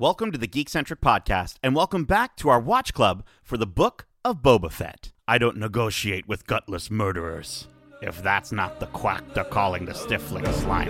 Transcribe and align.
Welcome 0.00 0.30
to 0.30 0.38
the 0.38 0.46
Geekcentric 0.46 1.00
Podcast, 1.00 1.56
and 1.60 1.74
welcome 1.74 2.04
back 2.04 2.36
to 2.36 2.48
our 2.50 2.60
watch 2.60 2.94
club 2.94 3.24
for 3.42 3.56
the 3.56 3.66
Book 3.66 4.06
of 4.24 4.42
Boba 4.42 4.70
Fett. 4.70 5.10
I 5.26 5.38
don't 5.38 5.56
negotiate 5.56 6.28
with 6.28 6.46
gutless 6.46 6.88
murderers. 6.88 7.66
If 8.00 8.22
that's 8.22 8.52
not 8.52 8.78
the 8.78 8.86
quack 8.86 9.24
they're 9.34 9.42
calling 9.42 9.86
the 9.86 9.94
Stifling 9.94 10.46
Slime. 10.52 10.88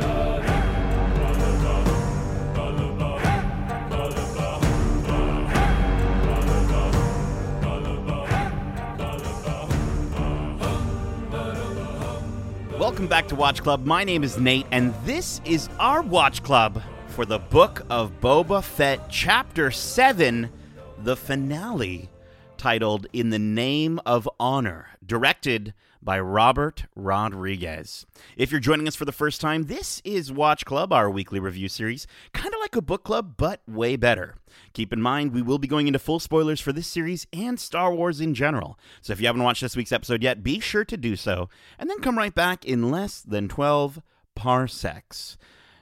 Welcome 12.78 13.06
back 13.06 13.26
to 13.28 13.34
Watch 13.34 13.62
Club. 13.62 13.86
My 13.86 14.04
name 14.04 14.22
is 14.22 14.36
Nate, 14.36 14.66
and 14.70 14.94
this 15.06 15.40
is 15.46 15.70
our 15.80 16.02
Watch 16.02 16.42
Club 16.42 16.82
for 17.18 17.26
the 17.26 17.40
Book 17.40 17.84
of 17.90 18.20
Boba 18.20 18.62
Fett, 18.62 19.10
Chapter 19.10 19.72
7, 19.72 20.48
the 20.98 21.16
finale, 21.16 22.08
titled 22.56 23.08
In 23.12 23.30
the 23.30 23.40
Name 23.40 24.00
of 24.06 24.28
Honor, 24.38 24.90
directed 25.04 25.74
by 26.00 26.20
Robert 26.20 26.84
Rodriguez. 26.94 28.06
If 28.36 28.52
you're 28.52 28.60
joining 28.60 28.86
us 28.86 28.94
for 28.94 29.04
the 29.04 29.10
first 29.10 29.40
time, 29.40 29.64
this 29.64 30.00
is 30.04 30.30
Watch 30.30 30.64
Club, 30.64 30.92
our 30.92 31.10
weekly 31.10 31.40
review 31.40 31.68
series, 31.68 32.06
kind 32.32 32.54
of 32.54 32.60
like 32.60 32.76
a 32.76 32.80
book 32.80 33.02
club, 33.02 33.34
but 33.36 33.62
way 33.66 33.96
better. 33.96 34.36
Keep 34.72 34.92
in 34.92 35.02
mind, 35.02 35.32
we 35.32 35.42
will 35.42 35.58
be 35.58 35.66
going 35.66 35.88
into 35.88 35.98
full 35.98 36.20
spoilers 36.20 36.60
for 36.60 36.72
this 36.72 36.86
series 36.86 37.26
and 37.32 37.58
Star 37.58 37.92
Wars 37.92 38.20
in 38.20 38.32
general. 38.32 38.78
So 39.00 39.12
if 39.12 39.20
you 39.20 39.26
haven't 39.26 39.42
watched 39.42 39.62
this 39.62 39.74
week's 39.76 39.90
episode 39.90 40.22
yet, 40.22 40.44
be 40.44 40.60
sure 40.60 40.84
to 40.84 40.96
do 40.96 41.16
so, 41.16 41.48
and 41.80 41.90
then 41.90 41.98
come 41.98 42.16
right 42.16 42.32
back 42.32 42.64
in 42.64 42.92
less 42.92 43.20
than 43.22 43.48
12 43.48 44.02
parsecs. 44.36 45.36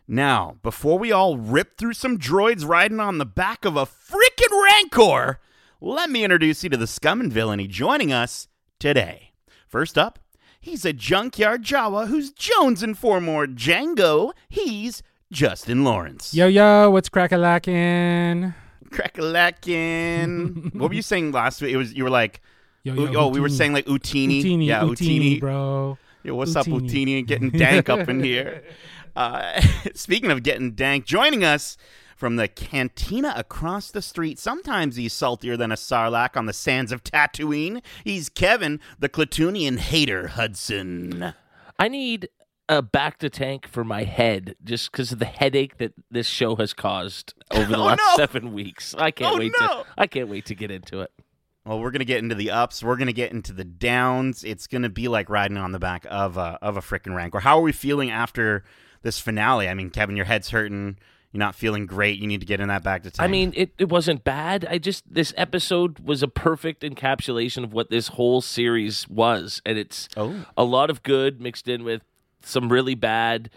Now, 0.08 0.56
before 0.62 1.00
we 1.00 1.10
all 1.10 1.36
rip 1.36 1.76
through 1.76 1.94
some 1.94 2.16
droids 2.16 2.66
riding 2.66 3.00
on 3.00 3.18
the 3.18 3.26
back 3.26 3.64
of 3.64 3.76
a 3.76 3.86
freaking 3.86 4.62
Rancor, 4.64 5.40
let 5.80 6.10
me 6.10 6.22
introduce 6.22 6.62
you 6.62 6.70
to 6.70 6.76
the 6.76 6.86
scum 6.86 7.20
and 7.20 7.32
villainy 7.32 7.66
joining 7.66 8.12
us 8.12 8.46
today. 8.78 9.32
First 9.66 9.98
up, 9.98 10.20
he's 10.60 10.84
a 10.84 10.92
junkyard 10.92 11.64
Jawa 11.64 12.06
who's 12.06 12.32
jonesing 12.32 12.96
for 12.96 13.20
more 13.20 13.46
Jango. 13.46 14.32
He's 14.48 15.02
Justin 15.32 15.82
Lawrence. 15.82 16.32
Yo 16.32 16.46
yo, 16.46 16.88
what's 16.90 17.08
crackalackin'? 17.08 18.54
Crackalackin. 18.90 20.72
what 20.78 20.90
were 20.90 20.94
you 20.94 21.02
saying 21.02 21.32
last 21.32 21.60
week? 21.60 21.72
It 21.72 21.78
was 21.78 21.92
you 21.94 22.04
were 22.04 22.10
like, 22.10 22.40
Yo, 22.84 22.94
oh, 22.96 23.10
yo, 23.10 23.20
oh, 23.22 23.28
we 23.28 23.40
were 23.40 23.48
saying 23.48 23.72
like 23.72 23.86
Utinni. 23.86 24.44
Utinni, 24.44 24.66
yeah, 24.66 24.82
Utinni, 24.82 25.40
bro. 25.40 25.98
Yo, 26.22 26.36
what's 26.36 26.54
up, 26.54 26.66
Utinni. 26.66 27.24
Utinni? 27.24 27.26
Getting 27.26 27.50
dank 27.58 27.88
up 27.88 28.08
in 28.08 28.22
here. 28.22 28.62
Uh, 29.16 29.60
speaking 29.94 30.30
of 30.30 30.42
getting 30.42 30.72
dank, 30.72 31.04
joining 31.06 31.42
us 31.44 31.76
from 32.16 32.36
the 32.36 32.48
cantina 32.48 33.32
across 33.36 33.90
the 33.90 34.00
street. 34.02 34.38
Sometimes 34.38 34.96
he's 34.96 35.12
saltier 35.12 35.56
than 35.56 35.70
a 35.72 35.76
sarlacc 35.76 36.36
on 36.36 36.46
the 36.46 36.52
sands 36.52 36.92
of 36.92 37.02
Tatooine. 37.04 37.82
He's 38.04 38.28
Kevin, 38.28 38.80
the 38.98 39.08
Klatooinian 39.08 39.78
hater 39.78 40.28
Hudson. 40.28 41.34
I 41.78 41.88
need 41.88 42.28
a 42.68 42.82
back 42.82 43.18
to 43.18 43.30
tank 43.30 43.68
for 43.68 43.84
my 43.84 44.02
head 44.04 44.56
just 44.64 44.90
because 44.90 45.12
of 45.12 45.18
the 45.18 45.24
headache 45.26 45.76
that 45.78 45.92
this 46.10 46.26
show 46.26 46.56
has 46.56 46.72
caused 46.72 47.34
over 47.50 47.70
the 47.70 47.76
Oh, 47.78 47.84
last 47.84 47.98
no. 47.98 48.16
seven 48.16 48.52
weeks. 48.52 48.94
I 48.98 49.10
can't 49.10 49.34
Oh, 49.34 49.38
wait 49.38 49.52
no. 49.60 49.66
to 49.68 49.84
I 49.96 50.06
can't 50.06 50.28
wait 50.28 50.46
to 50.46 50.54
get 50.54 50.70
into 50.70 51.00
it. 51.02 51.12
Well, 51.64 51.80
we're 51.80 51.90
gonna 51.90 52.04
get 52.04 52.18
into 52.22 52.34
the 52.34 52.50
ups. 52.50 52.82
We're 52.82 52.96
gonna 52.96 53.12
get 53.12 53.30
into 53.32 53.52
the 53.52 53.64
downs. 53.64 54.42
It's 54.42 54.66
gonna 54.66 54.88
be 54.88 55.06
like 55.08 55.28
riding 55.28 55.56
on 55.58 55.72
the 55.72 55.78
back 55.78 56.06
of 56.10 56.36
a 56.36 56.58
of 56.62 56.76
a 56.76 56.80
freaking 56.80 57.14
rancor. 57.14 57.40
How 57.40 57.58
are 57.58 57.62
we 57.62 57.72
feeling 57.72 58.10
after 58.10 58.64
this 59.02 59.18
finale? 59.18 59.68
I 59.68 59.74
mean, 59.74 59.90
Kevin, 59.90 60.16
your 60.16 60.24
head's 60.26 60.50
hurting. 60.50 60.98
You're 61.32 61.38
not 61.40 61.54
feeling 61.54 61.84
great. 61.86 62.18
You 62.18 62.26
need 62.26 62.40
to 62.40 62.46
get 62.46 62.60
in 62.60 62.68
that 62.68 62.82
bacta 62.82 63.02
tank. 63.04 63.16
I 63.20 63.26
mean, 63.26 63.52
it, 63.56 63.70
it 63.78 63.88
wasn't 63.90 64.24
bad. 64.24 64.66
I 64.70 64.78
just 64.78 65.04
this 65.12 65.34
episode 65.36 65.98
was 65.98 66.22
a 66.22 66.28
perfect 66.28 66.82
encapsulation 66.82 67.62
of 67.62 67.72
what 67.74 67.90
this 67.90 68.08
whole 68.08 68.40
series 68.40 69.06
was, 69.08 69.60
and 69.66 69.76
it's 69.76 70.08
Oh. 70.16 70.46
a 70.56 70.64
lot 70.64 70.88
of 70.88 71.02
good 71.02 71.40
mixed 71.40 71.68
in 71.68 71.84
with 71.84 72.02
some 72.42 72.70
really 72.72 72.94
bad, 72.94 73.50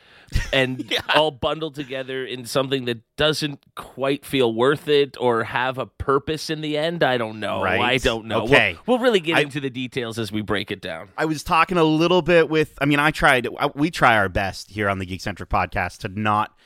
and 0.51 0.83
Yeah. 0.91 1.01
all 1.15 1.31
bundled 1.31 1.75
together 1.75 2.25
in 2.25 2.45
something 2.45 2.85
that 2.85 2.99
doesn't 3.17 3.59
quite 3.75 4.25
feel 4.25 4.53
worth 4.53 4.87
it 4.87 5.15
or 5.19 5.43
have 5.43 5.77
a 5.77 5.85
purpose 5.85 6.49
in 6.49 6.61
the 6.61 6.77
end. 6.77 7.03
I 7.03 7.17
don't 7.17 7.39
know. 7.39 7.61
Right. 7.63 7.79
I 7.79 7.97
don't 7.97 8.25
know. 8.25 8.43
We'll- 8.43 8.53
Okay. 8.53 8.77
we'll, 8.87 8.99
really 8.99 9.19
get 9.19 9.37
I- 9.37 9.41
into 9.41 9.59
the 9.59 9.69
details 9.69 10.17
as 10.17 10.31
we 10.31 10.41
break 10.41 10.71
it 10.71 10.81
down. 10.81 11.09
I 11.17 11.25
was 11.25 11.43
talking 11.43 11.77
a 11.77 11.83
little 11.83 12.21
bit 12.21 12.49
with. 12.49 12.77
I 12.81 12.85
mean, 12.85 12.99
I 12.99 13.11
tried. 13.11 13.47
I- 13.59 13.69
We 13.75 13.91
try 13.91 14.15
our 14.17 14.29
best 14.29 14.71
here 14.71 14.89
on 14.89 14.97
the 14.99 15.05
Geekcentric 15.05 15.47
podcast 15.47 15.99
to 15.99 16.07
not, 16.07 16.57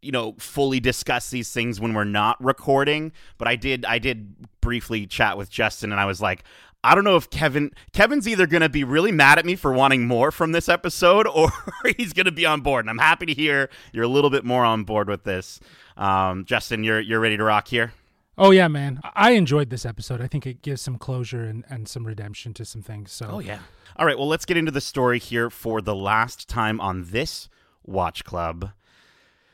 you 0.00 0.12
know, 0.12 0.36
fully 0.38 0.80
discuss 0.80 1.28
these 1.30 1.52
things 1.52 1.80
when 1.80 1.92
we're 1.92 2.04
not 2.04 2.42
recording. 2.42 3.12
But 3.36 3.48
I 3.48 3.56
did. 3.56 3.84
I 3.84 3.98
did 3.98 4.34
briefly 4.60 5.06
chat 5.06 5.36
with 5.36 5.50
Justin, 5.50 5.92
and 5.92 6.00
I 6.00 6.06
was 6.06 6.20
like. 6.22 6.44
I 6.84 6.94
don't 6.94 7.04
know 7.04 7.16
if 7.16 7.28
Kevin 7.30 7.72
Kevin's 7.92 8.28
either 8.28 8.46
going 8.46 8.60
to 8.60 8.68
be 8.68 8.84
really 8.84 9.10
mad 9.10 9.38
at 9.38 9.44
me 9.44 9.56
for 9.56 9.72
wanting 9.72 10.06
more 10.06 10.30
from 10.30 10.52
this 10.52 10.68
episode 10.68 11.26
or 11.34 11.50
he's 11.96 12.12
going 12.12 12.26
to 12.26 12.32
be 12.32 12.46
on 12.46 12.60
board. 12.60 12.84
And 12.84 12.90
I'm 12.90 12.98
happy 12.98 13.26
to 13.26 13.34
hear 13.34 13.68
you're 13.92 14.04
a 14.04 14.08
little 14.08 14.30
bit 14.30 14.44
more 14.44 14.64
on 14.64 14.84
board 14.84 15.08
with 15.08 15.24
this. 15.24 15.60
Um, 15.96 16.44
Justin, 16.44 16.84
you're 16.84 17.00
you're 17.00 17.20
ready 17.20 17.36
to 17.36 17.44
rock 17.44 17.68
here. 17.68 17.92
Oh 18.36 18.52
yeah, 18.52 18.68
man. 18.68 19.00
I 19.14 19.32
enjoyed 19.32 19.70
this 19.70 19.84
episode. 19.84 20.20
I 20.20 20.28
think 20.28 20.46
it 20.46 20.62
gives 20.62 20.80
some 20.80 20.96
closure 20.96 21.42
and, 21.42 21.64
and 21.68 21.88
some 21.88 22.06
redemption 22.06 22.54
to 22.54 22.64
some 22.64 22.82
things. 22.82 23.10
So 23.10 23.28
Oh 23.32 23.38
yeah. 23.40 23.60
All 23.96 24.06
right, 24.06 24.16
well 24.16 24.28
let's 24.28 24.44
get 24.44 24.56
into 24.56 24.70
the 24.70 24.80
story 24.80 25.18
here 25.18 25.50
for 25.50 25.80
the 25.80 25.94
last 25.94 26.48
time 26.48 26.80
on 26.80 27.06
this 27.10 27.48
Watch 27.84 28.22
Club. 28.24 28.70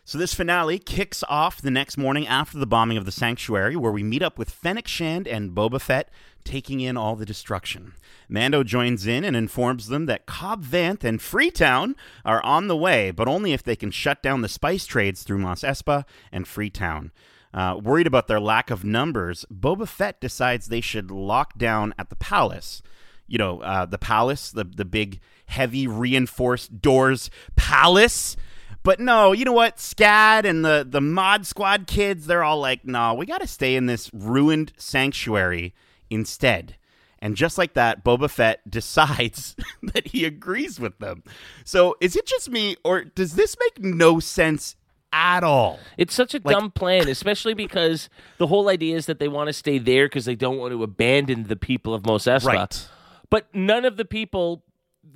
So 0.06 0.18
this 0.18 0.34
finale 0.34 0.78
kicks 0.78 1.24
off 1.30 1.62
the 1.62 1.70
next 1.70 1.96
morning 1.96 2.26
after 2.26 2.58
the 2.58 2.66
bombing 2.66 2.98
of 2.98 3.06
the 3.06 3.12
sanctuary, 3.12 3.74
where 3.74 3.90
we 3.90 4.02
meet 4.02 4.22
up 4.22 4.38
with 4.38 4.50
Fennec 4.50 4.86
Shand 4.86 5.26
and 5.26 5.52
Boba 5.52 5.80
Fett 5.80 6.10
taking 6.44 6.80
in 6.80 6.96
all 6.96 7.16
the 7.16 7.26
destruction. 7.26 7.94
Mando 8.28 8.62
joins 8.62 9.06
in 9.06 9.24
and 9.24 9.36
informs 9.36 9.88
them 9.88 10.06
that 10.06 10.26
Cobb 10.26 10.64
Vanth 10.64 11.04
and 11.04 11.20
Freetown 11.20 11.96
are 12.24 12.42
on 12.42 12.68
the 12.68 12.76
way, 12.76 13.10
but 13.10 13.28
only 13.28 13.52
if 13.52 13.62
they 13.62 13.76
can 13.76 13.90
shut 13.90 14.22
down 14.22 14.42
the 14.42 14.48
spice 14.48 14.86
trades 14.86 15.22
through 15.22 15.38
Mos 15.38 15.62
Espa 15.62 16.04
and 16.32 16.46
Freetown. 16.46 17.12
Uh, 17.52 17.78
worried 17.82 18.06
about 18.06 18.26
their 18.26 18.40
lack 18.40 18.70
of 18.70 18.84
numbers, 18.84 19.44
Boba 19.52 19.86
Fett 19.86 20.20
decides 20.20 20.66
they 20.66 20.80
should 20.80 21.10
lock 21.10 21.56
down 21.56 21.94
at 21.98 22.10
the 22.10 22.16
palace 22.16 22.82
you 23.26 23.38
know, 23.38 23.60
uh, 23.60 23.86
the 23.86 23.98
palace, 23.98 24.50
the 24.50 24.64
the 24.64 24.84
big, 24.84 25.20
heavy, 25.46 25.86
reinforced 25.86 26.80
doors 26.80 27.30
palace. 27.56 28.36
But 28.82 29.00
no, 29.00 29.32
you 29.32 29.44
know 29.44 29.52
what? 29.52 29.76
Skad 29.78 30.44
and 30.44 30.64
the 30.64 30.86
the 30.88 31.00
Mod 31.00 31.46
Squad 31.46 31.86
kids, 31.86 32.26
they're 32.26 32.44
all 32.44 32.60
like, 32.60 32.84
no, 32.84 33.14
we 33.14 33.26
got 33.26 33.40
to 33.40 33.46
stay 33.46 33.76
in 33.76 33.86
this 33.86 34.10
ruined 34.12 34.72
sanctuary 34.76 35.74
instead. 36.10 36.76
And 37.20 37.36
just 37.36 37.56
like 37.56 37.72
that, 37.74 38.04
Boba 38.04 38.28
Fett 38.28 38.60
decides 38.70 39.56
that 39.82 40.08
he 40.08 40.24
agrees 40.24 40.78
with 40.78 40.98
them. 40.98 41.22
So 41.64 41.96
is 42.00 42.16
it 42.16 42.26
just 42.26 42.50
me, 42.50 42.76
or 42.84 43.04
does 43.04 43.34
this 43.34 43.56
make 43.60 43.82
no 43.82 44.20
sense 44.20 44.76
at 45.12 45.42
all? 45.44 45.78
It's 45.96 46.14
such 46.14 46.34
a 46.34 46.40
Like- 46.44 46.56
dumb 46.56 46.70
plan, 46.70 47.08
especially 47.08 47.54
because 47.54 48.08
the 48.38 48.46
whole 48.48 48.68
idea 48.68 48.96
is 48.96 49.06
that 49.06 49.18
they 49.20 49.28
want 49.28 49.46
to 49.48 49.52
stay 49.52 49.78
there 49.78 50.06
because 50.06 50.24
they 50.26 50.34
don't 50.36 50.58
want 50.58 50.72
to 50.72 50.82
abandon 50.82 51.44
the 51.44 51.56
people 51.56 51.94
of 51.94 52.04
Mos 52.04 52.24
Espa. 52.24 52.46
Right. 52.46 52.88
But 53.30 53.54
none 53.54 53.84
of 53.84 53.96
the 53.96 54.04
people 54.04 54.62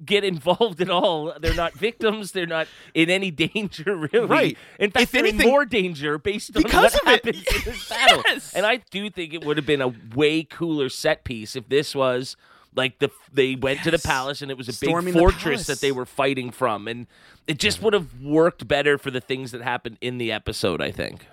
get 0.04 0.24
involved 0.24 0.80
at 0.80 0.90
all. 0.90 1.34
They're 1.40 1.54
not 1.54 1.72
victims. 1.74 2.32
They're 2.32 2.46
not 2.46 2.66
in 2.94 3.10
any 3.10 3.30
danger, 3.30 3.96
really. 4.12 4.26
Right. 4.26 4.58
In 4.78 4.90
fact, 4.90 5.02
If 5.04 5.10
they're 5.12 5.20
anything- 5.26 5.40
in 5.46 5.52
more 5.52 5.64
danger 5.64 6.18
based 6.18 6.56
on 6.56 6.62
Because 6.62 6.94
what 7.04 7.20
of 7.22 7.26
it. 7.28 7.36
in 7.36 7.42
this 7.64 7.88
battle. 7.88 8.22
Yes. 8.26 8.54
And 8.54 8.64
I 8.66 8.76
do 8.90 9.10
think 9.10 9.34
it 9.34 9.44
would 9.44 9.56
have 9.56 9.66
been 9.66 9.82
a 9.82 9.92
way 10.14 10.42
cooler 10.44 10.88
set 10.88 11.24
piece 11.24 11.56
if 11.56 11.68
this 11.68 11.94
was 11.94 12.36
like 12.74 12.98
the 12.98 13.10
they 13.32 13.54
went 13.56 13.82
to 13.82 13.90
the 13.90 13.98
palace 13.98 14.42
and 14.42 14.50
it 14.50 14.56
was 14.56 14.68
a 14.68 14.72
Storming 14.72 15.14
big 15.14 15.20
fortress 15.20 15.42
palace. 15.42 15.66
that 15.66 15.80
they 15.80 15.90
were 15.90 16.04
fighting 16.06 16.50
from 16.50 16.86
and 16.86 17.06
it 17.46 17.58
just 17.58 17.82
would 17.82 17.94
have 17.94 18.20
worked 18.22 18.68
better 18.68 18.98
for 18.98 19.10
the 19.10 19.22
things 19.22 19.50
that 19.52 19.62
happened 19.62 19.96
in 20.02 20.18
the 20.18 20.30
episode 20.30 20.82
i 20.82 20.90
think 20.90 21.26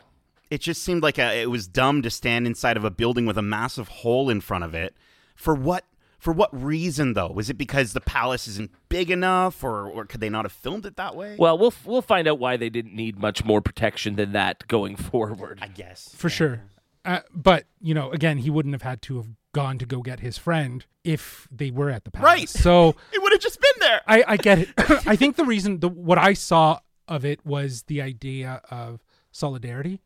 it 0.49 0.61
just 0.61 0.81
seemed 0.81 1.03
like 1.03 1.17
a, 1.19 1.41
it 1.41 1.49
was 1.49 1.67
dumb 1.67 2.01
to 2.03 2.09
stand 2.09 2.47
inside 2.47 2.77
of 2.77 2.85
a 2.85 2.89
building 2.89 3.25
with 3.25 3.37
a 3.37 3.41
massive 3.41 3.87
hole 3.89 4.29
in 4.29 4.39
front 4.41 4.63
of 4.63 4.73
it. 4.75 4.95
For 5.35 5.53
what? 5.55 5.83
For 6.19 6.33
what 6.33 6.49
reason 6.51 7.13
though? 7.13 7.27
Was 7.27 7.49
it 7.49 7.57
because 7.57 7.93
the 7.93 8.01
palace 8.01 8.47
isn't 8.47 8.71
big 8.89 9.11
enough, 9.11 9.63
or 9.63 9.87
or 9.87 10.05
could 10.05 10.21
they 10.21 10.29
not 10.29 10.45
have 10.45 10.51
filmed 10.51 10.85
it 10.85 10.95
that 10.97 11.15
way? 11.15 11.35
well 11.37 11.57
we'll 11.57 11.73
we'll 11.85 12.01
find 12.01 12.27
out 12.27 12.39
why 12.39 12.57
they 12.57 12.69
didn't 12.69 12.95
need 12.95 13.19
much 13.19 13.43
more 13.43 13.61
protection 13.61 14.15
than 14.15 14.31
that 14.31 14.67
going 14.67 14.95
forward 15.11 15.59
I 15.61 15.67
guess 15.67 16.13
for 16.15 16.29
sure. 16.29 16.61
Uh, 17.03 17.19
but 17.33 17.65
you 17.79 17.93
know, 17.93 18.11
again, 18.11 18.39
he 18.39 18.49
wouldn't 18.49 18.73
have 18.73 18.81
had 18.81 19.01
to 19.03 19.17
have 19.17 19.27
gone 19.53 19.77
to 19.77 19.85
go 19.85 20.01
get 20.01 20.19
his 20.19 20.37
friend 20.37 20.85
if 21.03 21.47
they 21.51 21.71
were 21.71 21.89
at 21.89 22.03
the 22.03 22.11
palace. 22.11 22.25
Right. 22.25 22.49
So 22.49 22.89
it 23.13 23.21
would 23.21 23.31
have 23.31 23.41
just 23.41 23.61
been 23.61 23.79
there. 23.79 24.01
I, 24.07 24.23
I 24.27 24.37
get 24.37 24.59
it. 24.59 24.69
I 25.07 25.15
think 25.15 25.35
the 25.35 25.45
reason, 25.45 25.79
the, 25.79 25.87
what 25.87 26.17
I 26.17 26.33
saw 26.33 26.79
of 27.07 27.23
it 27.23 27.45
was 27.45 27.83
the 27.83 28.01
idea 28.01 28.61
of 28.69 29.05
solidarity 29.31 30.01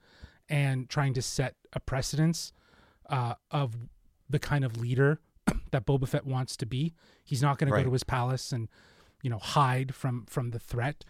and 0.49 0.89
trying 0.89 1.13
to 1.13 1.21
set 1.21 1.55
a 1.73 1.79
precedence 1.79 2.51
uh, 3.09 3.35
of 3.49 3.75
the 4.29 4.39
kind 4.39 4.63
of 4.63 4.77
leader 4.77 5.19
that 5.71 5.85
Boba 5.85 6.07
Fett 6.07 6.25
wants 6.25 6.55
to 6.57 6.65
be. 6.65 6.93
He's 7.23 7.41
not 7.41 7.57
going 7.57 7.71
to 7.71 7.77
go 7.77 7.83
to 7.83 7.93
his 7.93 8.03
palace 8.03 8.51
and 8.51 8.67
you 9.21 9.29
know 9.29 9.39
hide 9.39 9.93
from 9.93 10.25
from 10.27 10.51
the 10.51 10.59
threat. 10.59 11.03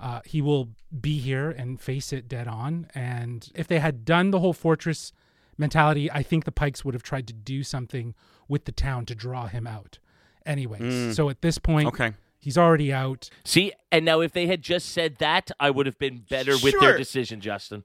uh, 0.00 0.20
he 0.24 0.42
will 0.42 0.70
be 1.00 1.18
here 1.18 1.50
and 1.50 1.80
face 1.80 2.12
it 2.12 2.28
dead 2.28 2.48
on. 2.48 2.88
And 2.94 3.50
if 3.54 3.66
they 3.68 3.78
had 3.78 4.04
done 4.04 4.30
the 4.32 4.40
whole 4.40 4.52
fortress 4.52 5.12
mentality, 5.56 6.10
I 6.10 6.22
think 6.22 6.44
the 6.44 6.52
Pikes 6.52 6.84
would 6.84 6.94
have 6.94 7.02
tried 7.04 7.26
to 7.28 7.32
do 7.32 7.62
something 7.62 8.14
with 8.48 8.64
the 8.64 8.72
town 8.72 9.06
to 9.06 9.14
draw 9.14 9.46
him 9.46 9.66
out. 9.66 9.98
Anyways, 10.44 11.14
so 11.16 11.30
at 11.30 11.40
this 11.42 11.58
point, 11.58 11.88
Okay. 11.88 12.12
he's 12.38 12.58
already 12.58 12.92
out. 12.92 13.30
See, 13.44 13.72
and 13.90 14.04
now 14.04 14.20
if 14.20 14.32
they 14.32 14.46
had 14.46 14.60
just 14.62 14.90
said 14.90 15.16
that, 15.18 15.50
I 15.58 15.70
would 15.70 15.86
have 15.86 15.98
been 15.98 16.18
better 16.28 16.52
with 16.62 16.78
their 16.80 16.98
decision, 16.98 17.40
Justin. 17.40 17.84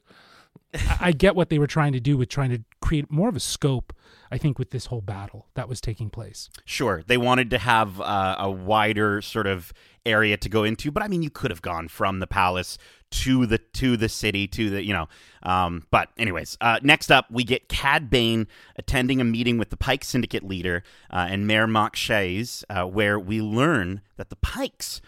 I 0.73 0.97
I 0.99 1.11
get 1.13 1.35
what 1.35 1.49
they 1.49 1.57
were 1.59 1.67
trying 1.67 1.93
to 1.93 1.99
do 2.01 2.17
with 2.17 2.27
trying 2.29 2.49
to 2.49 2.61
create 2.81 3.11
more 3.11 3.29
of 3.29 3.35
a 3.35 3.39
scope. 3.39 3.93
I 4.31 4.37
think 4.37 4.59
with 4.59 4.69
this 4.69 4.87
whole 4.87 5.01
battle 5.01 5.47
that 5.55 5.67
was 5.67 5.81
taking 5.81 6.09
place. 6.09 6.49
Sure, 6.63 7.03
they 7.07 7.17
wanted 7.17 7.49
to 7.49 7.57
have 7.57 7.99
uh, 7.99 8.35
a 8.37 8.49
wider 8.49 9.21
sort 9.21 9.47
of 9.47 9.73
area 10.05 10.37
to 10.37 10.49
go 10.49 10.63
into, 10.63 10.91
but 10.91 11.01
I 11.03 11.07
mean, 11.07 11.23
you 11.23 11.29
could 11.29 11.51
have 11.51 11.61
gone 11.61 11.87
from 11.87 12.19
the 12.19 12.27
palace 12.27 12.77
to 13.11 13.45
the 13.47 13.57
to 13.57 13.97
the 13.97 14.09
city 14.09 14.47
to 14.47 14.69
the 14.69 14.83
you 14.83 14.93
know. 14.93 15.07
Um, 15.41 15.87
but 15.89 16.09
anyways, 16.17 16.57
uh, 16.61 16.79
next 16.83 17.11
up 17.11 17.25
we 17.31 17.43
get 17.43 17.69
Cad 17.69 18.09
Bane 18.09 18.47
attending 18.75 19.19
a 19.19 19.23
meeting 19.23 19.57
with 19.57 19.69
the 19.69 19.77
Pike 19.77 20.03
Syndicate 20.03 20.43
leader 20.43 20.83
uh, 21.09 21.27
and 21.29 21.47
Mayor 21.47 21.67
Mok 21.67 21.95
Shaiz, 21.95 22.63
uh, 22.69 22.85
where 22.85 23.19
we 23.19 23.41
learn 23.41 24.01
that 24.17 24.29
the 24.29 24.35
Pikes 24.35 25.01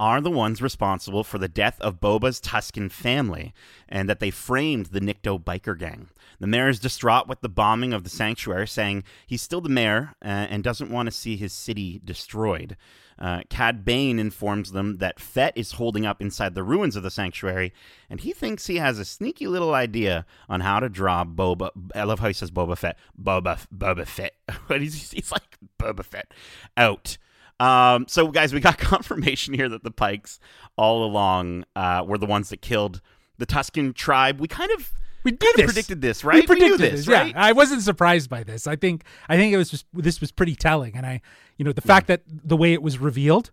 are 0.00 0.20
the 0.20 0.30
ones 0.30 0.62
responsible 0.62 1.24
for 1.24 1.38
the 1.38 1.48
death 1.48 1.80
of 1.80 2.00
Boba's 2.00 2.40
Tuscan 2.40 2.88
family, 2.88 3.52
and 3.88 4.08
that 4.08 4.20
they 4.20 4.30
framed 4.30 4.86
the 4.86 5.00
Nikto 5.00 5.42
biker 5.42 5.78
gang. 5.78 6.08
The 6.40 6.46
mayor 6.46 6.68
is 6.68 6.78
distraught 6.78 7.26
with 7.26 7.40
the 7.40 7.48
bombing 7.48 7.92
of 7.92 8.04
the 8.04 8.10
sanctuary, 8.10 8.68
saying 8.68 9.04
he's 9.26 9.42
still 9.42 9.60
the 9.60 9.68
mayor 9.68 10.14
uh, 10.22 10.28
and 10.28 10.62
doesn't 10.62 10.90
want 10.90 11.06
to 11.06 11.10
see 11.10 11.36
his 11.36 11.52
city 11.52 12.00
destroyed. 12.04 12.76
Uh, 13.18 13.40
Cad 13.50 13.84
Bane 13.84 14.18
informs 14.18 14.70
them 14.70 14.98
that 14.98 15.18
Fett 15.18 15.52
is 15.56 15.72
holding 15.72 16.06
up 16.06 16.22
inside 16.22 16.54
the 16.54 16.62
ruins 16.62 16.94
of 16.94 17.02
the 17.02 17.10
sanctuary, 17.10 17.72
and 18.08 18.20
he 18.20 18.32
thinks 18.32 18.66
he 18.66 18.76
has 18.76 18.98
a 18.98 19.04
sneaky 19.04 19.48
little 19.48 19.74
idea 19.74 20.24
on 20.48 20.60
how 20.60 20.78
to 20.78 20.88
draw 20.88 21.24
Boba. 21.24 21.70
I 21.94 22.04
love 22.04 22.20
how 22.20 22.28
he 22.28 22.32
says 22.32 22.52
Boba 22.52 22.78
Fett. 22.78 22.96
Boba 23.20 23.66
Boba 23.76 24.06
Fett. 24.06 24.34
But 24.68 24.80
he's, 24.82 25.10
he's 25.10 25.32
like 25.32 25.58
Boba 25.80 26.04
Fett 26.04 26.32
out. 26.76 27.18
Um, 27.60 28.06
so, 28.08 28.28
guys, 28.28 28.54
we 28.54 28.60
got 28.60 28.78
confirmation 28.78 29.54
here 29.54 29.68
that 29.68 29.82
the 29.82 29.90
Pikes 29.90 30.38
all 30.76 31.04
along 31.04 31.64
uh, 31.74 32.04
were 32.06 32.18
the 32.18 32.26
ones 32.26 32.50
that 32.50 32.62
killed 32.62 33.00
the 33.38 33.46
Tuscan 33.46 33.92
tribe. 33.92 34.40
We 34.40 34.48
kind 34.48 34.70
of 34.72 34.92
We 35.24 35.32
did 35.32 35.40
kind 35.40 35.50
of 35.50 35.56
this. 35.56 35.66
predicted 35.66 36.00
this, 36.00 36.22
We 36.24 36.28
right? 36.28 36.46
predicted 36.46 36.80
knew 36.80 36.90
this, 36.90 37.06
yeah. 37.06 37.22
right? 37.22 37.36
I 37.36 37.52
wasn't 37.52 37.82
surprised 37.82 38.30
by 38.30 38.42
this. 38.44 38.66
I 38.66 38.76
think 38.76 39.04
I 39.28 39.36
think 39.36 39.52
it 39.52 39.56
was 39.56 39.70
just 39.70 39.86
this 39.92 40.20
was 40.20 40.30
pretty 40.32 40.54
telling, 40.54 40.96
and 40.96 41.04
I, 41.04 41.20
you 41.56 41.64
know, 41.64 41.72
the 41.72 41.80
fact 41.80 42.06
that 42.06 42.22
the 42.26 42.56
way 42.56 42.72
it 42.72 42.82
was 42.82 42.98
revealed 42.98 43.50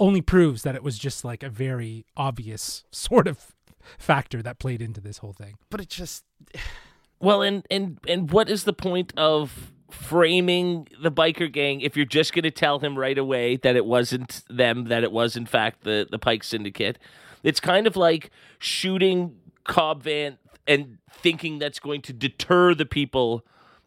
only 0.00 0.20
proves 0.22 0.62
that 0.62 0.74
it 0.76 0.82
was 0.82 0.96
just 0.98 1.24
like 1.24 1.42
a 1.42 1.48
very 1.48 2.06
obvious 2.16 2.84
sort 2.92 3.26
of 3.28 3.54
factor 3.98 4.42
that 4.42 4.58
played 4.58 4.82
into 4.82 5.00
this 5.00 5.18
whole 5.18 5.32
thing. 5.32 5.54
But 5.70 5.80
it 5.80 5.88
just 5.88 6.24
Well, 7.20 7.42
and 7.42 7.64
and 7.70 7.98
and 8.06 8.30
what 8.30 8.48
is 8.48 8.64
the 8.64 8.72
point 8.72 9.12
of 9.16 9.72
framing 9.90 10.88
the 11.00 11.10
biker 11.10 11.50
gang 11.50 11.80
if 11.80 11.96
you're 11.96 12.06
just 12.06 12.32
going 12.32 12.42
to 12.42 12.50
tell 12.50 12.78
him 12.78 12.98
right 12.98 13.16
away 13.18 13.56
that 13.56 13.76
it 13.76 13.86
wasn't 13.86 14.42
them, 14.48 14.84
that 14.84 15.02
it 15.02 15.12
was 15.12 15.36
in 15.36 15.46
fact 15.46 15.84
the 15.84 16.06
the 16.10 16.18
Pike 16.18 16.44
Syndicate? 16.44 16.98
It's 17.42 17.60
kind 17.60 17.86
of 17.86 17.96
like 17.96 18.30
shooting 18.58 19.36
Cobb 19.64 20.02
Vanth 20.02 20.38
and 20.66 20.98
thinking 21.10 21.58
that's 21.58 21.78
going 21.78 22.02
to 22.02 22.12
deter 22.12 22.74
the 22.74 22.86
people 22.86 23.44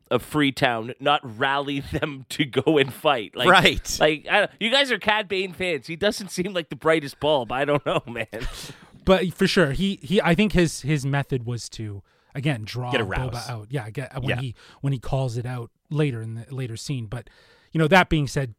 of 0.09 0.21
Freetown, 0.21 0.93
not 0.99 1.21
rally 1.39 1.79
them 1.91 2.25
to 2.29 2.45
go 2.45 2.77
and 2.77 2.93
fight. 2.93 3.35
Like, 3.35 3.49
Right. 3.49 3.97
Like 3.99 4.27
I 4.29 4.39
don't, 4.41 4.51
you 4.59 4.69
guys 4.71 4.91
are 4.91 4.99
Cad 4.99 5.27
Bane 5.27 5.53
fans. 5.53 5.87
He 5.87 5.95
doesn't 5.95 6.29
seem 6.31 6.53
like 6.53 6.69
the 6.69 6.75
brightest 6.75 7.19
bulb. 7.19 7.51
I 7.51 7.65
don't 7.65 7.85
know, 7.85 8.01
man. 8.07 8.47
But 9.03 9.33
for 9.33 9.47
sure, 9.47 9.71
he 9.71 9.99
he 10.01 10.21
I 10.21 10.35
think 10.35 10.51
his 10.53 10.81
his 10.81 11.05
method 11.05 11.45
was 11.45 11.69
to 11.69 12.03
again 12.35 12.61
draw 12.65 12.91
Get 12.91 13.01
a 13.01 13.05
Boba 13.05 13.49
out. 13.49 13.67
Yeah, 13.69 13.89
get 13.89 14.15
uh, 14.15 14.21
when 14.21 14.29
Yeah. 14.29 14.41
he 14.41 14.55
when 14.81 14.93
he 14.93 14.99
calls 14.99 15.37
it 15.37 15.45
out 15.45 15.71
later 15.89 16.21
in 16.21 16.35
the 16.35 16.45
later 16.53 16.77
scene. 16.77 17.05
But 17.07 17.29
you 17.71 17.79
know 17.79 17.87
that 17.87 18.09
being 18.09 18.27
said, 18.27 18.55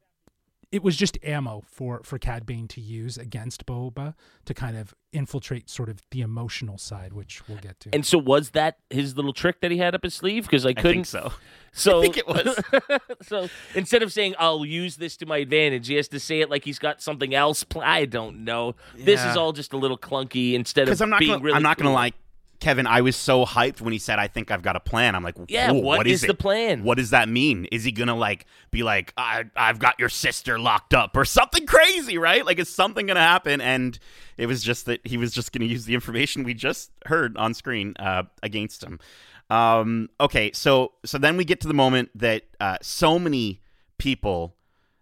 it 0.71 0.83
was 0.83 0.97
just 0.97 1.19
ammo 1.23 1.63
for 1.67 2.01
for 2.03 2.19
Cad 2.19 2.47
Bane 2.47 2.67
to 2.69 2.81
use 2.81 3.19
against 3.19 3.67
Boba 3.67 4.15
to 4.47 4.55
kind 4.55 4.77
of 4.77 4.95
infiltrate 5.13 5.69
sort 5.69 5.91
of 5.91 6.01
the 6.11 6.23
emotional 6.23 6.79
side, 6.79 7.13
which 7.13 7.47
we'll 7.47 7.59
get 7.59 7.79
to. 7.81 7.91
And 7.93 8.07
so 8.07 8.17
was 8.17 8.51
that 8.51 8.79
his 8.89 9.15
little 9.15 9.35
trick 9.35 9.61
that 9.61 9.71
he 9.71 9.77
had 9.77 9.95
up 9.95 10.03
his 10.03 10.15
sleeve? 10.15 10.45
Because 10.45 10.65
I 10.65 10.71
I 10.71 10.73
couldn't. 10.75 10.93
think 10.93 11.07
so. 11.07 11.33
So 11.75 12.01
I 12.01 12.03
think 12.03 12.19
it 12.19 12.27
was. 12.27 12.59
so 13.23 13.49
instead 13.75 14.03
of 14.03 14.13
saying 14.13 14.35
I'll 14.39 14.63
use 14.67 14.97
this 14.97 15.17
to 15.19 15.27
my 15.27 15.39
advantage, 15.39 15.89
he 15.89 15.95
has 15.95 16.07
to 16.09 16.21
say 16.21 16.41
it 16.43 16.51
like 16.51 16.65
he's 16.67 16.79
got 16.79 17.01
something 17.01 17.35
else. 17.35 17.65
Pl- 17.65 17.81
I 17.81 18.05
don't 18.05 18.45
know. 18.45 18.75
This 18.95 19.25
is 19.25 19.39
all 19.39 19.53
just 19.55 19.73
a 19.73 19.79
little 19.79 19.97
clunky. 19.97 20.53
Instead 20.53 20.83
of 20.83 20.87
Because 20.89 21.01
I'm 21.01 21.09
not 21.09 21.21
being 21.21 21.33
gonna, 21.33 21.45
really, 21.45 21.57
I'm 21.57 21.63
not 21.63 21.79
gonna 21.79 21.89
cool. 21.89 21.95
lie, 21.95 22.13
Kevin. 22.63 22.87
I 22.87 23.01
was 23.01 23.17
so 23.17 23.45
hyped 23.45 23.81
when 23.81 23.93
he 23.93 23.99
said, 23.99 24.21
"I 24.21 24.29
think 24.29 24.53
I've 24.53 24.63
got 24.63 24.77
a 24.77 24.81
plan." 24.81 25.17
I'm 25.17 25.25
like, 25.25 25.35
Yeah, 25.49 25.73
what 25.73 25.83
what 25.83 26.07
is 26.07 26.23
is, 26.23 26.29
the 26.29 26.35
plan? 26.35 26.85
What 26.85 26.97
does 26.97 27.11
that 27.11 27.29
mean? 27.29 27.67
Is 27.73 27.83
he 27.83 27.91
gonna 27.91 28.15
like 28.15 28.47
be 28.71 28.85
like, 28.85 29.13
I, 29.17 29.45
"I've 29.57 29.81
got 29.81 29.99
your 29.99 30.09
sister 30.09 30.59
locked 30.61 30.95
up" 30.95 31.17
or 31.17 31.25
something 31.25 31.67
crazy, 31.67 32.19
right? 32.19 32.47
Like, 32.47 32.61
is 32.61 32.69
something 32.69 33.07
gonna 33.07 33.21
happen? 33.21 33.61
And 33.61 33.99
it 34.37 34.47
was 34.47 34.63
just 34.63 34.87
that 34.87 35.05
he 35.05 35.17
was 35.17 35.33
just 35.33 35.53
gonna 35.53 35.67
use 35.67 35.87
the 35.87 35.95
information 35.95 36.45
we 36.45 36.55
just 36.55 36.93
heard 37.07 37.37
on 37.37 37.53
screen 37.53 37.95
uh, 37.99 38.23
against 38.43 38.85
him. 38.85 39.01
Um, 39.51 40.09
okay, 40.21 40.53
so 40.53 40.93
so 41.05 41.19
then 41.19 41.37
we 41.37 41.45
get 41.45 41.61
to 41.63 41.69
the 41.69 41.75
moment 41.75 42.11
that 42.15 42.45
uh, 42.61 42.79
so 42.81 43.19
many 43.19 43.61
people 43.99 44.55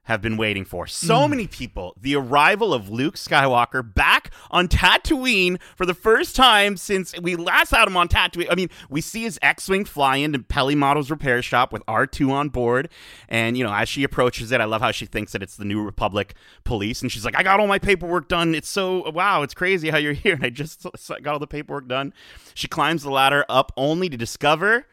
have 0.05 0.23
been 0.23 0.37
waiting 0.37 0.65
for. 0.65 0.87
So 0.87 1.15
mm. 1.15 1.31
many 1.31 1.47
people. 1.47 1.95
The 2.01 2.17
arrival 2.17 2.73
of 2.73 2.89
Luke 2.89 3.17
Skywalker 3.17 3.95
back 3.95 4.31
on 4.51 4.67
Tatooine 4.67 5.61
for 5.77 5.85
the 5.85 5.95
first 5.95 6.35
time 6.35 6.77
since 6.77 7.19
we 7.21 7.37
last 7.37 7.71
had 7.71 7.87
him 7.87 7.97
on 7.97 8.09
Tatooine. 8.09 8.49
I 8.51 8.55
mean, 8.55 8.71
we 8.89 9.01
see 9.01 9.23
his 9.23 9.39
X-wing 9.43 9.85
fly 9.85 10.17
into 10.17 10.39
Peli 10.39 10.75
Motto's 10.75 11.11
repair 11.11 11.43
shop 11.43 11.73
with 11.73 11.85
R2 11.87 12.31
on 12.31 12.49
board, 12.49 12.89
and 13.29 13.57
you 13.57 13.65
know, 13.65 13.73
as 13.73 13.89
she 13.89 14.03
approaches 14.03 14.53
it, 14.53 14.61
I 14.61 14.65
love 14.65 14.81
how 14.81 14.91
she 14.91 15.07
thinks 15.07 15.33
that 15.33 15.43
it's 15.43 15.57
the 15.57 15.65
New 15.65 15.83
Republic 15.83 16.35
police, 16.65 17.03
and 17.03 17.13
she's 17.13 17.25
like, 17.25 17.37
"I 17.37 17.43
got 17.43 17.61
all 17.61 17.67
my 17.67 17.79
paperwork 17.79 18.29
done. 18.29 18.55
It's 18.55 18.69
so 18.69 19.11
wow, 19.11 19.43
it's 19.43 19.55
crazy 19.55 19.91
how 19.91 19.99
you're 19.99 20.13
here." 20.13 20.35
And 20.35 20.45
I 20.45 20.51
just 20.51 20.87
got 21.09 21.27
all 21.27 21.39
the 21.39 21.47
paperwork 21.47 21.89
done. 21.89 22.13
She 22.55 22.69
climbs 22.69 23.03
the 23.03 23.11
ladder 23.11 23.45
up 23.49 23.73
only 23.77 24.09
to 24.09 24.17
discover 24.17 24.87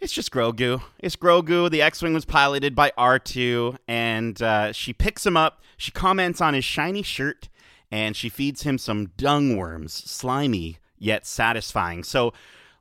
it's 0.00 0.12
just 0.12 0.30
Grogu. 0.30 0.82
It's 0.98 1.16
Grogu. 1.16 1.70
The 1.70 1.82
X 1.82 2.02
Wing 2.02 2.14
was 2.14 2.24
piloted 2.24 2.74
by 2.74 2.92
R2, 2.96 3.76
and 3.86 4.40
uh, 4.40 4.72
she 4.72 4.92
picks 4.92 5.26
him 5.26 5.36
up. 5.36 5.62
She 5.76 5.90
comments 5.90 6.40
on 6.40 6.54
his 6.54 6.64
shiny 6.64 7.02
shirt, 7.02 7.48
and 7.90 8.16
she 8.16 8.28
feeds 8.28 8.62
him 8.62 8.78
some 8.78 9.06
dung 9.16 9.56
worms, 9.56 9.92
slimy 9.92 10.78
yet 10.98 11.26
satisfying. 11.26 12.04
So. 12.04 12.32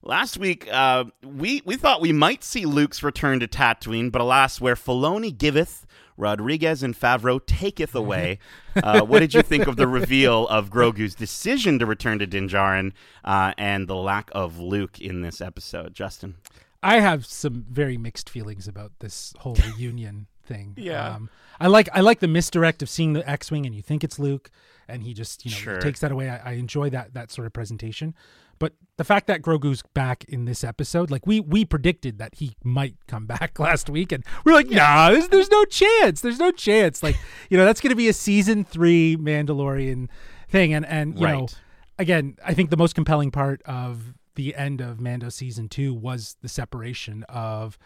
Last 0.01 0.38
week, 0.38 0.66
uh, 0.71 1.04
we 1.25 1.62
we 1.66 1.75
thought 1.75 2.00
we 2.00 2.13
might 2.13 2.42
see 2.42 2.66
Luke's 2.66 3.04
return 3.04 3.42
to 3.42 3.49
Tatooine, 3.49 4.09
but 4.09 4.21
alas, 4.21 4.61
where 4.61 4.76
Filoni 4.76 5.38
giveth, 5.38 5.85
Rodriguez 6.16 6.83
and 6.83 6.97
Favreau 6.97 7.40
taketh 7.45 7.95
away. 7.95 8.40
Uh, 8.81 9.02
what 9.02 9.19
did 9.19 9.33
you 9.33 9.42
think 9.42 9.68
of 9.68 9.76
the 9.76 9.88
reveal 9.88 10.47
of 10.47 10.69
Grogu's 10.69 11.14
decision 11.14 11.80
to 11.80 11.85
return 11.85 12.18
to 12.19 12.26
Din 12.26 12.47
Djarin 12.47 12.94
uh, 13.26 13.54
and 13.57 13.90
the 13.90 13.95
lack 13.95 14.30
of 14.31 14.57
Luke 14.57 15.02
in 15.02 15.21
this 15.21 15.42
episode, 15.42 15.94
Justin? 15.94 16.35
I 16.81 17.00
have 17.00 17.26
some 17.26 17.66
very 17.69 17.98
mixed 17.98 18.30
feelings 18.30 18.68
about 18.68 18.92
this 19.00 19.33
whole 19.40 19.56
reunion 19.78 20.28
thing. 20.44 20.74
Yeah. 20.78 21.16
Um, 21.16 21.30
I 21.59 21.68
like 21.68 21.90
I 21.94 22.02
like 22.02 22.19
the 22.19 22.28
misdirect 22.28 22.81
of 22.81 22.90
seeing 22.90 23.14
the 23.14 23.30
X-wing 23.30 23.66
and 23.66 23.76
you 23.76 23.81
think 23.81 24.04
it's 24.04 24.18
Luke, 24.18 24.50
and 24.88 25.04
he 25.04 25.14
just 25.14 25.45
you 25.45 25.52
know 25.52 25.57
Sure. 25.57 25.80
takes 25.80 26.00
that 26.00 26.12
away. 26.12 26.30
I, 26.30 26.52
I 26.52 26.54
enjoy 26.54 26.90
that 26.92 27.14
that 27.14 27.31
sort 27.31 27.45
of 27.48 27.54
presentation, 27.54 28.16
but 28.59 28.74
the 28.98 29.04
fact 29.04 29.28
that 29.28 29.42
Grogu's 29.42 29.83
back 29.94 30.24
in 30.26 30.45
this 30.45 30.64
episode, 30.64 31.12
like 31.12 31.28
we 31.28 31.42
we 31.42 31.66
predicted 31.66 32.18
that 32.19 32.36
he 32.36 32.56
might 32.64 32.95
come 33.07 33.26
back 33.36 33.59
last 33.59 33.90
week, 33.90 34.14
and 34.14 34.24
we're 34.45 34.54
like, 34.54 34.69
nah, 34.69 35.12
there's, 35.12 35.28
there's 35.28 35.52
no 35.52 35.66
chance. 35.66 36.21
There's 36.21 36.40
no 36.40 36.52
chance. 36.52 37.04
Like 37.04 37.18
you 37.50 37.57
know 37.57 37.66
that's 37.66 37.81
going 37.81 37.92
to 37.92 37.95
be 37.98 38.07
a 38.07 38.14
season 38.14 38.64
three 38.64 39.18
Mandalorian 39.18 40.07
thing, 40.48 40.74
and 40.74 40.86
and 40.86 41.19
you 41.19 41.28
know 41.28 41.48
again, 41.98 42.38
I 42.45 42.54
think 42.54 42.69
the 42.69 42.78
most 42.78 42.95
compelling 42.95 43.31
part 43.31 43.62
of 43.66 44.14
the 44.40 44.56
end 44.56 44.80
of 44.80 45.02
Mando 45.02 45.28
season 45.28 45.68
two 45.68 45.94
was 45.94 46.38
the 46.42 46.48
separation 46.48 47.24
of 47.28 47.78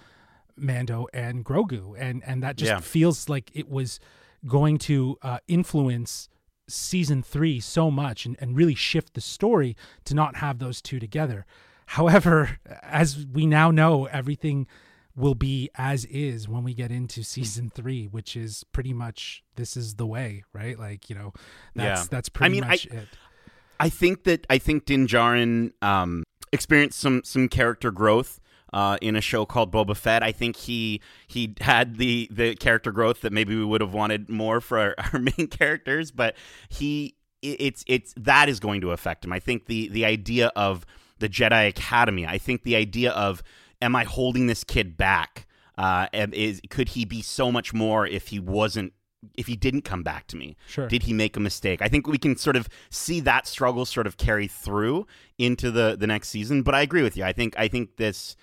Mando 0.55 1.07
and 1.13 1.43
Grogu, 1.43 1.95
and 1.97 2.21
and 2.27 2.43
that 2.43 2.57
just 2.57 2.69
Yeah. 2.69 2.79
feels 2.79 3.27
like 3.27 3.49
it 3.55 3.67
was 3.67 3.99
going 4.45 4.77
to 4.77 5.17
uh, 5.23 5.39
influence 5.47 6.29
season 6.67 7.23
three 7.23 7.59
so 7.59 7.89
much 7.89 8.25
and, 8.27 8.35
and 8.39 8.55
really 8.55 8.75
shift 8.75 9.15
the 9.15 9.21
story 9.21 9.75
to 10.05 10.13
not 10.13 10.35
have 10.37 10.59
those 10.59 10.79
two 10.81 10.99
together. 10.99 11.45
However, 11.87 12.59
as 12.83 13.25
we 13.25 13.45
now 13.47 13.71
know, 13.71 14.05
everything 14.05 14.67
will 15.15 15.35
be 15.35 15.69
as 15.75 16.05
is 16.05 16.47
when 16.47 16.63
we 16.63 16.73
get 16.75 16.91
into 16.91 17.23
season 17.23 17.71
three, 17.73 18.05
which 18.05 18.35
is 18.35 18.63
pretty 18.71 18.93
much 18.93 19.43
this 19.55 19.75
is 19.75 19.95
the 19.95 20.05
way, 20.05 20.43
right? 20.53 20.77
Like 20.77 21.09
you 21.09 21.15
know, 21.15 21.33
that's 21.75 22.01
Yeah. 22.03 22.07
that's 22.11 22.29
I 22.29 22.37
pretty 22.37 22.51
mean, 22.53 22.63
I- 22.63 22.67
much 22.67 22.85
it. 22.85 23.07
I 23.79 23.89
think 23.89 24.23
that 24.25 24.45
I 24.51 24.59
think 24.59 24.85
Din 24.85 25.07
Djarin 25.07 25.71
um, 25.81 26.23
experienced 26.53 26.99
some 26.99 27.23
some 27.25 27.49
character 27.49 27.91
growth 27.91 28.39
uh, 28.71 28.97
in 29.01 29.15
a 29.15 29.21
show 29.21 29.45
called 29.45 29.71
Boba 29.71 29.97
Fett. 29.97 30.23
I 30.23 30.31
think 30.31 30.55
he 30.55 31.01
he 31.27 31.53
had 31.59 31.97
the 31.97 32.29
the 32.31 32.55
character 32.55 32.91
growth 32.91 33.21
that 33.21 33.33
maybe 33.33 33.55
we 33.55 33.65
would 33.65 33.81
have 33.81 33.93
wanted 33.93 34.29
more 34.29 34.61
for 34.61 34.79
our, 34.79 34.95
our 35.13 35.19
main 35.19 35.47
characters, 35.47 36.11
but 36.11 36.35
he 36.69 37.15
it, 37.41 37.57
it's 37.59 37.83
it's 37.87 38.13
that 38.15 38.47
is 38.47 38.59
going 38.59 38.81
to 38.81 38.91
affect 38.91 39.25
him. 39.25 39.33
I 39.33 39.39
think 39.39 39.65
the 39.65 39.89
the 39.89 40.05
idea 40.05 40.51
of 40.55 40.85
the 41.19 41.27
Jedi 41.27 41.67
Academy. 41.67 42.25
I 42.25 42.37
think 42.37 42.63
the 42.63 42.75
idea 42.75 43.11
of 43.11 43.43
am 43.81 43.95
I 43.95 44.03
holding 44.05 44.47
this 44.47 44.63
kid 44.63 44.95
back? 44.95 45.47
Uh, 45.75 46.07
is 46.13 46.61
could 46.69 46.89
he 46.89 47.03
be 47.03 47.23
so 47.23 47.51
much 47.51 47.73
more 47.73 48.05
if 48.05 48.27
he 48.27 48.39
wasn't 48.39 48.93
if 49.35 49.47
he 49.47 49.55
didn't 49.55 49.83
come 49.83 50.03
back 50.03 50.27
to 50.27 50.37
me? 50.37 50.55
Sure. 50.67 50.87
Did 50.87 51.03
he 51.03 51.13
make 51.13 51.35
a 51.37 51.39
mistake? 51.39 51.81
I 51.81 51.87
think 51.87 52.07
we 52.07 52.17
can 52.17 52.35
sort 52.37 52.55
of 52.55 52.67
see 52.89 53.19
that 53.21 53.47
struggle 53.47 53.85
sort 53.85 54.07
of 54.07 54.17
carry 54.17 54.47
through 54.47 55.07
into 55.37 55.71
the 55.71 55.95
the 55.99 56.07
next 56.07 56.29
season. 56.29 56.63
But 56.63 56.75
I 56.75 56.81
agree 56.81 57.03
with 57.03 57.17
you. 57.17 57.23
I 57.23 57.33
think 57.33 57.55
I 57.57 57.67
think 57.67 57.97
this 57.97 58.35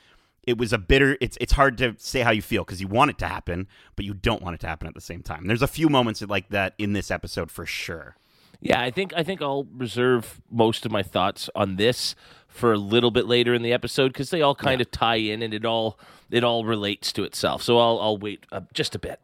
it 0.43 0.57
was 0.57 0.73
a 0.73 0.79
bitter 0.79 1.17
it's 1.21 1.37
it's 1.41 1.53
hard 1.53 1.77
to 1.79 1.95
say 1.99 2.21
how 2.21 2.31
you 2.31 2.43
feel 2.43 2.65
because 2.65 2.81
you 2.81 2.89
want 2.89 3.11
it 3.11 3.19
to 3.19 3.27
happen 3.27 3.69
but 3.95 4.07
you 4.07 4.15
don't 4.15 4.43
want 4.43 4.55
it 4.55 4.61
to 4.61 4.67
happen 4.67 4.89
at 4.89 4.95
the 4.95 5.01
same 5.01 5.23
time 5.23 5.47
there's 5.47 5.61
a 5.61 5.69
few 5.69 5.91
moments 5.91 6.23
like 6.23 6.49
that 6.49 6.73
in 6.79 6.95
this 6.95 7.11
episode 7.11 7.51
for 7.51 7.67
sure 7.67 8.17
Yeah, 8.63 8.81
I 8.81 8.91
think 8.91 9.13
I 9.15 9.23
think 9.23 9.43
I'll 9.43 9.65
reserve 9.65 10.41
most 10.51 10.87
of 10.87 10.93
my 10.93 11.03
thoughts 11.03 11.51
on 11.55 11.77
this 11.77 12.15
for 12.49 12.73
a 12.73 12.79
little 12.79 13.11
bit 13.11 13.27
later 13.27 13.55
in 13.55 13.63
the 13.63 13.73
episode 13.73 14.13
because 14.13 14.31
they 14.31 14.43
all 14.43 14.55
kind 14.55 14.81
of 14.81 14.91
tie 14.91 15.17
in 15.17 15.43
and 15.43 15.55
it 15.55 15.65
all 15.65 15.99
it 16.31 16.43
all 16.43 16.65
relates 16.65 17.13
to 17.13 17.25
itself. 17.25 17.63
So 17.63 17.79
I'll 17.79 17.99
I'll 18.01 18.19
wait 18.19 18.45
uh, 18.51 18.63
just 18.75 18.95
a 18.95 18.99
bit. 18.99 19.21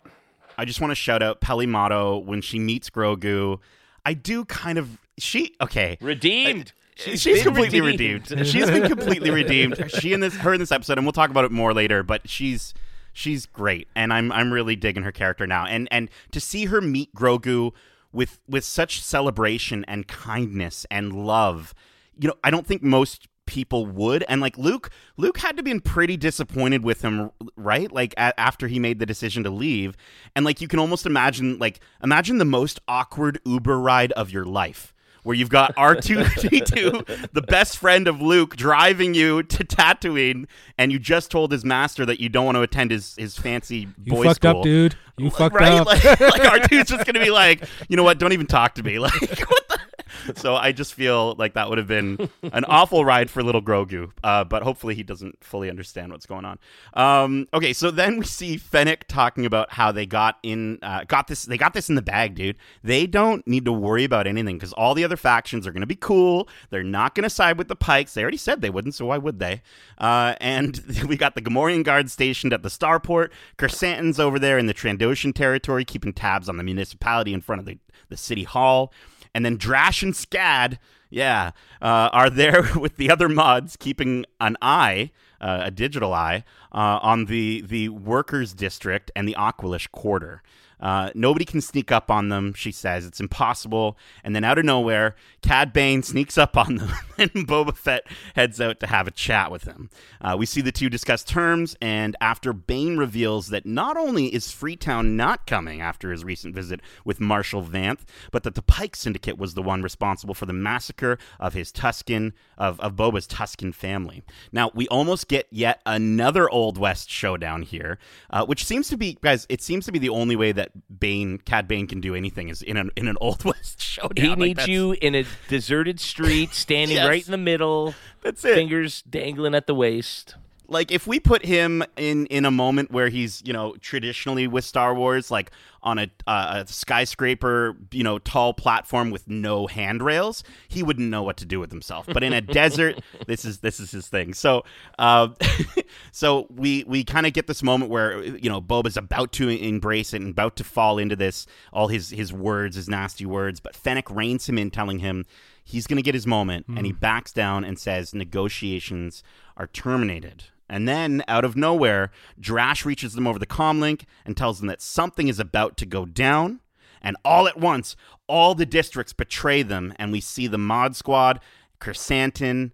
I 0.56 0.64
just 0.64 0.80
want 0.80 0.90
to 0.90 0.96
shout 0.96 1.22
out 1.22 1.40
Peli 1.40 1.66
Motto 1.66 2.18
when 2.18 2.40
she 2.40 2.58
meets 2.58 2.90
grogu 2.90 3.58
i 4.04 4.14
do 4.14 4.44
kind 4.44 4.78
of 4.78 4.98
she 5.18 5.54
okay 5.60 5.98
Redeemed. 6.00 6.72
She's, 6.96 7.24
been 7.24 7.42
completely 7.42 7.82
redeemed. 7.82 8.26
she's 8.46 8.70
been 8.70 8.88
completely 8.88 9.30
redeemed. 9.42 9.90
She 9.90 10.14
in 10.14 10.20
this, 10.20 10.34
her 10.36 10.54
in 10.54 10.60
this 10.60 10.72
episode, 10.72 10.96
and 10.96 11.06
we'll 11.06 11.12
talk 11.12 11.28
about 11.28 11.44
it 11.44 11.52
more 11.52 11.74
later. 11.74 12.02
But 12.02 12.26
she's 12.28 12.72
she's 13.12 13.44
great, 13.44 13.86
and 13.94 14.14
I'm 14.14 14.32
I'm 14.32 14.50
really 14.50 14.76
digging 14.76 15.02
her 15.02 15.12
character 15.12 15.46
now. 15.46 15.66
And 15.66 15.88
and 15.90 16.08
to 16.32 16.40
see 16.40 16.66
her 16.66 16.80
meet 16.80 17.14
Grogu 17.14 17.72
with 18.12 18.38
with 18.48 18.64
such 18.64 19.02
celebration 19.02 19.84
and 19.86 20.08
kindness 20.08 20.86
and 20.90 21.12
love, 21.26 21.74
you 22.18 22.28
know, 22.28 22.34
I 22.42 22.50
don't 22.50 22.66
think 22.66 22.82
most 22.82 23.28
people 23.46 23.86
would. 23.86 24.24
And 24.28 24.40
like 24.40 24.58
Luke, 24.58 24.90
Luke 25.16 25.38
had 25.38 25.56
to 25.56 25.62
been 25.62 25.80
pretty 25.80 26.16
disappointed 26.16 26.84
with 26.84 27.02
him, 27.02 27.30
right? 27.56 27.90
Like 27.90 28.12
a- 28.14 28.38
after 28.38 28.68
he 28.68 28.78
made 28.78 28.98
the 28.98 29.06
decision 29.06 29.44
to 29.44 29.50
leave, 29.50 29.96
and 30.34 30.44
like 30.44 30.60
you 30.60 30.68
can 30.68 30.78
almost 30.78 31.06
imagine, 31.06 31.58
like 31.58 31.80
imagine 32.02 32.38
the 32.38 32.44
most 32.44 32.80
awkward 32.86 33.40
Uber 33.44 33.78
ride 33.78 34.12
of 34.12 34.30
your 34.30 34.44
life 34.44 34.92
where 35.22 35.34
you've 35.34 35.48
got 35.50 35.74
R2D2, 35.74 37.30
the 37.32 37.42
best 37.42 37.78
friend 37.78 38.06
of 38.06 38.20
Luke, 38.22 38.54
driving 38.56 39.12
you 39.12 39.42
to 39.42 39.64
Tatooine, 39.64 40.46
and 40.78 40.92
you 40.92 41.00
just 41.00 41.32
told 41.32 41.50
his 41.50 41.64
master 41.64 42.06
that 42.06 42.20
you 42.20 42.28
don't 42.28 42.44
want 42.44 42.54
to 42.54 42.62
attend 42.62 42.92
his, 42.92 43.16
his 43.16 43.36
fancy 43.36 43.88
You 44.04 44.12
boy 44.12 44.24
fucked 44.24 44.36
school. 44.36 44.58
up, 44.58 44.62
dude. 44.62 44.94
You 45.18 45.30
fucked 45.30 45.56
right? 45.56 45.72
up. 45.80 45.86
Like, 45.86 46.04
like 46.04 46.42
R2's 46.42 46.90
just 46.90 47.06
gonna 47.06 47.18
be 47.24 47.30
like, 47.30 47.64
you 47.88 47.96
know 47.96 48.04
what? 48.04 48.18
Don't 48.18 48.32
even 48.34 48.46
talk 48.46 48.74
to 48.76 48.82
me. 48.82 48.98
Like, 49.06 49.12
what 49.20 49.68
the? 49.68 49.75
So 50.36 50.54
I 50.54 50.72
just 50.72 50.94
feel 50.94 51.34
like 51.38 51.54
that 51.54 51.68
would 51.68 51.78
have 51.78 51.86
been 51.86 52.28
an 52.42 52.64
awful 52.66 53.04
ride 53.04 53.30
for 53.30 53.42
little 53.42 53.62
Grogu. 53.62 54.10
Uh, 54.22 54.44
but 54.44 54.62
hopefully 54.62 54.94
he 54.94 55.02
doesn't 55.02 55.42
fully 55.42 55.70
understand 55.70 56.12
what's 56.12 56.26
going 56.26 56.44
on. 56.44 56.58
Um, 56.94 57.48
okay, 57.54 57.72
so 57.72 57.90
then 57.90 58.18
we 58.18 58.24
see 58.24 58.56
Fennec 58.56 59.08
talking 59.08 59.46
about 59.46 59.72
how 59.72 59.92
they 59.92 60.04
got 60.04 60.38
in, 60.42 60.78
uh, 60.82 61.04
got 61.04 61.26
this, 61.28 61.44
they 61.44 61.56
got 61.56 61.74
this 61.74 61.88
in 61.88 61.94
the 61.94 62.02
bag, 62.02 62.34
dude. 62.34 62.56
They 62.82 63.06
don't 63.06 63.46
need 63.46 63.64
to 63.64 63.72
worry 63.72 64.04
about 64.04 64.26
anything 64.26 64.56
because 64.56 64.72
all 64.74 64.94
the 64.94 65.04
other 65.04 65.16
factions 65.16 65.66
are 65.66 65.72
gonna 65.72 65.86
be 65.86 65.96
cool. 65.96 66.48
They're 66.70 66.82
not 66.82 67.14
gonna 67.14 67.30
side 67.30 67.58
with 67.58 67.68
the 67.68 67.76
Pikes. 67.76 68.14
They 68.14 68.22
already 68.22 68.36
said 68.36 68.60
they 68.60 68.70
wouldn't, 68.70 68.94
so 68.94 69.06
why 69.06 69.18
would 69.18 69.38
they? 69.38 69.62
Uh, 69.98 70.34
and 70.40 70.82
we 71.08 71.16
got 71.16 71.34
the 71.34 71.42
Gamorrean 71.42 71.84
guards 71.84 72.12
stationed 72.12 72.52
at 72.52 72.62
the 72.62 72.68
starport. 72.68 73.30
Krrsantan's 73.58 74.20
over 74.20 74.38
there 74.38 74.58
in 74.58 74.66
the 74.66 74.74
Trandoshan 74.74 75.34
territory, 75.34 75.84
keeping 75.84 76.12
tabs 76.12 76.48
on 76.48 76.56
the 76.56 76.64
municipality 76.64 77.32
in 77.32 77.40
front 77.40 77.60
of 77.60 77.66
the, 77.66 77.78
the 78.08 78.16
city 78.16 78.44
hall. 78.44 78.92
And 79.36 79.44
then 79.44 79.58
Drash 79.58 80.02
and 80.02 80.14
Skad, 80.14 80.78
yeah, 81.10 81.50
uh, 81.82 82.08
are 82.10 82.30
there 82.30 82.70
with 82.74 82.96
the 82.96 83.10
other 83.10 83.28
mods, 83.28 83.76
keeping 83.76 84.24
an 84.40 84.56
eye, 84.62 85.10
uh, 85.42 85.64
a 85.64 85.70
digital 85.70 86.14
eye, 86.14 86.42
uh, 86.72 86.98
on 87.02 87.26
the 87.26 87.60
the 87.60 87.90
workers' 87.90 88.54
district 88.54 89.10
and 89.14 89.28
the 89.28 89.36
Aqualish 89.38 89.90
quarter. 89.90 90.42
Uh, 90.80 91.10
nobody 91.14 91.44
can 91.44 91.60
sneak 91.60 91.90
up 91.90 92.10
on 92.10 92.28
them, 92.28 92.52
she 92.54 92.70
says. 92.70 93.06
It's 93.06 93.20
impossible. 93.20 93.96
And 94.22 94.36
then 94.36 94.44
out 94.44 94.58
of 94.58 94.64
nowhere, 94.64 95.14
Cad 95.42 95.72
Bane 95.72 96.02
sneaks 96.02 96.36
up 96.36 96.56
on 96.56 96.76
them, 96.76 96.92
and 97.18 97.30
Boba 97.30 97.76
Fett 97.76 98.06
heads 98.34 98.60
out 98.60 98.80
to 98.80 98.86
have 98.86 99.06
a 99.06 99.10
chat 99.10 99.50
with 99.50 99.64
him. 99.64 99.90
Uh, 100.20 100.36
we 100.38 100.46
see 100.46 100.60
the 100.60 100.72
two 100.72 100.90
discuss 100.90 101.24
terms, 101.24 101.76
and 101.80 102.16
after 102.20 102.52
Bane 102.52 102.96
reveals 102.96 103.48
that 103.48 103.64
not 103.64 103.96
only 103.96 104.26
is 104.34 104.50
Freetown 104.50 105.16
not 105.16 105.46
coming 105.46 105.80
after 105.80 106.10
his 106.10 106.24
recent 106.24 106.54
visit 106.54 106.80
with 107.04 107.20
Marshal 107.20 107.62
Vanth, 107.62 108.00
but 108.30 108.42
that 108.42 108.54
the 108.54 108.62
Pike 108.62 108.96
Syndicate 108.96 109.38
was 109.38 109.54
the 109.54 109.62
one 109.62 109.82
responsible 109.82 110.34
for 110.34 110.46
the 110.46 110.52
massacre 110.52 111.18
of 111.40 111.54
his 111.54 111.72
Tuscan, 111.72 112.34
of, 112.58 112.78
of 112.80 112.96
Boba's 112.96 113.26
Tuscan 113.26 113.72
family. 113.72 114.22
Now, 114.52 114.70
we 114.74 114.88
almost 114.88 115.28
get 115.28 115.46
yet 115.50 115.80
another 115.86 116.50
Old 116.50 116.78
West 116.78 117.10
showdown 117.10 117.62
here, 117.62 117.98
uh, 118.30 118.44
which 118.44 118.64
seems 118.64 118.88
to 118.88 118.96
be, 118.96 119.18
guys, 119.20 119.46
it 119.48 119.62
seems 119.62 119.86
to 119.86 119.92
be 119.92 119.98
the 119.98 120.08
only 120.08 120.36
way 120.36 120.52
that 120.52 120.65
Bane, 120.98 121.38
Cad 121.38 121.66
Bane 121.68 121.86
can 121.86 122.00
do 122.00 122.14
anything 122.14 122.48
is 122.48 122.62
in 122.62 122.76
an, 122.76 122.90
in 122.96 123.08
an 123.08 123.16
Old 123.20 123.44
West 123.44 123.80
showdown. 123.80 124.24
He 124.24 124.28
Like, 124.30 124.38
needs 124.38 124.56
that's- 124.58 124.68
you 124.68 124.92
in 125.00 125.14
a 125.14 125.24
deserted 125.48 126.00
street, 126.00 126.50
standing 126.54 126.96
Yes. 126.96 127.08
right 127.08 127.24
in 127.24 127.30
the 127.32 127.38
middle, 127.38 127.94
That's 128.22 128.44
it. 128.44 128.54
fingers 128.54 129.02
dangling 129.02 129.54
at 129.54 129.66
the 129.66 129.74
waist. 129.74 130.34
Like 130.68 130.90
if 130.90 131.06
we 131.06 131.20
put 131.20 131.44
him 131.44 131.82
in 131.96 132.26
in 132.26 132.44
a 132.44 132.50
moment 132.50 132.90
where 132.90 133.08
he's 133.08 133.42
you 133.44 133.52
know 133.52 133.74
traditionally 133.80 134.46
with 134.46 134.64
Star 134.64 134.94
Wars 134.94 135.30
like 135.30 135.50
on 135.82 135.98
a, 135.98 136.10
uh, 136.26 136.64
a 136.64 136.72
skyscraper 136.72 137.76
you 137.92 138.02
know 138.02 138.18
tall 138.18 138.52
platform 138.52 139.10
with 139.10 139.28
no 139.28 139.66
handrails 139.66 140.42
he 140.68 140.82
wouldn't 140.82 141.08
know 141.08 141.22
what 141.22 141.36
to 141.38 141.44
do 141.44 141.60
with 141.60 141.70
himself. 141.70 142.06
But 142.06 142.22
in 142.22 142.32
a 142.32 142.40
desert 142.40 143.00
this 143.26 143.44
is 143.44 143.58
this 143.58 143.80
is 143.80 143.90
his 143.90 144.08
thing. 144.08 144.34
So 144.34 144.64
uh, 144.98 145.28
so 146.12 146.46
we 146.50 146.84
we 146.86 147.04
kind 147.04 147.26
of 147.26 147.32
get 147.32 147.46
this 147.46 147.62
moment 147.62 147.90
where 147.90 148.22
you 148.22 148.48
know 148.48 148.60
Boba's 148.60 148.96
about 148.96 149.32
to 149.32 149.48
embrace 149.48 150.12
it 150.12 150.20
and 150.20 150.30
about 150.30 150.56
to 150.56 150.64
fall 150.64 150.98
into 150.98 151.16
this 151.16 151.46
all 151.72 151.88
his 151.88 152.10
his 152.10 152.32
words 152.32 152.76
his 152.76 152.88
nasty 152.88 153.26
words. 153.26 153.60
But 153.60 153.76
Fennec 153.76 154.10
reins 154.10 154.48
him 154.48 154.58
in 154.58 154.70
telling 154.70 154.98
him 154.98 155.24
he's 155.64 155.86
going 155.86 155.96
to 155.96 156.02
get 156.02 156.14
his 156.14 156.26
moment 156.26 156.66
and 156.68 156.86
he 156.86 156.92
backs 156.92 157.32
down 157.32 157.64
and 157.64 157.78
says 157.78 158.14
negotiations 158.14 159.24
are 159.56 159.66
terminated 159.66 160.44
and 160.68 160.88
then, 160.88 161.22
out 161.28 161.44
of 161.44 161.56
nowhere, 161.56 162.10
Drash 162.40 162.84
reaches 162.84 163.14
them 163.14 163.26
over 163.26 163.38
the 163.38 163.46
comlink 163.46 164.04
and 164.24 164.36
tells 164.36 164.58
them 164.58 164.68
that 164.68 164.82
something 164.82 165.28
is 165.28 165.38
about 165.38 165.76
to 165.78 165.86
go 165.86 166.04
down. 166.04 166.60
And 167.00 167.16
all 167.24 167.46
at 167.46 167.58
once, 167.58 167.94
all 168.26 168.54
the 168.54 168.66
districts 168.66 169.12
betray 169.12 169.62
them, 169.62 169.94
and 169.96 170.10
we 170.10 170.20
see 170.20 170.48
the 170.48 170.58
Mod 170.58 170.96
Squad, 170.96 171.40
Krrsantan, 171.80 172.72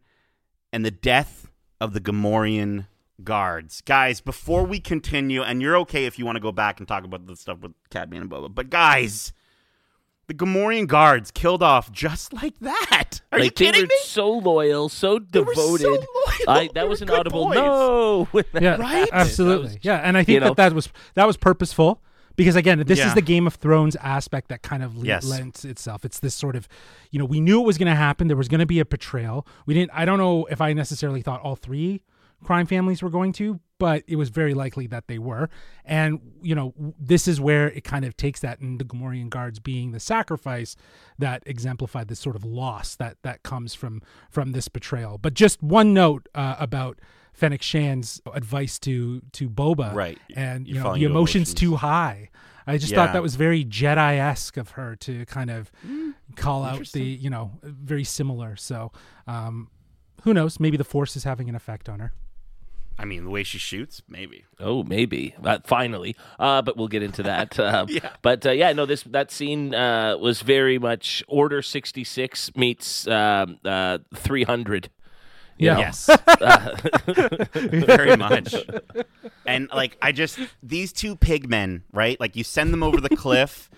and 0.73 0.85
the 0.85 0.91
death 0.91 1.51
of 1.81 1.93
the 1.93 2.01
Gamorrean 2.01 2.87
guards. 3.23 3.83
Guys, 3.83 4.21
before 4.21 4.65
we 4.65 4.81
continue, 4.81 5.43
and 5.43 5.61
you're 5.61 5.77
okay 5.79 6.07
if 6.07 6.19
you 6.19 6.25
want 6.25 6.37
to 6.37 6.41
go 6.41 6.53
back 6.53 6.79
and 6.79 6.89
talk 6.89 7.05
about 7.05 7.27
the 7.27 7.37
stuff 7.37 7.61
with 7.61 7.73
Cad 7.91 8.09
Bane 8.09 8.23
and 8.23 8.31
Boba, 8.31 8.55
but 8.55 8.71
guys, 8.71 9.33
the 10.29 10.35
Gamorrean 10.35 10.87
guards 10.87 11.31
killed 11.31 11.63
off 11.63 11.91
just 11.93 12.33
like 12.33 12.55
that. 12.61 13.21
Are 13.33 13.39
like 13.39 13.45
you 13.47 13.51
kidding 13.51 13.73
they 13.73 13.81
were 13.83 13.87
me? 13.89 13.97
so 14.05 14.31
loyal, 14.31 14.89
so 14.89 15.19
They 15.19 15.41
were 15.41 15.55
so 15.55 15.77
devoted. 15.77 15.87
loyal. 15.89 16.07
I, 16.49 16.61
They 16.67 16.69
that 16.75 16.89
was 16.89 17.01
were 17.01 17.05
an 17.05 17.09
good 17.09 17.19
audible 17.21 17.45
boys. 17.47 17.55
no. 17.57 18.29
yeah, 18.61 18.77
Right? 18.77 19.09
Absolutely. 19.13 19.67
That 19.69 19.75
was- 19.75 19.85
yeah, 19.85 19.97
and 19.99 20.17
I 20.17 20.25
think 20.25 20.35
you 20.35 20.41
know. 20.41 20.47
that 20.49 20.57
that 20.57 20.73
was 20.75 20.89
that 21.15 21.27
was 21.27 21.37
purposeful 21.37 22.01
because 22.37 22.57
again, 22.57 22.83
this 22.87 22.99
Yeah. 22.99 23.09
is 23.09 23.15
the 23.15 23.21
Game 23.23 23.47
of 23.47 23.57
Thrones 23.57 23.95
aspect 23.97 24.49
that 24.49 24.63
kind 24.63 24.83
of 24.83 25.05
Yes. 25.05 25.27
lends 25.27 25.65
itself. 25.65 26.05
It's 26.05 26.19
this 26.21 26.35
sort 26.35 26.57
of, 26.57 26.67
you 27.11 27.19
know, 27.19 27.27
we 27.27 27.41
knew 27.41 27.61
it 27.61 27.67
was 27.67 27.77
going 27.77 27.91
to 27.91 27.95
happen. 27.95 28.29
There 28.29 28.37
was 28.39 28.49
going 28.49 28.61
to 28.61 28.67
be 28.67 28.81
a 28.81 28.87
betrayal. 28.87 29.47
We 29.67 29.75
didn't. 29.75 29.91
I 29.93 30.05
don't 30.07 30.19
know 30.19 30.47
if 30.47 30.61
I 30.61 30.73
necessarily 30.73 31.21
thought 31.21 31.43
all 31.43 31.57
three 31.57 32.01
crime 32.43 32.67
families 32.67 33.03
were 33.03 33.11
going 33.11 33.33
to, 33.35 33.61
but 33.83 34.05
it 34.07 34.15
was 34.15 34.29
very 34.29 34.55
likely 34.55 34.87
that 34.87 35.09
they 35.09 35.19
were. 35.19 35.51
And 35.85 36.21
you 36.41 36.55
know, 36.55 36.73
this 37.01 37.27
is 37.27 37.41
where 37.41 37.67
it 37.69 37.83
kind 37.83 38.05
of 38.05 38.17
takes 38.17 38.39
that, 38.39 38.61
and 38.61 38.79
the 38.79 38.85
Gamorrean 38.85 39.29
guards 39.29 39.59
being 39.59 39.91
the 39.91 39.99
sacrifice 39.99 40.77
that 41.19 41.43
exemplified 41.47 42.07
this 42.07 42.21
sort 42.21 42.37
of 42.37 42.45
loss 42.45 42.95
that 42.95 43.17
that 43.23 43.43
comes 43.43 43.75
from 43.75 44.01
from 44.31 44.53
this 44.53 44.69
betrayal. 44.69 45.19
But 45.19 45.35
just 45.35 45.63
one 45.63 45.93
note 45.93 46.29
uh, 46.35 46.55
about. 46.61 47.01
Fennec 47.35 47.63
Shand's 47.63 48.21
advice 48.35 48.79
to 48.81 49.23
to 49.33 49.49
Boba, 49.49 49.95
Right. 49.95 50.19
And 50.37 50.69
you 50.69 50.75
You're 50.75 50.85
know 50.85 50.95
the 50.95 51.05
emotions, 51.05 51.49
emotions. 51.49 51.55
too 51.55 51.77
high. 51.77 52.29
I 52.67 52.77
just 52.77 52.93
Yeah. 52.93 52.97
thought 52.99 53.15
that 53.15 53.23
was 53.23 53.37
very 53.37 53.65
Jedi 53.65 54.19
esque 54.19 54.59
of 54.59 54.73
her 54.73 54.97
to 54.97 55.25
kind 55.25 55.51
of 55.51 55.73
call 56.37 56.63
out 56.63 56.87
the 56.93 57.03
you 57.03 57.31
know 57.31 57.53
very 57.63 58.05
similar. 58.05 58.55
So 58.57 58.93
um, 59.27 59.71
who 60.25 60.35
knows? 60.35 60.61
Maybe 60.61 60.77
the 60.77 60.85
Force 60.85 61.17
is 61.17 61.25
having 61.25 61.49
an 61.49 61.55
effect 61.55 61.89
on 61.89 62.01
her. 62.01 62.13
I 63.03 63.05
mean, 63.05 63.25
the 63.25 63.31
way 63.31 63.43
she 63.43 63.59
shoots, 63.59 64.01
maybe. 64.09 64.45
Oh, 64.61 64.85
maybe. 64.85 65.35
Uh, 65.43 65.59
finally. 65.65 66.15
Uh, 66.39 66.63
but 66.63 66.77
we'll 66.77 66.87
get 66.87 67.03
into 67.03 67.25
that. 67.25 67.59
Uh, 67.59 67.87
Yeah. 67.93 68.11
But 68.23 68.47
uh, 68.47 68.53
yeah, 68.53 68.73
no, 68.73 68.87
this 68.87 69.03
that 69.03 69.33
scene 69.33 69.75
uh, 69.75 70.17
was 70.19 70.41
very 70.41 70.79
much 70.79 71.23
Order 71.27 71.61
66 71.61 72.55
meets 72.57 73.07
um, 73.09 73.59
uh, 73.65 73.99
300. 74.15 74.89
Yeah. 75.59 75.75
know? 75.75 75.81
Yes. 75.81 76.09
Very 77.55 78.17
much. 78.17 78.55
And 79.45 79.69
like 79.75 79.99
I 80.01 80.13
just 80.13 80.39
these 80.63 80.93
two 80.93 81.17
pigmen, 81.17 81.83
right? 81.93 82.19
Like 82.21 82.37
you 82.37 82.45
send 82.45 82.73
them 82.73 82.83
over 82.83 83.01
the 83.01 83.15
cliff. 83.15 83.69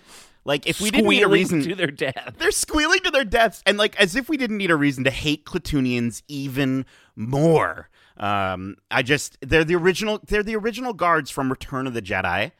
Like 0.45 0.67
if 0.67 0.79
we 0.79 0.91
didn't 0.91 1.09
need 1.09 1.23
a 1.23 1.27
reason 1.27 1.61
to 1.63 1.75
their 1.75 1.87
death. 1.87 2.35
they're 2.37 2.51
squealing 2.51 2.99
to 2.99 3.11
their 3.11 3.25
deaths, 3.25 3.63
and 3.65 3.77
like 3.77 3.99
as 3.99 4.15
if 4.15 4.29
we 4.29 4.37
didn't 4.37 4.57
need 4.57 4.71
a 4.71 4.75
reason 4.75 5.03
to 5.03 5.11
hate 5.11 5.45
Klatooinians 5.45 6.21
even 6.27 6.85
more. 7.15 7.89
Um, 8.17 8.77
I 8.89 9.01
just 9.01 9.37
they're 9.41 9.63
the 9.63 9.75
original 9.75 10.19
they're 10.25 10.43
the 10.43 10.55
original 10.55 10.93
guards 10.93 11.29
from 11.31 11.49
Return 11.49 11.87
of 11.87 11.93
the 11.93 12.01
Jedi, 12.01 12.51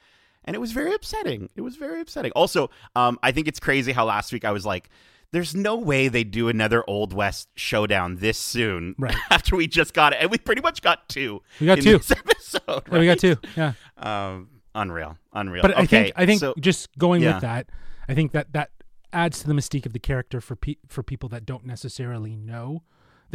and 0.43 0.55
it 0.55 0.59
was 0.59 0.71
very 0.71 0.93
upsetting. 0.93 1.49
It 1.55 1.61
was 1.61 1.75
very 1.77 2.01
upsetting. 2.01 2.31
Also, 2.33 2.69
um, 2.95 3.17
I 3.23 3.31
think 3.31 3.47
it's 3.47 3.59
crazy 3.59 3.91
how 3.93 4.05
last 4.05 4.33
week 4.33 4.45
I 4.45 4.51
was 4.51 4.65
like. 4.65 4.89
There's 5.31 5.53
no 5.55 5.75
way 5.75 6.07
they 6.07 6.23
do 6.23 6.47
another 6.47 6.81
Old 6.87 7.11
West 7.11 7.49
showdown 7.55 8.17
this 8.17 8.37
soon 8.37 8.95
Right. 8.99 9.15
after 9.29 9.57
we 9.57 9.67
just 9.67 9.93
got 9.93 10.13
it. 10.13 10.19
And 10.21 10.31
we 10.31 10.37
pretty 10.37 10.61
much 10.61 10.81
got 10.81 11.09
two. 11.09 11.41
We 11.59 11.65
got 11.67 11.81
two. 11.81 11.95
Episode, 12.09 12.61
Yeah, 12.89 12.99
we 12.99 13.05
got 13.05 13.19
two. 13.19 13.35
Yeah. 13.57 13.73
Um, 13.97 14.49
unreal, 14.73 15.17
unreal. 15.33 15.61
But 15.61 15.77
I 15.77 15.85
think 15.87 16.13
I 16.15 16.25
think 16.25 16.39
so- 16.39 16.53
just 16.57 16.95
going 16.97 17.21
yeah. 17.21 17.33
with 17.33 17.41
that, 17.41 17.67
I 18.07 18.13
think 18.13 18.31
that 18.31 18.53
that 18.53 18.69
adds 19.11 19.39
to 19.41 19.47
the 19.47 19.53
mystique 19.53 19.85
of 19.85 19.91
the 19.91 19.99
character 19.99 20.39
for 20.39 20.55
pe- 20.55 20.75
for 20.87 21.03
people 21.03 21.27
that 21.29 21.45
don't 21.45 21.65
necessarily 21.65 22.37
know 22.37 22.83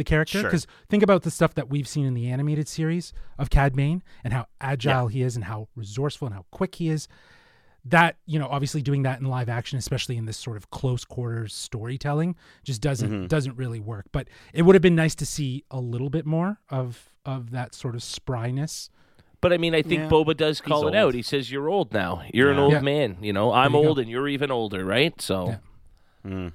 the 0.01 0.09
character. 0.09 0.39
Sure. 0.39 0.49
Because 0.49 0.65
think 0.89 1.03
about 1.03 1.21
the 1.23 1.31
stuff 1.31 1.53
that 1.55 1.69
we've 1.69 1.87
seen 1.87 2.05
in 2.05 2.13
the 2.13 2.27
animated 2.29 2.67
series 2.67 3.13
of 3.37 3.49
Cad 3.49 3.75
Bane 3.75 4.01
and 4.23 4.33
how 4.33 4.47
agile 4.59 5.07
he 5.07 5.21
is 5.21 5.35
and 5.35 5.45
how 5.45 5.67
resourceful 5.75 6.25
and 6.27 6.35
how 6.35 6.45
quick 6.51 6.75
he 6.75 6.89
is. 6.89 7.07
That 7.83 8.17
you 8.27 8.37
know, 8.37 8.47
obviously 8.47 8.83
doing 8.83 9.01
that 9.03 9.19
in 9.19 9.25
live 9.25 9.49
action, 9.49 9.79
especially 9.79 10.15
in 10.15 10.25
this 10.25 10.37
sort 10.37 10.55
of 10.55 10.69
close 10.69 11.03
quarters 11.03 11.51
storytelling, 11.53 12.35
just 12.63 12.79
doesn't 12.79 13.09
Mm-hmm. 13.09 13.25
doesn't 13.27 13.57
really 13.57 13.79
work. 13.79 14.05
But 14.11 14.27
it 14.53 14.61
would 14.61 14.75
have 14.75 14.83
been 14.83 14.95
nice 14.95 15.15
to 15.15 15.25
see 15.25 15.63
a 15.71 15.79
little 15.79 16.11
bit 16.11 16.25
more 16.25 16.59
of 16.69 17.09
of 17.25 17.49
that 17.51 17.73
sort 17.73 17.95
of 17.95 18.01
spryness. 18.01 18.89
But 19.41 19.51
I 19.51 19.57
mean, 19.57 19.73
I 19.73 19.81
think 19.81 20.01
Yeah. 20.01 20.09
Boba 20.09 20.37
does 20.37 20.61
call 20.61 20.83
it 20.83 20.85
old. 20.87 20.95
out. 20.95 21.13
He 21.15 21.23
says, 21.23 21.51
"You're 21.51 21.69
old 21.69 21.91
now. 21.91 22.21
You're 22.31 22.51
an 22.51 22.59
old 22.59 22.73
Yeah. 22.73 22.81
man. 22.81 23.17
You 23.21 23.33
know, 23.33 23.51
I'm 23.51 23.73
you 23.73 23.79
old, 23.79 23.97
go. 23.97 24.01
and 24.01 24.09
you're 24.11 24.27
even 24.27 24.51
older, 24.51 24.85
right?" 24.85 25.19
So, 25.19 25.57
Yeah. 26.23 26.49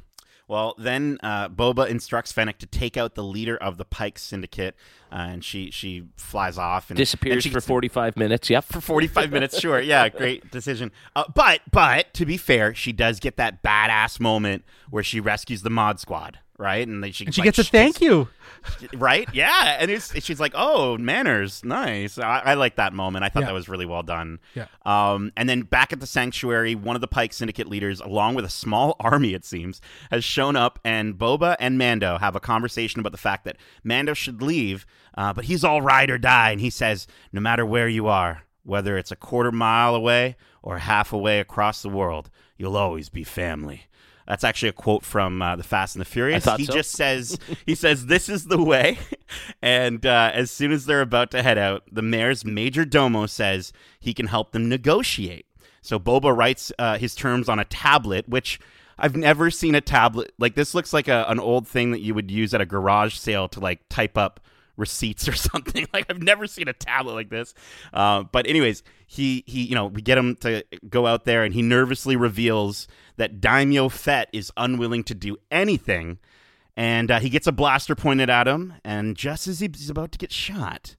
Well, 0.49 0.75
then 0.79 1.19
uh, 1.25 1.49
Boba 1.49 1.89
instructs 1.89 2.31
Fennec 2.31 2.59
to 2.59 2.67
take 2.67 2.97
out 2.97 3.17
the 3.17 3.25
leader 3.25 3.57
of 3.57 3.79
the 3.79 3.85
Pike 3.85 4.17
Syndicate, 4.17 4.77
uh, 5.11 5.17
and 5.17 5.45
she 5.45 5.73
she 5.73 6.05
flies 6.17 6.57
off 6.57 6.89
and 6.89 6.97
disappears 6.97 7.35
and 7.35 7.43
she 7.43 7.51
for 7.51 7.61
45 7.61 8.17
minutes. 8.17 8.49
Yep. 8.49 8.65
for 8.65 8.81
45 8.81 9.33
minutes. 9.33 9.59
Sure, 9.59 9.81
yeah, 9.81 10.09
great 10.11 10.51
decision. 10.53 10.93
Uh, 11.17 11.25
but 11.35 11.63
but 11.73 12.15
to 12.15 12.25
be 12.25 12.37
fair, 12.37 12.75
she 12.75 12.93
does 12.93 13.19
get 13.19 13.37
that 13.39 13.63
badass 13.65 14.21
moment 14.21 14.65
where 14.89 15.03
she 15.03 15.19
rescues 15.19 15.63
the 15.63 15.71
Mod 15.71 15.99
Squad, 15.99 16.39
right? 16.59 16.87
And 16.87 17.03
then 17.03 17.13
she 17.13 17.25
And 17.27 17.35
she 17.35 17.41
like, 17.43 17.47
gets 17.47 17.59
a 17.59 17.65
thank 17.65 18.01
you. 18.01 18.29
right? 18.97 19.29
Yeah, 19.33 19.77
and 19.79 19.91
it's, 19.91 20.13
she's 20.25 20.41
like, 20.41 20.53
"Oh, 20.57 20.99
manners, 20.99 21.65
nice." 21.65 22.19
I, 22.19 22.41
I 22.45 22.55
like 22.55 22.77
that 22.77 22.93
moment. 22.93 23.25
I 23.25 23.29
thought 23.29 23.41
Yeah. 23.41 23.47
that 23.47 23.55
was 23.55 23.69
really 23.69 23.87
well 23.87 24.03
done. 24.03 24.41
Yeah. 24.55 24.67
Um, 24.85 25.31
and 25.37 25.49
then 25.49 25.63
back 25.63 25.93
at 25.93 26.01
the 26.01 26.07
sanctuary, 26.07 26.75
one 26.75 26.97
of 26.97 27.01
the 27.01 27.07
Pike 27.09 27.33
Syndicate 27.33 27.69
leaders, 27.69 28.01
along 28.01 28.35
with 28.35 28.45
a 28.45 28.51
small 28.51 28.97
army, 29.01 29.35
it 29.35 29.45
seems, 29.45 29.81
has 30.11 30.25
shown 30.25 30.57
up, 30.57 30.79
and 30.85 31.15
Boba 31.17 31.57
and 31.61 31.79
Mando 31.79 32.19
have 32.19 32.35
a 32.35 32.41
conversation 32.41 32.99
about 33.01 33.13
the 33.13 33.19
fact 33.19 33.45
that 33.45 33.57
Mando 33.85 34.15
should 34.15 34.43
leave, 34.43 34.85
uh, 35.17 35.33
but 35.33 35.45
he's 35.45 35.63
all 35.63 35.81
ride 35.83 36.11
or 36.11 36.19
die, 36.19 36.51
and 36.51 36.61
he 36.61 36.71
says, 36.71 37.07
"No 37.33 37.41
matter 37.41 37.65
where 37.65 37.89
you 37.89 38.09
are, 38.09 38.43
whether 38.65 38.97
it's 38.99 39.13
a 39.13 39.17
quarter 39.17 39.53
mile 39.53 39.95
away 39.95 40.37
or 40.63 40.79
half 40.79 41.13
away 41.13 41.39
across 41.39 41.83
the 41.83 41.89
world, 41.89 42.31
you'll 42.57 42.77
always 42.77 43.09
be 43.09 43.23
family." 43.23 43.86
That's 44.27 44.45
actually 44.45 44.71
a 44.71 44.73
quote 44.73 45.05
from 45.05 45.41
uh, 45.41 45.57
the 45.57 45.63
Fast 45.63 45.95
and 45.95 46.01
the 46.01 46.05
Furious. 46.05 46.45
he 46.57 46.65
so. 46.65 46.73
just 46.73 46.91
says 46.93 47.39
he 47.67 47.75
says 47.75 48.07
this 48.07 48.29
is 48.29 48.47
the 48.47 48.61
way 48.61 48.99
and 49.63 50.05
uh, 50.05 50.31
as 50.35 50.51
soon 50.51 50.73
as 50.73 50.87
they're 50.87 51.01
about 51.01 51.31
to 51.33 51.43
head 51.43 51.59
out 51.59 51.83
the 51.91 52.03
mayor's 52.03 52.45
major 52.45 52.85
domo 52.85 53.27
says 53.27 53.73
he 54.01 54.15
can 54.15 54.27
help 54.27 54.53
them 54.53 54.69
negotiate 54.69 55.47
so 55.81 55.99
boba 55.99 56.37
writes 56.37 56.73
uh, 56.79 56.99
his 56.99 57.15
terms 57.15 57.49
on 57.49 57.59
a 57.59 57.65
tablet 57.65 58.29
which 58.29 58.61
i've 58.99 59.17
never 59.17 59.51
seen 59.51 59.75
a 59.75 59.81
tablet 59.81 60.33
like 60.39 60.55
this 60.55 60.75
looks 60.75 60.93
like 60.93 61.09
a, 61.09 61.25
an 61.29 61.39
old 61.39 61.67
thing 61.67 61.91
that 61.91 62.01
you 62.01 62.15
would 62.15 62.31
use 62.31 62.55
at 62.55 62.61
a 62.61 62.67
garage 62.67 63.15
sale 63.15 63.49
to 63.49 63.61
like 63.61 63.81
type 63.89 64.17
up 64.17 64.41
receipts 64.77 65.29
or 65.29 65.33
something 65.35 65.87
like 65.93 66.07
i've 66.11 66.23
never 66.23 66.47
seen 66.47 66.69
a 66.69 66.73
tablet 66.73 67.15
like 67.15 67.31
this 67.31 67.55
uh, 67.93 68.23
but 68.25 68.47
anyways 68.47 68.83
he 69.07 69.45
he 69.47 69.63
you 69.63 69.75
know 69.75 69.87
we 69.87 70.03
get 70.03 70.19
him 70.19 70.37
to 70.37 70.65
go 70.89 71.07
out 71.07 71.25
there 71.25 71.45
and 71.45 71.55
he 71.55 71.63
nervously 71.63 72.17
reveals 72.17 72.89
that 73.17 73.41
daimyo 73.41 73.89
fett 73.89 74.29
is 74.33 74.53
unwilling 74.57 75.05
to 75.05 75.15
do 75.15 75.37
anything. 75.51 76.19
And 76.79 77.11
uh, 77.11 77.21
he 77.21 77.31
gets 77.31 77.47
a 77.47 77.53
blaster 77.53 77.95
pointed 77.95 78.29
at 78.29 78.47
him 78.47 78.75
and 78.85 79.17
just 79.17 79.49
as 79.49 79.61
he's 79.61 79.89
about 79.89 80.13
to 80.13 80.19
get 80.19 80.31
shot 80.31 80.97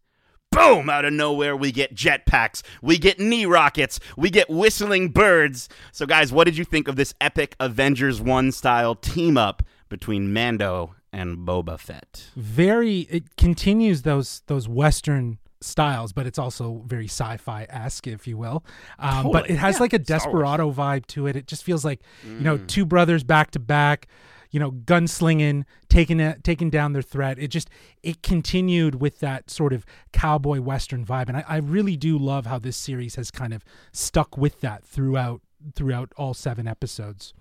boom 0.49 0.89
out 0.89 1.05
of 1.05 1.13
nowhere 1.13 1.55
we 1.55 1.71
get 1.71 1.93
jetpacks 1.93 2.63
we 2.81 2.97
get 2.97 3.19
knee 3.19 3.45
rockets 3.45 3.99
we 4.15 4.29
get 4.29 4.49
whistling 4.49 5.09
birds. 5.09 5.69
So 5.91 6.05
guys 6.05 6.31
what 6.31 6.45
did 6.45 6.57
you 6.57 6.63
think 6.63 6.87
of 6.87 6.95
this 6.95 7.13
epic 7.21 7.55
avengers 7.59 8.21
1 8.21 8.51
style 8.53 8.95
team 8.95 9.37
up 9.37 9.61
between 9.89 10.33
mando 10.33 10.95
and 11.11 11.39
boba 11.39 11.79
fett? 11.79 12.31
Very 12.35 13.01
it 13.01 13.35
continues 13.35 14.01
those 14.01 14.41
those 14.47 14.67
western 14.67 15.37
styles 15.61 16.13
but 16.13 16.27
it's 16.27 16.37
also 16.37 16.83
very 16.85 17.07
sci-fi-esque 17.07 18.07
if 18.07 18.27
you 18.27 18.37
will. 18.37 18.63
Um, 18.99 19.31
but 19.31 19.49
it 19.49 19.55
has 19.57 19.75
yeah, 19.75 19.81
like 19.81 19.93
a 19.93 19.99
desperado 19.99 20.71
vibe 20.71 21.05
to 21.07 21.27
it. 21.27 21.35
It 21.35 21.47
just 21.47 21.63
feels 21.63 21.83
like 21.83 22.01
you 22.23 22.39
know 22.41 22.57
Mm. 22.57 22.67
two 22.67 22.85
brothers 22.85 23.23
back 23.23 23.51
to 23.51 23.59
back 23.59 24.07
you 24.51 24.59
know 24.59 24.71
gunslinging 24.71 25.63
taking 25.89 26.19
it 26.19 26.43
taking 26.43 26.69
down 26.69 26.93
their 26.93 27.01
threat. 27.01 27.37
It 27.39 27.47
just 27.49 27.69
it 28.03 28.21
continued 28.23 28.95
with 29.01 29.19
that 29.19 29.49
sort 29.49 29.73
of 29.73 29.85
cowboy 30.13 30.61
western 30.61 31.05
vibe. 31.05 31.27
And 31.27 31.37
I, 31.37 31.45
I 31.47 31.57
really 31.57 31.97
do 31.97 32.17
love 32.17 32.45
how 32.45 32.59
this 32.59 32.77
series 32.77 33.15
has 33.15 33.31
kind 33.31 33.53
of 33.53 33.63
stuck 33.91 34.37
with 34.37 34.61
that 34.61 34.85
throughout 34.85 35.41
throughout 35.75 36.13
all 36.17 36.33
seven 36.33 36.67
episodes. 36.67 37.33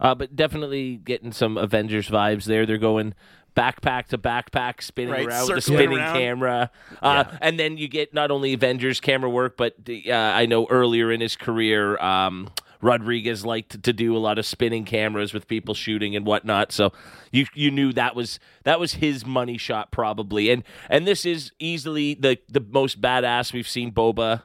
Uh, 0.00 0.14
but 0.14 0.34
definitely 0.34 0.96
getting 0.96 1.30
some 1.32 1.56
Avengers 1.56 2.08
vibes 2.08 2.44
there. 2.44 2.66
They're 2.66 2.76
going 2.78 3.14
backpack 3.56 4.06
to 4.08 4.18
backpack, 4.18 4.82
spinning 4.82 5.12
Right, 5.12 5.26
around 5.26 5.46
with 5.48 5.56
the 5.56 5.60
spinning 5.62 5.98
around. 5.98 6.16
camera. 6.18 6.70
Uh, 7.00 7.24
And 7.40 7.58
then 7.58 7.76
you 7.76 7.88
get 7.88 8.12
not 8.14 8.30
only 8.30 8.52
Avengers 8.54 9.00
camera 9.00 9.28
work, 9.30 9.56
but 9.56 9.74
uh, 9.88 10.12
I 10.12 10.46
know 10.46 10.66
earlier 10.70 11.10
in 11.12 11.20
his 11.20 11.36
career, 11.36 11.98
um, 11.98 12.48
Rodriguez 12.80 13.44
liked 13.46 13.80
to 13.82 13.92
do 13.92 14.16
a 14.16 14.18
lot 14.18 14.38
of 14.38 14.46
spinning 14.46 14.84
cameras 14.84 15.32
with 15.32 15.46
people 15.46 15.72
shooting 15.74 16.16
and 16.16 16.26
whatnot. 16.26 16.72
So 16.72 16.92
you 17.30 17.46
you 17.54 17.70
knew 17.70 17.92
that 17.92 18.16
was 18.16 18.40
that 18.64 18.80
was 18.80 18.94
his 18.94 19.24
money 19.24 19.56
shot 19.56 19.92
probably. 19.92 20.50
And 20.50 20.64
and 20.90 21.06
this 21.06 21.24
is 21.24 21.52
easily 21.60 22.14
the 22.14 22.38
the 22.48 22.60
most 22.60 23.00
badass 23.00 23.52
we've 23.52 23.68
seen 23.68 23.92
Boba 23.92 24.42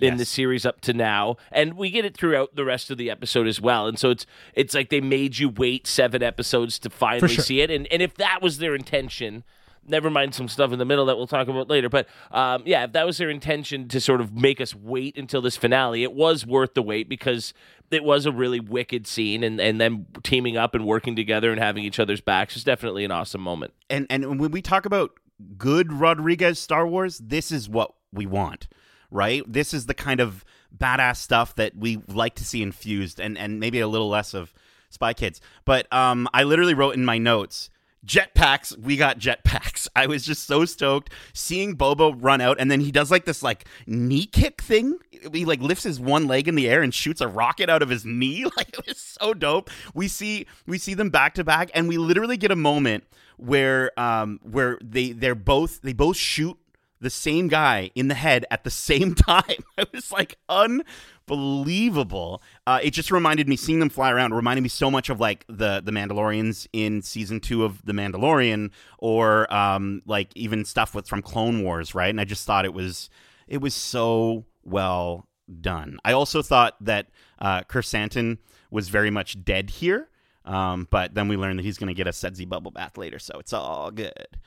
in 0.00 0.12
Yes. 0.14 0.18
the 0.18 0.24
series 0.24 0.66
up 0.66 0.80
to 0.82 0.92
now 0.92 1.36
and 1.52 1.74
we 1.74 1.90
get 1.90 2.04
it 2.04 2.16
throughout 2.16 2.56
the 2.56 2.64
rest 2.64 2.90
of 2.90 2.98
the 2.98 3.10
episode 3.10 3.46
as 3.46 3.60
well 3.60 3.86
and 3.86 3.98
so 3.98 4.10
it's 4.10 4.26
it's 4.54 4.74
like 4.74 4.90
they 4.90 5.00
made 5.00 5.38
you 5.38 5.48
wait 5.48 5.86
seven 5.86 6.22
episodes 6.22 6.78
to 6.80 6.90
finally 6.90 7.32
sure. 7.32 7.44
see 7.44 7.60
it 7.60 7.70
and 7.70 7.86
and 7.92 8.02
if 8.02 8.14
that 8.14 8.42
was 8.42 8.58
their 8.58 8.74
intention 8.74 9.44
never 9.86 10.10
mind 10.10 10.34
some 10.34 10.48
stuff 10.48 10.72
in 10.72 10.78
the 10.78 10.84
middle 10.84 11.06
that 11.06 11.16
we'll 11.16 11.26
talk 11.28 11.46
about 11.46 11.68
later 11.68 11.88
but 11.88 12.08
um, 12.32 12.62
yeah 12.66 12.84
if 12.84 12.92
that 12.92 13.06
was 13.06 13.18
their 13.18 13.30
intention 13.30 13.86
to 13.86 14.00
sort 14.00 14.20
of 14.20 14.34
make 14.34 14.60
us 14.60 14.74
wait 14.74 15.16
until 15.16 15.40
this 15.40 15.56
finale 15.56 16.02
it 16.02 16.12
was 16.12 16.44
worth 16.44 16.74
the 16.74 16.82
wait 16.82 17.08
because 17.08 17.54
it 17.90 18.02
was 18.02 18.26
a 18.26 18.32
really 18.32 18.58
wicked 18.58 19.06
scene 19.06 19.44
and 19.44 19.60
and 19.60 19.80
them 19.80 20.06
teaming 20.24 20.56
up 20.56 20.74
and 20.74 20.84
working 20.84 21.14
together 21.14 21.52
and 21.52 21.60
having 21.60 21.84
each 21.84 22.00
other's 22.00 22.20
backs 22.20 22.56
is 22.56 22.64
definitely 22.64 23.04
an 23.04 23.12
awesome 23.12 23.40
moment 23.40 23.72
and 23.88 24.06
and 24.10 24.40
when 24.40 24.50
we 24.50 24.60
talk 24.60 24.84
about 24.86 25.12
good 25.58 25.92
Rodriguez 25.92 26.58
Star 26.60 26.86
Wars, 26.86 27.18
this 27.18 27.50
is 27.50 27.68
what 27.68 27.92
we 28.12 28.24
want, 28.24 28.68
right? 29.10 29.42
This 29.46 29.74
is 29.74 29.86
the 29.86 29.94
kind 29.94 30.20
of 30.20 30.44
badass 30.76 31.16
stuff 31.16 31.54
that 31.56 31.76
we 31.76 32.00
like 32.08 32.34
to 32.36 32.44
see 32.44 32.62
infused, 32.62 33.20
and 33.20 33.38
and 33.38 33.60
maybe 33.60 33.80
a 33.80 33.88
little 33.88 34.08
less 34.08 34.34
of 34.34 34.52
Spy 34.90 35.12
Kids. 35.12 35.40
But 35.64 35.92
um, 35.92 36.28
I 36.32 36.44
literally 36.44 36.74
wrote 36.74 36.94
in 36.94 37.04
my 37.04 37.18
notes. 37.18 37.70
Jetpacks, 38.06 38.76
we 38.78 38.98
got 38.98 39.18
jetpacks. 39.18 39.88
I 39.96 40.06
was 40.06 40.26
just 40.26 40.46
so 40.46 40.66
stoked 40.66 41.10
seeing 41.32 41.74
Bobo 41.74 42.12
run 42.12 42.40
out, 42.42 42.58
and 42.60 42.70
then 42.70 42.80
he 42.80 42.92
does 42.92 43.10
like 43.10 43.24
this 43.24 43.42
like 43.42 43.66
knee 43.86 44.26
kick 44.26 44.60
thing. 44.60 44.98
He 45.32 45.44
like 45.44 45.60
lifts 45.60 45.84
his 45.84 45.98
one 45.98 46.26
leg 46.26 46.46
in 46.46 46.54
the 46.54 46.68
air 46.68 46.82
and 46.82 46.92
shoots 46.92 47.22
a 47.22 47.28
rocket 47.28 47.70
out 47.70 47.82
of 47.82 47.88
his 47.88 48.04
knee. 48.04 48.44
Like 48.56 48.68
it 48.78 48.86
was 48.86 48.98
so 48.98 49.34
dope. 49.34 49.70
We 49.94 50.06
see 50.06 50.46
we 50.66 50.78
see 50.78 50.94
them 50.94 51.10
back 51.10 51.34
to 51.34 51.44
back, 51.44 51.70
and 51.74 51.88
we 51.88 51.96
literally 51.96 52.36
get 52.36 52.50
a 52.50 52.56
moment 52.56 53.04
where 53.36 53.98
um 53.98 54.38
where 54.42 54.78
they 54.82 55.12
they're 55.12 55.34
both 55.34 55.80
they 55.82 55.92
both 55.92 56.16
shoot 56.16 56.56
the 57.00 57.10
same 57.10 57.48
guy 57.48 57.90
in 57.94 58.08
the 58.08 58.14
head 58.14 58.46
at 58.50 58.64
the 58.64 58.70
same 58.70 59.14
time. 59.14 59.44
It 59.76 59.92
was 59.92 60.12
like 60.12 60.38
unbelievable. 60.48 62.42
Uh, 62.66 62.80
it 62.82 62.90
just 62.90 63.10
reminded 63.10 63.48
me 63.48 63.56
seeing 63.56 63.80
them 63.80 63.90
fly 63.90 64.10
around 64.10 64.34
reminded 64.34 64.62
me 64.62 64.68
so 64.68 64.90
much 64.90 65.10
of 65.10 65.20
like 65.20 65.44
the 65.48 65.82
the 65.84 65.92
Mandalorians 65.92 66.66
in 66.72 67.02
season 67.02 67.40
two 67.40 67.64
of 67.64 67.84
the 67.84 67.92
Mandalorian, 67.92 68.70
or 68.98 69.52
um 69.52 70.02
like 70.06 70.30
even 70.34 70.64
stuff 70.64 70.94
with 70.94 71.08
from 71.08 71.22
Clone 71.22 71.62
Wars, 71.62 71.94
right? 71.94 72.10
And 72.10 72.20
I 72.20 72.24
just 72.24 72.46
thought 72.46 72.64
it 72.64 72.74
was 72.74 73.10
it 73.48 73.60
was 73.60 73.74
so 73.74 74.44
well 74.64 75.28
done. 75.60 75.98
I 76.04 76.12
also 76.12 76.42
thought 76.42 76.76
that 76.80 77.08
uh, 77.38 77.62
Krrsantan 77.62 78.38
was 78.70 78.88
very 78.88 79.10
much 79.10 79.44
dead 79.44 79.70
here. 79.70 80.08
Um, 80.44 80.88
but 80.90 81.14
then 81.14 81.28
we 81.28 81.36
learned 81.36 81.58
that 81.58 81.64
he's 81.64 81.78
going 81.78 81.88
to 81.88 81.94
get 81.94 82.06
a 82.06 82.10
Sedzi 82.10 82.46
bubble 82.46 82.70
bath 82.70 82.98
later, 82.98 83.18
so 83.18 83.38
it's 83.38 83.52
all 83.52 83.90
good. 83.90 84.38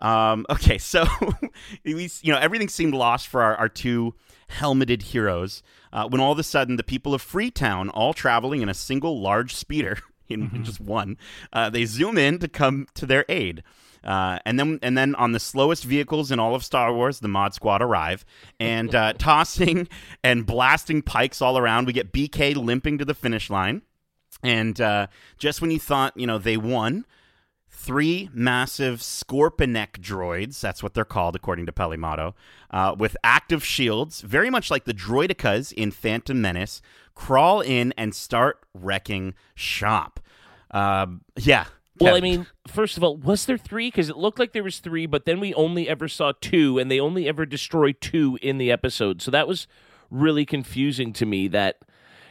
Um, 0.00 0.46
okay, 0.50 0.78
so 0.78 1.06
we, 1.84 2.10
you 2.22 2.32
know, 2.32 2.38
everything 2.38 2.68
seemed 2.68 2.94
lost 2.94 3.28
for 3.28 3.42
our, 3.42 3.56
our 3.56 3.68
two 3.68 4.14
helmeted 4.48 5.02
heroes 5.02 5.62
uh, 5.92 6.06
when 6.08 6.20
all 6.20 6.32
of 6.32 6.38
a 6.38 6.42
sudden 6.42 6.76
the 6.76 6.84
people 6.84 7.14
of 7.14 7.22
Freetown, 7.22 7.88
all 7.90 8.12
traveling 8.12 8.62
in 8.62 8.68
a 8.68 8.74
single 8.74 9.20
large 9.20 9.54
speeder, 9.54 9.98
in, 10.28 10.50
in 10.54 10.64
just 10.64 10.80
one, 10.80 11.16
uh, 11.52 11.70
they 11.70 11.84
zoom 11.84 12.18
in 12.18 12.38
to 12.38 12.48
come 12.48 12.86
to 12.94 13.06
their 13.06 13.24
aid. 13.28 13.62
Uh, 14.04 14.38
and 14.44 14.58
then, 14.60 14.78
and 14.82 14.96
then, 14.96 15.16
on 15.16 15.32
the 15.32 15.40
slowest 15.40 15.82
vehicles 15.82 16.30
in 16.30 16.38
all 16.38 16.54
of 16.54 16.64
Star 16.64 16.92
Wars, 16.92 17.18
the 17.18 17.28
Mod 17.28 17.54
Squad 17.54 17.82
arrive, 17.82 18.24
and 18.60 18.94
uh, 18.94 19.12
tossing 19.14 19.88
and 20.22 20.46
blasting 20.46 21.02
pikes 21.02 21.42
all 21.42 21.58
around. 21.58 21.88
We 21.88 21.92
get 21.92 22.12
BK 22.12 22.54
limping 22.54 22.98
to 22.98 23.04
the 23.04 23.14
finish 23.14 23.50
line, 23.50 23.82
and 24.44 24.80
uh, 24.80 25.08
just 25.38 25.60
when 25.60 25.72
you 25.72 25.80
thought 25.80 26.16
you 26.16 26.24
know 26.24 26.38
they 26.38 26.56
won, 26.56 27.04
three 27.86 28.28
massive 28.34 28.98
Scorpenek 28.98 30.00
droids, 30.00 30.60
that's 30.60 30.82
what 30.82 30.92
they're 30.92 31.04
called 31.04 31.36
according 31.36 31.66
to 31.66 31.72
Peli 31.72 31.96
Motto, 31.96 32.34
uh, 32.72 32.96
with 32.98 33.16
active 33.22 33.64
shields, 33.64 34.22
very 34.22 34.50
much 34.50 34.72
like 34.72 34.86
the 34.86 34.92
droidekas 34.92 35.72
in 35.72 35.92
Phantom 35.92 36.40
Menace, 36.40 36.82
crawl 37.14 37.60
in 37.60 37.94
and 37.96 38.12
start 38.12 38.58
wrecking 38.74 39.34
shop. 39.54 40.18
Uh, 40.72 41.06
yeah. 41.36 41.66
Well, 42.00 42.16
I 42.16 42.20
mean, 42.20 42.46
first 42.66 42.96
of 42.96 43.04
all, 43.04 43.16
was 43.16 43.46
there 43.46 43.56
three? 43.56 43.86
Because 43.86 44.10
it 44.10 44.16
looked 44.16 44.40
like 44.40 44.52
there 44.52 44.64
was 44.64 44.80
three, 44.80 45.06
but 45.06 45.24
then 45.24 45.38
we 45.38 45.54
only 45.54 45.88
ever 45.88 46.08
saw 46.08 46.32
two, 46.40 46.78
and 46.78 46.90
they 46.90 47.00
only 47.00 47.28
ever 47.28 47.46
destroyed 47.46 48.00
two 48.00 48.36
in 48.42 48.58
the 48.58 48.70
episode. 48.70 49.22
So 49.22 49.30
that 49.30 49.46
was 49.46 49.68
really 50.10 50.44
confusing 50.44 51.12
to 51.14 51.24
me. 51.24 51.48
That 51.48 51.78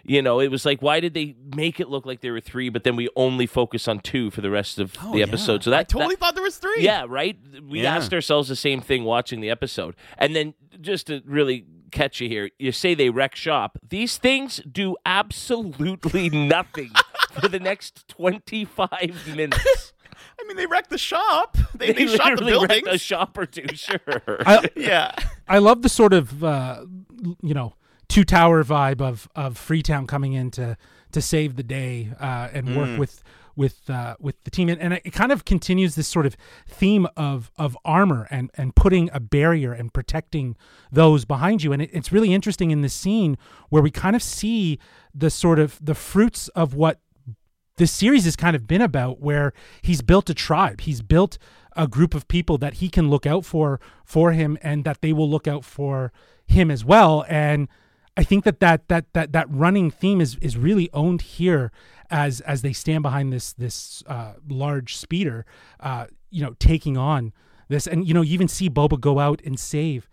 you 0.08 0.22
know, 0.22 0.40
it 0.40 0.50
was 0.52 0.66
like, 0.66 0.82
why 0.82 1.00
did 1.00 1.14
they 1.14 1.36
make 1.56 1.80
it 1.80 1.90
look 1.90 2.06
like 2.06 2.22
there 2.22 2.34
were 2.34 2.40
three, 2.42 2.70
but 2.70 2.84
then 2.84 2.96
we 2.96 3.10
only 3.16 3.46
focus 3.48 3.88
on 3.88 4.00
two 4.00 4.30
for 4.32 4.42
the 4.42 4.50
rest 4.52 4.78
of 4.80 4.96
Oh, 5.02 5.12
the 5.14 5.18
yeah. 5.20 5.24
episode? 5.26 5.64
So 5.64 5.72
that 5.72 5.80
I 5.80 5.84
totally 5.84 6.16
that- 6.16 6.20
thought 6.20 6.36
there 6.36 6.44
was 6.44 6.58
three. 6.58 6.78
yeah, 6.84 7.06
right. 7.08 7.38
We 7.68 7.82
Yeah. 7.82 7.96
asked 7.96 8.14
ourselves 8.14 8.48
the 8.50 8.56
same 8.56 8.82
thing 8.82 9.04
watching 9.04 9.42
the 9.42 9.50
episode, 9.50 9.96
and 10.18 10.36
then 10.36 10.54
just 10.80 11.08
to 11.08 11.22
really 11.26 11.66
catch 11.92 12.20
you 12.22 12.28
here, 12.30 12.50
you 12.60 12.72
say 12.72 12.94
they 12.94 13.10
wreck 13.10 13.36
shop. 13.36 13.78
These 13.88 14.18
things 14.18 14.62
do 14.70 14.96
absolutely 15.06 16.30
nothing 16.48 16.92
for 17.40 17.48
the 17.48 17.60
next 17.60 18.08
twenty-five 18.08 19.28
minutes. 19.36 19.94
I 20.40 20.44
mean, 20.48 20.58
they 20.58 20.66
wrecked 20.66 20.90
the 20.90 20.98
shop. 20.98 21.58
They, 21.74 21.94
they, 21.94 22.08
shot 22.08 22.38
the 22.38 22.44
literally 22.44 22.68
wrecked 22.68 22.84
buildings. 22.84 22.96
a 22.96 22.98
shop 22.98 23.38
or 23.38 23.46
two. 23.46 23.66
Sure. 23.76 23.98
I, 24.46 24.70
yeah. 24.76 25.16
I 25.48 25.60
love 25.60 25.82
the 25.82 25.90
sort 25.90 26.14
of 26.14 26.44
uh, 26.44 26.86
you 27.42 27.54
know 27.54 27.74
two 28.08 28.24
tower 28.24 28.64
vibe 28.64 29.02
of 29.02 29.28
of 29.36 29.58
Freetown 29.58 30.08
coming 30.08 30.34
in 30.34 30.52
to 30.52 30.78
to 31.12 31.22
save 31.22 31.56
the 31.56 31.64
day 31.64 32.12
uh, 32.20 32.50
and 32.54 32.68
Mm. 32.70 32.76
work 32.78 33.00
with 33.00 33.24
with 33.56 33.90
uh, 33.90 34.16
with 34.20 34.44
the 34.44 34.52
team, 34.52 34.68
and, 34.68 34.82
and 34.82 34.94
it 34.94 35.14
kind 35.14 35.32
of 35.32 35.46
continues 35.46 35.96
this 35.96 36.08
sort 36.10 36.26
of 36.26 36.36
theme 36.68 37.08
of 37.16 37.52
of 37.58 37.78
armor 37.86 38.28
and 38.30 38.52
and 38.56 38.76
putting 38.76 39.10
a 39.14 39.20
barrier 39.20 39.72
and 39.72 39.94
protecting 39.94 40.58
those 40.92 41.24
behind 41.26 41.64
you, 41.64 41.72
and 41.72 41.82
it, 41.82 41.90
it's 41.94 42.12
really 42.12 42.34
interesting 42.34 42.72
in 42.72 42.82
this 42.82 42.94
scene 42.94 43.38
where 43.70 43.82
we 43.82 43.90
kind 43.92 44.16
of 44.16 44.22
see 44.22 44.78
the 45.14 45.30
sort 45.30 45.58
of 45.60 45.80
the 45.82 45.96
fruits 45.96 46.50
of 46.50 46.74
what 46.74 47.00
this 47.78 47.92
series 47.92 48.26
has 48.26 48.36
kind 48.36 48.56
of 48.56 48.68
been 48.68 48.82
about 48.82 49.20
where 49.22 49.54
he's 49.82 50.02
built 50.02 50.30
a 50.30 50.34
tribe. 50.34 50.82
He's 50.82 51.02
built 51.02 51.38
a 51.78 51.88
group 51.88 52.14
of 52.14 52.28
people 52.28 52.58
that 52.58 52.76
he 52.76 52.90
can 52.90 53.10
look 53.10 53.26
out 53.26 53.46
for 53.46 53.80
for 54.06 54.32
him 54.34 54.58
and 54.62 54.84
that 54.84 55.02
they 55.02 55.14
will 55.14 55.30
look 55.30 55.48
out 55.48 55.64
for 55.64 56.12
him 56.46 56.70
as 56.72 56.84
well. 56.86 57.26
And 57.30 57.68
i 58.18 58.24
think 58.24 58.44
that 58.44 58.60
that 58.60 58.88
that 58.88 59.06
that, 59.14 59.32
that 59.34 59.48
running 59.50 59.90
theme 59.92 60.20
is 60.22 60.38
is 60.42 60.58
really 60.58 60.90
owned 60.94 61.22
here 61.22 61.72
as 62.10 62.42
as 62.42 62.62
they 62.62 62.74
stand 62.74 63.02
behind 63.04 63.32
this 63.34 63.54
this 63.54 64.04
uh, 64.08 64.34
large 64.48 64.96
speeder 64.96 65.46
uh, 65.80 66.06
you 66.30 66.42
know 66.44 66.54
taking 66.60 66.98
on 66.98 67.34
this 67.70 67.88
and 67.88 68.08
you 68.08 68.14
know 68.14 68.22
you 68.22 68.34
even 68.34 68.48
see 68.48 68.70
boba 68.70 69.00
go 69.00 69.20
out 69.20 69.42
and 69.46 69.60
save 69.60 70.10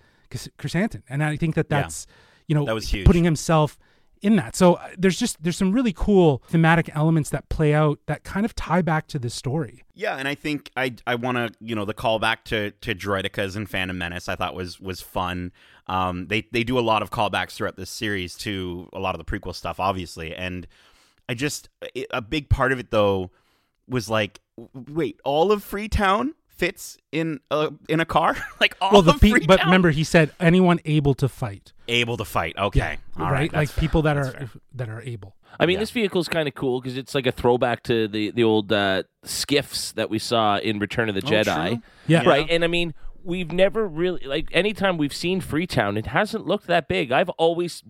chrysanthemum 0.59 1.05
and 1.09 1.23
i 1.23 1.37
think 1.37 1.55
that 1.55 1.67
Yeah. 1.71 1.83
that's 1.83 2.07
you 2.49 2.55
know 2.55 2.65
That 2.65 2.75
was 2.75 2.89
huge. 2.89 3.07
putting 3.07 3.25
himself 3.25 3.79
in 4.23 4.37
that. 4.37 4.55
So 4.57 4.75
uh, 4.75 4.89
there's 4.97 5.19
just 5.19 5.43
there's 5.43 5.57
some 5.57 5.73
really 5.73 5.93
cool 5.93 6.43
thematic 6.47 6.89
elements 6.95 7.31
that 7.31 7.49
play 7.49 7.75
out 7.75 7.99
that 8.07 8.25
kind 8.25 8.47
of 8.47 8.55
tie 8.55 8.81
back 8.81 9.09
to 9.09 9.19
the 9.19 9.29
story. 9.29 9.83
Yeah, 9.95 10.17
and 10.17 10.27
I 10.27 10.35
think 10.35 10.71
I 10.77 10.95
I 11.07 11.17
want 11.17 11.37
to 11.37 11.53
you 11.61 11.75
know 11.75 11.85
the 11.85 11.95
callback 11.95 12.45
to 12.45 12.71
to 12.71 12.95
droidekas 12.95 13.57
and 13.57 13.69
Phantom 13.69 13.99
Menace 13.99 14.29
I 14.29 14.37
thought 14.37 14.55
was 14.55 14.81
was 14.81 15.01
fun. 15.03 15.53
Um, 15.89 16.29
they 16.29 16.47
they 16.53 16.63
do 16.65 16.79
a 16.79 16.81
lot 16.81 17.03
of 17.03 17.11
callbacks 17.11 17.53
throughout 17.53 17.77
this 17.77 17.91
series 17.91 18.37
to 18.39 18.89
a 18.93 19.01
lot 19.01 19.15
of 19.15 19.25
the 19.25 19.25
prequel 19.25 19.55
stuff, 19.55 19.81
obviously, 19.81 20.35
and 20.35 20.67
I 21.29 21.35
just 21.35 21.69
it, 21.95 22.07
a 22.11 22.23
big 22.23 22.49
part 22.49 22.73
of 22.73 22.79
it 22.79 22.91
though 22.91 23.31
was 23.89 24.09
like, 24.09 24.41
wait, 24.73 25.21
all 25.25 25.51
of 25.51 25.63
Freetown 25.63 26.35
fits 26.57 26.99
in 27.11 27.41
a 27.51 27.73
in 27.89 28.01
a 28.01 28.05
car, 28.05 28.37
like 28.61 28.77
all 28.81 28.93
well, 28.93 29.03
the 29.03 29.15
of 29.15 29.21
pe- 29.21 29.31
Freetown 29.31 29.47
but 29.47 29.65
remember 29.65 29.91
he 29.91 30.05
said 30.05 30.31
anyone 30.39 30.79
able 30.85 31.15
to 31.15 31.29
fight, 31.29 31.73
able 31.89 32.17
to 32.17 32.25
fight. 32.25 32.55
Okay, 32.59 32.99
all 33.19 33.25
right? 33.27 33.33
right, 33.33 33.53
like 33.53 33.69
fair. 33.71 33.81
people 33.81 34.03
that 34.03 34.15
That's 34.15 34.29
are 34.29 34.33
fair. 34.33 34.51
that 34.75 34.89
are 34.89 35.03
able. 35.03 35.37
I 35.61 35.67
mean, 35.67 35.75
Yeah. 35.75 35.81
this 35.81 35.91
vehicle's 35.91 36.29
kind 36.29 36.49
of 36.49 36.55
cool 36.55 36.81
because 36.81 36.97
it's 36.97 37.15
like 37.15 37.27
a 37.27 37.33
throwback 37.33 37.83
to 37.85 38.09
the 38.09 38.31
the 38.31 38.45
old 38.45 38.73
uh, 38.73 39.03
skiffs 39.25 39.93
that 39.93 40.09
we 40.11 40.19
saw 40.19 40.57
in 40.59 40.79
Return 40.79 41.09
of 41.09 41.15
the 41.15 41.23
Oh, 41.25 41.31
Jedi. 41.31 41.69
true. 41.69 41.83
Yeah. 42.07 42.23
Right. 42.27 42.47
And 42.49 42.65
I 42.65 42.69
mean, 42.69 42.95
we've 43.25 43.53
never 43.53 43.87
really 43.87 44.25
like 44.27 44.49
anytime 44.53 44.97
we've 44.99 45.13
seen 45.15 45.41
Freetown, 45.41 45.97
it 45.97 46.07
hasn't 46.07 46.47
looked 46.47 46.67
that 46.69 46.89
big. 46.89 47.13
I've 47.13 47.29
always 47.31 47.83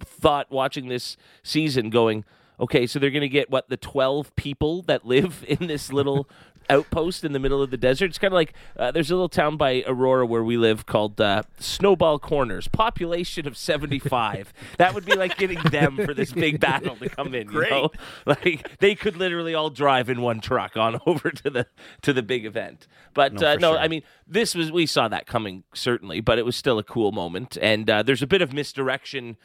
thought 0.00 0.50
watching 0.50 0.88
this 0.88 1.16
season 1.42 1.90
going, 1.90 2.24
okay, 2.60 2.86
so 2.86 2.98
they're 2.98 3.10
going 3.10 3.20
to 3.22 3.28
get 3.28 3.50
what 3.50 3.68
the 3.68 3.76
12 3.76 4.34
people 4.36 4.82
that 4.82 5.04
live 5.06 5.44
in 5.48 5.66
this 5.66 5.92
little 5.92 6.28
outpost 6.70 7.24
in 7.24 7.32
the 7.32 7.38
middle 7.38 7.62
of 7.62 7.70
the 7.70 7.76
desert. 7.76 8.06
It's 8.06 8.18
kind 8.18 8.32
of 8.32 8.36
like 8.36 8.54
uh, 8.76 8.90
there's 8.90 9.10
a 9.10 9.14
little 9.14 9.28
town 9.28 9.56
by 9.56 9.84
Aurora 9.86 10.24
where 10.24 10.42
we 10.44 10.56
live 10.56 10.86
called 10.86 11.20
uh, 11.20 11.42
Snowball 11.58 12.18
Corners, 12.18 12.68
population 12.68 13.46
of 13.46 13.56
75. 13.56 14.52
that 14.78 14.94
would 14.94 15.04
be 15.04 15.14
like 15.14 15.36
getting 15.36 15.60
them 15.64 15.96
for 15.96 16.14
this 16.14 16.32
big 16.32 16.60
battle 16.60 16.96
to 16.96 17.08
come 17.08 17.34
in, 17.34 17.48
Great. 17.48 17.70
you 17.70 17.76
know? 17.76 17.90
Like 18.26 18.78
they 18.78 18.94
could 18.94 19.16
literally 19.16 19.54
all 19.54 19.70
drive 19.70 20.08
in 20.08 20.22
one 20.22 20.40
truck 20.40 20.76
on 20.76 21.00
over 21.06 21.30
to 21.30 21.50
the 21.50 21.66
to 22.02 22.12
the 22.12 22.22
big 22.22 22.44
event. 22.44 22.86
But 23.12 23.34
No, 23.34 23.48
uh, 23.48 23.54
no, 23.56 23.72
sure. 23.72 23.78
I 23.78 23.88
mean 23.88 24.02
this 24.26 24.54
was 24.54 24.70
we 24.70 24.86
saw 24.86 25.08
that 25.08 25.26
coming 25.26 25.64
certainly, 25.74 26.20
but 26.20 26.38
it 26.38 26.44
was 26.44 26.54
still 26.54 26.78
a 26.78 26.84
cool 26.84 27.10
moment. 27.12 27.58
And 27.60 27.90
uh, 27.90 28.02
there's 28.02 28.22
a 28.22 28.26
bit 28.26 28.42
of 28.42 28.52
misdirection 28.52 29.36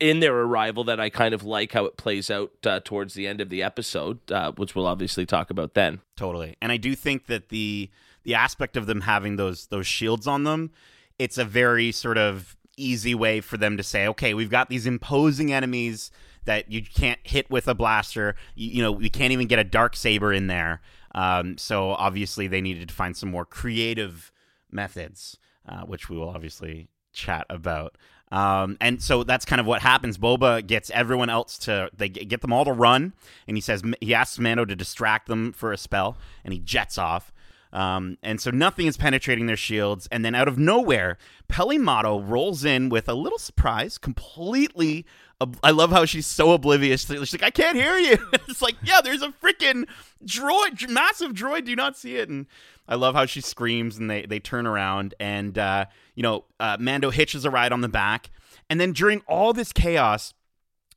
in 0.00 0.20
their 0.20 0.34
arrival 0.34 0.84
that 0.84 1.00
I 1.00 1.10
kind 1.10 1.34
of 1.34 1.42
like 1.42 1.72
how 1.72 1.84
it 1.84 1.96
plays 1.96 2.30
out 2.30 2.52
uh, 2.64 2.80
towards 2.84 3.14
the 3.14 3.26
end 3.26 3.40
of 3.40 3.48
the 3.48 3.62
episode, 3.62 4.30
uh, 4.30 4.52
which 4.52 4.74
we'll 4.74 4.86
obviously 4.86 5.26
talk 5.26 5.50
about 5.50 5.74
then. 5.74 6.00
Totally. 6.16 6.56
And 6.60 6.72
I 6.72 6.76
do 6.76 6.94
think 6.94 7.26
that 7.26 7.48
the 7.48 7.90
the 8.24 8.34
aspect 8.34 8.76
of 8.76 8.86
them 8.86 9.02
having 9.02 9.36
those 9.36 9.66
those 9.66 9.86
shields 9.86 10.26
on 10.26 10.44
them, 10.44 10.70
it's 11.18 11.38
a 11.38 11.44
very 11.44 11.92
sort 11.92 12.18
of 12.18 12.56
easy 12.76 13.14
way 13.14 13.40
for 13.40 13.56
them 13.56 13.76
to 13.76 13.82
say, 13.82 14.06
okay, 14.08 14.34
we've 14.34 14.50
got 14.50 14.68
these 14.68 14.86
imposing 14.86 15.52
enemies 15.52 16.10
that 16.44 16.70
you 16.70 16.82
can't 16.82 17.20
hit 17.22 17.50
with 17.50 17.68
a 17.68 17.74
blaster. 17.74 18.34
You, 18.54 18.70
you 18.70 18.82
know, 18.82 18.92
we 18.92 19.10
can't 19.10 19.32
even 19.32 19.46
get 19.46 19.58
a 19.58 19.64
dark 19.64 19.96
saber 19.96 20.32
in 20.32 20.46
there. 20.46 20.80
Um, 21.14 21.58
so 21.58 21.90
obviously 21.90 22.46
they 22.48 22.60
needed 22.60 22.88
to 22.88 22.94
find 22.94 23.16
some 23.16 23.30
more 23.30 23.44
creative 23.44 24.32
methods, 24.70 25.36
uh, 25.68 25.82
which 25.82 26.08
we 26.08 26.16
will 26.16 26.30
obviously 26.30 26.88
chat 27.12 27.46
about. 27.50 27.96
Um, 28.32 28.78
and 28.80 29.02
so 29.02 29.24
that's 29.24 29.44
kind 29.44 29.60
of 29.60 29.66
what 29.66 29.82
happens. 29.82 30.16
Boba 30.16 30.66
gets 30.66 30.90
everyone 30.90 31.28
else 31.28 31.58
to 31.58 31.90
they 31.94 32.08
get 32.08 32.40
them 32.40 32.52
all 32.52 32.64
to 32.64 32.72
run, 32.72 33.12
and 33.46 33.56
he 33.56 33.60
says 33.60 33.82
he 34.00 34.14
asks 34.14 34.38
Mando 34.38 34.64
to 34.64 34.74
distract 34.74 35.28
them 35.28 35.52
for 35.52 35.70
a 35.70 35.76
spell, 35.76 36.16
and 36.42 36.54
he 36.54 36.58
jets 36.58 36.96
off. 36.96 37.30
Um, 37.74 38.18
and 38.22 38.40
so 38.40 38.50
nothing 38.50 38.86
is 38.86 38.96
penetrating 38.96 39.46
their 39.46 39.56
shields, 39.56 40.08
and 40.10 40.24
then 40.24 40.34
out 40.34 40.48
of 40.48 40.58
nowhere, 40.58 41.18
Peli 41.48 41.78
Motto 41.78 42.20
rolls 42.20 42.64
in 42.64 42.88
with 42.88 43.08
a 43.08 43.14
little 43.14 43.38
surprise, 43.38 43.96
completely. 43.98 45.04
ob- 45.40 45.58
I 45.62 45.70
love 45.70 45.90
how 45.90 46.04
she's 46.06 46.26
so 46.26 46.52
oblivious. 46.52 47.06
She's 47.06 47.32
like, 47.32 47.42
"I 47.42 47.50
can't 47.50 47.76
hear 47.76 47.96
you." 47.98 48.16
it's 48.48 48.62
like, 48.62 48.76
yeah, 48.82 49.00
there's 49.02 49.22
a 49.22 49.28
freaking 49.28 49.86
droid, 50.24 50.88
massive 50.88 51.32
droid. 51.32 51.64
Do 51.64 51.70
you 51.70 51.76
not 51.76 51.96
see 51.96 52.16
it? 52.16 52.28
And 52.28 52.46
I 52.92 52.96
love 52.96 53.14
how 53.14 53.24
she 53.24 53.40
screams, 53.40 53.96
and 53.96 54.10
they 54.10 54.26
they 54.26 54.38
turn 54.38 54.66
around, 54.66 55.14
and 55.18 55.56
uh, 55.56 55.86
you 56.14 56.22
know, 56.22 56.44
uh, 56.60 56.76
Mando 56.78 57.08
hitches 57.08 57.46
a 57.46 57.50
ride 57.50 57.72
on 57.72 57.80
the 57.80 57.88
back, 57.88 58.28
and 58.68 58.78
then 58.78 58.92
during 58.92 59.22
all 59.26 59.54
this 59.54 59.72
chaos, 59.72 60.34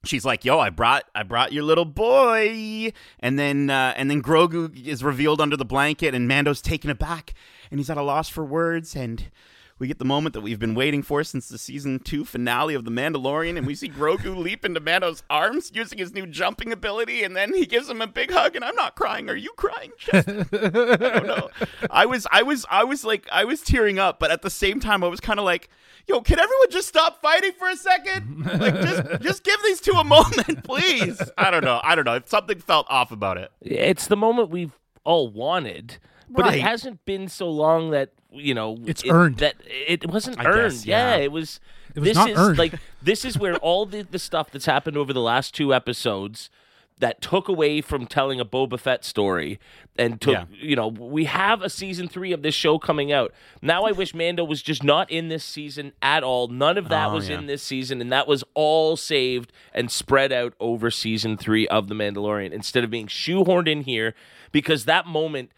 she's 0.03 0.25
like, 0.25 0.43
"Yo, 0.43 0.59
I 0.59 0.69
brought 0.69 1.05
I 1.15 1.23
brought 1.23 1.53
your 1.53 1.63
little 1.63 1.85
boy," 1.85 2.91
and 3.21 3.39
then 3.39 3.69
uh, 3.69 3.93
and 3.95 4.11
then 4.11 4.21
Grogu 4.21 4.85
is 4.85 5.05
revealed 5.05 5.39
under 5.39 5.55
the 5.55 5.63
blanket, 5.63 6.13
and 6.13 6.27
Mando's 6.27 6.61
taken 6.61 6.89
aback, 6.89 7.33
and 7.71 7.79
he's 7.79 7.89
at 7.89 7.95
a 7.95 8.03
loss 8.03 8.27
for 8.27 8.43
words, 8.43 8.93
and. 8.93 9.31
We 9.77 9.87
get 9.87 9.99
the 9.99 10.05
moment 10.05 10.31
that 10.35 10.41
we've 10.41 10.57
been 10.57 10.73
waiting 10.73 11.03
for 11.03 11.21
since 11.25 11.49
the 11.49 11.57
season 11.57 11.99
two 11.99 12.23
finale 12.23 12.75
of 12.75 12.85
The 12.85 12.91
Mandalorian, 12.91 13.57
and 13.57 13.67
we 13.67 13.75
see 13.75 13.89
Grogu 13.89 14.33
leap 14.41 14.63
into 14.63 14.79
Mando's 14.79 15.21
arms 15.29 15.69
using 15.75 15.97
his 15.97 16.13
new 16.13 16.25
jumping 16.25 16.71
ability, 16.71 17.23
and 17.23 17.35
then 17.35 17.53
he 17.53 17.65
gives 17.65 17.89
him 17.89 18.01
a 18.01 18.07
big 18.07 18.31
hug. 18.31 18.55
And 18.55 18.63
I'm 18.63 18.75
not 18.75 18.95
crying. 18.95 19.29
Are 19.29 19.35
you 19.35 19.51
crying? 19.57 19.91
Just 19.99 20.29
I 20.29 20.95
don't 20.95 21.27
know. 21.27 21.49
I 21.91 22.05
was, 22.05 22.25
I 22.31 22.41
was, 22.41 22.65
I 22.71 22.85
was 22.85 23.03
like, 23.03 23.27
I 23.29 23.43
was 23.43 23.59
tearing 23.59 23.99
up, 23.99 24.17
but 24.17 24.31
at 24.31 24.43
the 24.43 24.49
same 24.49 24.79
time, 24.79 25.03
I 25.03 25.09
was 25.09 25.19
kind 25.19 25.39
of 25.39 25.45
like, 25.45 25.67
"Yo, 26.07 26.21
can 26.21 26.39
everyone 26.39 26.71
just 26.71 26.87
stop 26.87 27.21
fighting 27.21 27.51
for 27.59 27.67
a 27.69 27.75
second? 27.75 28.45
Like, 28.45 28.75
just, 28.75 29.03
just 29.21 29.43
give 29.43 29.61
these 29.63 29.81
two 29.81 29.91
a 29.91 30.05
moment, 30.05 30.63
please." 30.63 31.21
I 31.37 31.51
don't 31.51 31.65
know. 31.65 31.81
I 31.83 31.95
don't 31.95 32.05
know. 32.05 32.15
If 32.15 32.29
something 32.29 32.59
felt 32.59 32.87
off 32.89 33.11
about 33.11 33.37
it. 33.37 33.51
It's 33.59 34.07
the 34.07 34.15
moment 34.15 34.51
we've 34.51 34.79
all 35.03 35.27
wanted. 35.27 35.97
But 36.29 36.45
Right. 36.45 36.55
it 36.57 36.61
hasn't 36.61 37.03
been 37.05 37.27
so 37.27 37.49
long 37.49 37.91
that 37.91 38.09
you 38.31 38.53
know 38.53 38.77
It's 38.85 39.03
it- 39.03 39.09
earned. 39.11 39.37
That 39.37 39.55
it 39.67 40.07
wasn't 40.07 40.39
I 40.39 40.45
earned. 40.45 40.71
guess, 40.73 40.85
yeah. 40.85 41.15
yeah. 41.17 41.23
it 41.23 41.31
was. 41.31 41.59
It 41.95 41.99
was 41.99 42.09
this 42.09 42.17
not 42.17 42.29
is 42.29 42.37
earned. 42.37 42.57
like 42.57 42.73
this 43.01 43.23
is 43.23 43.37
where 43.37 43.55
all 43.57 43.85
the 43.85 44.01
the 44.03 44.19
stuff 44.19 44.51
that's 44.51 44.65
happened 44.65 44.97
over 44.97 45.13
the 45.13 45.21
last 45.21 45.53
two 45.55 45.73
episodes 45.73 46.49
that 46.97 47.21
took 47.21 47.49
away 47.49 47.81
from 47.81 48.05
telling 48.05 48.39
a 48.39 48.45
Boba 48.45 48.79
Fett 48.79 49.03
story 49.03 49.59
and 49.97 50.19
took 50.21 50.33
Yeah. 50.33 50.45
you 50.51 50.75
know 50.77 50.87
we 50.87 51.25
have 51.25 51.61
a 51.61 51.69
season 51.69 52.07
three 52.09 52.31
of 52.33 52.41
this 52.41 52.55
show 52.55 52.77
coming 52.79 53.11
out 53.13 53.33
now. 53.61 53.83
I 53.85 53.91
wish 53.93 54.13
Mando 54.13 54.43
was 54.43 54.61
just 54.61 54.83
not 54.83 55.09
in 55.11 55.27
this 55.29 55.43
season 55.45 55.93
at 56.01 56.23
all. 56.23 56.47
None 56.49 56.77
of 56.77 56.89
that 56.89 57.09
Oh, 57.09 57.13
was 57.15 57.29
yeah. 57.29 57.37
in 57.37 57.45
this 57.47 57.63
season, 57.63 58.01
and 58.01 58.11
that 58.11 58.27
was 58.27 58.43
all 58.53 58.97
saved 58.97 59.53
and 59.73 59.89
spread 59.91 60.33
out 60.33 60.53
over 60.59 60.91
season 60.91 61.37
three 61.37 61.65
of 61.69 61.87
The 61.87 61.95
Mandalorian 61.95 62.51
instead 62.51 62.83
of 62.83 62.89
being 62.89 63.07
shoehorned 63.07 63.67
in 63.69 63.81
here 63.83 64.13
because 64.51 64.83
that 64.85 65.05
moment 65.05 65.51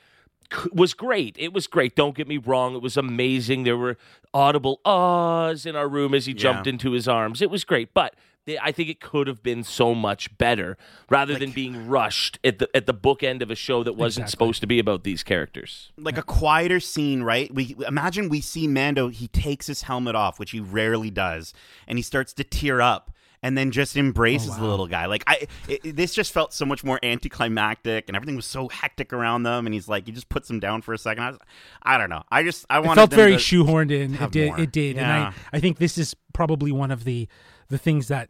was 0.74 0.94
great. 0.94 1.36
It 1.40 1.54
was 1.54 1.68
great. 1.68 1.96
Don't 1.96 2.16
get 2.16 2.28
me 2.28 2.38
wrong. 2.38 2.76
It 2.76 2.82
was 2.82 2.98
amazing. 2.98 3.64
There 3.64 3.78
were 3.78 3.98
audible 4.34 4.80
ahs 4.86 5.66
in 5.66 5.76
our 5.76 5.88
room 5.88 6.14
as 6.14 6.26
he 6.26 6.34
jumped 6.34 6.68
Yeah. 6.68 6.74
into 6.74 6.92
his 6.92 7.08
arms. 7.08 7.42
It 7.42 7.50
was 7.50 7.64
great, 7.64 7.94
but 7.94 8.16
I 8.62 8.72
think 8.72 8.88
it 8.88 9.02
could 9.02 9.28
have 9.28 9.44
been 9.44 9.62
so 9.64 9.94
much 9.94 10.38
better 10.38 10.78
rather 11.10 11.38
than 11.38 11.52
being 11.52 11.86
rushed 11.90 12.40
at 12.46 12.60
the 12.60 12.70
at 12.74 12.86
the 12.86 12.94
bookend 12.94 13.42
of 13.42 13.52
a 13.52 13.56
show 13.56 13.84
that 13.84 13.94
wasn't 13.98 14.30
supposed 14.30 14.62
to 14.62 14.68
be 14.68 14.80
about 14.80 15.04
these 15.04 15.22
characters. 15.22 15.92
like 15.98 16.18
a 16.18 16.22
quieter 16.24 16.80
scene, 16.80 17.24
right? 17.24 17.54
We 17.54 17.76
imagine 17.86 18.30
we 18.30 18.40
see 18.40 18.66
Mando. 18.66 19.10
He 19.10 19.28
takes 19.28 19.68
his 19.68 19.82
helmet 19.82 20.16
off, 20.16 20.40
which 20.40 20.52
he 20.52 20.62
rarely 20.62 21.10
does, 21.12 21.54
and 21.88 21.98
he 21.98 22.02
starts 22.02 22.32
to 22.34 22.46
tear 22.46 22.80
up, 22.82 23.12
and 23.44 23.58
then 23.58 23.72
just 23.72 23.96
embraces 23.96 24.52
oh, 24.58 24.62
the 24.62 24.66
little 24.68 24.88
guy. 24.88 25.06
Like 25.06 25.24
I, 25.28 25.48
it, 25.68 25.82
it- 25.86 25.96
this 25.96 26.14
just 26.14 26.32
felt 26.34 26.54
so 26.54 26.66
much 26.66 26.84
more 26.84 27.00
anticlimactic, 27.04 28.06
and 28.08 28.16
everything 28.16 28.36
was 28.36 28.46
so 28.46 28.68
hectic 28.68 29.14
around 29.14 29.44
them. 29.44 29.66
And 29.68 29.74
he's 29.74 29.88
like, 29.88 30.06
he 30.06 30.12
just 30.12 30.30
puts 30.30 30.50
him 30.50 30.60
down 30.60 30.82
for 30.82 30.94
a 30.94 30.98
second. 30.98 31.24
I, 31.24 31.30
was, 31.30 31.40
I 31.84 31.98
don't 31.98 32.10
know. 32.10 32.24
I 32.32 32.44
just, 32.44 32.66
I 32.70 32.80
It 32.80 32.86
wanted 32.86 33.02
felt 33.02 33.12
very 33.14 33.36
shoehorned 33.36 33.92
in. 33.92 34.16
It 34.16 34.32
did. 34.32 34.48
more. 34.48 34.60
It 34.60 34.72
did, 34.72 34.96
Yeah. 34.96 35.02
and 35.04 35.12
I 35.28 35.34
I 35.58 35.60
think 35.60 35.78
this 35.78 35.98
is 35.98 36.16
probably 36.34 36.72
one 36.72 36.92
of 36.92 37.04
the 37.04 37.28
the 37.70 37.78
things 37.78 38.08
that, 38.08 38.30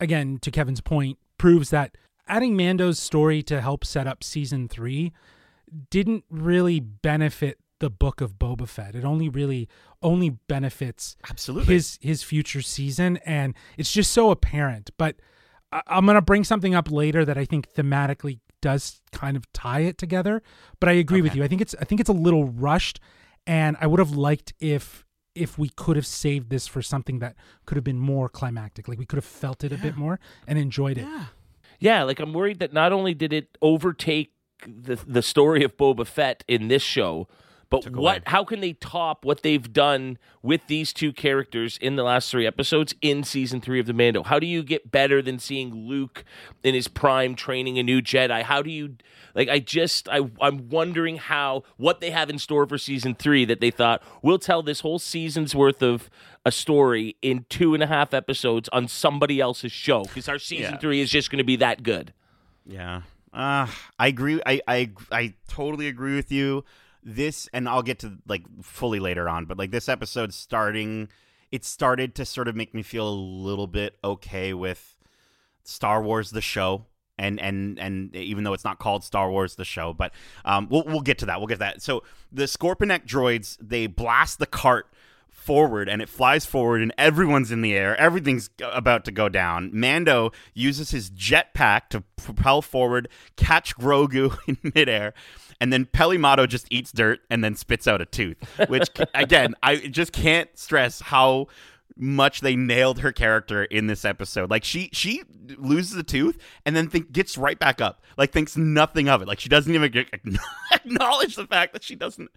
again, 0.00 0.38
to 0.42 0.50
Kevin's 0.50 0.80
point, 0.80 1.18
proves 1.38 1.70
that 1.70 1.96
adding 2.28 2.56
Mando's 2.56 2.98
story 2.98 3.42
to 3.44 3.60
help 3.60 3.84
set 3.84 4.06
up 4.06 4.22
season 4.24 4.68
three 4.68 5.12
didn't 5.90 6.24
really 6.30 6.78
benefit 6.80 7.58
the 7.80 7.90
book 7.90 8.20
of 8.20 8.38
Boba 8.38 8.68
Fett. 8.68 8.94
It 8.94 9.04
only 9.04 9.28
really 9.28 9.68
only 10.02 10.30
benefits 10.30 11.16
Absolutely. 11.28 11.74
his 11.74 11.98
his 12.00 12.22
future 12.22 12.62
season, 12.62 13.18
and 13.24 13.54
it's 13.76 13.92
just 13.92 14.12
so 14.12 14.30
apparent. 14.30 14.90
But 14.96 15.16
I, 15.72 15.82
I'm 15.86 16.06
gonna 16.06 16.22
bring 16.22 16.44
something 16.44 16.74
up 16.74 16.90
later 16.90 17.24
that 17.24 17.36
I 17.38 17.44
think 17.44 17.72
thematically 17.74 18.40
does 18.60 19.00
kind 19.12 19.36
of 19.36 19.50
tie 19.52 19.80
it 19.80 19.98
together. 19.98 20.42
But 20.80 20.88
I 20.88 20.92
agree 20.92 21.20
with 21.22 21.34
you. 21.34 21.42
I 21.44 21.48
think 21.48 21.60
it's 21.60 21.74
I 21.80 21.84
think 21.84 22.00
it's 22.00 22.10
a 22.10 22.14
little 22.14 22.44
rushed, 22.46 23.00
and 23.46 23.76
I 23.80 23.86
would 23.86 23.98
have 24.00 24.12
liked 24.12 24.54
if 24.60 25.04
if 25.34 25.58
we 25.58 25.68
could 25.68 25.96
have 25.96 26.06
saved 26.06 26.48
this 26.48 26.66
for 26.68 26.80
something 26.80 27.18
that 27.18 27.34
could 27.66 27.76
have 27.76 27.82
been 27.84 27.98
more 27.98 28.28
climactic. 28.28 28.86
Like 28.88 28.98
we 28.98 29.04
could 29.06 29.16
have 29.16 29.24
felt 29.24 29.64
it 29.64 29.72
a 29.72 29.76
bit 29.76 29.96
more 29.96 30.20
and 30.46 30.58
enjoyed 30.58 30.98
it. 30.98 31.02
yeah. 31.06 31.24
Yeah, 31.80 32.04
like 32.04 32.20
I'm 32.20 32.32
worried 32.32 32.60
that 32.60 32.72
not 32.72 32.92
only 32.92 33.14
did 33.14 33.32
it 33.32 33.58
overtake 33.60 34.30
the 34.64 34.96
the 35.06 35.22
story 35.22 35.64
of 35.64 35.76
Boba 35.76 36.06
Fett 36.06 36.44
in 36.46 36.68
this 36.68 36.82
show, 36.82 37.26
but 37.82 37.92
what 37.96 38.16
away. 38.16 38.22
how 38.26 38.44
can 38.44 38.60
they 38.60 38.72
top 38.74 39.24
what 39.24 39.42
they've 39.42 39.72
done 39.72 40.18
with 40.42 40.66
these 40.66 40.92
two 40.92 41.12
characters 41.12 41.78
in 41.80 41.96
the 41.96 42.02
last 42.02 42.30
3 42.30 42.46
episodes 42.46 42.94
in 43.00 43.24
season 43.24 43.60
3 43.60 43.80
of 43.80 43.86
the 43.86 43.92
Mando? 43.92 44.22
How 44.22 44.38
do 44.38 44.46
you 44.46 44.62
get 44.62 44.90
better 44.90 45.20
than 45.22 45.38
seeing 45.38 45.74
Luke 45.74 46.24
in 46.62 46.74
his 46.74 46.88
prime 46.88 47.34
training 47.34 47.78
a 47.78 47.82
new 47.82 48.00
Jedi? 48.02 48.42
How 48.42 48.62
do 48.62 48.70
you 48.70 48.96
like 49.34 49.48
I 49.48 49.58
just 49.58 50.08
I 50.08 50.20
I'm 50.40 50.68
wondering 50.68 51.16
how 51.16 51.64
what 51.76 52.00
they 52.00 52.10
have 52.10 52.30
in 52.30 52.38
store 52.38 52.66
for 52.66 52.78
season 52.78 53.14
3 53.14 53.44
that 53.46 53.60
they 53.60 53.70
thought 53.70 54.02
we'll 54.22 54.38
tell 54.38 54.62
this 54.62 54.80
whole 54.80 54.98
season's 54.98 55.54
worth 55.54 55.82
of 55.82 56.08
a 56.46 56.52
story 56.52 57.16
in 57.22 57.46
two 57.48 57.74
and 57.74 57.82
a 57.82 57.86
half 57.86 58.12
episodes 58.12 58.68
on 58.72 58.86
somebody 58.86 59.40
else's 59.40 59.72
show 59.72 60.04
because 60.04 60.28
our 60.28 60.38
season 60.38 60.72
Yeah. 60.74 60.78
three 60.78 61.00
is 61.00 61.10
just 61.10 61.30
going 61.30 61.38
to 61.38 61.44
be 61.44 61.56
that 61.56 61.82
good. 61.82 62.12
Yeah. 62.66 63.02
Uh, 63.32 63.66
I 63.98 64.08
agree. 64.08 64.40
I, 64.46 64.60
I 64.68 64.90
I 65.10 65.34
totally 65.48 65.88
agree 65.88 66.14
with 66.14 66.30
you. 66.30 66.64
This, 67.04 67.48
and 67.52 67.68
I'll 67.68 67.82
get 67.82 67.98
to 68.00 68.18
like 68.26 68.42
fully 68.62 68.98
later 68.98 69.28
on, 69.28 69.44
but 69.44 69.58
like 69.58 69.70
this 69.70 69.88
episode 69.88 70.32
starting, 70.32 71.08
it 71.52 71.64
started 71.64 72.14
to 72.16 72.24
sort 72.24 72.48
of 72.48 72.56
make 72.56 72.74
me 72.74 72.82
feel 72.82 73.08
a 73.08 73.14
little 73.14 73.66
bit 73.66 73.96
okay 74.02 74.54
with 74.54 74.96
Star 75.62 76.02
Wars 76.02 76.30
the 76.30 76.40
show. 76.40 76.86
And, 77.16 77.40
and 77.40 77.78
and 77.78 78.16
even 78.16 78.42
though 78.42 78.54
it's 78.54 78.64
not 78.64 78.80
called 78.80 79.04
Star 79.04 79.30
Wars 79.30 79.54
the 79.54 79.64
show, 79.64 79.92
but 79.92 80.12
um, 80.44 80.66
we'll 80.68 80.82
we'll 80.82 81.00
get 81.00 81.18
to 81.18 81.26
that. 81.26 81.38
We'll 81.38 81.46
get 81.46 81.56
to 81.56 81.60
that. 81.60 81.80
So 81.80 82.02
the 82.32 82.44
Scorpenek 82.44 83.06
droids 83.06 83.56
they 83.60 83.86
blast 83.86 84.40
the 84.40 84.46
cart 84.46 84.88
forward 85.44 85.90
and 85.90 86.00
it 86.00 86.08
flies 86.08 86.46
forward 86.46 86.80
and 86.80 86.92
everyone's 86.96 87.52
in 87.52 87.60
the 87.60 87.74
air. 87.74 87.94
Everything's 87.98 88.48
about 88.62 89.04
to 89.04 89.12
go 89.12 89.28
down. 89.28 89.70
Mando 89.74 90.32
uses 90.54 90.90
his 90.90 91.10
jetpack 91.10 91.88
to 91.90 92.02
propel 92.16 92.62
forward, 92.62 93.08
catch 93.36 93.76
Grogu 93.76 94.38
in 94.48 94.56
midair, 94.74 95.12
and 95.60 95.72
then 95.72 95.86
Peli 95.86 96.18
Motto 96.18 96.46
just 96.46 96.66
eats 96.70 96.92
dirt 96.92 97.20
and 97.30 97.42
then 97.42 97.54
spits 97.54 97.86
out 97.86 98.00
a 98.00 98.06
tooth. 98.06 98.36
Which 98.68 98.88
again, 99.14 99.54
I 99.62 99.76
just 99.76 100.12
can't 100.12 100.48
stress 100.58 101.00
how 101.00 101.48
much 101.96 102.40
they 102.40 102.56
nailed 102.56 102.98
her 103.00 103.12
character 103.12 103.64
in 103.64 103.86
this 103.86 104.04
episode. 104.04 104.50
Like 104.50 104.64
she 104.64 104.90
she 104.92 105.22
loses 105.56 105.96
a 105.96 106.02
tooth 106.02 106.38
and 106.66 106.74
then 106.74 106.88
think 106.88 107.12
gets 107.12 107.38
right 107.38 107.58
back 107.58 107.80
up. 107.80 108.02
Like 108.16 108.32
thinks 108.32 108.56
nothing 108.56 109.08
of 109.08 109.22
it. 109.22 109.28
Like 109.28 109.40
she 109.40 109.48
doesn't 109.48 109.72
even 109.72 109.92
acknowledge 110.72 111.36
the 111.36 111.46
fact 111.46 111.72
that 111.72 111.82
she 111.82 111.94
doesn't 111.94 112.30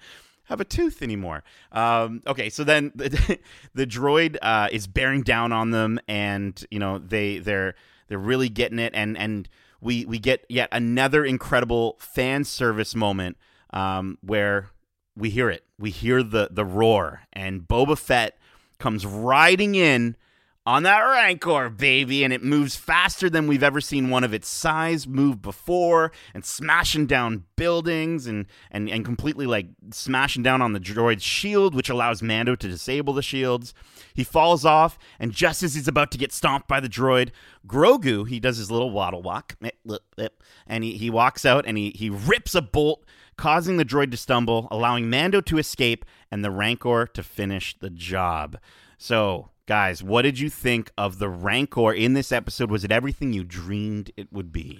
have 0.45 0.62
a 0.62 0.65
tooth 0.65 1.01
anymore. 1.01 1.43
Um, 1.71 2.21
okay, 2.25 2.49
so 2.49 2.63
then 2.63 2.91
the, 2.95 3.39
the 3.73 3.86
droid 3.86 4.38
uh, 4.41 4.69
is 4.71 4.88
bearing 4.88 5.21
down 5.21 5.51
on 5.51 5.71
them, 5.71 5.99
and 6.08 6.63
you 6.71 6.80
know 6.80 6.99
they 6.99 7.39
they're 7.39 7.75
they're 8.08 8.17
really 8.17 8.49
getting 8.49 8.80
it, 8.80 8.93
and 8.95 9.17
and 9.17 9.49
we 9.81 10.05
we 10.05 10.19
get 10.19 10.45
yet 10.49 10.69
another 10.71 11.25
incredible 11.25 11.97
fan 11.99 12.43
service 12.43 12.95
moment 12.95 13.37
um, 13.71 14.17
where 14.21 14.69
we 15.15 15.29
hear 15.29 15.49
it, 15.49 15.63
we 15.79 15.89
hear 15.89 16.23
the 16.23 16.49
the 16.51 16.65
roar, 16.65 17.21
and 17.33 17.67
Boba 17.67 17.97
Fett 17.97 18.37
comes 18.79 19.05
riding 19.05 19.75
in 19.75 20.15
on 20.67 20.84
that 20.84 20.99
Rancor, 20.99 21.69
baby, 21.69 22.25
and 22.25 22.34
it 22.34 22.43
moves 22.43 22.75
faster 22.75 23.30
than 23.30 23.47
we've 23.47 23.63
ever 23.63 23.80
seen 23.80 24.10
one 24.10 24.25
of 24.25 24.34
its 24.34 24.49
size 24.49 25.08
move 25.08 25.41
before, 25.41 26.12
and 26.34 26.43
smashing 26.43 27.06
down 27.06 27.45
buildings 27.56 28.27
and 28.27 28.45
and 28.69 28.89
and 28.89 29.06
completely 29.06 29.45
like 29.45 29.67
smashing 29.91 30.43
down 30.43 30.62
on 30.62 30.73
the 30.73 30.80
droid's 30.82 31.23
shield, 31.23 31.73
which 31.73 31.89
allows 31.89 32.21
Mando 32.21 32.53
to 32.53 32.67
disable 32.67 33.13
the 33.13 33.21
shields. 33.21 33.73
He 34.13 34.25
falls 34.25 34.65
off, 34.65 34.99
and 35.21 35.32
just 35.32 35.63
as 35.63 35.73
he's 35.73 35.88
about 35.88 36.12
to 36.12 36.17
get 36.17 36.34
stomped 36.34 36.67
by 36.67 36.82
the 36.82 36.89
droid, 36.89 37.30
Grogu 37.65 38.27
he 38.27 38.38
does 38.41 38.58
his 38.58 38.69
little 38.69 38.91
waddle 38.91 39.21
walk, 39.21 39.56
eh, 39.63 40.27
and 40.67 40.84
he 40.84 40.97
he 40.97 41.10
walks 41.10 41.45
out 41.45 41.65
and 41.65 41.77
he 41.77 41.91
he 41.95 42.10
rips 42.10 42.53
a 42.53 42.62
bolt. 42.62 43.06
Causing 43.38 43.77
the 43.77 43.86
droid 43.86 44.10
to 44.10 44.17
stumble, 44.17 44.67
allowing 44.71 45.12
Mando 45.12 45.41
to 45.41 45.60
escape, 45.60 46.03
and 46.32 46.43
the 46.43 46.49
Rancor 46.49 47.06
to 47.13 47.21
finish 47.21 47.77
the 47.77 47.91
job. 47.91 48.58
So, 48.97 49.51
guys, 49.67 50.01
what 50.01 50.23
did 50.23 50.39
you 50.39 50.49
think 50.49 50.91
of 50.97 51.19
the 51.19 51.30
Rancor 51.30 51.93
in 51.93 52.13
this 52.13 52.32
episode? 52.32 52.71
Was 52.71 52.84
it 52.84 52.91
everything 52.91 53.34
you 53.34 53.43
dreamed 53.43 54.12
it 54.17 54.32
would 54.34 54.51
be? 54.51 54.80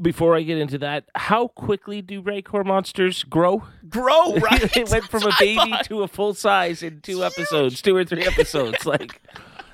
Before 0.00 0.36
I 0.36 0.42
get 0.42 0.58
into 0.58 0.76
that, 0.78 1.06
how 1.14 1.48
quickly 1.48 2.02
do 2.02 2.20
Rancor 2.20 2.62
monsters 2.62 3.24
grow? 3.24 3.64
Grow, 3.88 4.34
right? 4.36 4.76
it 4.76 4.90
went 4.90 5.04
from 5.04 5.22
a 5.24 5.32
baby 5.38 5.74
to 5.84 6.02
a 6.02 6.08
full 6.08 6.34
size 6.34 6.82
in 6.82 7.00
two 7.00 7.24
episodes, 7.24 7.80
two 7.80 7.96
or 7.96 8.04
three 8.04 8.24
episodes. 8.24 8.76
Like, 8.86 9.20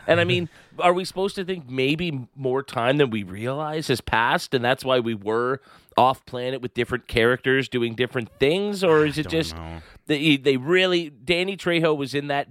and 0.07 0.21
I 0.21 0.25
mean, 0.25 0.49
are 0.79 0.93
we 0.93 1.05
supposed 1.05 1.37
to 1.37 1.45
think 1.45 1.69
maybe 1.69 2.27
more 2.35 2.63
time 2.63 2.97
than 2.97 3.11
we 3.11 3.25
realize 3.25 3.89
has 3.89 4.01
passed, 4.01 4.55
and 4.55 4.65
that's 4.65 4.85
why 4.85 5.01
we 5.01 5.15
were 5.15 5.61
off 5.97 6.25
planet 6.25 6.61
with 6.63 6.75
different 6.75 7.07
characters 7.09 7.69
doing 7.69 7.95
different 7.95 8.31
things, 8.39 8.83
or 8.83 9.05
is 9.07 9.19
it 9.19 9.29
just 9.29 9.55
know. 9.55 9.83
they 10.07 10.37
they 10.37 10.57
really 10.57 11.11
Danny 11.11 11.57
Trejo 11.57 11.97
was 11.97 12.15
in 12.15 12.29
that 12.29 12.49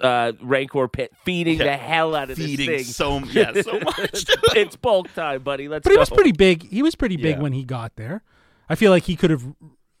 uh, 0.00 0.32
Rancor 0.40 0.88
pit 0.88 1.12
feeding 1.24 1.58
Yeah. 1.58 1.64
the 1.64 1.76
hell 1.76 2.14
out 2.14 2.30
of 2.30 2.36
Feeding 2.36 2.66
this 2.68 2.84
thing. 2.86 2.92
so 2.92 3.18
yeah, 3.30 3.52
so 3.62 3.78
much. 3.84 4.24
it's 4.56 4.76
bulk 4.76 5.12
time, 5.14 5.42
buddy. 5.42 5.68
Let's 5.68 5.84
But 5.84 5.90
go. 5.90 5.94
he 5.94 5.98
was 5.98 6.10
pretty 6.10 6.32
big. 6.32 6.68
He 6.68 6.82
was 6.82 6.94
pretty 6.94 7.16
big 7.16 7.36
Yeah. 7.36 7.42
when 7.42 7.52
he 7.52 7.64
got 7.64 7.96
there. 7.96 8.22
I 8.68 8.74
feel 8.74 8.90
like 8.90 9.04
he 9.04 9.16
could 9.16 9.30
have 9.30 9.44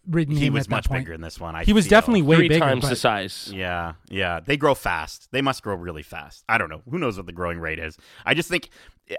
ridden 0.08 0.36
he 0.36 0.46
him 0.46 0.54
was 0.54 0.64
at 0.66 0.70
much 0.70 0.84
that 0.84 0.88
point. 0.88 1.04
bigger 1.04 1.12
in 1.14 1.20
this 1.20 1.38
one. 1.38 1.54
I 1.54 1.64
He 1.64 1.72
was 1.72 1.84
feel. 1.84 1.90
definitely 1.90 2.22
way 2.22 2.36
three 2.36 2.48
bigger. 2.48 2.60
times 2.60 2.82
but 2.82 2.88
the 2.90 2.96
size. 2.96 3.50
Yeah, 3.54 3.92
yeah. 4.10 4.40
They 4.40 4.56
grow 4.56 4.74
fast. 4.74 5.28
They 5.30 5.42
must 5.42 5.62
grow 5.62 5.74
really 5.76 6.02
fast. 6.02 6.44
I 6.48 6.58
don't 6.58 6.68
know. 6.70 6.82
Who 6.90 6.98
knows 6.98 7.16
what 7.16 7.26
the 7.26 7.32
growing 7.32 7.58
rate 7.60 7.78
is? 7.78 7.96
I 8.26 8.34
just 8.34 8.48
think 8.48 8.68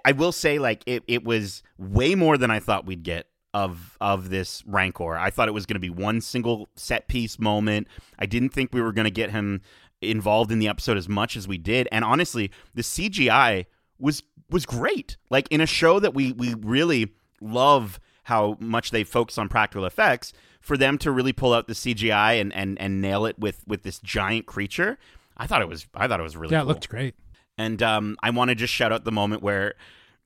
I 0.06 0.12
will 0.12 0.32
say 0.32 0.60
like 0.60 0.84
it, 0.86 1.04
it 1.08 1.24
was 1.24 1.64
way 1.78 2.16
more 2.16 2.38
than 2.38 2.52
I 2.52 2.60
thought 2.60 2.86
we'd 2.86 3.04
get 3.04 3.28
of 3.54 3.98
of 4.02 4.30
this 4.30 4.64
Rancor. 4.66 5.16
I 5.16 5.30
thought 5.30 5.48
it 5.48 5.54
was 5.54 5.66
going 5.68 5.76
to 5.76 5.80
be 5.80 5.90
one 5.92 6.20
single 6.22 6.70
set 6.76 7.08
piece 7.08 7.38
moment. 7.40 7.88
I 8.18 8.26
didn't 8.26 8.50
think 8.50 8.74
we 8.74 8.82
were 8.82 8.92
going 8.92 9.06
to 9.06 9.12
get 9.12 9.30
him 9.32 9.62
involved 10.10 10.52
in 10.52 10.60
the 10.60 10.68
episode 10.68 10.98
as 10.98 11.10
much 11.10 11.36
as 11.36 11.48
we 11.48 11.58
did. 11.58 11.88
And 11.92 12.04
honestly, 12.04 12.52
the 12.74 12.82
CGI 12.82 13.66
was 14.00 14.24
was 14.50 14.66
great. 14.66 15.18
Like 15.30 15.48
in 15.50 15.62
a 15.62 15.66
show 15.66 16.00
that 16.00 16.14
we 16.14 16.32
we 16.32 16.54
really 16.56 17.14
love 17.42 18.00
how 18.24 18.58
much 18.60 18.92
they 18.92 19.04
focus 19.04 19.38
on 19.38 19.50
practical 19.50 19.86
effects 19.86 20.34
for 20.62 20.78
them 20.78 20.98
to 20.98 21.12
really 21.12 21.34
pull 21.34 21.54
out 21.54 21.68
the 21.68 21.74
CGI 21.74 22.40
and, 22.40 22.54
and, 22.54 22.80
and 22.80 23.02
nail 23.02 23.26
it 23.26 23.38
with, 23.38 23.68
with 23.68 23.84
this 23.84 24.00
giant 24.00 24.46
creature, 24.46 24.98
I 25.36 25.46
thought 25.46 25.62
it 25.62 25.68
was 25.68 25.86
I 25.94 26.08
thought 26.08 26.22
it 26.22 26.24
was 26.24 26.38
really 26.38 26.54
Yeah, 26.54 26.62
it 26.62 26.68
looked 26.68 26.88
great. 26.88 27.16
And 27.58 27.84
um, 27.84 28.18
I 28.24 28.30
want 28.30 28.50
to 28.50 28.56
just 28.56 28.74
shout 28.74 28.92
out 28.92 29.04
the 29.04 29.12
moment 29.12 29.44
where 29.44 29.74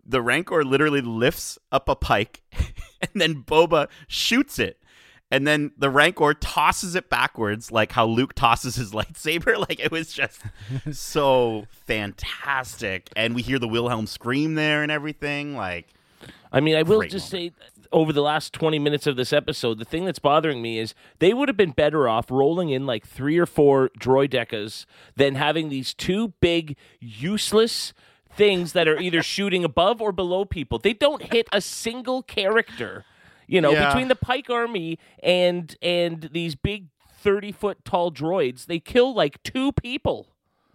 the 0.06 0.22
Rancor 0.22 0.63
literally 0.63 1.02
lifts 1.02 1.58
up 1.72 1.90
a 1.90 1.96
pike 1.96 2.44
and 3.02 3.10
then 3.16 3.44
Boba 3.44 3.88
shoots 4.08 4.60
it. 4.60 4.82
And 5.30 5.46
then 5.46 5.72
the 5.78 5.90
Rancor 5.90 6.34
tosses 6.34 6.96
it 6.96 7.10
backwards, 7.10 7.72
like 7.72 7.92
how 7.92 8.06
Luke 8.06 8.34
tosses 8.34 8.76
his 8.76 8.92
lightsaber. 8.94 9.58
Like 9.68 9.80
it 9.80 9.92
was 9.92 10.13
just 10.13 10.42
so 10.92 11.66
fantastic. 11.72 13.10
And 13.16 13.36
we 13.36 13.42
hear 13.42 13.60
the 13.60 13.68
Wilhelm 13.68 14.08
scream 14.08 14.56
there 14.56 14.84
and 14.84 14.92
everything. 14.92 15.56
Like, 15.58 15.88
I 16.52 16.60
mean, 16.62 16.76
I 16.76 16.84
will 16.84 17.02
just 17.02 17.30
say 17.30 17.52
over 17.92 18.13
the 18.13 18.22
last 18.22 18.54
20 18.54 18.80
minutes 18.80 19.08
of 19.08 19.16
this 19.16 19.34
episode, 19.34 19.80
the 19.80 19.86
thing 19.86 20.06
that's 20.06 20.20
bothering 20.20 20.62
me 20.62 20.80
is 20.80 20.94
they 21.20 21.34
would 21.34 21.50
have 21.50 21.58
been 21.58 21.72
better 21.72 22.08
off 22.08 22.30
rolling 22.32 22.70
in 22.70 22.86
like 22.86 23.06
three 23.06 23.38
or 23.38 23.46
four 23.46 23.90
droidekas 24.00 24.86
than 25.16 25.36
having 25.36 25.70
these 25.70 25.94
two 25.94 26.30
big, 26.40 26.78
useless 27.00 27.94
things 28.32 28.74
that 28.74 28.88
are 28.88 29.00
either 29.00 29.24
shooting 29.24 29.63
above 29.63 30.02
or 30.02 30.12
below 30.12 30.46
people. 30.46 30.78
They 30.78 30.94
don't 30.94 31.34
hit 31.34 31.48
a 31.52 31.62
single 31.62 32.22
character. 32.22 33.04
You 33.47 33.62
know, 33.62 33.71
Yeah. 33.71 33.88
between 33.88 34.07
the 34.10 34.15
Pike 34.15 34.49
Army 34.49 34.99
and 35.23 35.75
and 35.81 36.29
these 36.33 36.55
big 36.55 36.88
30 37.19 37.51
foot 37.51 37.83
tall 37.86 38.12
droids, 38.12 38.65
they 38.65 38.79
kill 38.79 39.13
like 39.13 39.41
two 39.43 39.71
people. 39.71 40.27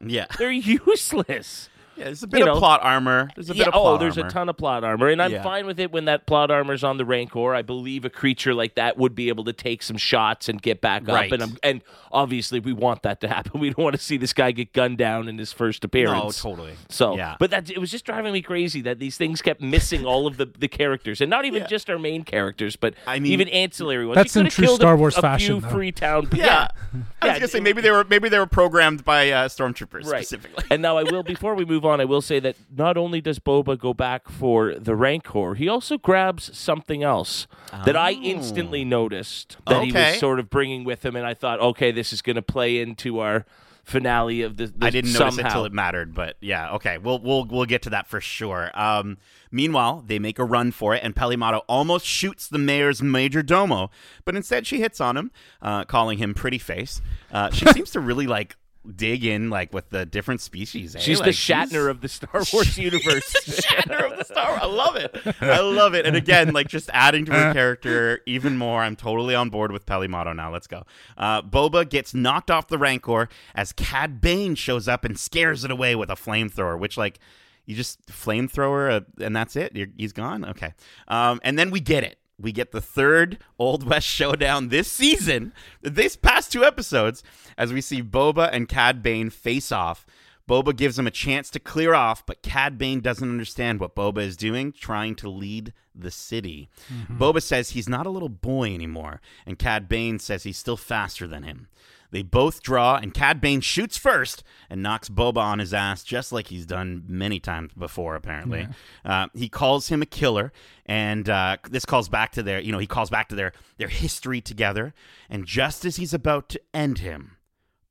yeah. 0.05 0.27
They're 0.39 0.51
useless. 0.87 1.69
Yeah, 1.97 2.05
there's 2.05 2.23
a 2.23 2.27
bit 2.27 2.39
You 2.41 2.47
of 2.49 2.55
know- 2.55 2.59
plot 2.59 2.81
armor. 2.83 3.29
There's 3.35 3.51
a 3.51 3.53
bit 3.55 3.59
Yeah, 3.61 3.67
of 3.67 3.73
plot 3.75 3.95
oh, 3.95 3.99
there's 3.99 4.17
armor. 4.17 4.29
a 4.29 4.33
ton 4.33 4.49
of 4.49 4.57
plot 4.57 4.83
armor, 4.85 5.09
and 5.09 5.21
I'm 5.21 5.33
Yeah. 5.33 5.43
fine 5.43 5.67
with 5.67 5.79
it 5.79 5.93
when 5.93 6.07
that 6.07 6.27
plot 6.27 6.51
armor's 6.51 6.83
on 6.83 6.97
the 6.97 7.05
Rancor. 7.05 7.55
I 7.55 7.63
believe 7.63 8.05
a 8.05 8.11
creature 8.11 8.55
like 8.55 8.75
that 8.77 8.97
would 8.97 9.15
be 9.15 9.29
able 9.29 9.45
to 9.45 9.53
take 9.53 9.83
some 9.83 9.97
shots 9.97 10.49
and 10.49 10.61
get 10.61 10.81
back 10.81 11.09
up, 11.09 11.31
and 11.33 11.43
I'm, 11.43 11.57
and 11.63 11.83
obviously 12.11 12.61
we 12.61 12.73
want 12.73 13.03
that 13.03 13.21
to 13.21 13.29
happen. 13.29 13.53
We 13.61 13.69
don't 13.71 13.85
want 13.85 13.95
to 13.97 14.03
see 14.03 14.17
this 14.17 14.33
guy 14.33 14.51
get 14.53 14.73
gunned 14.73 14.99
down 14.99 15.29
in 15.29 15.39
his 15.39 15.53
first 15.53 15.85
appearance. 15.85 16.43
No, 16.45 16.51
totally. 16.51 16.73
So, 16.89 17.17
Yeah. 17.17 17.37
but 17.39 17.51
that 17.51 17.71
it 17.71 17.79
was 17.79 17.91
just 17.91 18.05
driving 18.05 18.33
me 18.33 18.43
crazy 18.43 18.81
that 18.83 18.99
these 18.99 19.17
things 19.17 19.41
kept 19.43 19.61
missing 19.61 20.05
all 20.05 20.27
of 20.27 20.37
the, 20.39 20.47
the 20.47 20.69
characters, 20.69 21.21
and 21.21 21.29
not 21.31 21.45
even 21.45 21.63
Yeah. 21.63 21.67
just 21.69 21.89
our 21.91 21.99
main 21.99 22.25
characters, 22.25 22.75
but 22.77 22.95
I 23.07 23.19
mean- 23.21 23.33
even 23.33 23.49
ancillary 23.49 24.07
ones. 24.07 24.17
That's 24.17 24.35
in 24.37 24.47
true 24.49 24.67
Star 24.69 24.95
a, 24.95 24.97
Wars 24.97 25.17
a 25.17 25.21
fashion, 25.21 25.61
few 25.61 25.69
though. 25.69 25.75
Freetown. 25.75 26.29
Yeah. 26.33 26.43
Yeah, 26.45 26.69
I 26.93 26.97
was 26.97 27.05
Yeah, 27.25 27.35
gonna 27.35 27.49
say 27.49 27.61
maybe 27.61 27.81
they 27.83 27.91
were 27.91 28.05
maybe 28.09 28.29
they 28.29 28.39
were 28.39 28.47
programmed 28.47 29.05
by 29.05 29.31
uh, 29.31 29.49
stormtroopers 29.49 30.05
right. 30.11 30.27
specifically. 30.27 30.65
And 30.71 30.83
now 30.83 30.97
I 30.97 31.03
will, 31.05 31.23
before 31.23 31.55
we 31.55 31.65
move 31.65 31.82
on, 31.85 32.01
I 32.01 32.05
will 32.05 32.21
say 32.23 32.41
that 32.41 32.57
not 32.75 32.97
only 32.97 33.21
does 33.21 33.39
Boba 33.39 33.79
go 33.79 33.93
back 33.95 34.29
for 34.29 34.75
the 34.75 34.95
Rancor, 34.97 35.55
he 35.55 35.69
also 35.69 35.99
grabs 35.99 36.57
something 36.57 37.03
else 37.03 37.47
that 37.85 37.97
I 37.97 38.13
instantly 38.13 38.85
noticed 38.85 39.57
that 39.67 39.83
he 39.85 39.91
Oh. 39.93 39.95
Was 39.95 40.19
sort 40.19 40.39
of 40.41 40.49
bringing 40.51 40.85
with 40.85 41.05
him, 41.05 41.17
and 41.17 41.27
I 41.27 41.35
thought, 41.35 41.61
okay, 41.61 41.91
this 41.93 42.13
is 42.13 42.23
going 42.23 42.37
to 42.37 42.43
play 42.43 42.79
into 42.81 43.19
our 43.21 43.45
finale 43.85 44.43
of 44.43 44.57
the. 44.57 44.67
the 44.67 44.87
I 44.87 44.91
didn't 44.91 45.13
notice 45.13 45.35
it 45.35 45.37
somehow. 45.39 45.53
till 45.53 45.65
it 45.65 45.73
mattered, 45.73 46.15
but 46.15 46.37
yeah, 46.41 46.73
okay, 46.75 46.99
we'll 46.99 47.19
we'll 47.19 47.45
we'll 47.47 47.65
get 47.67 47.83
to 47.83 47.91
that 47.91 48.07
for 48.07 48.21
sure. 48.21 48.71
Um, 48.75 49.19
meanwhile, 49.51 50.05
they 50.07 50.19
make 50.19 50.39
a 50.39 50.45
run 50.45 50.71
for 50.71 50.95
it, 50.95 51.03
and 51.03 51.17
Peli 51.17 51.37
Motto 51.37 51.59
almost 51.69 52.07
shoots 52.07 52.47
the 52.49 52.59
mayor's 52.59 53.03
major 53.03 53.43
domo, 53.43 53.91
but 54.25 54.37
instead 54.37 54.67
she 54.67 54.79
hits 54.81 55.01
on 55.01 55.17
him, 55.17 55.31
uh, 55.61 55.85
calling 55.85 56.19
him 56.19 56.33
pretty 56.35 56.59
face. 56.59 57.01
Uh, 57.33 57.51
she 57.51 57.67
seems 57.73 57.91
to 57.91 58.01
really 58.01 58.27
like 58.27 58.57
dig 58.97 59.25
in 59.25 59.49
like 59.49 59.73
with 59.73 59.91
the 59.91 60.05
different 60.05 60.41
species. 60.41 60.97
eh? 60.97 60.99
She's 60.99 61.21
Like, 61.21 61.27
the 61.27 61.31
Shatner 61.33 61.89
of 61.89 62.01
the 62.01 62.09
Star 62.09 62.43
Wars 62.53 62.77
universe. 62.77 63.33
Shatner 63.47 64.11
of 64.11 64.19
the 64.19 64.25
Star 64.25 64.51
Wars. 64.51 64.61
I 64.63 64.67
love 64.67 64.97
it. 64.97 65.17
I 65.41 65.61
love 65.61 65.95
it. 65.95 66.05
And 66.07 66.17
again, 66.17 66.53
like 66.53 66.69
just 66.69 66.91
adding 66.93 67.25
to 67.27 67.33
her 67.33 67.53
character 67.53 68.21
even 68.27 68.59
more. 68.59 68.83
I'm 68.83 68.97
totally 68.97 69.35
on 69.35 69.51
board 69.51 69.71
with 69.73 69.87
Peli 69.87 70.09
Motto 70.09 70.33
now. 70.33 70.53
Let's 70.53 70.67
go. 70.67 70.85
Uh, 71.17 71.43
Boba 71.43 71.89
gets 71.89 72.13
knocked 72.15 72.51
off 72.51 72.69
the 72.69 72.79
Rancor 72.79 73.29
as 73.55 73.73
Cad 73.73 74.21
Bane 74.21 74.55
shows 74.55 74.89
up 74.89 75.05
and 75.05 75.19
scares 75.19 75.65
it 75.65 75.71
away 75.71 75.95
with 75.95 76.11
a 76.11 76.15
flamethrower, 76.17 76.79
which 76.79 76.97
like 76.97 77.19
you 77.67 77.77
just 77.77 78.05
flamethrower 78.07 78.91
uh, 79.03 79.25
and 79.25 79.37
that's 79.37 79.55
it. 79.55 79.77
You're, 79.77 79.87
he's 79.97 80.13
gone. 80.13 80.45
Okay. 80.45 80.75
Um, 81.07 81.41
and 81.45 81.57
then 81.59 81.71
we 81.71 81.79
get 81.81 82.03
it. 82.03 82.19
We 82.39 82.53
get 82.53 82.73
the 82.73 82.81
third 82.81 83.39
Old 83.59 83.89
West 83.89 84.07
showdown 84.07 84.69
this 84.69 84.91
season, 84.91 85.53
this 85.81 86.17
past 86.17 86.51
two 86.51 86.65
episodes, 86.65 87.23
as 87.57 87.73
we 87.73 87.81
see 87.81 88.03
Boba 88.03 88.49
and 88.53 88.69
Cad 88.69 89.03
Bane 89.03 89.31
face 89.31 89.71
off. 89.71 90.07
Boba 90.49 90.77
gives 90.77 90.99
him 90.99 91.07
a 91.07 91.13
chance 91.13 91.51
to 91.51 91.61
clear 91.61 91.95
off, 91.95 92.27
but 92.27 92.43
Cad 92.43 92.77
Bane 92.77 93.01
doesn't 93.01 93.29
understand 93.29 93.79
what 93.79 93.95
Boba 93.95 94.19
is 94.19 94.37
doing, 94.37 94.73
trying 94.73 95.15
to 95.17 95.31
lead 95.31 95.73
the 95.95 96.11
city. 96.11 96.69
Mm-hmm. 96.93 97.19
Boba 97.19 97.41
says 97.41 97.71
he's 97.71 97.89
not 97.89 98.07
a 98.07 98.11
little 98.11 98.29
boy 98.29 98.75
anymore, 98.75 99.21
and 99.47 99.59
Cad 99.59 99.89
Bane 99.89 100.19
says 100.19 100.43
he's 100.43 100.59
still 100.59 100.77
faster 100.77 101.29
than 101.29 101.45
him. 101.45 101.69
They 102.13 102.23
both 102.23 102.63
draw, 102.63 102.97
and 102.97 103.13
Cad 103.13 103.41
Bane 103.41 103.63
shoots 103.63 103.97
first 103.97 104.45
and 104.69 104.83
knocks 104.83 105.09
Boba 105.09 105.39
on 105.39 105.59
his 105.59 105.73
ass, 105.73 106.05
just 106.05 106.31
like 106.31 106.49
he's 106.49 106.67
done 106.67 107.05
many 107.09 107.41
times 107.41 107.73
before, 107.73 108.15
apparently. 108.15 108.69
Uh, 109.05 109.27
he 109.35 109.49
calls 109.49 109.89
him 109.89 110.03
a 110.03 110.07
killer, 110.07 110.53
and 110.85 111.29
uh, 111.29 111.57
this 111.69 111.87
calls 111.87 112.11
back 112.11 112.31
to 112.33 112.43
their, 112.43 112.61
you 112.61 112.71
know, 112.71 112.79
he 112.79 112.87
calls 112.87 113.09
back 113.09 113.31
to 113.31 113.35
their, 113.35 113.53
their 113.79 113.89
history 113.89 114.43
together. 114.43 114.93
And 115.31 115.47
just 115.47 115.87
as 115.87 115.97
he's 115.97 116.13
about 116.13 116.51
to 116.51 116.61
end 116.75 116.99
him, 116.99 117.39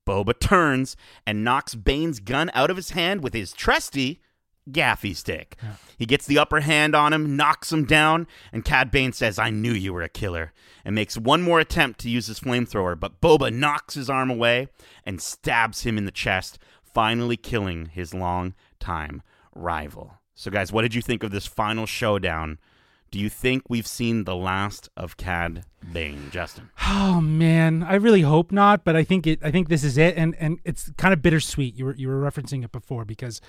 Boba 0.07 0.39
turns 0.39 0.95
and 1.25 1.43
knocks 1.43 1.73
Bane's 1.73 2.19
gun 2.19 2.51
out 2.53 2.69
of 2.69 2.77
his 2.77 2.91
hand 2.91 3.23
with 3.23 3.34
his 3.34 3.53
trusty 3.53 4.21
gaffi 4.69 5.15
stick. 5.15 5.58
He 5.97 6.06
gets 6.06 6.26
the 6.26 6.38
upper 6.39 6.62
hand 6.62 6.95
on 6.95 7.13
him, 7.13 7.36
knocks 7.36 7.71
him 7.71 7.86
down, 7.86 8.28
and 8.52 8.65
Cad 8.65 8.91
Bane 8.91 9.13
says, 9.13 9.39
I 9.39 9.50
knew 9.50 9.71
you 9.74 9.93
were 9.93 10.04
a 10.04 10.10
killer, 10.10 10.54
and 10.86 10.95
makes 10.95 11.17
one 11.17 11.41
more 11.41 11.60
attempt 11.60 12.00
to 12.02 12.10
use 12.10 12.28
his 12.28 12.39
flamethrower, 12.39 13.00
but 13.00 13.21
Boba 13.21 13.54
knocks 13.54 13.95
his 13.95 14.10
arm 14.10 14.30
away 14.30 14.67
and 15.06 15.21
stabs 15.21 15.82
him 15.82 15.97
in 15.97 16.06
the 16.06 16.12
chest, 16.12 16.60
finally 16.84 17.38
killing 17.38 17.88
his 17.88 18.13
long-time 18.13 19.21
rival. 19.56 20.15
So, 20.36 20.50
guys, 20.50 20.71
what 20.71 20.82
did 20.82 20.95
you 20.95 21.02
think 21.02 21.24
of 21.24 21.32
this 21.32 21.45
final 21.45 21.86
showdown? 21.86 22.58
Do 23.12 23.19
you 23.19 23.30
think 23.30 23.63
we've 23.69 23.86
seen 23.86 24.24
the 24.24 24.36
last 24.38 24.89
of 24.95 25.17
Cad 25.17 25.65
Bane, 25.91 26.30
Justin? 26.32 26.69
Oh 26.93 27.19
man, 27.21 27.84
I 27.84 27.95
really 27.95 28.21
hope 28.21 28.52
not, 28.52 28.84
but 28.84 28.95
I 28.95 29.04
think 29.04 29.28
it. 29.28 29.39
I 29.43 29.52
think 29.52 29.69
this 29.69 29.84
is 29.84 29.97
it, 29.97 30.15
and 30.17 30.36
and 30.39 30.60
it's 30.63 30.91
kind 30.97 31.13
of 31.13 31.21
bittersweet. 31.21 31.76
You 31.76 31.86
were 31.86 31.95
you 31.95 32.08
were 32.08 32.21
referencing 32.21 32.63
it 32.63 32.71
before 32.71 33.06
because, 33.06 33.41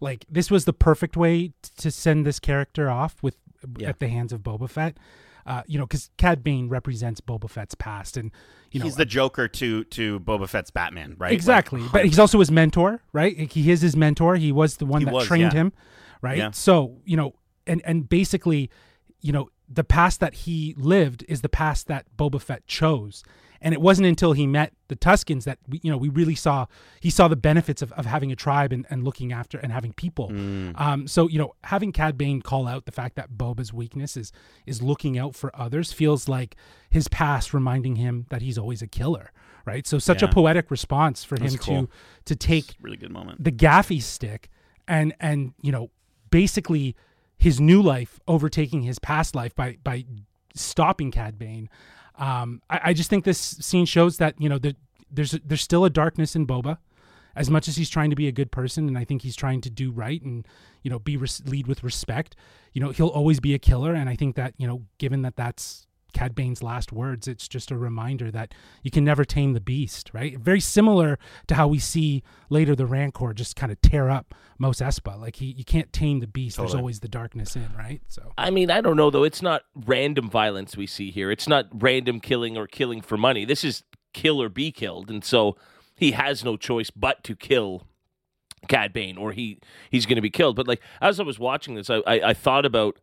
like, 0.00 0.24
this 0.28 0.50
was 0.50 0.64
the 0.64 0.72
perfect 0.72 1.16
way 1.16 1.48
t- 1.48 1.54
to 1.78 1.90
send 1.90 2.26
this 2.26 2.40
character 2.40 2.90
off 2.90 3.22
with 3.22 3.36
Yeah. 3.78 3.90
at 3.90 3.98
the 4.00 4.08
hands 4.08 4.32
of 4.32 4.40
Boba 4.40 4.68
Fett. 4.68 4.96
Uh, 5.44 5.62
you 5.66 5.78
know, 5.78 5.86
because 5.86 6.10
Cad 6.18 6.44
Bane 6.44 6.68
represents 6.68 7.20
Boba 7.20 7.50
Fett's 7.50 7.74
past, 7.74 8.16
and 8.16 8.30
you 8.70 8.78
know 8.78 8.84
he's 8.84 8.94
the 8.94 9.04
Joker 9.04 9.48
to 9.48 9.82
to 9.84 10.20
Boba 10.20 10.48
Fett's 10.48 10.70
Batman, 10.70 11.16
right? 11.18 11.32
Exactly. 11.32 11.80
Like, 11.80 11.92
but 11.92 12.04
he's 12.04 12.18
also 12.20 12.38
his 12.38 12.50
mentor, 12.50 13.02
right? 13.12 13.36
He 13.36 13.70
is 13.70 13.80
his 13.80 13.96
mentor. 13.96 14.36
He 14.36 14.52
was 14.52 14.76
the 14.76 14.86
one 14.86 15.04
that 15.04 15.12
was, 15.12 15.26
trained 15.26 15.52
yeah. 15.52 15.58
him, 15.58 15.72
right? 16.20 16.38
Yeah. 16.38 16.52
So, 16.52 16.98
you 17.04 17.16
know, 17.16 17.34
and 17.66 17.82
and 17.84 18.08
basically, 18.08 18.70
you 19.20 19.32
know, 19.32 19.48
the 19.68 19.82
past 19.84 20.20
that 20.20 20.34
he 20.34 20.74
lived 20.78 21.24
is 21.28 21.40
the 21.40 21.48
past 21.48 21.88
that 21.88 22.06
Boba 22.16 22.40
Fett 22.40 22.66
chose. 22.68 23.24
And 23.64 23.72
it 23.72 23.80
wasn't 23.80 24.06
until 24.08 24.32
he 24.32 24.46
met 24.46 24.72
the 24.88 24.96
Tuscans 24.96 25.44
that 25.44 25.58
we, 25.68 25.80
you 25.82 25.90
know, 25.90 25.96
we 25.96 26.08
really 26.08 26.34
saw 26.34 26.66
he 27.00 27.10
saw 27.10 27.28
the 27.28 27.36
benefits 27.36 27.80
of, 27.80 27.92
of 27.92 28.06
having 28.06 28.32
a 28.32 28.36
tribe 28.36 28.72
and, 28.72 28.84
and 28.90 29.04
looking 29.04 29.32
after 29.32 29.58
and 29.58 29.72
having 29.72 29.92
people. 29.92 30.30
Mm. 30.30 30.78
Um, 30.80 31.06
so 31.06 31.28
you 31.28 31.38
know, 31.38 31.54
having 31.64 31.92
Cad 31.92 32.18
Bane 32.18 32.42
call 32.42 32.66
out 32.66 32.84
the 32.84 32.92
fact 32.92 33.14
that 33.16 33.30
Boba's 33.32 33.72
weakness 33.72 34.16
is 34.16 34.32
is 34.66 34.82
looking 34.82 35.16
out 35.18 35.34
for 35.36 35.54
others 35.54 35.92
feels 35.92 36.28
like 36.28 36.56
his 36.90 37.08
past 37.08 37.54
reminding 37.54 37.96
him 37.96 38.26
that 38.30 38.42
he's 38.42 38.58
always 38.58 38.82
a 38.82 38.88
killer, 38.88 39.32
right? 39.64 39.86
So 39.86 39.98
such 39.98 40.22
a 40.22 40.28
poetic 40.28 40.70
response 40.70 41.24
for 41.24 41.38
That's 41.38 41.54
him 41.54 41.58
cool. 41.60 41.86
to 41.86 41.88
to 42.24 42.36
take 42.36 42.74
really 42.80 42.96
good 42.96 43.12
moment. 43.12 43.42
the 43.42 43.52
gaffi 43.52 44.02
stick 44.02 44.50
and 44.88 45.14
and 45.20 45.54
you 45.62 45.72
know 45.72 45.90
basically 46.30 46.96
his 47.38 47.60
new 47.60 47.80
life 47.82 48.20
overtaking 48.26 48.82
his 48.82 48.98
past 48.98 49.34
life 49.34 49.54
by 49.54 49.78
by 49.84 50.04
stopping 50.54 51.10
Cad 51.10 51.38
Bane. 51.38 51.68
Um, 52.16 52.62
I, 52.68 52.80
I 52.84 52.92
just 52.92 53.10
think 53.10 53.24
this 53.24 53.38
scene 53.38 53.86
shows 53.86 54.18
that 54.18 54.34
you 54.38 54.48
know 54.48 54.58
that 54.58 54.76
there's 55.10 55.32
there's 55.44 55.62
still 55.62 55.84
a 55.84 55.90
darkness 55.90 56.34
in 56.36 56.46
Boba, 56.46 56.78
as 57.34 57.50
much 57.50 57.68
as 57.68 57.76
he's 57.76 57.90
trying 57.90 58.10
to 58.10 58.16
be 58.16 58.28
a 58.28 58.32
good 58.32 58.50
person, 58.50 58.88
and 58.88 58.98
I 58.98 59.04
think 59.04 59.22
he's 59.22 59.36
trying 59.36 59.60
to 59.62 59.70
do 59.70 59.90
right 59.90 60.22
and 60.22 60.46
you 60.82 60.90
know 60.90 60.98
be 60.98 61.16
res- 61.16 61.42
lead 61.46 61.66
with 61.66 61.82
respect. 61.82 62.36
You 62.72 62.80
know 62.80 62.90
he'll 62.90 63.08
always 63.08 63.40
be 63.40 63.54
a 63.54 63.58
killer, 63.58 63.94
and 63.94 64.08
I 64.08 64.16
think 64.16 64.36
that 64.36 64.54
you 64.58 64.66
know 64.66 64.82
given 64.98 65.22
that 65.22 65.36
that's 65.36 65.86
Cad 66.12 66.34
Bane's 66.34 66.62
last 66.62 66.92
words, 66.92 67.26
it's 67.26 67.48
just 67.48 67.70
a 67.70 67.76
reminder 67.76 68.30
that 68.30 68.52
you 68.82 68.90
can 68.90 69.04
never 69.04 69.24
tame 69.24 69.52
the 69.52 69.60
beast, 69.60 70.10
right? 70.12 70.38
Very 70.38 70.60
similar 70.60 71.18
to 71.46 71.54
how 71.54 71.68
we 71.68 71.78
see 71.78 72.22
later 72.50 72.74
the 72.74 72.86
Rancor 72.86 73.32
just 73.32 73.56
kind 73.56 73.72
of 73.72 73.80
tear 73.80 74.10
up 74.10 74.34
Mos 74.58 74.80
Espa. 74.80 75.18
Like 75.18 75.36
he, 75.36 75.46
you 75.46 75.64
can't 75.64 75.92
tame 75.92 76.20
the 76.20 76.26
beast. 76.26 76.56
There's 76.58 76.74
always 76.74 77.00
the 77.00 77.08
darkness 77.08 77.56
in, 77.56 77.68
right? 77.76 78.00
So 78.08 78.32
I 78.36 78.50
mean, 78.50 78.70
I 78.70 78.80
don't 78.80 78.96
know 78.96 79.10
though. 79.10 79.24
It's 79.24 79.42
not 79.42 79.62
random 79.74 80.28
violence 80.28 80.76
we 80.76 80.86
see 80.86 81.10
here. 81.10 81.30
It's 81.30 81.48
not 81.48 81.66
random 81.72 82.20
killing 82.20 82.56
or 82.56 82.66
killing 82.66 83.00
for 83.00 83.16
money. 83.16 83.44
This 83.44 83.64
is 83.64 83.82
kill 84.12 84.42
or 84.42 84.48
be 84.48 84.70
killed, 84.70 85.10
and 85.10 85.24
so 85.24 85.56
he 85.96 86.12
has 86.12 86.44
no 86.44 86.56
choice 86.56 86.90
but 86.90 87.24
to 87.24 87.34
kill 87.34 87.86
Cad 88.68 88.92
Bane, 88.92 89.16
or 89.16 89.32
he 89.32 89.58
he's 89.90 90.06
going 90.06 90.16
to 90.16 90.22
be 90.22 90.30
killed. 90.30 90.56
But 90.56 90.68
like 90.68 90.80
as 91.00 91.18
I 91.18 91.22
was 91.22 91.38
watching 91.38 91.74
this, 91.74 91.90
I 91.90 91.96
I, 92.06 92.28
I 92.28 92.34
thought 92.34 92.64
about 92.64 92.98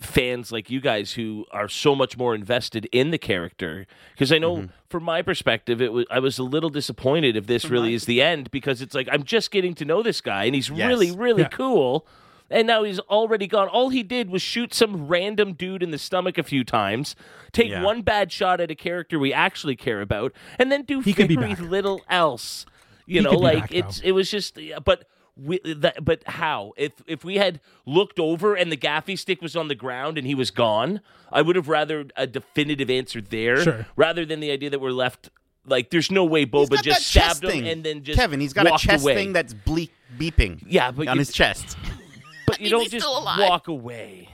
fans 0.00 0.50
like 0.50 0.70
you 0.70 0.80
guys 0.80 1.12
who 1.12 1.44
are 1.50 1.68
so 1.68 1.94
much 1.94 2.16
more 2.16 2.34
invested 2.34 2.88
in 2.90 3.10
the 3.10 3.18
character 3.18 3.86
because 4.14 4.32
I 4.32 4.38
know 4.38 4.56
Mm-hmm. 4.56 4.66
from 4.88 5.02
my 5.04 5.20
perspective 5.22 5.80
it 5.82 5.92
was 5.92 6.06
I 6.10 6.18
was 6.20 6.38
a 6.38 6.42
little 6.42 6.70
disappointed 6.70 7.36
if 7.36 7.46
this 7.46 7.66
really 7.66 7.92
is 7.94 8.06
the 8.06 8.22
end 8.22 8.50
because 8.50 8.80
it's 8.80 8.94
like 8.94 9.08
I'm 9.12 9.22
just 9.24 9.50
getting 9.50 9.74
to 9.74 9.84
know 9.84 10.02
this 10.02 10.20
guy 10.22 10.44
and 10.44 10.54
he's 10.54 10.70
Yes. 10.70 10.88
really 10.88 11.10
really 11.12 11.42
Yeah. 11.42 11.48
cool 11.48 12.06
and 12.50 12.66
now 12.66 12.82
he's 12.82 12.98
already 13.00 13.46
gone 13.46 13.68
all 13.68 13.90
he 13.90 14.02
did 14.02 14.30
was 14.30 14.40
shoot 14.42 14.72
some 14.72 15.06
random 15.06 15.52
dude 15.52 15.82
in 15.82 15.90
the 15.90 15.98
stomach 15.98 16.38
a 16.38 16.42
few 16.42 16.64
times 16.64 17.14
take 17.52 17.68
Yeah. 17.70 17.82
one 17.82 18.00
bad 18.02 18.32
shot 18.32 18.58
at 18.60 18.70
a 18.70 18.74
character 18.74 19.18
we 19.18 19.32
actually 19.34 19.76
care 19.76 20.00
about 20.00 20.32
and 20.58 20.72
then 20.72 20.82
do 20.82 21.00
He 21.00 21.12
could 21.12 21.28
be 21.28 21.36
very 21.36 21.54
little 21.56 22.00
else 22.08 22.64
you 23.06 23.18
He 23.20 23.24
know 23.24 23.32
like 23.38 23.64
back, 23.64 23.72
it's 23.74 24.00
though. 24.00 24.08
it 24.08 24.12
was 24.12 24.30
just 24.30 24.58
but 24.84 25.04
we, 25.42 25.60
that, 25.64 26.04
but 26.04 26.22
how? 26.26 26.72
If 26.76 26.92
if 27.06 27.24
we 27.24 27.36
had 27.36 27.60
looked 27.86 28.18
over 28.20 28.54
and 28.54 28.70
the 28.70 28.76
gaffi 28.76 29.18
stick 29.18 29.40
was 29.40 29.56
on 29.56 29.68
the 29.68 29.74
ground 29.74 30.18
and 30.18 30.26
he 30.26 30.34
was 30.34 30.50
gone, 30.50 31.00
I 31.32 31.42
would 31.42 31.56
have 31.56 31.68
rather 31.68 32.06
a 32.16 32.26
definitive 32.26 32.90
answer 32.90 33.20
there 33.20 33.62
Sure. 33.62 33.86
rather 33.96 34.24
than 34.26 34.40
the 34.40 34.50
idea 34.50 34.70
that 34.70 34.80
we're 34.80 34.90
left 34.90 35.30
like 35.66 35.90
there's 35.90 36.10
no 36.10 36.24
way 36.24 36.46
Boba 36.46 36.82
just 36.82 37.06
stabbed 37.06 37.44
him 37.44 37.50
thing. 37.50 37.68
and 37.68 37.84
then 37.84 38.02
just 38.02 38.18
Kevin. 38.18 38.40
He's 38.40 38.52
got 38.52 38.66
a 38.66 38.76
chest 38.78 39.02
away. 39.04 39.14
thing 39.14 39.32
that's 39.32 39.54
bleep 39.54 39.90
beeping. 40.18 40.62
Yeah, 40.66 40.90
but 40.90 41.08
on 41.08 41.16
you- 41.16 41.20
his 41.20 41.32
chest. 41.32 41.76
but 42.46 42.60
you 42.60 42.70
don't 42.70 42.90
just 42.90 43.06
walk 43.06 43.68
away. 43.68 44.28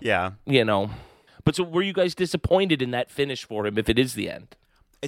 Yeah. 0.00 0.32
You 0.46 0.64
know. 0.64 0.90
But 1.44 1.56
so 1.56 1.64
were 1.64 1.82
you 1.82 1.92
guys 1.92 2.14
disappointed 2.14 2.80
in 2.80 2.90
that 2.92 3.10
finish 3.10 3.44
for 3.44 3.66
him 3.66 3.76
if 3.78 3.88
it 3.88 3.98
is 3.98 4.14
the 4.14 4.30
end? 4.30 4.56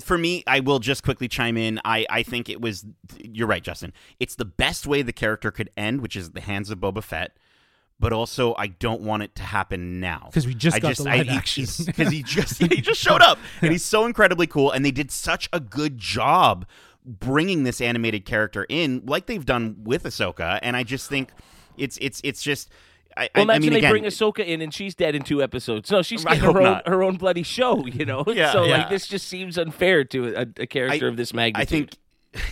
For 0.02 0.18
me, 0.18 0.42
I 0.46 0.60
will 0.60 0.78
just 0.78 1.02
quickly 1.02 1.28
chime 1.28 1.56
in. 1.56 1.80
I, 1.84 2.06
I 2.08 2.22
think 2.22 2.48
it 2.48 2.60
was. 2.60 2.84
You're 3.18 3.46
right, 3.46 3.62
Justin. 3.62 3.92
It's 4.20 4.34
the 4.34 4.44
best 4.44 4.86
way 4.86 5.02
the 5.02 5.12
character 5.12 5.50
could 5.50 5.70
end, 5.76 6.00
which 6.00 6.16
is 6.16 6.30
the 6.30 6.40
hands 6.40 6.70
of 6.70 6.78
Boba 6.78 7.02
Fett. 7.02 7.36
But 7.98 8.12
also, 8.12 8.54
I 8.58 8.66
don't 8.66 9.00
want 9.00 9.22
it 9.22 9.34
to 9.36 9.42
happen 9.42 10.00
now 10.00 10.24
because 10.26 10.46
we 10.46 10.54
just 10.54 10.76
I 10.76 10.80
got 10.80 10.96
the 10.96 11.04
live 11.04 11.28
action. 11.28 11.64
Because 11.86 12.10
he 12.10 12.22
just 12.22 12.58
he 12.62 12.80
just 12.80 13.00
showed 13.00 13.22
up, 13.22 13.38
and 13.62 13.72
he's 13.72 13.84
so 13.84 14.04
incredibly 14.04 14.46
cool, 14.46 14.70
and 14.70 14.84
they 14.84 14.90
did 14.90 15.10
such 15.10 15.48
a 15.52 15.60
good 15.60 15.96
job 15.96 16.66
bringing 17.04 17.62
this 17.62 17.80
animated 17.80 18.24
character 18.24 18.66
in, 18.68 19.02
like 19.06 19.26
they've 19.26 19.46
done 19.46 19.76
with 19.84 20.04
Ahsoka. 20.04 20.58
And 20.60 20.76
I 20.76 20.82
just 20.82 21.08
think 21.08 21.30
it's 21.76 21.98
it's 22.00 22.20
it's 22.24 22.42
just. 22.42 22.70
I, 23.16 23.20
Well, 23.22 23.28
I- 23.34 23.38
I 23.38 23.42
imagine 23.42 23.62
mean, 23.62 23.72
they 23.72 23.78
again, 23.78 23.90
bring 23.90 24.04
Ahsoka 24.04 24.44
in 24.44 24.60
and 24.60 24.72
she's 24.74 24.94
dead 24.94 25.14
in 25.14 25.22
two 25.22 25.42
episodes. 25.42 25.90
No, 25.90 26.02
she's 26.02 26.24
getting 26.26 26.40
her 26.42 26.60
own, 26.60 26.80
her 26.86 27.02
own 27.02 27.16
bloody 27.16 27.42
show, 27.42 27.86
you 27.86 28.04
know? 28.04 28.24
Yeah, 28.36 28.52
so, 28.52 28.64
yeah. 28.64 28.78
like, 28.78 28.90
this 28.90 29.06
just 29.06 29.26
seems 29.28 29.56
unfair 29.56 30.04
to 30.04 30.34
a, 30.36 30.46
a 30.62 30.66
character 30.66 31.06
I- 31.06 31.08
of 31.08 31.16
this 31.16 31.32
magnitude. 31.32 31.62
I 31.62 31.64
think, 31.70 31.90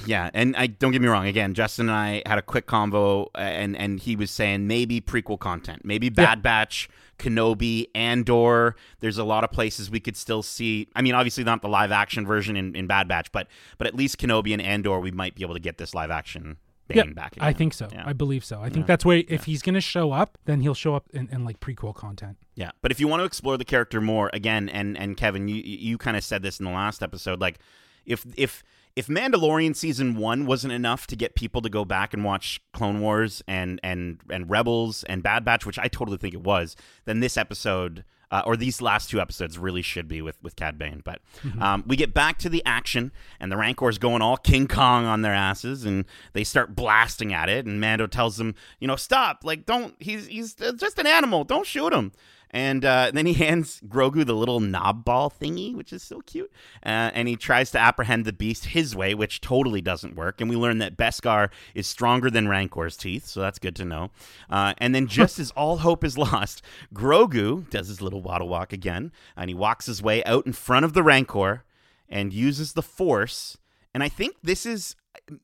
yeah, 0.06 0.30
and 0.32 0.56
I 0.56 0.66
don't 0.68 0.92
get 0.92 1.02
me 1.02 1.08
wrong. 1.08 1.26
Again, 1.26 1.52
Justin 1.52 1.90
and 1.90 1.96
I 1.98 2.22
had 2.24 2.38
a 2.38 2.42
quick 2.42 2.66
convo, 2.66 3.26
uh, 3.34 3.38
and 3.38 3.76
and 3.76 4.00
he 4.00 4.16
was 4.16 4.30
saying 4.30 4.66
maybe 4.66 4.98
prequel 5.02 5.38
content, 5.38 5.84
maybe 5.84 6.08
Bad 6.08 6.40
Batch, 6.42 6.88
Kenobi, 7.18 7.88
Andor. 7.94 8.76
There's 9.00 9.18
a 9.18 9.24
lot 9.24 9.44
of 9.44 9.52
places 9.52 9.90
we 9.90 10.00
could 10.00 10.16
still 10.16 10.42
see. 10.42 10.88
I 10.96 11.02
mean, 11.02 11.14
obviously 11.14 11.44
not 11.44 11.60
the 11.60 11.68
live 11.68 11.92
action 11.92 12.24
version 12.26 12.56
in, 12.56 12.74
in 12.74 12.86
Bad 12.86 13.08
Batch, 13.08 13.30
but 13.30 13.46
but 13.76 13.86
at 13.86 13.94
least 13.94 14.16
Kenobi 14.16 14.52
and 14.54 14.62
Andor, 14.62 15.00
we 15.00 15.10
might 15.10 15.34
be 15.34 15.42
able 15.42 15.54
to 15.54 15.60
get 15.60 15.76
this 15.76 15.94
live 15.94 16.10
action 16.10 16.56
Yeah, 16.88 17.04
Bane 17.04 17.14
back. 17.14 17.34
I 17.40 17.52
think 17.52 17.72
so. 17.72 17.88
Yeah. 17.90 18.04
I 18.06 18.12
believe 18.12 18.44
so. 18.44 18.60
I 18.60 18.68
think 18.68 18.86
that's 18.86 19.04
where 19.04 19.22
if 19.28 19.44
he's 19.44 19.62
going 19.62 19.74
to 19.74 19.80
show 19.80 20.12
up, 20.12 20.36
then 20.44 20.60
he'll 20.60 20.74
show 20.74 20.94
up 20.94 21.06
in, 21.14 21.28
in 21.32 21.44
like 21.44 21.60
prequel 21.60 21.94
content. 21.94 22.36
Yeah, 22.56 22.72
but 22.82 22.90
if 22.92 23.00
you 23.00 23.08
want 23.08 23.20
to 23.20 23.24
explore 23.24 23.56
the 23.56 23.64
character 23.64 24.00
more, 24.00 24.30
again, 24.32 24.68
and 24.68 24.96
and 24.98 25.16
Kevin, 25.16 25.48
you 25.48 25.56
you 25.56 25.96
kind 25.96 26.16
of 26.16 26.24
said 26.24 26.42
this 26.42 26.60
in 26.60 26.66
the 26.66 26.72
last 26.72 27.02
episode, 27.02 27.40
like 27.40 27.58
if 28.04 28.26
if 28.36 28.62
if 28.96 29.06
Mandalorian 29.06 29.74
season 29.74 30.16
one 30.16 30.46
wasn't 30.46 30.72
enough 30.72 31.06
to 31.08 31.16
get 31.16 31.34
people 31.34 31.62
to 31.62 31.70
go 31.70 31.84
back 31.84 32.12
and 32.12 32.22
watch 32.22 32.60
Clone 32.72 33.00
Wars 33.00 33.42
and 33.48 33.80
and 33.82 34.18
and 34.30 34.50
Rebels 34.50 35.04
and 35.04 35.22
Bad 35.22 35.44
Batch, 35.44 35.64
which 35.64 35.78
I 35.78 35.88
totally 35.88 36.18
think 36.18 36.34
it 36.34 36.42
was, 36.42 36.76
then 37.06 37.20
this 37.20 37.36
episode. 37.36 38.04
Uh, 38.30 38.42
or 38.46 38.56
these 38.56 38.80
last 38.80 39.10
two 39.10 39.20
episodes 39.20 39.58
really 39.58 39.82
should 39.82 40.08
be 40.08 40.20
with 40.22 40.42
with 40.42 40.56
Cad 40.56 40.78
Bane, 40.78 41.02
but 41.04 41.20
um, 41.60 41.84
we 41.86 41.96
get 41.96 42.12
back 42.12 42.38
to 42.38 42.48
the 42.48 42.62
action, 42.64 43.12
and 43.38 43.52
the 43.52 43.56
Rancors 43.56 43.98
going 43.98 44.22
all 44.22 44.36
King 44.36 44.66
Kong 44.66 45.04
on 45.04 45.22
their 45.22 45.34
asses, 45.34 45.84
and 45.84 46.04
they 46.32 46.44
start 46.44 46.74
blasting 46.74 47.32
at 47.32 47.48
it. 47.48 47.66
And 47.66 47.80
Mando 47.80 48.06
tells 48.06 48.36
them, 48.36 48.54
you 48.80 48.88
know, 48.88 48.96
stop, 48.96 49.44
like 49.44 49.66
don't. 49.66 49.94
He's 49.98 50.26
he's 50.26 50.54
just 50.54 50.98
an 50.98 51.06
animal. 51.06 51.44
Don't 51.44 51.66
shoot 51.66 51.92
him. 51.92 52.12
And 52.54 52.84
uh, 52.84 53.10
then 53.12 53.26
he 53.26 53.32
hands 53.44 53.80
Grogu 53.86 54.24
the 54.24 54.32
little 54.32 54.60
knob 54.60 55.04
ball 55.04 55.28
thingy, 55.28 55.74
which 55.74 55.92
is 55.92 56.02
so 56.02 56.20
cute. 56.20 56.50
Uh, 56.86 57.10
and 57.12 57.26
he 57.26 57.34
tries 57.34 57.72
to 57.72 57.78
apprehend 57.80 58.24
the 58.24 58.32
beast 58.32 58.66
his 58.66 58.94
way, 58.94 59.12
which 59.12 59.40
totally 59.40 59.82
doesn't 59.82 60.14
work. 60.14 60.40
And 60.40 60.48
we 60.48 60.56
learn 60.56 60.78
that 60.78 60.96
Beskar 60.96 61.50
is 61.74 61.88
stronger 61.88 62.30
than 62.30 62.46
Rancor's 62.46 62.96
teeth, 62.96 63.26
so 63.26 63.40
that's 63.40 63.58
good 63.58 63.74
to 63.76 63.84
know. 63.84 64.10
Uh, 64.48 64.72
and 64.78 64.94
then, 64.94 65.08
just 65.08 65.40
as 65.40 65.50
all 65.50 65.78
hope 65.78 66.04
is 66.04 66.16
lost, 66.18 66.62
Grogu 66.94 67.68
does 67.68 67.88
his 67.88 68.00
little 68.00 68.22
waddle 68.22 68.48
walk 68.48 68.72
again, 68.72 69.10
and 69.36 69.50
he 69.50 69.54
walks 69.54 69.86
his 69.86 70.00
way 70.00 70.22
out 70.24 70.46
in 70.46 70.52
front 70.52 70.84
of 70.84 70.92
the 70.92 71.02
Rancor 71.02 71.64
and 72.08 72.32
uses 72.32 72.74
the 72.74 72.82
Force. 72.82 73.58
And 73.92 74.02
I 74.02 74.08
think 74.08 74.36
this 74.42 74.64
is 74.64 74.94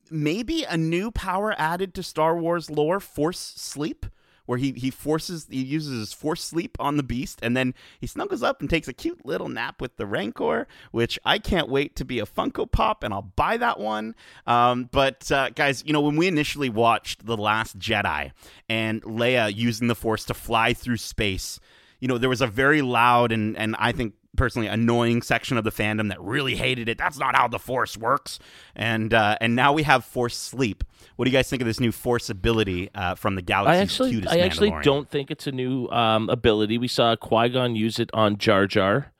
maybe 0.09 0.63
a 0.63 0.77
new 0.77 1.11
power 1.11 1.53
added 1.57 1.93
to 1.95 2.03
Star 2.03 2.37
Wars 2.37 2.69
lore, 2.69 3.01
Force 3.01 3.39
Sleep 3.39 4.05
where 4.45 4.57
he 4.57 4.71
he 4.73 4.89
forces 4.89 5.47
he 5.49 5.61
uses 5.61 5.99
his 5.99 6.13
force 6.13 6.43
sleep 6.43 6.75
on 6.79 6.97
the 6.97 7.03
beast 7.03 7.39
and 7.41 7.55
then 7.55 7.73
he 7.99 8.07
snuggles 8.07 8.43
up 8.43 8.61
and 8.61 8.69
takes 8.69 8.87
a 8.87 8.93
cute 8.93 9.25
little 9.25 9.49
nap 9.49 9.81
with 9.81 9.97
the 9.97 10.05
rancor 10.05 10.67
which 10.91 11.19
i 11.25 11.37
can't 11.37 11.69
wait 11.69 11.95
to 11.95 12.05
be 12.05 12.19
a 12.19 12.25
funko 12.25 12.69
pop 12.69 13.03
and 13.03 13.13
i'll 13.13 13.21
buy 13.21 13.57
that 13.57 13.79
one. 13.79 14.15
Um, 14.47 14.89
but 14.91 15.31
uh, 15.31 15.49
guys 15.51 15.83
you 15.85 15.93
know 15.93 16.01
when 16.01 16.15
we 16.15 16.27
initially 16.27 16.69
watched 16.69 17.25
the 17.25 17.37
last 17.37 17.77
jedi 17.79 18.31
and 18.69 19.01
leia 19.03 19.53
using 19.53 19.87
the 19.87 19.95
force 19.95 20.25
to 20.25 20.33
fly 20.33 20.73
through 20.73 20.97
space 20.97 21.59
you 21.99 22.07
know 22.07 22.17
there 22.17 22.29
was 22.29 22.41
a 22.41 22.47
very 22.47 22.81
loud 22.81 23.31
and 23.31 23.57
and 23.57 23.75
i 23.79 23.91
think 23.91 24.13
personally 24.37 24.67
annoying 24.67 25.21
section 25.21 25.57
of 25.57 25.63
the 25.63 25.71
fandom 25.71 26.09
that 26.09 26.21
really 26.21 26.55
hated 26.55 26.87
it 26.87 26.97
that's 26.97 27.17
not 27.17 27.35
how 27.35 27.47
the 27.47 27.59
force 27.59 27.97
works 27.97 28.39
and 28.75 29.13
uh, 29.13 29.37
and 29.41 29.55
now 29.55 29.73
we 29.73 29.83
have 29.83 30.05
force 30.05 30.37
sleep 30.37 30.83
what 31.15 31.25
do 31.25 31.31
you 31.31 31.37
guys 31.37 31.49
think 31.49 31.61
of 31.61 31.67
this 31.67 31.79
new 31.79 31.91
force 31.91 32.29
ability 32.29 32.89
uh, 32.95 33.15
from 33.15 33.35
the 33.35 33.41
I 33.41 33.43
galaxy's 33.43 33.81
actually, 33.81 34.11
cutest 34.11 34.33
I 34.33 34.39
actually 34.39 34.73
don't 34.81 35.09
think 35.09 35.31
it's 35.31 35.47
a 35.47 35.51
new 35.51 35.87
um, 35.89 36.29
ability. 36.29 36.77
We 36.77 36.87
saw 36.87 37.15
Qui 37.15 37.49
Gon 37.49 37.75
use 37.75 37.99
it 37.99 38.09
on 38.13 38.37
Jar 38.37 38.65
Jar. 38.67 39.11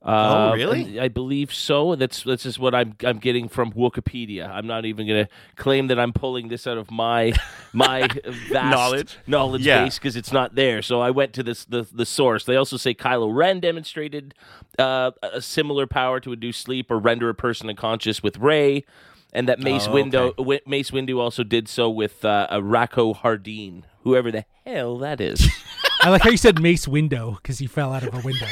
Oh, 0.00 0.10
Uh, 0.50 0.54
really? 0.54 1.00
I 1.00 1.08
believe 1.08 1.52
so. 1.52 1.96
That's 1.96 2.22
that's 2.22 2.44
just 2.44 2.58
what 2.58 2.74
I'm 2.74 2.94
I'm 3.04 3.18
getting 3.18 3.48
from 3.48 3.72
Wikipedia. 3.72 4.48
I'm 4.48 4.66
not 4.66 4.84
even 4.84 5.06
going 5.08 5.24
to 5.26 5.30
claim 5.56 5.88
that 5.88 5.98
I'm 5.98 6.12
pulling 6.12 6.48
this 6.48 6.66
out 6.68 6.78
of 6.78 6.90
my 6.90 7.32
my 7.72 8.08
vast 8.48 8.52
Knowledge? 8.52 9.16
knowledge 9.26 9.62
Yeah. 9.66 9.82
base 9.84 9.98
because 9.98 10.14
it's 10.14 10.32
not 10.32 10.54
there. 10.54 10.82
So 10.82 11.00
I 11.00 11.10
went 11.10 11.32
to 11.34 11.42
this 11.42 11.64
the 11.64 11.86
the 11.92 12.06
source. 12.06 12.44
They 12.44 12.54
also 12.56 12.76
say 12.76 12.94
Kylo 12.94 13.34
Ren 13.34 13.58
demonstrated 13.58 14.34
uh, 14.78 15.10
a 15.22 15.42
similar 15.42 15.86
power 15.88 16.20
to 16.20 16.32
induce 16.32 16.58
sleep 16.58 16.90
or 16.92 16.98
render 16.98 17.28
a 17.28 17.34
person 17.34 17.68
unconscious 17.68 18.22
with 18.22 18.38
Rey. 18.38 18.84
And 19.32 19.46
that 19.48 19.58
Mace 19.60 19.86
Oh, 19.86 19.92
Window, 19.92 20.26
okay. 20.28 20.34
Wi- 20.38 20.60
Mace 20.66 20.90
Windu 20.90 21.18
also 21.18 21.42
did 21.44 21.68
so 21.68 21.90
with 21.90 22.24
uh, 22.24 22.46
a 22.50 22.60
Rako 22.60 23.14
Hardeen, 23.14 23.82
whoever 24.02 24.30
the 24.32 24.44
hell 24.64 24.96
that 24.98 25.20
is. 25.20 25.46
I 26.02 26.10
like 26.10 26.22
how 26.22 26.30
you 26.30 26.36
said 26.38 26.60
Mace 26.62 26.88
Window 26.88 27.32
because 27.42 27.58
he 27.58 27.66
fell 27.66 27.92
out 27.92 28.04
of 28.04 28.14
a 28.14 28.20
window. 28.24 28.46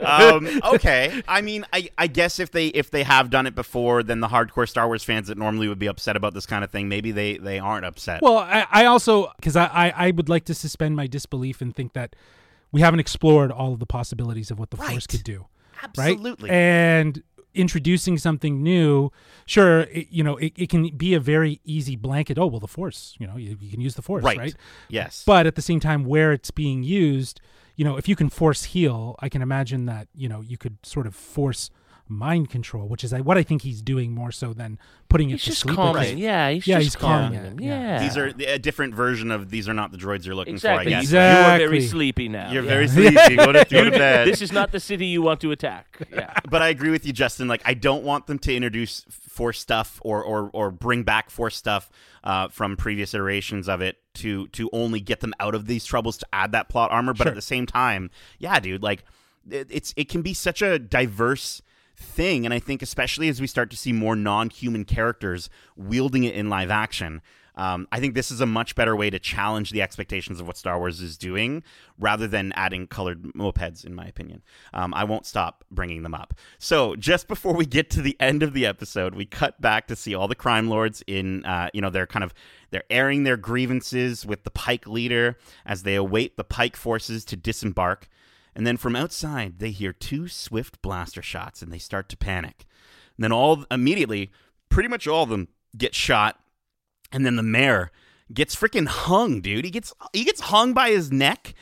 um, 0.00 0.60
okay. 0.74 1.22
I 1.28 1.40
mean, 1.40 1.64
I, 1.72 1.88
I 1.96 2.06
guess 2.06 2.38
if 2.38 2.50
they 2.50 2.66
if 2.68 2.90
they 2.90 3.02
have 3.02 3.30
done 3.30 3.46
it 3.46 3.54
before, 3.54 4.02
then 4.02 4.20
the 4.20 4.28
hardcore 4.28 4.68
Star 4.68 4.86
Wars 4.86 5.04
fans 5.04 5.28
that 5.28 5.38
normally 5.38 5.68
would 5.68 5.78
be 5.78 5.86
upset 5.86 6.16
about 6.16 6.34
this 6.34 6.46
kind 6.46 6.64
of 6.64 6.70
thing, 6.70 6.88
maybe 6.88 7.12
they 7.12 7.38
they 7.38 7.58
aren't 7.58 7.84
upset. 7.86 8.22
Well, 8.22 8.38
I, 8.38 8.66
I 8.70 8.84
also 8.86 9.32
because 9.36 9.56
I, 9.56 9.66
I 9.66 10.08
I 10.08 10.10
would 10.10 10.28
like 10.28 10.44
to 10.46 10.54
suspend 10.54 10.96
my 10.96 11.06
disbelief 11.06 11.60
and 11.60 11.74
think 11.74 11.92
that 11.94 12.16
we 12.72 12.80
haven't 12.80 13.00
explored 13.00 13.50
all 13.50 13.72
of 13.72 13.78
the 13.78 13.86
possibilities 13.86 14.50
of 14.50 14.58
what 14.58 14.70
the 14.70 14.76
Right. 14.76 14.90
Force 14.90 15.06
could 15.06 15.24
do. 15.24 15.46
Right? 15.96 16.12
Absolutely. 16.14 16.50
And 16.50 17.22
introducing 17.56 18.18
something 18.18 18.62
new, 18.62 19.10
sure, 19.46 19.80
it, 19.80 20.08
you 20.10 20.22
know, 20.22 20.36
it, 20.36 20.52
it 20.56 20.68
can 20.68 20.88
be 20.96 21.14
a 21.14 21.20
very 21.20 21.60
easy 21.64 21.96
blanket. 21.96 22.38
Oh 22.38 22.46
well, 22.46 22.60
the 22.60 22.68
Force, 22.68 23.16
you 23.18 23.26
know, 23.26 23.36
you, 23.36 23.56
you 23.60 23.70
can 23.70 23.80
use 23.80 23.94
the 23.94 24.02
Force, 24.02 24.24
right. 24.24 24.38
right? 24.38 24.54
Yes. 24.88 25.24
But 25.26 25.46
at 25.46 25.54
the 25.54 25.62
same 25.62 25.80
time, 25.80 26.04
where 26.04 26.32
it's 26.32 26.50
being 26.50 26.82
used, 26.82 27.40
you 27.76 27.84
know, 27.84 27.96
if 27.96 28.08
you 28.08 28.16
can 28.16 28.28
force 28.28 28.64
heal, 28.64 29.16
I 29.20 29.28
can 29.28 29.42
imagine 29.42 29.86
that 29.86 30.08
you 30.14 30.28
know 30.28 30.40
you 30.40 30.56
could 30.56 30.78
sort 30.84 31.06
of 31.06 31.14
force 31.14 31.70
mind 32.08 32.48
control, 32.50 32.86
which 32.88 33.02
is 33.02 33.12
what 33.12 33.36
I 33.36 33.42
think 33.42 33.62
he's 33.62 33.82
doing 33.82 34.12
more 34.12 34.30
so 34.30 34.52
than 34.52 34.78
putting 35.08 35.30
it 35.30 35.38
to 35.40 35.44
just 35.46 35.58
sleep. 35.60 35.74
calming. 35.76 36.02
because- 36.02 36.14
Yeah, 36.14 36.50
he's 36.50 36.66
Yeah, 36.66 36.76
just 36.76 36.84
he's 36.84 36.96
calming 36.96 37.38
calming 37.38 37.58
him. 37.58 37.60
yeah. 37.60 37.80
Yeah, 37.80 37.98
these 38.02 38.16
are 38.16 38.26
a 38.46 38.58
different 38.58 38.94
version 38.94 39.30
of 39.32 39.50
these 39.50 39.68
are 39.68 39.74
not 39.74 39.90
the 39.92 39.98
droids 39.98 40.24
you're 40.24 40.34
looking 40.34 40.54
exactly. 40.54 40.84
for. 40.84 40.88
I 40.88 40.90
guess. 40.90 41.02
Exactly. 41.04 41.44
You 41.62 41.66
are 41.66 41.68
very 41.70 41.82
sleepy 41.82 42.28
now. 42.28 42.52
You're 42.52 42.62
Yeah. 42.62 42.68
very 42.70 42.88
sleepy. 42.88 43.36
Go 43.36 43.50
to, 43.52 43.66
go 43.68 43.84
to 43.84 43.90
bed. 43.98 44.28
This 44.28 44.40
is 44.42 44.52
not 44.52 44.70
the 44.72 44.80
city 44.80 45.06
you 45.06 45.20
want 45.22 45.40
to 45.40 45.50
attack. 45.50 45.98
Yeah. 46.12 46.32
but 46.50 46.62
I 46.62 46.68
agree 46.68 46.90
with 46.90 47.04
you, 47.06 47.12
Justin. 47.12 47.48
Like, 47.48 47.62
I 47.64 47.74
don't 47.74 48.04
want 48.04 48.26
them 48.28 48.38
to 48.40 48.54
introduce 48.54 49.04
force 49.10 49.58
stuff 49.60 50.00
or 50.02 50.22
or, 50.22 50.48
or 50.52 50.70
bring 50.70 51.02
back 51.02 51.30
force 51.30 51.56
stuff 51.56 51.90
uh, 52.24 52.48
from 52.48 52.76
previous 52.76 53.14
iterations 53.14 53.68
of 53.68 53.80
it 53.80 53.98
to 54.14 54.46
to 54.48 54.70
only 54.72 55.00
get 55.00 55.20
them 55.20 55.34
out 55.40 55.54
of 55.54 55.66
these 55.66 55.84
troubles 55.84 56.16
to 56.18 56.26
add 56.32 56.52
that 56.52 56.68
plot 56.68 56.90
armor. 56.92 57.12
But 57.14 57.24
Sure. 57.24 57.28
at 57.32 57.34
the 57.34 57.42
same 57.42 57.66
time, 57.66 58.10
yeah, 58.38 58.58
dude, 58.60 58.82
like 58.82 59.04
it, 59.50 59.66
it's 59.70 59.92
it 59.96 60.08
can 60.08 60.22
be 60.22 60.34
such 60.34 60.62
a 60.62 60.78
diverse 60.78 61.62
thing, 61.96 62.44
and 62.44 62.52
I 62.52 62.58
think 62.58 62.82
especially 62.82 63.28
as 63.28 63.40
we 63.40 63.46
start 63.46 63.70
to 63.70 63.76
see 63.76 63.92
more 63.92 64.16
non-human 64.16 64.84
characters 64.84 65.48
wielding 65.76 66.24
it 66.24 66.34
in 66.34 66.48
live 66.48 66.70
action. 66.70 67.22
Um, 67.58 67.88
I 67.90 68.00
think 68.00 68.14
this 68.14 68.30
is 68.30 68.42
a 68.42 68.46
much 68.46 68.74
better 68.74 68.94
way 68.94 69.08
to 69.08 69.18
challenge 69.18 69.70
the 69.70 69.80
expectations 69.80 70.40
of 70.40 70.46
what 70.46 70.58
Star 70.58 70.78
Wars 70.78 71.00
is 71.00 71.16
doing 71.16 71.62
rather 71.98 72.28
than 72.28 72.52
adding 72.52 72.86
colored 72.86 73.22
mopeds, 73.32 73.84
in 73.84 73.94
my 73.94 74.04
opinion. 74.04 74.42
Um, 74.74 74.92
I 74.92 75.04
won't 75.04 75.24
stop 75.24 75.64
bringing 75.70 76.02
them 76.02 76.14
up. 76.14 76.34
So, 76.58 76.96
just 76.96 77.28
before 77.28 77.54
we 77.54 77.64
get 77.64 77.88
to 77.90 78.02
the 78.02 78.16
end 78.20 78.42
of 78.42 78.52
the 78.52 78.66
episode, 78.66 79.14
we 79.14 79.24
cut 79.24 79.58
back 79.60 79.86
to 79.86 79.96
see 79.96 80.14
all 80.14 80.28
the 80.28 80.34
crime 80.34 80.68
lords 80.68 81.02
in, 81.06 81.46
uh, 81.46 81.70
you 81.72 81.80
know, 81.80 81.88
they're 81.88 82.06
kind 82.06 82.24
of 82.24 82.34
they're 82.70 82.84
airing 82.90 83.22
their 83.22 83.38
grievances 83.38 84.26
with 84.26 84.44
the 84.44 84.50
Pike 84.50 84.86
leader 84.86 85.38
as 85.64 85.82
they 85.82 85.94
await 85.94 86.36
the 86.36 86.44
Pike 86.44 86.76
forces 86.76 87.24
to 87.24 87.36
disembark. 87.36 88.08
And 88.56 88.66
then 88.66 88.76
from 88.78 88.96
outside, 88.96 89.58
they 89.60 89.70
hear 89.70 89.92
two 89.92 90.26
swift 90.28 90.80
blaster 90.82 91.22
shots 91.22 91.60
and 91.62 91.70
they 91.70 91.78
start 91.78 92.08
to 92.08 92.16
panic. 92.16 92.64
And 93.16 93.22
then 93.22 93.30
all 93.30 93.64
immediately, 93.70 94.32
pretty 94.70 94.88
much 94.88 95.06
all 95.06 95.22
of 95.22 95.28
them 95.28 95.48
get 95.76 95.94
shot 95.94 96.40
and 97.12 97.24
then 97.24 97.36
the 97.36 97.42
mayor 97.42 97.90
gets 98.32 98.56
freaking 98.56 98.86
hung, 98.88 99.40
dude. 99.40 99.64
He 99.64 99.70
gets 99.70 99.92
he 100.12 100.24
gets 100.24 100.40
hung 100.40 100.72
by 100.72 100.90
his 100.90 101.12
neck. 101.12 101.54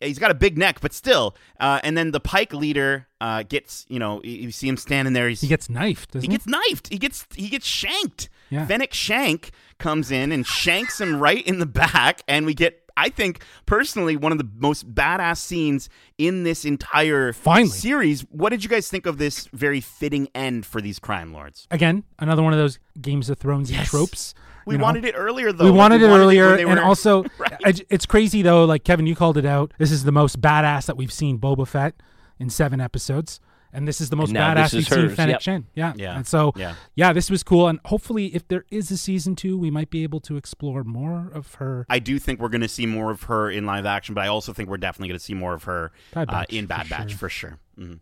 He's 0.00 0.18
got 0.18 0.30
a 0.30 0.34
big 0.34 0.56
neck, 0.58 0.80
but 0.80 0.92
still. 0.92 1.34
Uh, 1.58 1.80
and 1.82 1.96
then 1.96 2.10
the 2.10 2.20
Pike 2.20 2.52
leader 2.52 3.08
uh, 3.20 3.42
gets, 3.44 3.86
you 3.88 3.98
know, 3.98 4.20
you 4.22 4.50
see 4.52 4.68
him 4.68 4.76
standing 4.76 5.14
there. 5.14 5.26
He's, 5.28 5.40
He 5.40 5.48
gets 5.48 5.70
knifed, 5.70 6.10
doesn't 6.12 6.20
he 6.30 6.32
he? 6.32 6.38
gets 6.38 6.46
knifed. 6.46 6.88
He 6.92 6.98
gets 6.98 7.26
he 7.34 7.48
gets 7.48 7.66
shanked. 7.66 8.28
Yeah. 8.50 8.66
Fennec 8.66 8.94
Shank 8.94 9.50
comes 9.78 10.10
in 10.12 10.30
and 10.32 10.46
shanks 10.46 11.00
him 11.00 11.18
right 11.18 11.44
in 11.44 11.58
the 11.58 11.66
back, 11.66 12.22
and 12.28 12.46
we 12.46 12.54
get. 12.54 12.85
I 12.96 13.08
think 13.10 13.42
personally 13.66 14.16
one 14.16 14.32
of 14.32 14.38
the 14.38 14.48
most 14.56 14.94
badass 14.94 15.38
scenes 15.38 15.88
in 16.18 16.44
this 16.44 16.64
entire 16.64 17.32
Finally. 17.32 17.68
series. 17.70 18.22
What 18.30 18.50
did 18.50 18.62
you 18.64 18.70
guys 18.70 18.88
think 18.88 19.06
of 19.06 19.18
this 19.18 19.48
very 19.52 19.80
fitting 19.80 20.28
end 20.34 20.64
for 20.66 20.80
these 20.80 20.98
crime 20.98 21.32
lords? 21.32 21.66
Again, 21.70 22.04
another 22.18 22.42
one 22.42 22.52
of 22.52 22.58
those 22.58 22.78
Games 23.00 23.28
of 23.28 23.38
Thrones 23.38 23.70
Yes. 23.70 23.88
tropes. 23.90 24.34
We 24.66 24.74
you 24.74 24.78
know? 24.78 24.84
wanted 24.84 25.04
it 25.04 25.14
earlier 25.16 25.52
though. 25.52 25.64
we 25.64 25.70
Like, 25.70 25.78
wanted 25.78 26.02
it 26.02 26.10
when 26.10 26.20
earlier, 26.20 26.56
they 26.56 26.64
and 26.64 26.80
also 26.80 27.22
Right. 27.38 27.52
it's- 27.60 27.82
it's 27.90 28.06
crazy 28.06 28.42
though. 28.42 28.64
Like 28.64 28.82
Kevin, 28.84 29.06
you 29.06 29.14
called 29.14 29.36
it 29.38 29.44
out. 29.46 29.72
This 29.78 29.92
is 29.92 30.04
the 30.04 30.12
most 30.12 30.40
badass 30.40 30.86
that 30.86 30.96
we've 30.96 31.12
seen 31.12 31.38
Boba 31.38 31.68
Fett 31.68 31.94
in 32.38 32.50
seven 32.50 32.80
episodes, 32.80 33.40
and 33.72 33.86
this 33.86 34.00
is 34.00 34.10
the 34.10 34.16
most 34.16 34.28
And 34.30 34.38
badass 34.38 34.70
this 34.70 34.72
we've 34.72 34.80
is 34.82 34.88
seen 34.88 35.16
Fennec 35.16 35.32
yep. 35.34 35.42
Shen. 35.42 35.66
Yeah, 35.74 35.92
Yeah. 35.96 36.16
And 36.16 36.26
so, 36.26 36.52
Yeah. 36.56 36.74
yeah, 36.94 37.12
this 37.12 37.30
was 37.30 37.42
cool, 37.42 37.68
and 37.68 37.80
hopefully, 37.84 38.34
if 38.34 38.46
there 38.48 38.64
is 38.70 38.90
a 38.90 38.96
season 38.96 39.36
two, 39.36 39.58
we 39.58 39.70
might 39.70 39.90
be 39.90 40.02
able 40.02 40.20
to 40.20 40.36
explore 40.36 40.84
more 40.84 41.30
of 41.32 41.54
her. 41.54 41.86
I 41.88 41.98
do 41.98 42.18
think 42.18 42.40
we're 42.40 42.48
going 42.48 42.60
to 42.62 42.68
see 42.68 42.86
more 42.86 43.10
of 43.10 43.24
her 43.24 43.50
in 43.50 43.66
live 43.66 43.86
action, 43.86 44.14
but 44.14 44.22
I 44.24 44.28
also 44.28 44.52
think 44.52 44.68
we're 44.68 44.76
definitely 44.78 45.08
going 45.08 45.18
to 45.18 45.24
see 45.24 45.34
more 45.34 45.54
of 45.54 45.64
her 45.64 45.92
Bad 46.12 46.30
uh, 46.30 46.44
in 46.48 46.66
Bad 46.66 46.84
for 46.86 46.90
Batch 46.90 47.10
sure. 47.10 47.18
for 47.18 47.28
sure. 47.28 47.58
Mhm. 47.78 48.00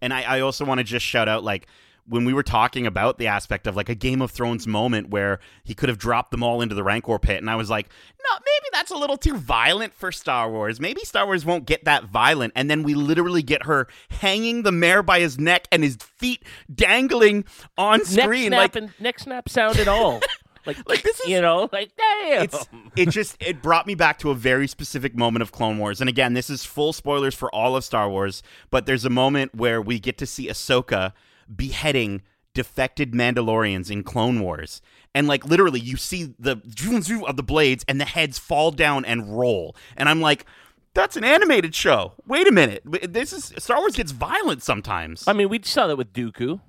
And 0.00 0.12
I, 0.12 0.22
I 0.22 0.40
also 0.40 0.64
want 0.64 0.78
to 0.78 0.84
just 0.84 1.06
shout 1.06 1.28
out 1.28 1.44
like 1.44 1.66
when 2.08 2.24
we 2.24 2.32
were 2.32 2.42
talking 2.42 2.86
about 2.86 3.18
the 3.18 3.26
aspect 3.28 3.66
of 3.66 3.76
like 3.76 3.88
a 3.88 3.94
Game 3.94 4.20
of 4.20 4.30
Thrones 4.30 4.66
moment 4.66 5.10
where 5.10 5.38
he 5.64 5.74
could 5.74 5.88
have 5.88 5.98
dropped 5.98 6.30
them 6.32 6.42
all 6.42 6.60
into 6.60 6.74
the 6.74 6.82
Rancor 6.82 7.18
pit, 7.18 7.38
and 7.38 7.48
I 7.48 7.56
was 7.56 7.70
like, 7.70 7.88
no, 8.22 8.38
maybe 8.38 8.68
that's 8.72 8.90
a 8.90 8.96
little 8.96 9.16
too 9.16 9.36
violent 9.36 9.94
for 9.94 10.10
Star 10.10 10.50
Wars. 10.50 10.80
Maybe 10.80 11.02
Star 11.04 11.26
Wars 11.26 11.44
won't 11.44 11.64
get 11.66 11.84
that 11.84 12.04
violent. 12.04 12.52
And 12.56 12.70
then 12.70 12.82
we 12.82 12.94
literally 12.94 13.42
get 13.42 13.64
her 13.66 13.86
hanging 14.10 14.62
the 14.62 14.72
mayor 14.72 15.02
by 15.02 15.20
his 15.20 15.38
neck 15.38 15.68
and 15.70 15.82
his 15.84 15.96
feet 15.96 16.42
dangling 16.74 17.44
on 17.78 17.98
Neck 17.98 18.06
screen. 18.06 18.48
snap 18.48 18.58
Like 18.58 18.76
and 18.76 18.92
neck 19.00 19.18
snap 19.20 19.48
sound 19.48 19.78
at 19.78 19.88
all. 19.88 20.20
Like, 20.64 20.76
Like, 20.88 21.02
this 21.02 21.18
is- 21.18 21.28
you 21.28 21.40
know, 21.40 21.68
like 21.72 21.90
damn. 21.96 22.44
it's 22.44 22.68
it 22.94 23.08
just 23.08 23.36
it 23.40 23.62
brought 23.62 23.84
me 23.84 23.96
back 23.96 24.20
to 24.20 24.30
a 24.30 24.34
very 24.36 24.68
specific 24.68 25.16
moment 25.16 25.42
of 25.42 25.50
Clone 25.50 25.76
Wars. 25.78 26.00
And 26.00 26.08
again, 26.08 26.34
this 26.34 26.48
is 26.48 26.64
full 26.64 26.92
spoilers 26.92 27.34
for 27.34 27.52
all 27.52 27.74
of 27.74 27.82
Star 27.82 28.08
Wars, 28.08 28.44
but 28.70 28.86
there's 28.86 29.04
a 29.04 29.10
moment 29.10 29.56
where 29.56 29.82
we 29.82 29.98
get 29.98 30.18
to 30.18 30.26
see 30.26 30.46
Ahsoka 30.46 31.14
beheading 31.56 32.22
defected 32.54 33.12
Mandalorians 33.12 33.90
in 33.90 34.02
Clone 34.02 34.40
Wars. 34.40 34.82
And 35.14 35.26
like 35.26 35.44
literally 35.44 35.80
you 35.80 35.96
see 35.96 36.34
the 36.38 36.60
zoom 36.78 37.02
zoom 37.02 37.24
of 37.24 37.36
the 37.36 37.42
blades 37.42 37.84
and 37.88 38.00
the 38.00 38.04
heads 38.04 38.38
fall 38.38 38.70
down 38.70 39.04
and 39.04 39.38
roll. 39.38 39.76
And 39.96 40.08
I'm 40.08 40.20
like 40.20 40.46
that's 40.94 41.16
an 41.16 41.24
animated 41.24 41.74
show. 41.74 42.12
Wait 42.26 42.46
a 42.46 42.52
minute. 42.52 42.82
This 42.84 43.32
is 43.32 43.54
Star 43.58 43.78
Wars 43.78 43.96
gets 43.96 44.12
violent 44.12 44.62
sometimes. 44.62 45.26
I 45.26 45.32
mean, 45.32 45.48
we 45.48 45.60
saw 45.62 45.86
that 45.86 45.96
with 45.96 46.12
Dooku. 46.12 46.60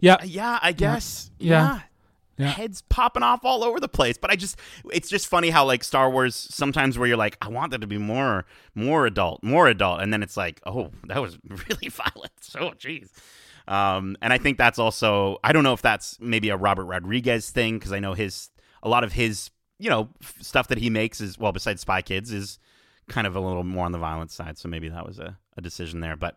Yeah, 0.00 0.14
uh, 0.14 0.24
Yeah, 0.24 0.58
I 0.62 0.72
guess. 0.72 1.30
Yeah. 1.38 1.48
Yeah. 1.48 1.80
Yeah. 2.38 2.48
Heads 2.48 2.82
popping 2.88 3.22
off 3.22 3.44
all 3.44 3.62
over 3.62 3.78
the 3.78 3.88
place. 3.88 4.16
But 4.16 4.30
I 4.30 4.36
just 4.36 4.58
it's 4.90 5.10
just 5.10 5.26
funny 5.28 5.50
how 5.50 5.66
like 5.66 5.84
Star 5.84 6.10
Wars 6.10 6.34
sometimes 6.34 6.98
where 6.98 7.06
you're 7.06 7.16
like, 7.18 7.36
I 7.42 7.48
want 7.48 7.72
that 7.72 7.82
to 7.82 7.86
be 7.86 7.98
more 7.98 8.46
more 8.74 9.06
adult, 9.06 9.42
more 9.42 9.68
adult, 9.68 10.00
and 10.00 10.12
then 10.12 10.22
it's 10.22 10.36
like, 10.36 10.60
oh, 10.64 10.90
that 11.08 11.20
was 11.20 11.38
really 11.68 11.88
violent. 11.88 12.32
So 12.40 12.70
jeez. 12.70 13.10
Um, 13.68 14.16
and 14.20 14.32
I 14.32 14.38
think 14.38 14.58
that's 14.58 14.78
also 14.78 15.38
I 15.44 15.52
don't 15.52 15.64
know 15.64 15.72
if 15.72 15.82
that's 15.82 16.18
maybe 16.20 16.48
a 16.48 16.56
Robert 16.56 16.84
Rodriguez 16.84 17.50
thing 17.50 17.78
because 17.78 17.92
I 17.92 18.00
know 18.00 18.14
his 18.14 18.50
a 18.82 18.88
lot 18.88 19.04
of 19.04 19.12
his 19.12 19.50
you 19.78 19.90
know 19.90 20.10
stuff 20.40 20.68
that 20.68 20.78
he 20.78 20.90
makes 20.90 21.20
is 21.20 21.38
well 21.38 21.52
besides 21.52 21.82
Spy 21.82 22.02
Kids 22.02 22.32
is 22.32 22.58
kind 23.08 23.26
of 23.26 23.36
a 23.36 23.40
little 23.40 23.64
more 23.64 23.84
on 23.84 23.92
the 23.92 23.98
violent 23.98 24.30
side. 24.30 24.58
So 24.58 24.68
maybe 24.68 24.88
that 24.88 25.06
was 25.06 25.18
a, 25.18 25.38
a 25.56 25.60
decision 25.60 26.00
there. 26.00 26.16
But 26.16 26.36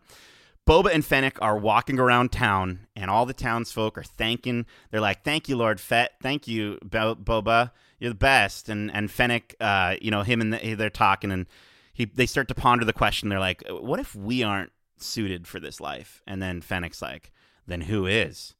Boba 0.66 0.92
and 0.92 1.04
Fennec 1.04 1.38
are 1.40 1.56
walking 1.56 1.98
around 1.98 2.32
town, 2.32 2.88
and 2.96 3.08
all 3.08 3.24
the 3.24 3.32
townsfolk 3.32 3.96
are 3.96 4.02
thanking. 4.04 4.66
They're 4.90 5.00
like, 5.00 5.22
"Thank 5.22 5.48
you, 5.48 5.56
Lord 5.56 5.80
Fett. 5.80 6.12
Thank 6.20 6.48
you, 6.48 6.78
Bo- 6.82 7.14
Boba. 7.14 7.70
You're 8.00 8.10
the 8.10 8.16
best." 8.16 8.68
And 8.68 8.90
and 8.92 9.10
Fennec, 9.10 9.54
uh, 9.60 9.96
you 10.00 10.10
know, 10.10 10.22
him 10.22 10.40
and 10.40 10.52
the, 10.52 10.74
they're 10.74 10.90
talking, 10.90 11.30
and 11.30 11.46
he 11.92 12.04
they 12.04 12.26
start 12.26 12.48
to 12.48 12.54
ponder 12.54 12.84
the 12.84 12.92
question. 12.92 13.28
They're 13.28 13.38
like, 13.38 13.62
"What 13.68 14.00
if 14.00 14.16
we 14.16 14.42
aren't 14.42 14.72
suited 14.98 15.46
for 15.46 15.60
this 15.60 15.80
life?" 15.80 16.22
And 16.26 16.42
then 16.42 16.60
Fennec's 16.60 17.02
like, 17.02 17.32
"Then 17.66 17.82
who 17.82 18.06
is?" 18.06 18.54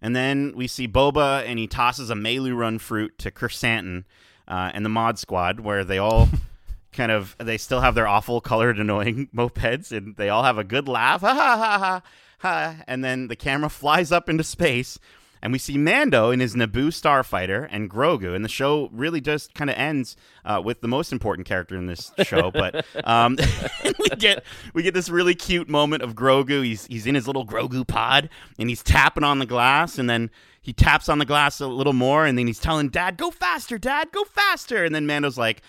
And 0.00 0.14
then 0.14 0.52
we 0.54 0.66
see 0.66 0.86
Boba, 0.86 1.44
and 1.44 1.58
he 1.58 1.66
tosses 1.66 2.10
a 2.10 2.14
meiloorun 2.14 2.80
fruit 2.80 3.18
to 3.18 3.30
Krrsantan 3.30 4.04
uh, 4.46 4.70
and 4.72 4.84
the 4.84 4.90
Mod 4.90 5.18
Squad, 5.18 5.60
where 5.60 5.84
they 5.84 5.98
all 5.98 6.28
kind 6.92 7.10
of 7.12 7.36
they 7.38 7.58
still 7.58 7.80
have 7.80 7.94
their 7.94 8.06
awful 8.06 8.40
colored, 8.40 8.78
annoying 8.78 9.28
mopeds, 9.34 9.90
and 9.90 10.16
they 10.16 10.28
all 10.28 10.44
have 10.44 10.58
a 10.58 10.64
good 10.64 10.88
laugh, 10.88 11.20
ha 11.20 11.34
ha 11.34 11.56
ha 11.56 11.78
ha 11.78 12.02
ha. 12.38 12.76
And 12.86 13.04
then 13.04 13.28
the 13.28 13.36
camera 13.36 13.68
flies 13.68 14.12
up 14.12 14.28
into 14.28 14.44
space, 14.44 14.98
and 15.42 15.52
we 15.52 15.58
see 15.58 15.78
Mando 15.78 16.30
in 16.30 16.40
his 16.40 16.54
Naboo 16.54 16.88
starfighter 16.88 17.68
and 17.70 17.90
Grogu, 17.90 18.34
and 18.34 18.44
the 18.44 18.48
show 18.48 18.88
really 18.92 19.20
just 19.20 19.54
kind 19.54 19.70
of 19.70 19.76
ends 19.76 20.16
uh, 20.44 20.60
with 20.64 20.80
the 20.80 20.88
most 20.88 21.12
important 21.12 21.46
character 21.46 21.76
in 21.76 21.86
this 21.86 22.12
show. 22.22 22.50
but 22.50 22.84
um, 23.04 23.36
we 23.98 24.08
get 24.18 24.44
we 24.74 24.82
get 24.82 24.94
this 24.94 25.08
really 25.08 25.34
cute 25.34 25.68
moment 25.68 26.02
of 26.02 26.14
Grogu. 26.14 26.64
He's 26.64 26.86
he's 26.86 27.06
in 27.06 27.14
his 27.14 27.26
little 27.26 27.46
Grogu 27.46 27.86
pod, 27.86 28.28
and 28.58 28.68
he's 28.68 28.82
tapping 28.82 29.24
on 29.24 29.38
the 29.38 29.46
glass, 29.46 29.98
and 29.98 30.08
then 30.08 30.30
he 30.60 30.72
taps 30.72 31.08
on 31.08 31.18
the 31.18 31.24
glass 31.24 31.60
a 31.60 31.66
little 31.66 31.92
more, 31.92 32.26
and 32.26 32.36
then 32.36 32.46
he's 32.46 32.60
telling 32.60 32.88
Dad, 32.88 33.16
"Go 33.16 33.30
faster, 33.30 33.78
Dad, 33.78 34.12
go 34.12 34.24
faster!" 34.24 34.84
And 34.84 34.94
then 34.94 35.06
Mando's 35.06 35.38
like. 35.38 35.62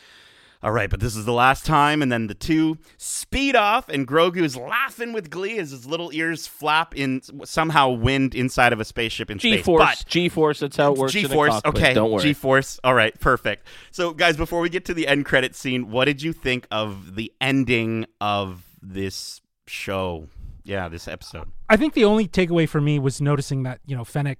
All 0.61 0.71
right, 0.71 0.89
but 0.89 0.99
this 0.99 1.15
is 1.15 1.23
the 1.23 1.31
last 1.31 1.65
time, 1.65 2.01
and 2.01 2.11
then 2.11 2.27
the 2.27 2.33
two 2.33 2.77
speed 2.97 3.55
off, 3.55 3.87
and 3.87 4.05
Grogu 4.05 4.43
is 4.43 4.57
laughing 4.57 5.13
with 5.13 5.29
glee 5.29 5.57
as 5.57 5.71
his 5.71 5.85
little 5.85 6.11
ears 6.11 6.47
flap 6.47 6.93
in 6.97 7.21
somehow 7.45 7.89
wind 7.91 8.35
inside 8.35 8.73
of 8.73 8.81
a 8.81 8.85
spaceship 8.85 9.31
in 9.31 9.37
G 9.37 9.53
space. 9.53 9.65
force, 9.65 10.03
G 10.03 10.27
force. 10.27 10.59
That's 10.59 10.75
how 10.75 10.91
it 10.91 10.97
works. 10.97 11.15
in 11.15 11.23
a 11.23 11.27
G-force. 11.29 11.61
Okay. 11.63 11.93
don't 11.93 12.11
worry. 12.11 12.23
G-force. 12.23 12.77
All 12.83 12.93
right. 12.93 13.17
Perfect. 13.21 13.67
So, 13.91 14.11
guys, 14.11 14.35
before 14.35 14.59
we 14.59 14.67
get 14.67 14.83
to 14.85 14.93
the 14.93 15.07
end 15.07 15.25
credit 15.25 15.55
scene, 15.55 15.89
what 15.91 16.05
did 16.05 16.21
you 16.21 16.33
think 16.33 16.67
of 16.71 17.15
the 17.15 17.31
ending 17.39 18.05
of 18.19 18.65
this 18.81 19.39
show? 19.65 20.27
Yeah, 20.65 20.89
this 20.89 21.07
episode. 21.07 21.47
I 21.69 21.77
think 21.77 21.93
the 21.93 22.03
only 22.03 22.27
takeaway 22.27 22.67
for 22.67 22.81
me 22.81 22.99
was 22.99 23.21
noticing 23.21 23.63
that 23.63 23.79
you 23.85 23.95
know 23.95 24.03
Fennec 24.03 24.39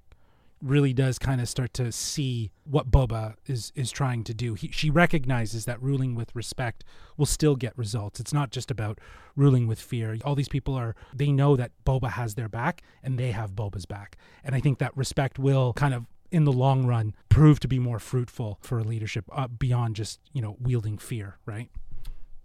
really 0.62 0.94
does 0.94 1.18
kind 1.18 1.40
of 1.42 1.48
start 1.48 1.74
to 1.74 1.92
see 1.92 2.52
what 2.64 2.92
Boba 2.92 3.36
is 3.46 3.72
is 3.76 3.92
trying 3.92 4.24
to 4.26 4.34
do. 4.34 4.54
He, 4.54 4.70
she 4.72 4.90
recognizes 4.90 5.66
that 5.66 5.82
ruling 5.82 6.16
with 6.16 6.36
respect 6.36 6.84
will 7.18 7.26
still 7.26 7.56
get 7.56 7.78
results. 7.78 8.20
It's 8.20 8.34
not 8.34 8.52
just 8.52 8.70
about 8.70 9.00
ruling 9.36 9.68
with 9.68 9.80
fear. 9.80 10.18
All 10.24 10.36
these 10.36 10.50
people 10.50 10.76
are 10.76 10.96
they 11.14 11.32
know 11.32 11.56
that 11.56 11.72
Boba 11.86 12.12
has 12.12 12.36
their 12.36 12.50
back 12.50 12.82
and 13.04 13.18
they 13.18 13.32
have 13.32 13.54
Boba's 13.54 13.86
back. 13.86 14.18
And 14.44 14.56
I 14.56 14.60
think 14.60 14.80
that 14.80 14.96
respect 14.98 15.40
will 15.40 15.74
kind 15.74 15.94
of 15.94 16.06
in 16.32 16.44
the 16.44 16.52
long 16.52 16.86
run 16.86 17.16
prove 17.30 17.60
to 17.60 17.68
be 17.68 17.80
more 17.80 18.00
fruitful 18.00 18.60
for 18.62 18.84
leadership 18.84 19.26
uh, 19.32 19.48
beyond 19.48 19.96
just, 19.96 20.20
you 20.34 20.42
know, 20.42 20.58
wielding 20.60 20.98
fear, 20.98 21.38
right? 21.46 21.70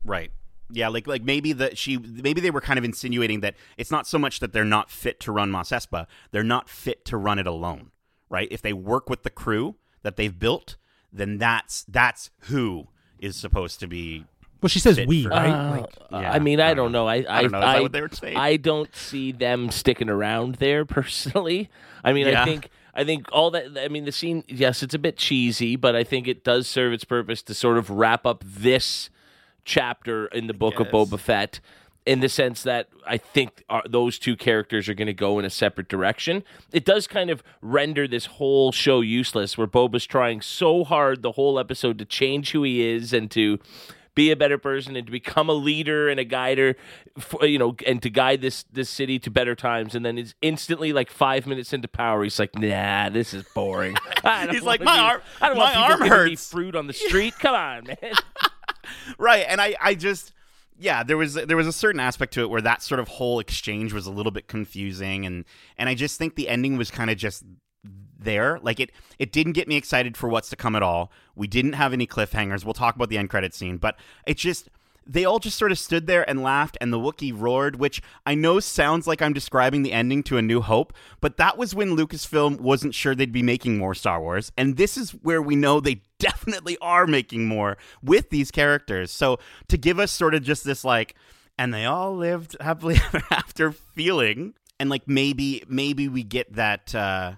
Right. 0.05 0.31
Yeah, 0.71 0.89
like 0.89 1.07
like 1.07 1.23
maybe 1.23 1.53
that 1.53 1.77
she 1.77 1.99
maybe 1.99 2.41
they 2.41 2.51
were 2.51 2.61
kind 2.61 2.79
of 2.79 2.85
insinuating 2.85 3.41
that 3.41 3.55
it's 3.77 3.91
not 3.91 4.07
so 4.07 4.19
much 4.19 4.41
that 4.41 4.53
they're 4.53 4.65
not 4.65 4.91
fit 4.91 5.21
to 5.21 5.33
run 5.33 5.51
Mos 5.51 5.71
Espa, 5.71 6.07
they're 6.31 6.43
not 6.43 6.71
fit 6.71 7.05
to 7.07 7.17
run 7.19 7.39
it 7.39 7.47
alone, 7.47 7.91
right? 8.35 8.49
If 8.51 8.61
they 8.61 8.73
work 8.73 9.09
with 9.09 9.23
the 9.23 9.31
crew 9.31 9.77
that 10.03 10.17
they've 10.17 10.37
built, 10.37 10.77
then 11.13 11.39
that's 11.39 11.85
that's 11.85 12.31
who 12.41 12.89
is 13.21 13.37
supposed 13.37 13.79
to 13.81 13.87
be 13.87 14.25
Well, 14.61 14.69
she 14.69 14.81
says 14.81 15.01
we, 15.07 15.27
right? 15.27 15.49
Uh, 15.51 15.71
like 15.71 15.87
Yeah, 16.11 16.33
I 16.33 16.41
mean, 16.41 16.61
I, 16.61 16.71
I 16.71 16.75
don't 16.75 16.87
don't 16.87 16.93
know. 16.93 17.07
I, 17.07 17.23
I, 17.23 17.39
I 17.39 17.43
don't 17.43 17.53
know. 17.53 17.59
Is 17.61 17.65
that 17.65 17.83
what 17.83 17.93
they 17.93 18.01
were 18.01 18.09
saying? 18.11 18.37
I 18.37 18.57
don't 18.57 18.95
see 18.95 19.31
them 19.31 19.71
sticking 19.71 20.11
around 20.11 20.57
there 20.57 20.85
personally. 20.99 21.71
I 22.03 22.13
mean, 22.13 22.27
Yeah. 22.27 22.43
I 22.43 22.45
think 22.45 22.69
I 22.95 23.05
think 23.05 23.29
all 23.33 23.51
that. 23.53 23.79
I 23.79 23.89
mean, 23.89 24.05
the 24.05 24.13
scene. 24.13 24.45
Yes, 24.49 24.83
it's 24.83 24.95
a 24.95 24.99
bit 24.99 25.17
cheesy, 25.17 25.77
but 25.77 25.97
I 25.97 26.05
think 26.05 26.29
it 26.29 26.45
does 26.45 26.67
serve 26.67 26.93
its 26.93 27.05
purpose 27.05 27.43
to 27.43 27.55
sort 27.55 27.79
of 27.79 27.89
wrap 27.91 28.27
up 28.27 28.45
this 28.45 29.11
chapter 29.65 30.27
in 30.27 30.47
the 30.47 30.55
book 30.55 30.79
of 30.81 30.87
Yes. 30.87 30.95
Boba 30.95 31.19
Fett. 31.19 31.61
In 32.07 32.21
the 32.21 32.29
sense 32.29 32.63
that 32.65 32.89
I 33.07 33.17
think 33.17 33.65
are, 33.69 33.83
those 33.89 34.19
two 34.19 34.37
characters 34.37 34.89
are 34.89 34.95
going 34.95 35.07
to 35.07 35.15
go 35.15 35.39
in 35.39 35.45
a 35.45 35.51
separate 35.51 35.89
direction. 35.89 36.45
It 36.73 36.85
does 36.85 37.07
kind 37.07 37.31
of 37.31 37.43
render 37.63 38.07
this 38.07 38.27
whole 38.27 38.73
show 38.73 39.01
useless, 39.01 39.57
where 39.57 39.67
Boba's 39.67 40.07
trying 40.07 40.41
so 40.41 40.85
hard 40.85 41.23
the 41.23 41.33
whole 41.33 41.59
episode 41.59 41.99
to 41.99 42.05
change 42.05 42.53
who 42.53 42.63
he 42.63 42.87
is 42.87 43.13
and 43.13 43.31
to 43.33 43.59
be 44.15 44.31
a 44.31 44.37
better 44.37 44.59
person 44.59 44.95
and 44.95 45.07
to 45.07 45.11
become 45.11 45.49
a 45.49 45.55
leader 45.55 46.09
and 46.09 46.21
a 46.21 46.25
guider, 46.25 46.77
for, 47.19 47.45
you 47.45 47.59
know, 47.59 47.75
and 47.85 48.01
to 48.03 48.11
guide 48.11 48.43
this 48.43 48.65
this 48.73 48.89
city 48.89 49.19
to 49.19 49.31
better 49.31 49.57
times. 49.57 49.95
And 49.95 50.05
then 50.05 50.19
it's 50.19 50.35
instantly 50.41 50.93
like 50.93 51.11
five 51.11 51.47
minutes 51.47 51.73
into 51.73 51.89
power, 51.89 52.23
he's 52.23 52.39
like, 52.39 52.55
"Nah, 52.57 53.09
this 53.09 53.35
is 53.35 53.45
boring." 53.55 53.97
He's 54.51 54.63
like, 54.63 54.83
"My 54.83 54.99
arm- 54.99 55.23
I 55.41 55.49
don't 55.49 55.59
my 55.59 55.77
want 55.77 56.01
arm 56.01 56.09
hurts." 56.09 56.49
fruit 56.49 56.77
on 56.77 56.87
the 56.87 56.93
street. 56.93 57.35
Come 57.41 57.55
on, 57.55 57.85
man. 57.87 58.13
right 59.19 59.45
and 59.49 59.61
i 59.61 59.75
i 59.81 59.95
just 59.95 60.33
yeah 60.79 61.03
there 61.03 61.17
was 61.17 61.35
there 61.35 61.57
was 61.57 61.67
a 61.67 61.73
certain 61.73 62.01
aspect 62.01 62.33
to 62.35 62.41
it 62.41 62.51
where 62.51 62.61
that 62.61 62.83
sort 62.83 62.99
of 63.01 63.09
whole 63.09 63.39
exchange 63.39 63.93
was 63.93 64.07
a 64.07 64.11
little 64.11 64.33
bit 64.33 64.49
confusing 64.49 65.25
and 65.25 65.45
and 65.79 65.89
i 65.89 65.95
just 65.95 66.19
think 66.19 66.35
the 66.35 66.49
ending 66.49 66.77
was 66.77 66.91
kind 66.91 67.11
of 67.11 67.17
just 67.17 67.45
there. 68.25 68.59
Like 68.63 68.81
it 68.81 68.91
it 69.19 69.33
didn't 69.33 69.53
get 69.53 69.69
me 69.69 69.77
excited 69.77 70.17
for 70.17 70.29
what's 70.29 70.49
to 70.51 70.57
come 70.57 70.75
at 70.75 70.83
all. 70.83 71.13
We 71.37 71.47
didn't 71.47 71.75
have 71.75 71.93
any 71.93 72.07
cliffhangers. 72.07 72.65
We'll 72.65 72.75
talk 72.75 72.97
about 72.97 73.09
the 73.09 73.19
end 73.19 73.31
credit 73.31 73.55
scene 73.55 73.77
but 73.77 73.97
it 74.27 74.37
just 74.39 74.69
they 75.07 75.25
all 75.25 75.39
just 75.39 75.59
sort 75.59 75.73
of 75.73 75.79
stood 75.79 76.07
there 76.07 76.29
and 76.29 76.43
laughed 76.43 76.79
and 76.81 76.93
the 76.93 76.99
Wookiee 76.99 77.39
roared, 77.39 77.77
which 77.77 78.03
I 78.25 78.35
know 78.35 78.61
sounds 78.61 79.07
like 79.07 79.21
I'm 79.21 79.33
describing 79.33 79.83
the 79.83 79.93
ending 79.93 80.23
to 80.25 80.39
A 80.39 80.43
New 80.43 80.61
Hope, 80.61 80.93
but 81.21 81.37
that 81.37 81.59
was 81.59 81.75
when 81.75 81.97
Lucasfilm 81.97 82.61
wasn't 82.61 82.95
sure 82.95 83.15
they'd 83.15 83.33
be 83.33 83.43
making 83.43 83.79
more 83.79 83.95
Star 83.95 84.21
Wars. 84.21 84.53
And 84.57 84.77
this 84.77 84.97
is 84.97 85.11
where 85.11 85.43
we 85.43 85.57
know 85.57 85.81
they 85.81 86.03
definitely 86.19 86.79
are 86.81 87.07
making 87.07 87.47
more 87.47 87.77
with 88.03 88.31
these 88.31 88.51
characters. 88.51 89.11
So 89.11 89.39
to 89.69 89.77
give 89.77 89.99
us 89.99 90.11
sort 90.11 90.35
of 90.35 90.43
just 90.43 90.65
this 90.65 90.85
like, 90.85 91.15
and 91.59 91.73
they 91.73 91.85
all 91.85 92.17
lived 92.17 92.57
happily 92.61 92.97
ever 92.97 93.23
after 93.31 93.73
feeling, 93.73 94.55
and 94.81 94.91
like 94.91 95.07
maybe 95.07 95.63
maybe 95.69 96.09
we 96.09 96.23
get 96.25 96.53
that 96.55 96.95
uh 96.95 97.35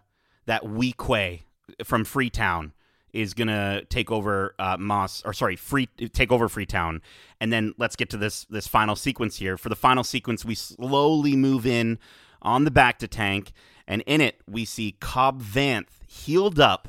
that 0.46 0.62
Weequay 0.62 1.42
from 1.84 2.04
Freetown 2.04 2.72
is 3.12 3.34
gonna 3.34 3.82
take 3.88 4.10
over 4.10 4.54
uh, 4.58 4.76
Moss, 4.78 5.22
or 5.24 5.32
sorry, 5.32 5.56
free 5.56 5.86
take 6.12 6.30
over 6.30 6.48
Freetown, 6.48 7.00
and 7.40 7.52
then 7.52 7.74
let's 7.78 7.96
get 7.96 8.10
to 8.10 8.16
this 8.16 8.44
this 8.44 8.66
final 8.66 8.96
sequence 8.96 9.36
here. 9.36 9.56
For 9.56 9.68
the 9.68 9.76
final 9.76 10.04
sequence, 10.04 10.44
we 10.44 10.54
slowly 10.54 11.36
move 11.36 11.66
in 11.66 11.98
on 12.42 12.64
the 12.64 12.70
bacta 12.70 13.08
tank, 13.08 13.52
and 13.86 14.02
in 14.06 14.20
it 14.20 14.40
we 14.48 14.64
see 14.64 14.96
Cobb 15.00 15.42
Vanth 15.42 16.04
healed 16.06 16.60
up. 16.60 16.88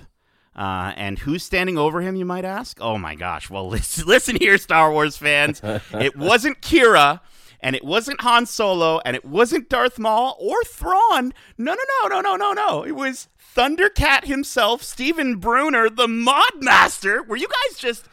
Uh, 0.55 0.91
and 0.97 1.19
who's 1.19 1.43
standing 1.43 1.77
over 1.77 2.01
him, 2.01 2.15
you 2.15 2.25
might 2.25 2.43
ask? 2.43 2.79
Oh 2.81 2.97
my 2.97 3.13
gosh. 3.13 3.47
Well, 3.47 3.69
listen, 3.69 4.07
listen 4.07 4.35
here, 4.37 4.57
Star 4.57 4.91
Wars 4.91 5.15
fans. 5.15 5.61
it 5.63 6.17
wasn't 6.17 6.61
Qi'ra, 6.61 7.19
and 7.59 7.75
it 7.75 7.83
wasn't 7.83 8.21
Han 8.21 8.45
Solo, 8.45 8.99
and 9.05 9.15
it 9.15 9.25
wasn't 9.25 9.69
Darth 9.69 9.97
Maul 9.99 10.37
or 10.39 10.63
Thrawn. 10.63 11.33
No, 11.57 11.73
no, 11.73 12.07
no, 12.07 12.07
no, 12.07 12.21
no, 12.21 12.35
no, 12.35 12.53
no. 12.53 12.83
It 12.83 12.95
was 12.95 13.27
Thundercat 13.55 14.25
himself, 14.25 14.83
Stephen 14.83 15.37
Bruner, 15.37 15.89
the 15.89 16.07
Mod 16.07 16.61
Master. 16.61 17.23
Were 17.23 17.37
you 17.37 17.47
guys 17.47 17.79
just 17.79 18.05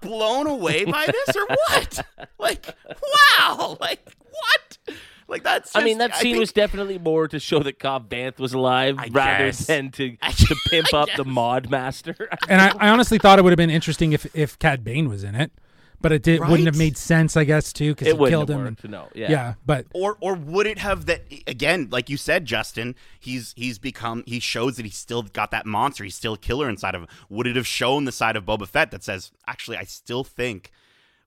blown 0.00 0.46
away 0.46 0.84
by 0.84 1.06
this 1.06 1.36
or 1.36 1.46
what? 1.68 2.06
like, 2.38 2.66
wow. 2.88 3.76
Like, 3.80 4.06
what? 4.30 4.78
Like, 5.28 5.42
that's 5.42 5.74
I 5.74 5.82
mean, 5.82 5.98
that 5.98 6.14
scene 6.14 6.34
think- 6.34 6.38
was 6.40 6.52
definitely 6.52 6.98
more 6.98 7.26
to 7.28 7.40
show 7.40 7.58
that 7.64 7.78
Cobb 7.80 8.08
Vanth 8.08 8.38
was 8.38 8.52
alive 8.52 8.94
I 8.98 9.08
rather 9.10 9.46
guess. 9.46 9.66
than 9.66 9.90
to, 9.92 10.16
I- 10.22 10.30
to 10.30 10.56
pimp 10.70 10.86
I 10.94 10.98
up 10.98 11.08
the 11.16 11.24
mod 11.24 11.68
master. 11.68 12.28
And 12.48 12.60
I, 12.60 12.72
I 12.78 12.88
honestly 12.90 13.18
thought 13.18 13.38
it 13.38 13.42
would 13.42 13.50
have 13.50 13.56
been 13.58 13.68
interesting 13.70 14.12
if 14.12 14.26
if 14.36 14.56
Cad 14.60 14.84
Bane 14.84 15.08
was 15.08 15.24
in 15.24 15.34
it, 15.34 15.50
but 16.00 16.12
it 16.12 16.22
did, 16.22 16.40
wouldn't 16.40 16.66
have 16.66 16.76
made 16.78 16.96
sense, 16.96 17.36
I 17.36 17.44
guess, 17.44 17.72
too, 17.72 17.94
because 17.94 18.08
it 18.08 18.16
he 18.18 18.26
killed 18.28 18.48
have 18.48 18.58
him. 18.58 18.64
worked. 18.64 18.84
and- 18.84 18.92
no, 18.92 19.08
yeah. 19.14 19.30
yeah. 19.30 19.54
but 19.64 19.86
or 19.92 20.16
or 20.20 20.34
would 20.34 20.66
it 20.66 20.78
have 20.78 21.06
that 21.06 21.22
again 21.46 21.88
like 21.90 22.08
you 22.08 22.16
said 22.16 22.44
justin 22.44 22.94
he's 23.18 23.52
he's 23.56 23.78
become 23.78 24.22
he 24.26 24.38
shows 24.40 24.76
that 24.76 24.84
he's 24.84 24.96
still 24.96 25.22
got 25.22 25.50
that 25.50 25.66
monster 25.66 26.04
he's 26.04 26.14
still 26.14 26.34
a 26.34 26.38
killer 26.38 26.68
inside 26.68 26.94
of 26.94 27.02
him 27.02 27.08
would 27.28 27.46
it 27.46 27.56
have 27.56 27.66
shown 27.66 28.04
the 28.04 28.12
side 28.12 28.36
of 28.36 28.44
boba 28.44 28.66
fett 28.66 28.90
that 28.90 29.02
says 29.02 29.32
actually 29.46 29.76
i 29.76 29.84
still 29.84 30.24
think 30.24 30.70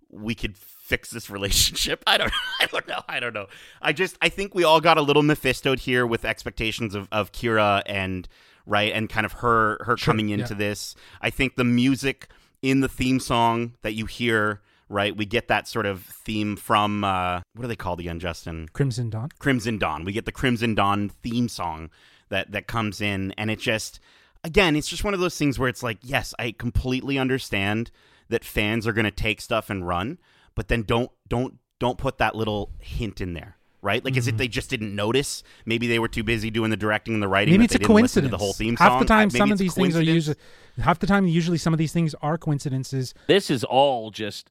we 0.09 0.33
could 0.33 0.57
fix 0.57 1.09
this 1.11 1.29
relationship 1.37 2.03
i 2.07 2.17
don't 2.17 2.31
i 2.61 2.65
don't 2.67 2.87
know 2.87 3.01
i 3.07 3.19
don't 3.19 3.33
know 3.33 3.47
i 3.81 3.91
just 3.91 4.17
i 4.21 4.29
think 4.29 4.55
we 4.55 4.63
all 4.63 4.81
got 4.81 4.97
a 4.97 5.01
little 5.01 5.23
mephistoed 5.23 5.79
here 5.79 6.05
with 6.07 6.25
expectations 6.25 6.95
of 6.95 7.07
of 7.11 7.31
Qi'ra 7.31 7.81
and 7.85 8.27
right 8.65 8.91
and 8.93 9.09
kind 9.09 9.25
of 9.25 9.33
her 9.33 9.83
her 9.85 9.95
coming 9.95 10.29
into 10.29 10.53
yeah. 10.53 10.59
this 10.59 10.95
i 11.21 11.29
think 11.29 11.55
the 11.55 11.63
music 11.63 12.27
in 12.61 12.81
the 12.81 12.89
theme 12.89 13.19
song 13.19 13.75
that 13.81 13.93
you 13.93 14.05
hear 14.05 14.61
right 14.89 15.15
we 15.15 15.25
get 15.25 15.47
that 15.47 15.67
sort 15.67 15.85
of 15.85 16.03
theme 16.03 16.55
from 16.55 17.03
uh 17.03 17.41
what 17.53 17.65
are 17.65 17.67
they 17.67 17.75
called 17.75 17.99
again 17.99 18.19
justin 18.19 18.67
Crimson 18.73 19.09
Dawn. 19.09 19.29
Crimson 19.39 19.77
Dawn. 19.77 20.03
We 20.03 20.11
get 20.11 20.25
the 20.25 20.31
Crimson 20.31 20.75
Dawn 20.75 21.09
theme 21.09 21.47
song 21.47 21.89
that 22.29 22.51
that 22.51 22.67
comes 22.67 23.01
in, 23.01 23.33
and 23.37 23.51
it 23.51 23.59
just 23.59 23.99
again, 24.43 24.75
it's 24.75 24.87
just 24.87 25.03
one 25.03 25.13
of 25.13 25.19
those 25.19 25.37
things 25.37 25.59
where 25.59 25.69
it's 25.69 25.83
like, 25.83 25.99
yes, 26.01 26.33
I 26.39 26.51
completely 26.51 27.17
understand 27.17 27.91
that 28.29 28.45
fans 28.45 28.87
are 28.87 28.93
going 28.93 29.05
to 29.05 29.11
take 29.11 29.41
stuff 29.41 29.69
and 29.69 29.87
run, 29.87 30.19
but 30.55 30.67
then 30.67 30.83
don't 30.83 31.11
don't 31.27 31.55
don't 31.79 31.97
put 31.97 32.17
that 32.17 32.35
little 32.35 32.71
hint 32.79 33.21
in 33.21 33.33
there. 33.33 33.57
Right, 33.81 34.03
like, 34.03 34.17
is 34.17 34.25
Mm-hmm. 34.27 34.35
it 34.35 34.37
they 34.39 34.47
just 34.49 34.69
didn't 34.69 34.93
notice? 34.93 35.41
Maybe 35.65 35.87
they 35.87 35.99
were 35.99 36.09
too 36.09 36.23
busy 36.23 36.49
doing 36.51 36.69
the 36.69 36.75
directing 36.75 37.13
and 37.13 37.23
the 37.23 37.29
writing. 37.29 37.53
Maybe 37.53 37.63
it's 37.63 37.71
they 37.73 37.77
a 37.77 37.79
didn't 37.79 37.95
listen 37.95 38.23
to 38.23 38.29
coincidence. 38.29 38.31
the 38.31 38.37
whole 38.37 38.53
theme 38.53 38.75
Song. 38.75 38.87
half 38.91 38.99
the 38.99 39.05
time, 39.05 39.29
Maybe 39.29 39.37
some 39.37 39.51
of 39.53 39.57
these 39.57 39.73
things 39.73 39.95
are 39.95 39.99
coincidence. 40.03 40.15
usually 40.27 40.83
half 40.83 40.99
the 40.99 41.07
time. 41.07 41.27
Usually, 41.27 41.57
some 41.57 41.73
of 41.73 41.77
these 41.77 41.93
things 41.93 42.13
are 42.21 42.37
coincidences. 42.37 43.13
This 43.27 43.49
is 43.49 43.63
all 43.63 44.11
just 44.11 44.49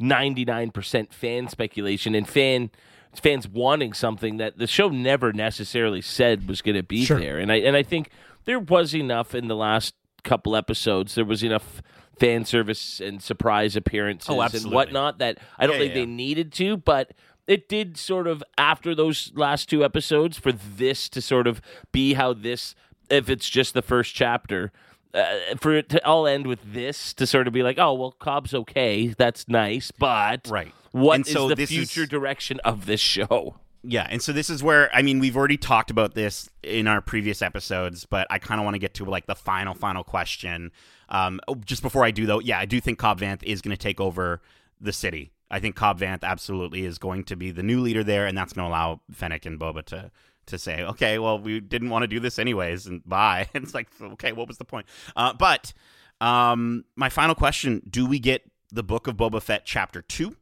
99% 0.00 1.12
fan 1.12 1.48
speculation 1.48 2.14
and 2.14 2.28
fan 2.28 2.70
fans 3.14 3.48
wanting 3.48 3.94
something 3.94 4.36
that 4.36 4.58
the 4.58 4.66
show 4.66 4.88
never 4.90 5.32
necessarily 5.32 6.02
said 6.02 6.46
was 6.48 6.60
going 6.60 6.76
to 6.76 6.82
be 6.82 7.04
Sure. 7.04 7.18
there. 7.18 7.38
And 7.38 7.50
I 7.50 7.56
and 7.56 7.74
I 7.76 7.82
think 7.82 8.10
there 8.44 8.58
was 8.58 8.94
enough 8.94 9.34
in 9.34 9.48
the 9.48 9.56
last 9.56 9.94
couple 10.22 10.54
episodes. 10.54 11.14
There 11.14 11.24
was 11.24 11.42
enough 11.42 11.82
fan 12.18 12.44
service 12.44 13.00
and 13.00 13.22
surprise 13.22 13.74
appearances 13.76 14.28
Oh, 14.28 14.40
and 14.42 14.70
whatnot 14.72 15.18
that 15.18 15.38
I 15.58 15.66
don't 15.66 15.76
Yeah, 15.76 15.80
think 15.82 15.94
yeah, 15.94 16.00
they 16.02 16.06
needed 16.06 16.52
to, 16.54 16.76
but 16.76 17.12
it 17.46 17.68
did 17.68 17.96
sort 17.96 18.26
of 18.26 18.42
after 18.58 18.94
those 18.94 19.32
last 19.34 19.68
two 19.68 19.84
episodes 19.84 20.36
for 20.38 20.52
this 20.52 21.08
to 21.10 21.20
sort 21.22 21.46
of 21.46 21.60
be 21.92 22.14
how 22.14 22.32
this 22.32 22.74
if 23.08 23.30
it's 23.30 23.48
just 23.48 23.72
the 23.74 23.82
first 23.82 24.14
chapter 24.14 24.72
uh, 25.14 25.24
for 25.60 25.72
it 25.74 25.88
to 25.88 26.04
all 26.06 26.26
end 26.26 26.46
with 26.46 26.58
this 26.74 27.14
to 27.14 27.26
sort 27.26 27.46
of 27.46 27.52
be 27.52 27.62
like, 27.62 27.78
oh 27.78 27.94
well, 27.94 28.12
Cobb's 28.12 28.52
okay, 28.52 29.08
that's 29.16 29.48
nice, 29.48 29.90
but 29.90 30.46
Right. 30.48 30.72
what 30.92 31.14
And 31.14 31.26
is 31.26 31.32
so 31.32 31.48
the 31.48 31.54
this 31.54 31.70
is- 31.70 31.76
future 31.90 32.06
direction 32.06 32.60
of 32.64 32.86
this 32.86 33.00
show? 33.00 33.56
Yeah, 33.88 34.08
and 34.10 34.20
so 34.20 34.32
this 34.32 34.50
is 34.50 34.64
where 34.64 34.90
I 34.92 35.02
mean 35.02 35.20
we've 35.20 35.36
already 35.36 35.56
talked 35.56 35.92
about 35.92 36.14
this 36.14 36.50
in 36.64 36.88
our 36.88 37.00
previous 37.00 37.40
episodes, 37.40 38.04
but 38.04 38.26
I 38.30 38.40
kind 38.40 38.60
of 38.60 38.64
want 38.64 38.74
to 38.74 38.80
get 38.80 38.94
to 38.94 39.04
like 39.04 39.26
the 39.26 39.36
final 39.36 39.74
final 39.74 40.02
question. 40.02 40.72
Um, 41.08 41.38
oh, 41.46 41.54
just 41.54 41.82
before 41.82 42.04
I 42.04 42.10
do 42.10 42.26
though, 42.26 42.40
yeah, 42.40 42.58
I 42.58 42.64
do 42.64 42.80
think 42.80 42.98
Cobb 42.98 43.20
Vanth 43.20 43.44
is 43.44 43.62
going 43.62 43.76
to 43.76 43.80
take 43.80 44.00
over 44.00 44.42
the 44.80 44.92
city. 44.92 45.30
I 45.50 45.60
think 45.60 45.76
Cobb 45.76 46.00
Vanth 46.00 46.22
absolutely 46.22 46.84
is 46.84 46.98
going 46.98 47.24
to 47.24 47.36
be 47.36 47.50
the 47.50 47.62
new 47.62 47.80
leader 47.80 48.02
there, 48.02 48.26
and 48.26 48.36
that's 48.36 48.52
going 48.52 48.64
to 48.64 48.70
allow 48.70 49.00
Fennec 49.12 49.46
and 49.46 49.58
Boba 49.58 49.84
to 49.86 50.10
to 50.46 50.58
say, 50.58 50.84
okay, 50.84 51.18
well, 51.18 51.40
we 51.40 51.58
didn't 51.58 51.90
want 51.90 52.04
to 52.04 52.06
do 52.06 52.20
this 52.20 52.38
anyways, 52.38 52.86
and 52.86 53.02
bye. 53.04 53.48
It's 53.54 53.74
like, 53.74 53.88
okay, 54.00 54.30
what 54.32 54.46
was 54.46 54.58
the 54.58 54.64
point? 54.64 54.86
Uh, 55.16 55.32
but 55.32 55.72
um, 56.20 56.84
my 56.94 57.08
final 57.08 57.34
question: 57.34 57.82
Do 57.88 58.06
we 58.06 58.18
get 58.18 58.42
the 58.70 58.82
Book 58.82 59.06
of 59.06 59.16
Boba 59.16 59.42
Fett 59.42 59.64
chapter 59.64 60.02
two? 60.02 60.36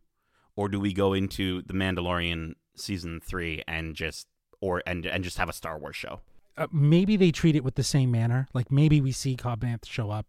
or 0.56 0.68
do 0.68 0.80
we 0.80 0.92
go 0.92 1.12
into 1.12 1.62
the 1.62 1.74
Mandalorian 1.74 2.54
season 2.76 3.20
three 3.24 3.62
and 3.66 3.94
just 3.94 4.26
or 4.60 4.82
and 4.86 5.06
and 5.06 5.24
just 5.24 5.38
have 5.38 5.48
a 5.48 5.52
Star 5.52 5.78
Wars 5.78 5.96
show? 5.96 6.20
Uh, 6.56 6.68
maybe 6.72 7.16
they 7.16 7.32
treat 7.32 7.56
it 7.56 7.64
with 7.64 7.74
the 7.74 7.82
same 7.82 8.10
manner. 8.10 8.48
Like 8.54 8.70
maybe 8.70 9.00
we 9.00 9.12
see 9.12 9.36
Cobb 9.36 9.60
Vanth 9.60 9.86
show 9.86 10.10
up, 10.10 10.26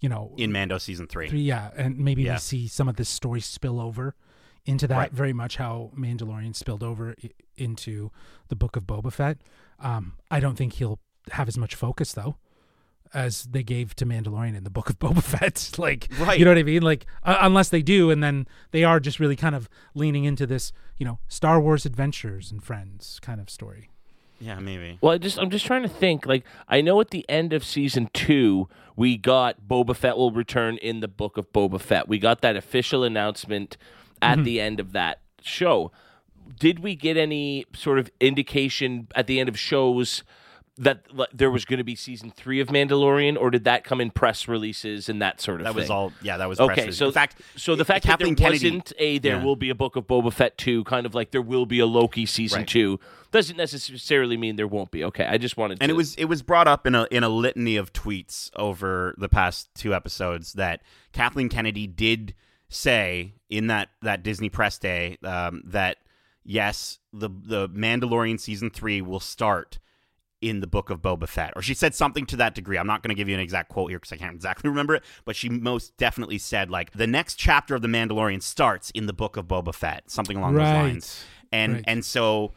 you 0.00 0.08
know, 0.08 0.34
in 0.38 0.50
Mando 0.52 0.78
season 0.78 1.06
three. 1.06 1.28
three, 1.28 1.40
yeah, 1.42 1.70
and 1.76 1.98
maybe 1.98 2.22
Yeah. 2.22 2.34
we 2.34 2.38
see 2.38 2.68
some 2.68 2.88
of 2.88 2.96
this 2.96 3.08
story 3.08 3.40
spill 3.40 3.80
over 3.80 4.14
into 4.66 4.86
that 4.88 4.96
Right. 4.96 5.12
very 5.12 5.32
much 5.32 5.56
how 5.56 5.90
Mandalorian 5.96 6.54
spilled 6.54 6.82
over 6.82 7.14
I- 7.22 7.30
into 7.56 8.10
the 8.48 8.56
book 8.56 8.76
of 8.76 8.84
Boba 8.84 9.12
Fett. 9.12 9.38
Um, 9.78 10.14
I 10.30 10.40
don't 10.40 10.56
think 10.56 10.74
he'll 10.74 10.98
have 11.32 11.48
as 11.48 11.56
much 11.58 11.74
focus 11.74 12.12
though 12.12 12.36
as 13.12 13.42
they 13.44 13.62
gave 13.64 13.96
to 13.96 14.06
Mandalorian 14.06 14.54
in 14.56 14.62
the 14.62 14.70
book 14.70 14.88
of 14.88 14.98
Boba 15.00 15.22
Fett. 15.22 15.70
like, 15.78 16.08
Right. 16.18 16.38
you 16.38 16.44
know 16.44 16.52
what 16.52 16.58
I 16.58 16.62
mean? 16.62 16.82
Like, 16.82 17.06
uh, 17.24 17.38
unless 17.40 17.68
they 17.70 17.82
do, 17.82 18.10
and 18.10 18.22
then 18.22 18.46
they 18.70 18.84
are 18.84 19.00
just 19.00 19.18
really 19.18 19.34
kind 19.36 19.54
of 19.54 19.68
leaning 19.94 20.24
into 20.24 20.46
this, 20.46 20.72
you 20.96 21.04
know, 21.04 21.18
Star 21.28 21.60
Wars 21.60 21.84
adventures 21.84 22.52
and 22.52 22.62
friends 22.62 23.18
kind 23.20 23.40
of 23.40 23.50
story. 23.50 23.90
Yeah, 24.40 24.58
maybe. 24.58 24.98
Well, 25.00 25.12
I 25.12 25.18
just 25.18 25.38
I'm 25.38 25.50
just 25.50 25.66
trying 25.66 25.82
to 25.82 25.88
think. 25.88 26.26
Like 26.26 26.44
I 26.66 26.80
know 26.80 27.00
at 27.00 27.10
the 27.10 27.28
end 27.28 27.52
of 27.52 27.64
season 27.64 28.08
two, 28.12 28.68
we 28.96 29.16
got 29.16 29.68
Boba 29.68 29.94
Fett 29.94 30.16
will 30.16 30.32
return 30.32 30.78
in 30.78 31.00
the 31.00 31.08
book 31.08 31.36
of 31.36 31.52
Boba 31.52 31.80
Fett. 31.80 32.08
We 32.08 32.18
got 32.18 32.40
that 32.40 32.56
official 32.56 33.04
announcement 33.04 33.76
at 34.22 34.36
mm-hmm. 34.36 34.44
the 34.44 34.60
end 34.60 34.80
of 34.80 34.92
that 34.92 35.20
show. 35.42 35.92
Did 36.58 36.80
we 36.80 36.96
get 36.96 37.16
any 37.16 37.66
sort 37.74 37.98
of 37.98 38.10
indication 38.18 39.08
at 39.14 39.26
the 39.26 39.38
end 39.38 39.48
of 39.48 39.58
shows 39.58 40.24
that 40.80 41.02
like, 41.14 41.28
there 41.32 41.50
was 41.50 41.66
going 41.66 41.78
to 41.78 41.84
be 41.84 41.94
season 41.94 42.30
three 42.30 42.58
of 42.58 42.68
Mandalorian, 42.68 43.38
or 43.38 43.50
did 43.50 43.64
that 43.64 43.84
come 43.84 44.00
in 44.00 44.10
press 44.10 44.48
releases 44.48 45.10
and 45.10 45.20
that 45.20 45.40
sort 45.40 45.60
of 45.60 45.64
That 45.64 45.70
thing? 45.72 45.76
That 45.76 45.82
was 45.82 45.90
all. 45.90 46.12
Yeah, 46.22 46.38
that 46.38 46.48
was 46.48 46.58
press 46.58 46.70
Okay, 46.70 46.90
so 46.90 47.06
in 47.06 47.12
fact, 47.12 47.36
so 47.54 47.76
the 47.76 47.84
fact 47.84 48.06
Kathleen 48.06 48.34
that 48.34 48.40
there 48.40 48.50
Kennedy, 48.50 48.70
wasn't 48.70 48.92
a 48.98 49.18
there 49.18 49.36
Yeah. 49.36 49.44
will 49.44 49.56
be 49.56 49.68
a 49.68 49.74
book 49.74 49.96
of 49.96 50.06
Boba 50.06 50.32
Fett 50.32 50.56
two, 50.56 50.82
kind 50.84 51.04
of 51.04 51.14
like 51.14 51.32
there 51.32 51.42
will 51.42 51.66
be 51.66 51.80
a 51.80 51.86
Loki 51.86 52.24
season 52.24 52.60
Right. 52.60 52.68
two, 52.68 52.98
doesn't 53.32 53.56
necessarily 53.56 54.36
mean 54.36 54.56
there 54.56 54.66
won't 54.66 54.90
be. 54.90 55.04
Okay, 55.04 55.24
I 55.24 55.38
just 55.38 55.56
wanted 55.56 55.76
to. 55.78 55.82
and 55.82 55.90
it 55.90 55.94
was 55.94 56.14
it 56.16 56.24
was 56.26 56.42
brought 56.42 56.66
up 56.68 56.86
in 56.86 56.94
a 56.94 57.06
in 57.10 57.22
a 57.24 57.28
litany 57.28 57.76
of 57.76 57.92
tweets 57.92 58.50
over 58.56 59.14
the 59.18 59.28
past 59.28 59.68
two 59.74 59.94
episodes 59.94 60.54
that 60.54 60.82
Kathleen 61.12 61.48
Kennedy 61.48 61.86
did 61.86 62.34
say 62.68 63.34
in 63.48 63.66
that 63.68 63.88
that 64.02 64.22
Disney 64.22 64.48
press 64.48 64.78
day 64.78 65.18
um, 65.24 65.62
that 65.66 65.98
yes 66.44 66.98
the 67.12 67.28
the 67.28 67.68
Mandalorian 67.68 68.38
season 68.40 68.70
three 68.70 69.00
will 69.02 69.20
start 69.20 69.78
in 70.40 70.60
the 70.60 70.66
book 70.66 70.88
of 70.88 71.00
Boba 71.02 71.28
Fett 71.28 71.52
or 71.54 71.60
she 71.60 71.74
said 71.74 71.94
something 71.94 72.24
to 72.26 72.36
that 72.36 72.54
degree. 72.54 72.78
I'm 72.78 72.86
not 72.86 73.02
going 73.02 73.10
to 73.10 73.14
give 73.14 73.28
you 73.28 73.34
an 73.34 73.40
exact 73.40 73.68
quote 73.68 73.90
here 73.90 73.98
because 73.98 74.12
I 74.12 74.16
can't 74.16 74.34
exactly 74.34 74.70
remember 74.70 74.94
it, 74.94 75.04
but 75.26 75.36
she 75.36 75.48
most 75.50 75.96
definitely 75.98 76.38
said 76.38 76.70
like 76.70 76.92
the 76.92 77.06
next 77.06 77.34
chapter 77.34 77.74
of 77.74 77.82
the 77.82 77.88
Mandalorian 77.88 78.42
starts 78.42 78.90
in 78.92 79.04
the 79.06 79.12
book 79.12 79.36
of 79.36 79.46
Boba 79.46 79.74
Fett, 79.74 80.10
something 80.10 80.36
along 80.38 80.54
those 80.54 80.62
Right. 80.62 80.74
lines. 80.74 81.24
And 81.52 81.74
Right. 81.74 81.84
and 81.86 82.04
so 82.04 82.52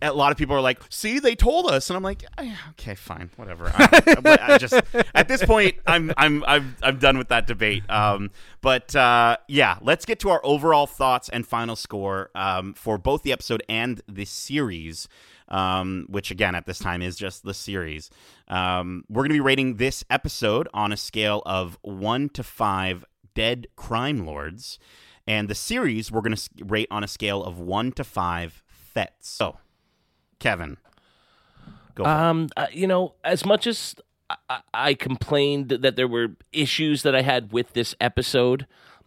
a 0.00 0.12
lot 0.12 0.32
of 0.32 0.38
people 0.38 0.54
are 0.54 0.60
like, 0.60 0.80
"See, 0.90 1.18
they 1.18 1.34
told 1.34 1.70
us," 1.70 1.90
and 1.90 1.96
I'm 1.96 2.02
like, 2.02 2.24
"Ah, 2.38 2.70
"Okay, 2.70 2.94
fine, 2.94 3.30
whatever." 3.36 3.70
I, 3.74 4.38
I 4.42 4.58
just 4.58 4.74
at 5.14 5.28
this 5.28 5.44
point, 5.44 5.76
I'm 5.86 6.12
I'm 6.16 6.44
I'm 6.46 6.76
I'm 6.82 6.98
done 6.98 7.18
with 7.18 7.28
that 7.28 7.46
debate. 7.46 7.88
Um, 7.90 8.30
but 8.60 8.94
uh, 8.94 9.36
yeah, 9.48 9.78
let's 9.80 10.04
get 10.04 10.20
to 10.20 10.30
our 10.30 10.40
overall 10.44 10.86
thoughts 10.86 11.28
and 11.28 11.46
final 11.46 11.76
score 11.76 12.30
um, 12.34 12.74
for 12.74 12.98
both 12.98 13.22
the 13.22 13.32
episode 13.32 13.62
and 13.68 14.00
the 14.08 14.24
series. 14.24 15.08
Um, 15.50 16.04
which 16.10 16.30
again 16.30 16.54
at 16.54 16.66
this 16.66 16.78
time 16.78 17.00
is 17.00 17.16
just 17.16 17.42
the 17.42 17.54
series. 17.54 18.10
Um, 18.48 19.04
we're 19.08 19.22
going 19.22 19.30
to 19.30 19.34
be 19.34 19.40
rating 19.40 19.76
this 19.76 20.04
episode 20.10 20.68
on 20.74 20.92
a 20.92 20.96
scale 20.98 21.42
of 21.46 21.78
one 21.80 22.28
to 22.30 22.42
five 22.42 23.02
dead 23.34 23.66
crime 23.74 24.26
lords, 24.26 24.78
and 25.26 25.48
the 25.48 25.54
series 25.54 26.12
we're 26.12 26.20
going 26.20 26.36
to 26.36 26.50
rate 26.66 26.88
on 26.90 27.02
a 27.02 27.08
scale 27.08 27.42
of 27.42 27.58
one 27.58 27.92
to 27.92 28.04
five 28.04 28.62
fets. 28.66 29.28
So, 29.28 29.56
Kevin, 30.38 30.76
go. 31.94 32.04
For 32.04 32.10
it. 32.10 32.12
Um, 32.12 32.48
uh, 32.56 32.66
you 32.72 32.86
know, 32.86 33.14
as 33.24 33.44
much 33.44 33.66
as 33.66 33.94
I, 34.30 34.36
I- 34.48 34.60
I 34.74 34.94
complained 34.94 35.68
that 35.70 35.96
there 35.96 36.08
were 36.08 36.28
issues 36.52 37.02
that 37.02 37.14
I 37.14 37.22
had 37.22 37.52
with 37.52 37.72
this 37.72 37.94
episode, 38.00 38.66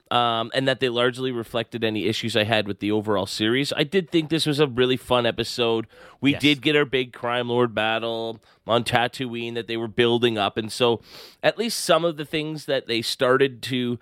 um, 0.09 0.51
and 0.53 0.67
that 0.67 0.81
they 0.81 0.89
largely 0.89 1.31
reflected 1.31 1.83
any 1.85 2.05
issues 2.05 2.35
I 2.35 2.43
had 2.43 2.67
with 2.67 2.79
the 2.81 2.91
overall 2.91 3.25
series, 3.25 3.71
I 3.71 3.83
did 3.83 4.09
think 4.11 4.29
this 4.29 4.45
was 4.45 4.59
a 4.59 4.67
really 4.67 4.97
fun 4.97 5.25
episode. 5.25 5.87
We 6.19 6.31
Yes. 6.33 6.41
did 6.41 6.61
get 6.61 6.75
our 6.75 6.83
big 6.83 7.13
crime 7.13 7.47
lord 7.47 7.73
battle 7.73 8.41
on 8.67 8.83
Tatooine 8.83 9.53
that 9.53 9.67
they 9.67 9.77
were 9.77 9.87
building 9.87 10.37
up, 10.37 10.57
and 10.57 10.69
so 10.71 10.99
at 11.41 11.57
least 11.57 11.79
some 11.79 12.03
of 12.03 12.17
the 12.17 12.25
things 12.25 12.65
that 12.65 12.87
they 12.87 13.01
started 13.01 13.61
to 13.63 13.99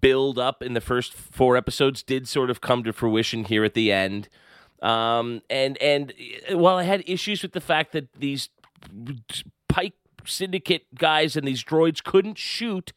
build 0.00 0.38
up 0.38 0.62
in 0.62 0.72
the 0.74 0.80
first 0.80 1.12
four 1.12 1.56
episodes 1.56 2.02
did 2.02 2.26
sort 2.28 2.48
of 2.48 2.60
come 2.62 2.82
to 2.84 2.92
fruition 2.92 3.44
here 3.44 3.64
at 3.64 3.74
the 3.74 3.92
end. 3.92 4.28
Um, 4.82 5.42
and 5.48 5.80
and 5.80 6.12
uh, 6.50 6.58
while 6.58 6.76
I 6.76 6.82
had 6.82 7.04
issues 7.06 7.42
with 7.42 7.52
the 7.52 7.60
fact 7.60 7.92
that 7.92 8.12
these 8.14 8.48
Pike 9.68 9.94
Syndicate 10.24 10.86
guys 10.96 11.36
and 11.36 11.46
these 11.46 11.62
droids 11.62 12.02
couldn't 12.02 12.36
shoot 12.36 12.92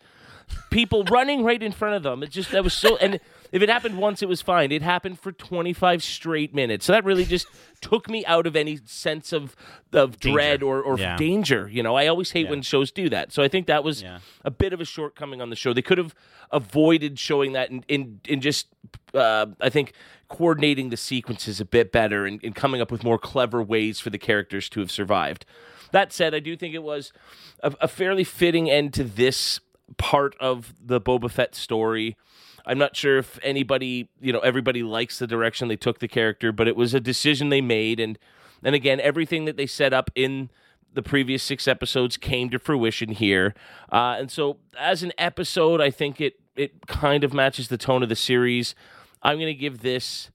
people 0.72 1.04
running 1.06 1.44
right 1.44 1.62
in 1.62 1.72
front 1.72 1.96
of 1.96 2.04
them, 2.04 2.24
it 2.24 2.32
just 2.32 2.52
that 2.52 2.64
was 2.64 2.74
so. 2.74 2.98
And 2.98 3.20
if 3.56 3.62
it 3.62 3.70
happened 3.70 3.98
once, 3.98 4.22
it 4.22 4.28
was 4.28 4.42
fine. 4.42 4.72
It 4.72 4.82
happened 4.82 5.20
for 5.20 5.32
twenty 5.32 5.74
five 5.74 6.04
straight 6.04 6.54
minutes, 6.54 6.86
so 6.86 6.92
that 6.92 7.04
really 7.06 7.26
just 7.26 7.48
took 7.82 8.10
me 8.10 8.26
out 8.26 8.46
of 8.46 8.56
any 8.56 8.80
sense 8.86 9.32
of 9.34 9.56
of 9.94 10.20
dread 10.20 10.62
or 10.62 10.82
or 10.82 11.00
Yeah. 11.00 11.16
danger. 11.18 11.70
You 11.72 11.82
know, 11.82 11.96
I 11.96 12.08
always 12.08 12.32
hate 12.32 12.50
when 12.50 12.62
shows 12.62 12.92
do 12.92 13.10
that. 13.10 13.32
So 13.32 13.42
I 13.42 13.48
think 13.48 13.68
that 13.68 13.84
was 13.84 14.04
Yeah. 14.04 14.20
a 14.44 14.52
bit 14.52 14.74
of 14.74 14.82
a 14.82 14.86
shortcoming 14.86 15.42
on 15.42 15.50
the 15.50 15.56
show. 15.56 15.74
They 15.74 15.82
could 15.82 15.98
have 15.98 16.14
avoided 16.52 17.18
showing 17.18 17.54
that 17.54 17.72
in 17.72 17.84
in, 17.88 18.20
in 18.28 18.42
just 18.42 18.68
uh, 19.14 19.48
I 19.62 19.70
think 19.70 19.94
coordinating 20.28 20.90
the 20.90 20.98
sequences 20.98 21.62
a 21.62 21.66
bit 21.66 21.92
better 21.92 22.26
and, 22.26 22.40
and 22.44 22.54
coming 22.56 22.82
up 22.82 22.92
with 22.92 23.04
more 23.04 23.18
clever 23.18 23.62
ways 23.64 24.00
for 24.00 24.10
the 24.10 24.18
characters 24.18 24.68
to 24.70 24.80
have 24.80 24.92
survived. 24.92 25.46
That 25.92 26.12
said, 26.12 26.34
I 26.36 26.40
do 26.40 26.58
think 26.58 26.74
it 26.76 26.84
was 26.84 27.14
a, 27.62 27.74
a 27.80 27.88
fairly 27.88 28.24
fitting 28.24 28.70
end 28.70 28.94
to 28.96 29.04
this 29.04 29.60
part 29.98 30.36
of 30.40 30.74
the 30.84 31.00
Boba 31.00 31.30
Fett 31.30 31.54
story. 31.56 32.18
I'm 32.66 32.78
not 32.78 32.96
sure 32.96 33.18
if 33.18 33.40
anybody, 33.44 34.10
you 34.20 34.34
know, 34.34 34.40
everybody 34.40 34.84
likes 34.84 35.20
the 35.20 35.28
direction 35.28 35.68
they 35.68 35.76
took 35.76 36.00
the 36.00 36.08
character, 36.08 36.52
but 36.52 36.68
it 36.68 36.76
was 36.76 36.94
a 36.94 37.00
decision 37.00 37.50
they 37.50 37.62
made, 37.62 38.00
and 38.00 38.18
and 38.64 38.74
again, 38.74 39.00
everything 39.00 39.46
that 39.46 39.58
they 39.58 39.68
set 39.68 39.94
up 39.94 40.10
in 40.16 40.50
the 40.94 41.04
previous 41.04 41.44
six 41.44 41.68
episodes 41.68 42.18
came 42.18 42.50
to 42.50 42.58
fruition 42.58 43.10
here. 43.10 43.54
Uh, 43.92 44.16
and 44.18 44.32
so, 44.32 44.58
as 44.80 45.04
an 45.04 45.12
episode, 45.18 45.82
I 45.82 45.92
think 45.92 46.20
it 46.20 46.40
it 46.56 46.88
kind 46.88 47.24
of 47.24 47.34
matches 47.34 47.68
the 47.68 47.78
tone 47.78 48.02
of 48.02 48.10
the 48.10 48.16
series. 48.16 48.76
I'm 49.22 49.38
going 49.38 49.48
to 49.48 49.54
give 49.54 49.82
this 49.82 50.32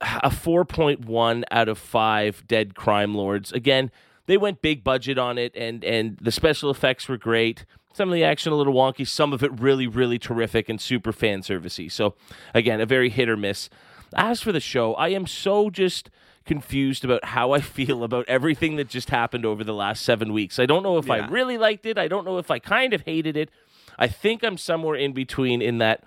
a 0.00 0.28
4.1 0.28 1.44
out 1.50 1.68
of 1.68 1.78
5 1.78 2.46
dead 2.46 2.74
crime 2.74 3.14
lords. 3.14 3.52
Again, 3.52 3.90
they 4.26 4.36
went 4.36 4.60
big 4.60 4.84
budget 4.84 5.18
on 5.18 5.38
it 5.38 5.52
and 5.56 5.84
and 5.84 6.18
the 6.20 6.32
special 6.32 6.70
effects 6.70 7.08
were 7.08 7.16
great. 7.16 7.64
Some 7.96 8.10
of 8.10 8.14
the 8.14 8.24
action 8.24 8.52
a 8.52 8.56
little 8.56 8.74
wonky, 8.74 9.08
some 9.08 9.32
of 9.32 9.42
it 9.42 9.58
really 9.58 9.86
really 9.86 10.18
terrific 10.18 10.68
and 10.68 10.78
super 10.78 11.12
fan 11.12 11.40
servicey. 11.40 11.90
So 11.90 12.14
again, 12.52 12.78
a 12.78 12.84
very 12.84 13.08
hit 13.08 13.26
or 13.26 13.38
miss. 13.38 13.70
As 14.14 14.42
for 14.42 14.52
the 14.52 14.60
show, 14.60 14.92
I 14.96 15.08
am 15.08 15.26
so 15.26 15.70
just 15.70 16.10
confused 16.44 17.06
about 17.06 17.24
how 17.24 17.52
I 17.52 17.60
feel 17.62 18.04
about 18.04 18.28
everything 18.28 18.76
that 18.76 18.90
just 18.90 19.08
happened 19.08 19.46
over 19.46 19.64
the 19.64 19.72
last 19.72 20.02
7 20.02 20.30
weeks. 20.34 20.58
I 20.58 20.66
don't 20.66 20.82
know 20.82 20.98
if 20.98 21.10
I 21.10 21.26
really 21.26 21.56
liked 21.56 21.86
it. 21.86 21.96
I 21.96 22.06
don't 22.06 22.26
know 22.26 22.36
if 22.36 22.50
I 22.50 22.58
kind 22.58 22.92
of 22.92 23.00
hated 23.00 23.34
it. 23.34 23.50
I 23.98 24.08
think 24.08 24.42
I'm 24.42 24.58
somewhere 24.58 24.96
in 24.96 25.14
between 25.14 25.62
in 25.62 25.78
that 25.78 26.04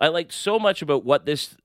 I 0.00 0.08
liked 0.08 0.32
so 0.32 0.58
much 0.58 0.82
about 0.82 1.04
what 1.04 1.26
this 1.26 1.56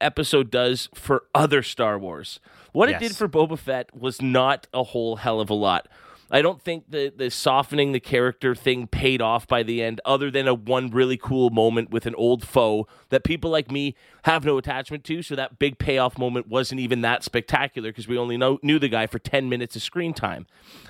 episode 0.00 0.50
does 0.50 0.88
for 0.94 1.24
other 1.34 1.62
Star 1.62 1.98
Wars. 1.98 2.40
What 2.72 2.88
it 2.88 2.98
did 2.98 3.14
for 3.14 3.28
Boba 3.28 3.58
Fett 3.58 3.94
was 3.94 4.22
not 4.22 4.66
a 4.72 4.82
whole 4.82 5.16
hell 5.16 5.38
of 5.38 5.50
a 5.50 5.54
lot. 5.54 5.86
I 6.34 6.40
don't 6.40 6.60
think 6.62 6.90
the 6.90 7.12
the 7.14 7.30
softening 7.30 7.92
the 7.92 8.00
character 8.00 8.54
thing 8.54 8.86
paid 8.86 9.20
off 9.20 9.46
by 9.46 9.62
the 9.62 9.82
end, 9.82 10.00
other 10.04 10.30
than 10.30 10.48
a 10.48 10.54
one 10.54 10.90
really 10.90 11.18
cool 11.18 11.50
moment 11.50 11.90
with 11.90 12.06
an 12.06 12.14
old 12.14 12.46
foe 12.48 12.88
that 13.10 13.22
people 13.22 13.50
like 13.50 13.70
me 13.70 13.94
have 14.22 14.44
no 14.44 14.56
attachment 14.56 15.04
to. 15.04 15.22
So 15.22 15.36
that 15.36 15.58
big 15.58 15.78
payoff 15.78 16.18
moment 16.18 16.48
wasn't 16.48 16.80
even 16.80 17.02
that 17.02 17.22
spectacular 17.22 17.90
because 17.90 18.08
we 18.08 18.16
only 18.16 18.38
know, 18.38 18.58
knew 18.62 18.78
the 18.78 18.88
guy 18.88 19.06
for 19.06 19.18
ten 19.18 19.50
minutes 19.50 19.76
of 19.76 19.82
screen 19.82 20.14
time. 20.14 20.46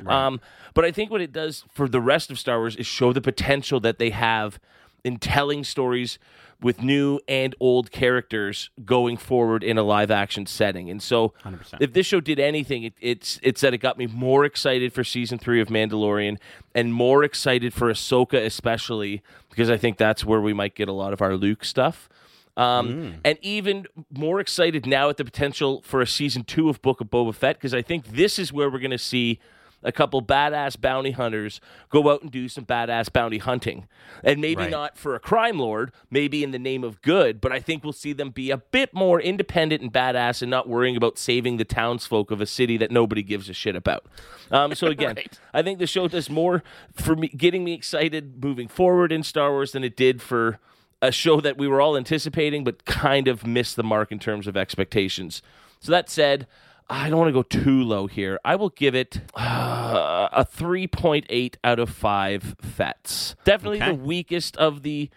Um, 0.07 0.41
but 0.75 0.85
I 0.85 0.93
think 0.93 1.11
what 1.11 1.21
it 1.21 1.33
does 1.33 1.65
for 1.73 1.89
the 1.89 2.01
rest 2.01 2.31
of 2.31 2.39
Star 2.39 2.59
Wars 2.59 2.77
is 2.77 2.87
show 2.87 3.13
the 3.13 3.21
potential 3.21 3.81
that 3.81 3.99
they 3.99 4.11
have 4.11 4.61
in 5.05 5.19
telling 5.19 5.65
stories 5.65 6.21
with 6.63 6.81
new 6.83 7.19
and 7.27 7.55
old 7.61 7.91
characters 7.91 8.71
going 8.85 9.17
forward 9.17 9.63
in 9.65 9.77
a 9.77 9.83
live 9.83 10.11
action 10.11 10.47
setting. 10.47 10.89
And 10.89 11.03
so 11.03 11.35
100%. 11.45 11.79
if 11.81 11.93
this 11.93 12.07
show 12.07 12.21
did 12.21 12.39
anything, 12.39 12.85
it, 12.85 12.95
it's 13.01 13.41
it's 13.43 13.61
that 13.63 13.75
it 13.75 13.79
got 13.79 13.99
me 13.99 14.07
more 14.07 14.45
excited 14.45 14.93
for 14.93 15.03
season 15.05 15.39
three 15.39 15.61
of 15.61 15.69
Mandalorian 15.69 16.39
and 16.75 16.95
more 16.95 17.25
excited 17.25 17.75
for 17.75 17.91
Ahsoka 17.91 18.45
especially 18.45 19.23
because 19.51 19.69
I 19.69 19.77
think 19.77 19.99
that's 19.99 20.25
where 20.25 20.41
we 20.41 20.53
might 20.53 20.75
get 20.75 20.89
a 20.89 20.93
lot 20.93 21.13
of 21.13 21.21
our 21.21 21.37
Luke 21.37 21.65
stuff. 21.65 22.09
Um, 22.57 23.15
And 23.25 23.39
even 23.41 23.87
more 24.11 24.39
excited 24.39 24.87
now 24.87 25.09
at 25.09 25.17
the 25.17 25.25
potential 25.25 25.81
for 25.83 26.01
a 26.03 26.07
season 26.07 26.45
two 26.45 26.69
of 26.69 26.81
Book 26.83 27.01
of 27.01 27.09
Boba 27.09 27.35
Fett 27.35 27.57
because 27.57 27.73
I 27.75 27.81
think 27.83 28.09
this 28.09 28.39
is 28.39 28.53
where 28.53 28.71
we're 28.71 28.79
going 28.79 28.91
to 28.91 28.99
see 28.99 29.39
a 29.85 29.93
couple 29.93 30.23
badass 30.23 30.81
bounty 30.81 31.11
hunters 31.11 31.61
go 31.91 32.11
out 32.11 32.23
and 32.23 32.31
do 32.31 32.49
some 32.49 32.65
badass 32.65 33.13
bounty 33.13 33.39
hunting. 33.39 33.87
And 34.23 34.41
maybe 34.41 34.63
Right. 34.63 34.71
not 34.71 34.97
for 34.97 35.15
a 35.15 35.21
crime 35.21 35.59
lord, 35.59 35.93
maybe 36.11 36.45
in 36.45 36.51
the 36.53 36.59
name 36.59 36.85
of 36.85 37.03
good, 37.03 37.41
but 37.41 37.51
I 37.53 37.59
think 37.61 37.83
we'll 37.83 37.93
see 37.93 38.13
them 38.13 38.31
be 38.31 38.51
a 38.51 38.59
bit 38.59 38.95
more 38.95 39.21
independent 39.21 39.83
and 39.83 39.93
badass 39.93 40.43
and 40.43 40.51
not 40.51 40.69
worrying 40.69 40.97
about 40.97 41.19
saving 41.19 41.57
the 41.57 41.65
townsfolk 41.65 42.31
of 42.31 42.41
a 42.41 42.47
city 42.47 42.77
that 42.77 42.91
nobody 42.91 43.23
gives 43.23 43.49
a 43.49 43.53
shit 43.55 43.75
about. 43.77 44.07
Um, 44.51 44.75
so 44.75 44.87
again, 44.97 45.17
I 45.53 45.63
think 45.63 45.79
the 45.79 45.87
show 45.87 46.09
does 46.09 46.31
more 46.31 46.63
for 46.95 47.17
me 47.17 47.29
getting 47.29 47.65
me 47.65 47.73
excited 47.75 48.43
moving 48.43 48.69
forward 48.69 49.11
in 49.13 49.23
Star 49.23 49.51
Wars 49.51 49.73
than 49.73 49.83
it 49.85 49.97
did 49.97 50.23
for 50.23 50.59
a 51.01 51.11
show 51.11 51.41
that 51.41 51.59
we 51.59 51.67
were 51.67 51.81
all 51.81 51.97
anticipating 51.97 52.63
but 52.63 52.85
kind 52.85 53.27
of 53.27 53.45
missed 53.45 53.75
the 53.75 53.83
mark 53.83 54.13
in 54.13 54.21
terms 54.21 54.47
of 54.47 54.57
expectations. 54.57 55.43
So 55.81 55.91
that 55.91 56.09
said, 56.09 56.47
I 56.93 57.09
don't 57.09 57.19
want 57.19 57.29
to 57.29 57.33
go 57.33 57.43
too 57.43 57.83
low 57.83 58.07
here. 58.07 58.39
I 58.45 58.57
will 58.57 58.69
give 58.69 58.95
it 58.95 59.21
uh, 59.35 60.29
a 60.31 60.45
3.8 60.45 61.55
out 61.65 61.79
of 61.79 61.89
5 61.91 62.57
fets. 62.61 63.35
Definitely 63.45 63.79
Okay. 63.79 63.89
the 63.93 63.95
weakest 63.95 64.57
of 64.59 64.83
the 64.83 65.09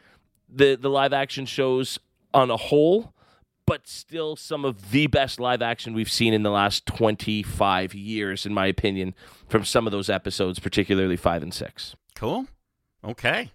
the 0.48 0.76
the 0.76 0.90
live 0.90 1.12
action 1.12 1.46
shows 1.46 2.00
on 2.34 2.50
a 2.50 2.56
whole, 2.56 3.14
but 3.66 3.88
still 3.88 4.36
some 4.38 4.64
of 4.64 4.92
the 4.92 5.08
best 5.08 5.38
live 5.40 5.62
action 5.62 5.94
we've 5.94 6.10
seen 6.12 6.34
in 6.34 6.44
the 6.44 6.52
last 6.52 6.86
25 6.86 7.94
years 7.94 8.46
in 8.46 8.54
my 8.54 8.68
opinion 8.68 9.14
from 9.50 9.66
some 9.66 9.86
of 9.86 9.92
those 9.92 10.10
episodes, 10.10 10.60
particularly 10.60 11.18
5 11.18 11.44
and 11.44 11.54
6. 11.54 11.96
Cool. 12.16 12.48
Okay. 13.04 13.52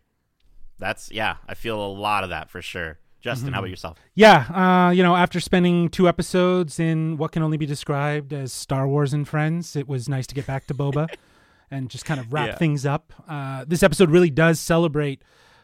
That's 0.78 1.10
yeah. 1.10 1.36
I 1.48 1.54
feel 1.54 1.80
a 1.80 1.88
lot 1.88 2.22
of 2.24 2.30
that 2.30 2.50
for 2.50 2.60
sure. 2.60 2.98
Justin, 3.20 3.46
Mm-hmm. 3.48 3.54
how 3.54 3.60
about 3.60 3.70
yourself? 3.70 3.98
Yeah, 4.14 4.86
uh, 4.88 4.90
you 4.90 5.02
know, 5.02 5.14
after 5.16 5.40
spending 5.40 5.88
two 5.88 6.08
episodes 6.08 6.80
in 6.80 7.16
what 7.16 7.32
can 7.32 7.42
only 7.42 7.56
be 7.56 7.66
described 7.66 8.32
as 8.32 8.52
Star 8.52 8.86
Wars 8.88 9.12
and 9.12 9.26
Friends, 9.28 9.76
it 9.76 9.86
was 9.88 10.08
nice 10.08 10.26
to 10.28 10.34
get 10.34 10.46
back 10.46 10.66
to 10.68 10.74
Boba. 10.74 11.08
and 11.72 11.88
just 11.88 12.04
kind 12.04 12.18
of 12.18 12.32
wrap 12.32 12.48
Yeah. 12.48 12.56
things 12.56 12.84
up. 12.84 13.12
Uh, 13.28 13.64
this 13.64 13.84
episode 13.84 14.10
really 14.10 14.28
does 14.30 14.58
celebrate 14.58 15.22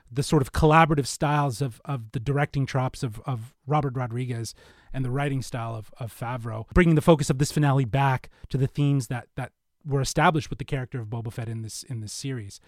the 0.08 0.22
sort 0.22 0.40
of 0.40 0.52
collaborative 0.52 1.06
styles 1.06 1.60
of, 1.60 1.80
of 1.84 2.12
the 2.12 2.20
directing 2.20 2.64
chops 2.64 3.02
of, 3.02 3.20
of 3.26 3.52
Robert 3.66 3.96
Rodriguez 3.96 4.54
and 4.92 5.04
the 5.04 5.10
writing 5.10 5.42
style 5.42 5.74
of, 5.74 5.90
of 5.98 6.16
Favreau, 6.16 6.66
bringing 6.72 6.94
the 6.94 7.02
focus 7.02 7.28
of 7.28 7.38
this 7.38 7.50
finale 7.50 7.84
back 7.84 8.30
to 8.50 8.56
the 8.56 8.68
themes 8.68 9.08
that 9.08 9.26
that 9.34 9.50
were 9.84 10.00
established 10.00 10.48
with 10.48 10.60
the 10.60 10.64
character 10.64 11.00
of 11.00 11.08
Boba 11.08 11.32
Fett 11.32 11.48
in 11.48 11.62
this 11.62 11.82
in 11.82 12.00
this 12.02 12.12
series. 12.12 12.60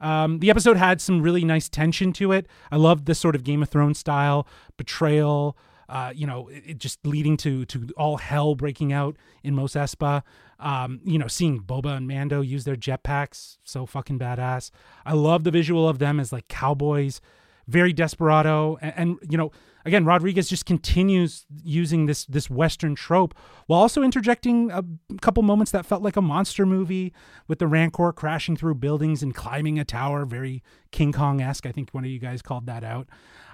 Um, 0.00 0.38
the 0.40 0.50
episode 0.50 0.76
had 0.76 1.00
some 1.00 1.22
really 1.22 1.44
nice 1.44 1.68
tension 1.68 2.12
to 2.14 2.32
it. 2.32 2.46
I 2.70 2.76
loved 2.76 3.06
this 3.06 3.18
sort 3.18 3.34
of 3.34 3.44
Game 3.44 3.62
of 3.62 3.68
Thrones 3.68 3.98
style 3.98 4.46
betrayal. 4.76 5.56
Uh, 5.88 6.12
you 6.14 6.26
know, 6.26 6.48
it, 6.48 6.62
it 6.66 6.78
just 6.78 7.04
leading 7.06 7.36
to 7.38 7.64
to 7.66 7.88
all 7.96 8.16
hell 8.16 8.54
breaking 8.54 8.92
out 8.92 9.16
in 9.44 9.54
Mos 9.54 9.74
Espa. 9.74 10.22
Um, 10.58 11.00
you 11.04 11.18
know, 11.18 11.28
seeing 11.28 11.60
Boba 11.60 11.96
and 11.96 12.08
Mando 12.08 12.40
use 12.40 12.64
their 12.64 12.76
jetpacks, 12.76 13.58
so 13.62 13.86
fucking 13.86 14.18
badass. 14.18 14.70
I 15.04 15.12
love 15.12 15.44
the 15.44 15.50
visual 15.50 15.88
of 15.88 15.98
them 15.98 16.18
as 16.18 16.32
like 16.32 16.48
cowboys, 16.48 17.20
very 17.68 17.92
desperado, 17.92 18.78
and, 18.80 18.92
and 18.96 19.18
you 19.28 19.36
know, 19.36 19.50
again, 19.84 20.04
Rodriguez 20.04 20.48
just 20.48 20.66
continues 20.66 21.46
using 21.62 22.06
this 22.06 22.24
this 22.26 22.48
Western 22.48 22.94
trope 22.94 23.34
while 23.66 23.80
also 23.80 24.02
interjecting 24.02 24.70
a 24.70 24.84
couple 25.20 25.42
moments 25.42 25.72
that 25.72 25.86
felt 25.86 26.02
like 26.02 26.16
a 26.16 26.22
monster 26.22 26.66
movie 26.66 27.12
with 27.48 27.58
the 27.58 27.66
Rancor 27.66 28.12
crashing 28.12 28.56
through 28.56 28.74
buildings 28.76 29.22
and 29.22 29.34
climbing 29.34 29.78
a 29.78 29.84
tower, 29.84 30.24
very 30.24 30.62
King 30.92 31.12
Kong 31.12 31.40
esque. 31.40 31.66
I 31.66 31.72
think 31.72 31.90
one 31.92 32.04
of 32.04 32.10
you 32.10 32.18
guys 32.18 32.42
called 32.42 32.66
that 32.66 32.84
out. 32.84 33.08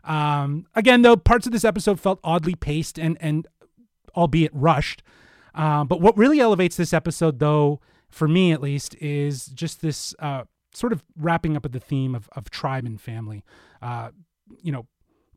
Um, 0.05 0.67
again, 0.75 1.03
though, 1.03 1.17
parts 1.17 1.47
of 1.47 1.53
this 1.53 1.65
episode 1.65 2.01
felt 2.01 2.21
oddly 2.25 2.55
paced 2.55 2.99
and 2.99 3.17
and 3.21 3.47
albeit 4.17 4.53
rushed. 4.55 5.03
Uh, 5.55 5.85
but 5.85 6.01
what 6.01 6.17
really 6.17 6.41
elevates 6.41 6.77
this 6.77 6.93
episode, 6.93 7.39
though, 7.39 7.81
for 8.11 8.27
me 8.27 8.53
at 8.53 8.63
least, 8.63 8.95
is 8.97 9.47
just 9.47 9.83
this 9.83 10.15
uh, 10.19 10.45
sort 10.75 10.93
of 10.93 11.03
wrapping 11.17 11.57
up 11.57 11.65
of 11.65 11.73
the 11.73 11.81
theme 11.81 12.15
of, 12.15 12.29
of 12.33 12.51
tribe 12.51 12.85
and 12.85 13.01
family. 13.01 13.45
Uh, 13.81 14.11
you 14.63 14.73
know, 14.73 14.87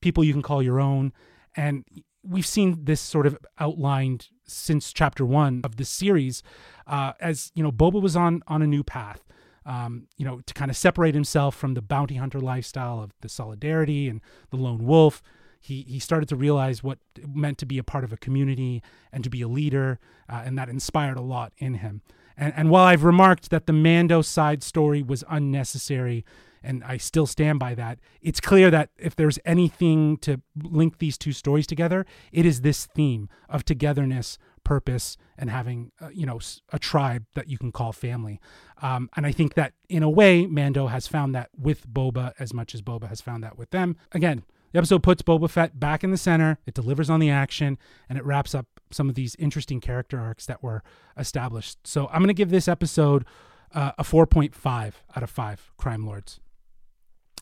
people 0.01 0.23
you 0.23 0.33
can 0.33 0.41
call 0.41 0.61
your 0.61 0.79
own. 0.79 1.13
And 1.55 1.85
we've 2.23 2.45
seen 2.45 2.85
this 2.85 3.01
sort 3.01 3.27
of 3.27 3.37
outlined 3.59 4.29
since 4.45 4.93
chapter 4.93 5.25
one 5.25 5.61
of 5.63 5.77
this 5.77 5.89
series 5.89 6.43
uh, 6.87 7.13
as, 7.19 7.51
you 7.55 7.63
know, 7.63 7.71
Boba 7.71 8.01
was 8.01 8.15
on, 8.15 8.41
on 8.47 8.61
a 8.61 8.67
new 8.67 8.83
path. 8.83 9.21
Um, 9.67 10.07
you 10.15 10.25
know, 10.25 10.41
to 10.41 10.53
kind 10.53 10.69
of 10.69 10.77
separate 10.77 11.15
himself 11.15 11.55
from 11.55 11.73
the 11.73 11.81
bounty 11.81 12.17
hunter 12.17 12.39
lifestyle 12.39 13.01
of 13.01 13.13
the 13.21 13.29
solidarity 13.29 14.07
and 14.07 14.21
the 14.51 14.57
lone 14.57 14.85
wolf 14.85 15.23
he 15.65 15.83
he 15.87 15.99
started 15.99 16.29
to 16.29 16.35
realize 16.35 16.83
what 16.83 16.99
it 17.17 17.35
meant 17.35 17.57
to 17.57 17.65
be 17.65 17.79
a 17.79 17.83
part 17.83 18.03
of 18.03 18.13
a 18.13 18.17
community 18.17 18.83
and 19.11 19.23
to 19.23 19.29
be 19.29 19.41
a 19.41 19.47
leader, 19.47 19.99
uh, 20.29 20.43
and 20.45 20.57
that 20.57 20.69
inspired 20.69 21.17
a 21.17 21.21
lot 21.21 21.53
in 21.57 21.75
him. 21.75 22.01
And 22.37 22.53
and 22.55 22.69
while 22.69 22.85
I've 22.85 23.03
remarked 23.03 23.49
that 23.49 23.65
the 23.65 23.73
Mando 23.73 24.21
side 24.21 24.63
story 24.63 25.01
was 25.03 25.23
unnecessary, 25.29 26.25
and 26.63 26.83
I 26.83 26.97
still 26.97 27.27
stand 27.27 27.59
by 27.59 27.75
that, 27.75 27.99
it's 28.21 28.41
clear 28.41 28.71
that 28.71 28.89
if 28.97 29.15
there's 29.15 29.39
anything 29.45 30.17
to 30.17 30.41
link 30.63 30.97
these 30.97 31.17
two 31.17 31.31
stories 31.31 31.67
together, 31.67 32.05
it 32.31 32.45
is 32.45 32.61
this 32.61 32.87
theme 32.87 33.29
of 33.47 33.63
togetherness, 33.63 34.37
purpose, 34.63 35.15
and 35.37 35.49
having 35.49 35.91
uh, 36.01 36.09
you 36.13 36.25
know 36.25 36.39
a 36.73 36.79
tribe 36.79 37.25
that 37.35 37.47
you 37.47 37.57
can 37.57 37.71
call 37.71 37.91
family. 37.93 38.39
Um, 38.81 39.09
and 39.15 39.25
I 39.25 39.31
think 39.31 39.53
that 39.53 39.73
in 39.89 40.03
a 40.03 40.09
way, 40.09 40.45
Mando 40.45 40.87
has 40.87 41.07
found 41.07 41.35
that 41.35 41.49
with 41.57 41.87
Boba 41.87 42.33
as 42.39 42.53
much 42.53 42.73
as 42.73 42.81
Boba 42.81 43.07
has 43.07 43.21
found 43.21 43.43
that 43.43 43.57
with 43.57 43.69
them. 43.69 43.95
Again, 44.11 44.43
the 44.75 44.79
episode 44.79 45.03
puts 45.03 45.21
Boba 45.21 45.49
Fett 45.49 45.79
back 45.79 46.03
in 46.03 46.11
the 46.11 46.17
center, 46.17 46.59
it 46.65 46.73
delivers 46.73 47.09
on 47.09 47.21
the 47.21 47.29
action, 47.29 47.77
and 48.09 48.17
it 48.17 48.25
wraps 48.25 48.53
up 48.53 48.65
some 48.91 49.07
of 49.07 49.15
these 49.15 49.33
interesting 49.39 49.79
character 49.79 50.19
arcs 50.19 50.45
that 50.47 50.61
were 50.61 50.83
established. 51.17 51.87
So 51.87 52.07
I'm 52.07 52.19
going 52.19 52.27
to 52.27 52.33
give 52.33 52.49
this 52.49 52.67
episode 52.67 53.23
uh, 53.73 53.93
a 53.97 54.03
4.5 54.03 54.93
out 55.15 55.23
of 55.23 55.29
5 55.29 55.71
Crime 55.77 56.05
Lords. 56.05 56.41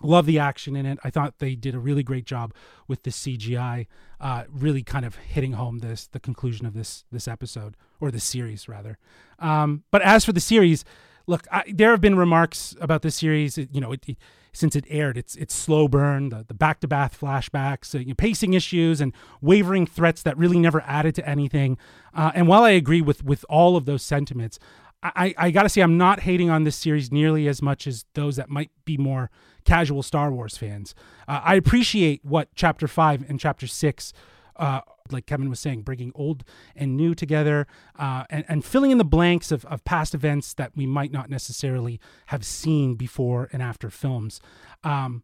Love 0.04 0.28
the 0.28 0.38
action 0.38 0.76
in 0.76 0.86
it. 0.86 1.00
I 1.04 1.10
thought 1.10 1.40
they 1.40 1.56
did 1.56 1.74
a 1.74 1.80
really 1.80 2.04
great 2.04 2.26
job 2.26 2.54
with 2.88 3.02
the 3.02 3.10
CGI, 3.10 3.88
uh, 4.22 4.44
really 4.48 4.84
kind 4.84 5.04
of 5.04 5.16
hitting 5.16 5.54
home 5.54 5.80
this 5.80 6.06
the 6.06 6.20
conclusion 6.20 6.68
of 6.68 6.76
this 6.76 7.04
this 7.12 7.28
episode 7.28 7.76
or 8.00 8.12
the 8.12 8.20
series 8.20 8.70
rather. 8.70 9.00
Um, 9.40 9.86
but 9.90 10.04
as 10.04 10.24
for 10.24 10.34
the 10.34 10.40
series, 10.40 10.86
look, 11.28 11.48
I, 11.52 11.64
there 11.74 11.92
have 11.92 12.02
been 12.02 12.18
remarks 12.18 12.76
about 12.82 13.02
this 13.02 13.16
series. 13.16 13.58
You 13.58 13.82
know, 13.82 13.92
it, 13.94 14.04
it- 14.08 14.18
since 14.56 14.76
it 14.76 14.86
aired, 14.88 15.18
it's 15.18 15.36
it's 15.36 15.56
slow 15.56 15.88
burn, 15.88 16.30
the 16.30 16.46
the 16.48 16.54
back 16.54 16.80
to 16.82 16.88
back 16.88 17.12
flashbacks, 17.20 17.96
uh, 17.96 17.98
you 17.98 18.10
know, 18.10 18.14
pacing 18.14 18.54
issues, 18.54 19.02
and 19.02 19.12
wavering 19.42 19.88
threats 19.88 20.22
that 20.22 20.38
really 20.38 20.60
never 20.60 20.82
added 20.86 21.16
to 21.16 21.28
anything. 21.28 21.76
Uh, 22.14 22.32
and 22.36 22.48
while 22.48 22.64
I 22.64 22.70
agree 22.70 23.02
with 23.02 23.24
with 23.26 23.44
all 23.50 23.76
of 23.76 23.86
those 23.86 24.04
sentiments, 24.04 24.60
I, 25.02 25.34
I 25.40 25.50
got 25.50 25.64
to 25.64 25.70
say 25.70 25.82
I'm 25.82 25.98
not 25.98 26.20
hating 26.20 26.52
on 26.52 26.66
this 26.66 26.76
series 26.76 27.12
nearly 27.12 27.48
as 27.48 27.64
much 27.64 27.88
as 27.88 28.06
those 28.14 28.36
that 28.36 28.48
might 28.48 28.70
be 28.86 28.96
more 28.96 29.32
casual 29.66 30.04
Star 30.04 30.32
Wars 30.32 30.56
fans. 30.56 30.94
Uh, 31.28 31.42
I 31.44 31.56
appreciate 31.56 32.24
what 32.24 32.50
Chapter 32.54 32.88
Five 32.88 33.28
and 33.28 33.40
Chapter 33.40 33.66
Six, 33.66 34.14
uh, 34.58 34.82
like 35.12 35.26
Kevin 35.26 35.50
was 35.50 35.60
saying, 35.60 35.82
bringing 35.82 36.12
old 36.16 36.44
and 36.76 36.96
new 36.96 37.14
together, 37.16 37.68
uh, 37.98 38.24
and 38.30 38.46
and 38.48 38.66
filling 38.66 38.92
in 38.92 38.98
the 38.98 39.06
blanks 39.06 39.52
of, 39.52 39.66
of 39.66 39.84
past 39.84 40.14
events 40.14 40.54
that 40.54 40.76
we 40.76 40.86
might 40.86 41.12
not 41.12 41.30
necessarily 41.30 42.00
have 42.28 42.46
seen 42.46 42.96
before 42.96 43.50
and 43.52 43.62
after 43.62 43.90
films. 43.90 44.42
Um, 44.84 45.24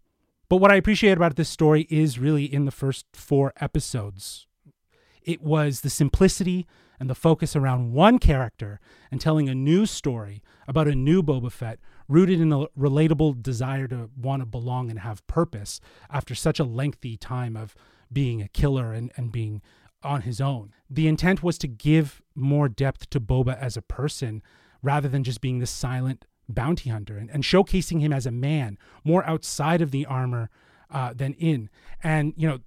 but 0.49 0.57
what 0.57 0.71
I 0.71 0.75
appreciate 0.75 1.17
about 1.17 1.36
this 1.36 1.49
story 1.49 1.88
is 1.89 2.17
really 2.17 2.45
in 2.45 2.65
the 2.65 2.71
first 2.71 3.05
four 3.13 3.53
episodes 3.61 4.47
it 5.30 5.43
was 5.43 5.82
the 5.82 5.89
simplicity 5.89 6.65
and 6.99 7.09
the 7.09 7.15
focus 7.15 7.55
around 7.55 7.93
one 7.93 8.19
character 8.19 8.80
and 9.11 9.21
telling 9.21 9.47
a 9.47 9.55
new 9.55 9.86
story 9.86 10.41
about 10.67 10.88
a 10.88 10.95
new 10.95 11.21
Boba 11.21 11.51
Fett 11.51 11.80
rooted 12.07 12.41
in 12.41 12.51
a 12.51 12.65
relatable 12.77 13.41
desire 13.41 13.88
to 13.88 14.09
want 14.17 14.41
to 14.41 14.45
belong 14.45 14.89
and 14.89 14.99
have 14.99 15.25
purpose 15.27 15.80
after 16.09 16.34
such 16.34 16.59
a 16.59 16.63
lengthy 16.63 17.15
time 17.15 17.55
of 17.55 17.75
being 18.12 18.41
a 18.41 18.47
killer 18.47 18.93
and, 18.93 19.12
and 19.16 19.32
being 19.32 19.62
on 20.03 20.22
his 20.22 20.39
own. 20.39 20.74
The 20.89 21.07
intent 21.07 21.43
was 21.43 21.57
to 21.60 21.68
give 21.68 22.22
more 22.36 22.70
depth 22.70 23.10
to 23.12 23.20
Boba 23.20 23.60
as 23.60 23.76
a 23.76 23.82
person 23.82 24.41
rather 24.82 25.10
than 25.10 25.24
just 25.24 25.41
being 25.41 25.60
this 25.60 25.72
silent 25.72 26.26
bounty 26.47 26.89
hunter 26.89 27.18
and, 27.18 27.30
and 27.30 27.43
showcasing 27.43 27.99
him 27.99 28.12
as 28.14 28.26
a 28.26 28.32
man 28.32 28.78
more 29.03 29.24
outside 29.26 29.82
of 29.82 29.91
the 29.91 30.05
armor 30.05 30.49
uh, 30.89 31.14
than 31.14 31.34
in. 31.34 31.70
And, 32.01 32.34
you 32.38 32.47
know, 32.47 32.60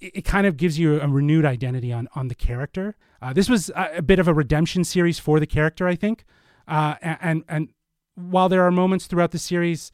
it, 0.00 0.24
kind 0.24 0.46
of 0.46 0.56
gives 0.56 0.78
you 0.78 1.00
a 1.00 1.08
renewed 1.08 1.44
identity 1.44 1.92
on 1.92 2.08
on 2.14 2.28
the 2.28 2.34
character. 2.34 2.96
Uh, 3.20 3.32
this 3.32 3.48
was 3.48 3.70
a, 3.70 3.96
a 3.96 4.02
bit 4.02 4.18
of 4.18 4.28
a 4.28 4.34
redemption 4.34 4.84
series 4.84 5.18
for 5.18 5.40
the 5.40 5.46
character, 5.46 5.88
I 5.88 5.96
think. 5.96 6.24
Uh, 6.68 6.94
a- 7.02 7.18
and 7.20 7.44
and 7.48 7.70
while 8.14 8.48
there 8.48 8.62
are 8.62 8.70
moments 8.70 9.06
throughout 9.06 9.32
the 9.32 9.38
series 9.38 9.90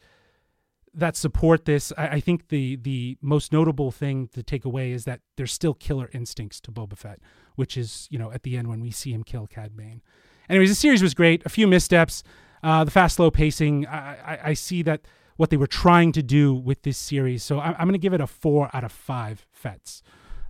that 0.95 1.15
support 1.15 1.65
this, 1.65 1.91
I, 1.97 2.07
I 2.07 2.19
think 2.19 2.49
the 2.49 2.77
the 2.77 3.17
most 3.21 3.51
notable 3.51 3.91
thing 3.91 4.29
to 4.29 4.41
take 4.41 4.65
away 4.65 4.91
is 4.91 5.05
that 5.05 5.21
there's 5.37 5.53
still 5.53 5.73
killer 5.73 6.09
instincts 6.13 6.59
to 6.61 6.71
Boba 6.71 6.97
Fett, 6.97 7.19
which 7.55 7.77
is 7.77 8.07
you 8.09 8.17
know 8.17 8.31
at 8.31 8.43
the 8.43 8.57
end 8.57 8.67
when 8.67 8.81
we 8.81 8.91
see 8.91 9.11
him 9.11 9.23
kill 9.23 9.47
Cad 9.47 9.75
Bane. 9.75 10.01
Anyways, 10.49 10.69
the 10.69 10.75
series 10.75 11.01
was 11.01 11.13
great. 11.13 11.45
A 11.45 11.49
few 11.49 11.67
missteps, 11.67 12.23
uh, 12.63 12.83
the 12.83 12.91
fast 12.91 13.15
slow 13.15 13.31
pacing. 13.31 13.87
I, 13.87 14.33
I, 14.33 14.39
I 14.49 14.53
see 14.53 14.83
that 14.83 15.01
what 15.37 15.49
they 15.49 15.57
were 15.57 15.67
trying 15.67 16.11
to 16.13 16.23
do 16.23 16.53
with 16.53 16.83
this 16.83 16.97
series. 16.97 17.43
So 17.43 17.59
I, 17.59 17.69
I'm 17.69 17.87
going 17.87 17.93
to 17.93 17.97
give 17.97 18.13
it 18.13 18.21
a 18.21 18.27
four 18.27 18.69
out 18.73 18.83
of 18.83 18.91
five 18.91 19.45
Fets 19.51 20.01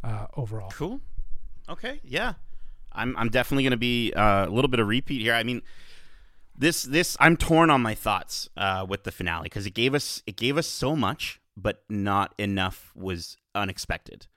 uh, 0.04 0.28
overall. 0.38 0.70
Cool. 0.72 1.02
Okay. 1.70 2.02
Yeah. 2.04 2.34
I'm 2.92 3.16
I'm 3.18 3.30
definitely 3.30 3.64
going 3.64 3.72
to 3.72 3.78
be 3.78 4.14
uh, 4.14 4.46
a 4.46 4.50
little 4.50 4.70
bit 4.70 4.80
of 4.80 4.88
repeat 4.88 5.22
here. 5.22 5.34
I 5.34 5.44
mean, 5.44 5.62
this 6.58 6.84
this 6.84 7.18
I'm 7.20 7.38
torn 7.38 7.70
on 7.70 7.82
my 7.82 7.96
thoughts 7.96 8.50
uh, 8.58 8.86
with 8.88 9.04
the 9.04 9.12
finale 9.12 9.44
because 9.44 9.66
it 9.66 9.74
gave 9.74 9.94
us 9.94 10.24
it 10.26 10.36
gave 10.36 10.58
us 10.58 10.68
so 10.68 10.96
much, 10.96 11.40
but 11.56 11.84
not 11.90 12.34
enough 12.38 12.92
was 12.96 13.38
unexpected. 13.54 14.28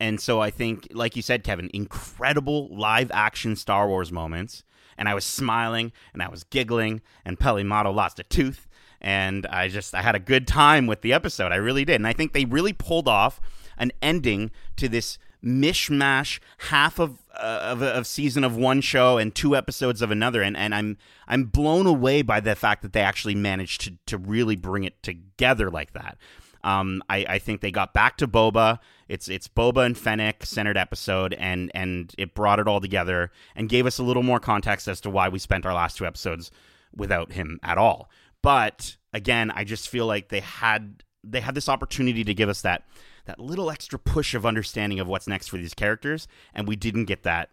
And 0.00 0.20
so 0.20 0.40
I 0.40 0.50
think, 0.50 0.88
like 0.92 1.16
you 1.16 1.22
said, 1.22 1.44
Kevin, 1.44 1.70
incredible 1.72 2.68
live 2.76 3.10
action 3.12 3.56
Star 3.56 3.88
Wars 3.88 4.10
moments. 4.10 4.64
And 4.98 5.08
I 5.08 5.14
was 5.14 5.24
smiling 5.24 5.92
and 6.12 6.22
I 6.22 6.28
was 6.28 6.44
giggling, 6.44 7.00
and 7.24 7.38
Peli 7.38 7.64
Motto 7.64 7.90
lost 7.90 8.18
a 8.18 8.24
tooth. 8.24 8.68
And 9.00 9.46
I 9.46 9.68
just, 9.68 9.94
I 9.94 10.02
had 10.02 10.14
a 10.14 10.20
good 10.20 10.46
time 10.46 10.86
with 10.86 11.02
the 11.02 11.12
episode. 11.12 11.52
I 11.52 11.56
really 11.56 11.84
did. 11.84 11.96
And 11.96 12.06
I 12.06 12.12
think 12.12 12.32
they 12.32 12.44
really 12.44 12.72
pulled 12.72 13.08
off 13.08 13.40
an 13.76 13.92
ending 14.00 14.50
to 14.76 14.88
this 14.88 15.18
mishmash 15.44 16.38
half 16.58 16.98
of 16.98 17.23
uh, 17.36 17.60
of, 17.62 17.82
of 17.82 18.06
season 18.06 18.44
of 18.44 18.56
one 18.56 18.80
show 18.80 19.18
and 19.18 19.34
two 19.34 19.56
episodes 19.56 20.02
of 20.02 20.10
another 20.10 20.42
and, 20.42 20.56
and 20.56 20.74
I'm 20.74 20.96
I'm 21.26 21.44
blown 21.44 21.86
away 21.86 22.22
by 22.22 22.40
the 22.40 22.54
fact 22.54 22.82
that 22.82 22.92
they 22.92 23.00
actually 23.00 23.34
managed 23.34 23.82
to 23.82 23.98
to 24.06 24.18
really 24.18 24.56
bring 24.56 24.84
it 24.84 25.02
together 25.02 25.70
like 25.70 25.92
that. 25.92 26.18
Um, 26.64 27.02
I, 27.10 27.26
I 27.28 27.38
think 27.38 27.60
they 27.60 27.70
got 27.70 27.92
back 27.92 28.16
to 28.16 28.26
Boba. 28.26 28.78
It's 29.06 29.28
it's 29.28 29.48
Boba 29.48 29.84
and 29.84 29.96
Fennec 29.96 30.46
centered 30.46 30.78
episode, 30.78 31.34
and 31.34 31.70
and 31.74 32.12
it 32.16 32.34
brought 32.34 32.58
it 32.58 32.66
all 32.66 32.80
together 32.80 33.30
and 33.54 33.68
gave 33.68 33.84
us 33.84 33.98
a 33.98 34.02
little 34.02 34.22
more 34.22 34.40
context 34.40 34.88
as 34.88 35.00
to 35.02 35.10
why 35.10 35.28
we 35.28 35.38
spent 35.38 35.66
our 35.66 35.74
last 35.74 35.98
two 35.98 36.06
episodes 36.06 36.50
without 36.96 37.32
him 37.32 37.60
at 37.62 37.76
all. 37.76 38.08
But 38.40 38.96
again, 39.12 39.50
I 39.50 39.64
just 39.64 39.90
feel 39.90 40.06
like 40.06 40.30
they 40.30 40.40
had 40.40 41.02
they 41.22 41.40
had 41.40 41.54
this 41.54 41.68
opportunity 41.68 42.24
to 42.24 42.34
give 42.34 42.48
us 42.48 42.62
that 42.62 42.84
that 43.26 43.38
little 43.38 43.70
extra 43.70 43.98
push 43.98 44.34
of 44.34 44.44
understanding 44.44 45.00
of 45.00 45.06
what's 45.06 45.26
next 45.26 45.48
for 45.48 45.56
these 45.56 45.74
characters, 45.74 46.28
and 46.54 46.68
we 46.68 46.76
didn't 46.76 47.06
get 47.06 47.22
that 47.24 47.50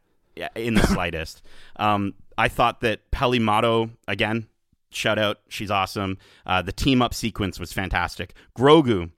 in 0.55 0.75
the 0.75 0.83
slightest. 0.87 1.41
Um, 1.77 2.13
I 2.37 2.47
thought 2.47 2.81
that 2.81 3.11
Peli 3.11 3.39
Motto 3.39 3.91
again 4.07 4.47
shout 4.91 5.17
out, 5.17 5.39
she's 5.47 5.71
awesome. 5.71 6.17
Uh, 6.45 6.61
the 6.61 6.71
team 6.71 7.01
up 7.01 7.13
sequence 7.13 7.59
was 7.59 7.73
fantastic. 7.73 8.33
Grogu 8.57 9.09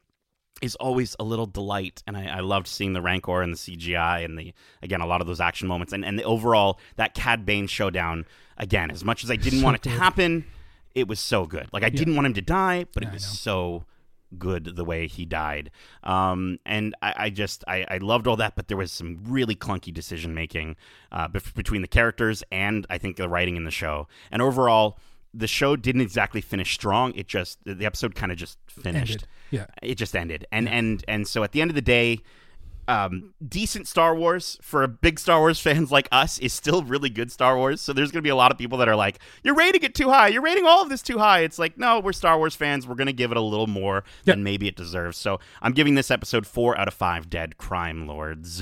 is 0.62 0.76
always 0.76 1.16
a 1.20 1.24
little 1.24 1.46
delight, 1.46 2.02
and 2.08 2.16
I, 2.16 2.38
I, 2.38 2.40
loved 2.40 2.68
seeing 2.68 2.94
the 2.94 3.02
Rancor 3.02 3.42
and 3.42 3.54
the 3.54 3.58
CGI 3.58 4.24
and 4.24 4.38
the 4.40 4.54
again 4.82 5.02
a 5.02 5.08
lot 5.08 5.20
of 5.20 5.28
those 5.28 5.42
action 5.42 5.68
moments 5.68 5.92
and 5.92 6.06
and 6.06 6.18
the 6.18 6.24
overall 6.24 6.80
that 6.96 7.14
Cad 7.14 7.46
Bane 7.46 7.68
showdown 7.68 8.26
again. 8.58 8.90
As 8.90 9.04
much 9.04 9.24
as 9.24 9.32
I 9.32 9.36
didn't 9.36 9.60
So 9.60 9.66
want 9.66 9.76
it 9.76 9.82
to 9.84 9.90
good. 9.90 10.00
happen, 10.00 10.46
it 10.96 11.08
was 11.08 11.20
so 11.20 11.46
good. 11.46 11.68
Like 11.74 11.84
I 11.84 11.90
didn't 11.90 12.16
want 12.16 12.28
him 12.28 12.34
to 12.36 12.42
die, 12.42 12.86
but 12.94 13.04
Yeah, 13.04 13.10
it 13.10 13.14
was 13.14 13.26
so 13.26 13.84
good 14.38 14.76
the 14.76 14.86
way 14.86 15.08
he 15.08 15.26
died. 15.26 15.72
Um, 16.04 16.60
and 16.66 16.96
I, 17.02 17.14
I 17.18 17.30
just 17.30 17.64
I, 17.68 17.86
I 17.90 17.98
loved 17.98 18.28
all 18.28 18.36
that, 18.38 18.56
but 18.56 18.68
there 18.68 18.78
was 18.78 18.92
some 18.92 19.20
really 19.24 19.56
clunky 19.56 19.94
decision 19.94 20.34
making 20.34 20.76
uh, 21.12 21.28
bef- 21.28 21.54
between 21.54 21.82
the 21.82 21.88
characters 21.88 22.44
and 22.52 22.86
I 22.90 22.98
think 22.98 23.18
the 23.18 23.30
writing 23.30 23.56
in 23.56 23.64
the 23.64 23.72
show. 23.72 24.08
And 24.32 24.42
overall, 24.42 25.00
the 25.34 25.48
show 25.48 25.76
didn't 25.76 26.02
exactly 26.02 26.42
finish 26.42 26.74
strong. 26.74 27.14
It 27.16 27.28
just 27.28 27.60
the 27.66 27.86
episode 27.86 28.16
kind 28.16 28.32
of 28.32 28.38
just 28.38 28.58
finished. 28.68 29.12
Ended. 29.12 29.28
Yeah. 29.52 29.66
It 29.82 29.96
just 29.96 30.16
ended, 30.16 30.46
and 30.52 30.68
and 30.70 31.04
and 31.08 31.28
so 31.28 31.44
at 31.44 31.52
the 31.52 31.62
end 31.62 31.72
of 31.72 31.76
the 31.76 31.82
day. 31.82 32.22
Um, 32.88 33.34
decent 33.48 33.88
Star 33.88 34.14
Wars 34.14 34.58
for 34.62 34.86
big 34.88 35.18
Star 35.20 35.40
Wars 35.40 35.60
fans 35.60 35.90
like 35.92 36.08
us 36.12 36.38
is 36.40 36.52
still 36.52 36.84
really 36.84 37.10
good 37.10 37.32
Star 37.32 37.56
Wars. 37.58 37.80
So 37.80 37.94
there's 37.94 38.12
going 38.12 38.20
to 38.22 38.28
be 38.28 38.30
a 38.30 38.36
lot 38.36 38.52
of 38.52 38.58
people 38.58 38.78
that 38.80 38.90
are 38.90 38.96
like, 38.96 39.20
"You're 39.44 39.56
rating 39.56 39.84
it 39.84 39.96
too 39.96 40.10
high. 40.10 40.28
You're 40.28 40.42
rating 40.42 40.66
all 40.66 40.82
of 40.82 40.90
this 40.90 41.02
too 41.02 41.18
high." 41.18 41.40
It's 41.42 41.58
like, 41.58 41.78
no, 41.78 42.00
we're 42.00 42.12
Star 42.14 42.38
Wars 42.38 42.56
fans. 42.56 42.86
We're 42.86 42.96
going 42.96 43.08
to 43.08 43.14
give 43.14 43.32
it 43.32 43.38
a 43.38 43.42
little 43.42 43.68
more 43.68 44.04
Yep. 44.26 44.36
than 44.36 44.44
maybe 44.44 44.68
it 44.68 44.76
deserves. 44.76 45.18
So 45.18 45.40
I'm 45.62 45.72
giving 45.72 45.96
this 45.96 46.12
episode 46.12 46.46
four 46.46 46.78
out 46.78 46.88
of 46.88 46.94
five. 46.94 47.30
Dead 47.30 47.58
crime 47.58 48.06
lords. 48.06 48.62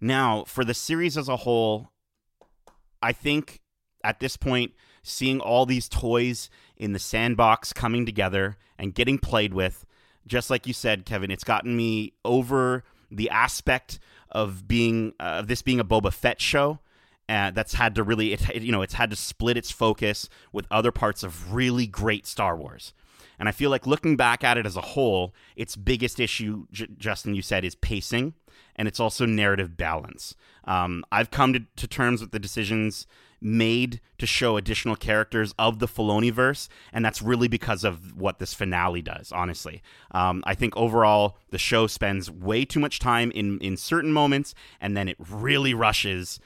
Now 0.00 0.42
for 0.44 0.64
the 0.64 0.74
series 0.74 1.16
as 1.16 1.28
a 1.28 1.36
whole, 1.36 1.90
I 3.00 3.12
think 3.12 3.60
at 4.02 4.18
this 4.18 4.36
point, 4.36 4.72
seeing 5.04 5.40
all 5.40 5.66
these 5.66 5.88
toys 5.88 6.50
in 6.76 6.92
the 6.92 6.98
sandbox 6.98 7.72
coming 7.72 8.04
together 8.06 8.56
and 8.78 8.94
getting 8.94 9.18
played 9.18 9.54
with, 9.54 9.84
just 10.26 10.50
like 10.50 10.66
you 10.66 10.72
said, 10.72 11.04
Kevin, 11.04 11.30
it's 11.30 11.44
gotten 11.44 11.76
me 11.76 12.12
over 12.24 12.82
the 13.16 13.30
aspect 13.30 13.98
of 14.30 14.66
being 14.66 15.14
uh, 15.20 15.40
of 15.40 15.46
this 15.48 15.62
being 15.62 15.80
a 15.80 15.84
Boba 15.84 16.12
Fett 16.12 16.40
show. 16.40 16.80
Uh, 17.28 17.50
that's 17.52 17.74
had 17.74 17.94
to 17.94 18.02
really, 18.02 18.32
it, 18.32 18.62
you 18.62 18.72
know, 18.72 18.82
it's 18.82 18.94
had 18.94 19.08
to 19.08 19.16
split 19.16 19.56
its 19.56 19.70
focus 19.70 20.28
with 20.52 20.66
other 20.70 20.90
parts 20.90 21.22
of 21.22 21.54
really 21.54 21.86
great 21.86 22.26
Star 22.26 22.56
Wars. 22.56 22.92
And 23.38 23.48
I 23.48 23.52
feel 23.52 23.70
like 23.70 23.86
looking 23.86 24.16
back 24.16 24.44
at 24.44 24.58
it 24.58 24.66
as 24.66 24.76
a 24.76 24.80
whole, 24.80 25.32
its 25.56 25.74
biggest 25.74 26.20
issue, 26.20 26.66
J- 26.72 26.88
Justin, 26.98 27.34
you 27.34 27.40
said, 27.40 27.64
is 27.64 27.74
pacing, 27.76 28.34
and 28.76 28.86
it's 28.86 29.00
also 29.00 29.24
narrative 29.24 29.76
balance. 29.76 30.34
Um, 30.64 31.04
I've 31.10 31.30
come 31.30 31.52
to, 31.54 31.60
to 31.76 31.86
terms 31.86 32.20
with 32.20 32.32
the 32.32 32.38
decisions 32.38 33.06
made 33.42 34.00
to 34.18 34.26
show 34.26 34.56
additional 34.56 34.96
characters 34.96 35.54
of 35.58 35.78
the 35.78 35.88
Filoniverse, 35.88 36.68
and 36.92 37.04
that's 37.04 37.20
really 37.22 37.48
because 37.48 37.84
of 37.84 38.16
what 38.16 38.38
this 38.38 38.54
finale 38.54 39.02
does. 39.02 39.32
Honestly, 39.32 39.82
um, 40.12 40.42
I 40.46 40.54
think 40.54 40.76
overall 40.76 41.38
the 41.50 41.58
show 41.58 41.86
spends 41.86 42.30
way 42.30 42.64
too 42.64 42.80
much 42.80 42.98
time 42.98 43.30
in 43.32 43.58
in 43.58 43.76
certain 43.76 44.12
moments, 44.12 44.54
and 44.80 44.96
then 44.96 45.08
it 45.08 45.16
really 45.18 45.74
rushes 45.74 46.40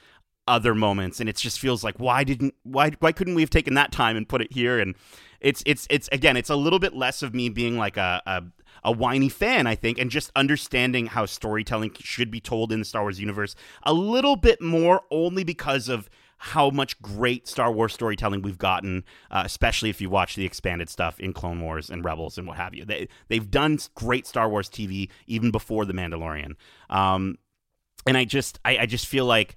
other 0.47 0.73
moments 0.73 1.19
and 1.19 1.27
it 1.27 1.35
just 1.35 1.59
feels 1.59 1.83
like 1.83 1.97
why 1.97 2.23
didn't 2.23 2.53
why 2.63 2.89
why 3.01 3.11
couldn't 3.11 3.35
we 3.35 3.41
have 3.41 3.49
taken 3.49 3.73
that 3.73 3.91
time 3.91 4.15
and 4.15 4.29
put 4.29 4.41
it 4.41 4.49
here 4.53 4.79
and 4.79 4.95
it's 5.41 5.61
it's 5.65 5.85
it's 5.89 6.07
again 6.13 6.37
it's 6.37 6.49
a 6.49 6.55
little 6.55 6.79
bit 6.79 6.95
less 6.95 7.21
of 7.21 7.35
me 7.35 7.49
being 7.49 7.77
like 7.77 7.97
a, 7.97 8.21
a 8.25 8.43
a 8.83 8.91
whiny 8.91 9.27
fan, 9.29 9.67
I 9.67 9.75
think, 9.75 9.97
and 9.97 10.09
just 10.09 10.31
understanding 10.35 11.07
how 11.07 11.25
storytelling 11.25 11.91
should 11.99 12.31
be 12.31 12.39
told 12.39 12.71
in 12.71 12.79
the 12.79 12.85
Star 12.85 13.01
Wars 13.01 13.19
universe 13.19 13.55
a 13.83 13.93
little 13.93 14.35
bit 14.35 14.61
more, 14.61 15.01
only 15.11 15.43
because 15.43 15.89
of 15.89 16.09
how 16.37 16.69
much 16.69 17.01
great 17.01 17.47
Star 17.47 17.71
Wars 17.71 17.93
storytelling 17.93 18.41
we've 18.41 18.57
gotten, 18.57 19.03
uh, 19.31 19.43
especially 19.45 19.89
if 19.89 19.99
you 19.99 20.09
watch 20.09 20.35
the 20.35 20.45
expanded 20.45 20.89
stuff 20.89 21.19
in 21.19 21.33
Clone 21.33 21.61
Wars 21.61 21.89
and 21.89 22.05
Rebels 22.05 22.37
and 22.37 22.47
what 22.47 22.57
have 22.57 22.73
you. 22.73 22.85
They 22.85 23.07
they've 23.27 23.49
done 23.49 23.79
great 23.95 24.27
Star 24.27 24.47
Wars 24.49 24.69
TV 24.69 25.09
even 25.25 25.51
before 25.51 25.85
the 25.85 25.93
Mandalorian, 25.93 26.55
um, 26.89 27.37
and 28.05 28.17
I 28.17 28.25
just 28.25 28.59
I, 28.63 28.77
I 28.79 28.85
just 28.85 29.07
feel 29.07 29.25
like 29.25 29.55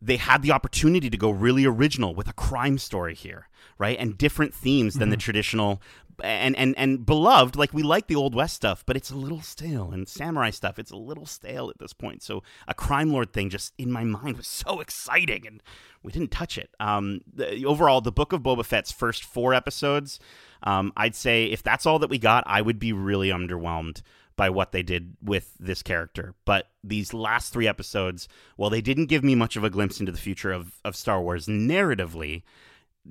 they 0.00 0.16
had 0.16 0.42
the 0.42 0.52
opportunity 0.52 1.08
to 1.08 1.16
go 1.16 1.30
really 1.30 1.64
original 1.64 2.14
with 2.14 2.28
a 2.28 2.32
crime 2.32 2.78
story 2.78 3.14
here, 3.14 3.48
right? 3.78 3.96
And 3.98 4.18
different 4.18 4.52
themes 4.52 4.94
than 4.94 5.08
the 5.08 5.16
traditional 5.16 5.80
and 6.22 6.56
and 6.56 6.74
and 6.78 7.04
beloved. 7.04 7.56
Like 7.56 7.72
we 7.72 7.82
like 7.82 8.06
the 8.06 8.16
old 8.16 8.34
west 8.34 8.54
stuff, 8.54 8.84
but 8.86 8.96
it's 8.96 9.10
a 9.10 9.16
little 9.16 9.40
stale, 9.40 9.90
and 9.92 10.08
samurai 10.08 10.50
stuff. 10.50 10.78
It's 10.78 10.90
a 10.90 10.96
little 10.96 11.26
stale 11.26 11.70
at 11.70 11.78
this 11.78 11.92
point. 11.92 12.22
So 12.22 12.42
a 12.68 12.74
crime 12.74 13.12
lord 13.12 13.32
thing 13.32 13.50
just 13.50 13.72
in 13.78 13.90
my 13.90 14.04
mind 14.04 14.36
was 14.36 14.46
so 14.46 14.80
exciting, 14.80 15.46
and 15.46 15.62
we 16.02 16.12
didn't 16.12 16.30
touch 16.30 16.58
it. 16.58 16.70
Um, 16.78 17.20
the, 17.32 17.64
overall, 17.64 18.00
the 18.00 18.12
Book 18.12 18.32
of 18.32 18.42
Boba 18.42 18.64
Fett's 18.64 18.92
first 18.92 19.24
four 19.24 19.54
episodes, 19.54 20.20
um, 20.62 20.92
I'd 20.96 21.14
say 21.16 21.46
if 21.46 21.62
that's 21.62 21.86
all 21.86 21.98
that 22.00 22.10
we 22.10 22.18
got, 22.18 22.44
I 22.46 22.62
would 22.62 22.78
be 22.78 22.92
really 22.92 23.28
underwhelmed 23.28 24.02
by 24.36 24.50
what 24.50 24.72
they 24.72 24.82
did 24.82 25.16
with 25.22 25.54
this 25.58 25.82
character. 25.82 26.34
But 26.44 26.68
these 26.82 27.14
last 27.14 27.52
three 27.52 27.68
episodes, 27.68 28.28
while 28.56 28.70
they 28.70 28.80
didn't 28.80 29.06
give 29.06 29.22
me 29.24 29.34
much 29.34 29.56
of 29.56 29.64
a 29.64 29.70
glimpse 29.70 30.00
into 30.00 30.12
the 30.12 30.18
future 30.18 30.52
of, 30.52 30.80
of 30.84 30.96
Star 30.96 31.22
Wars 31.22 31.46
narratively, 31.46 32.42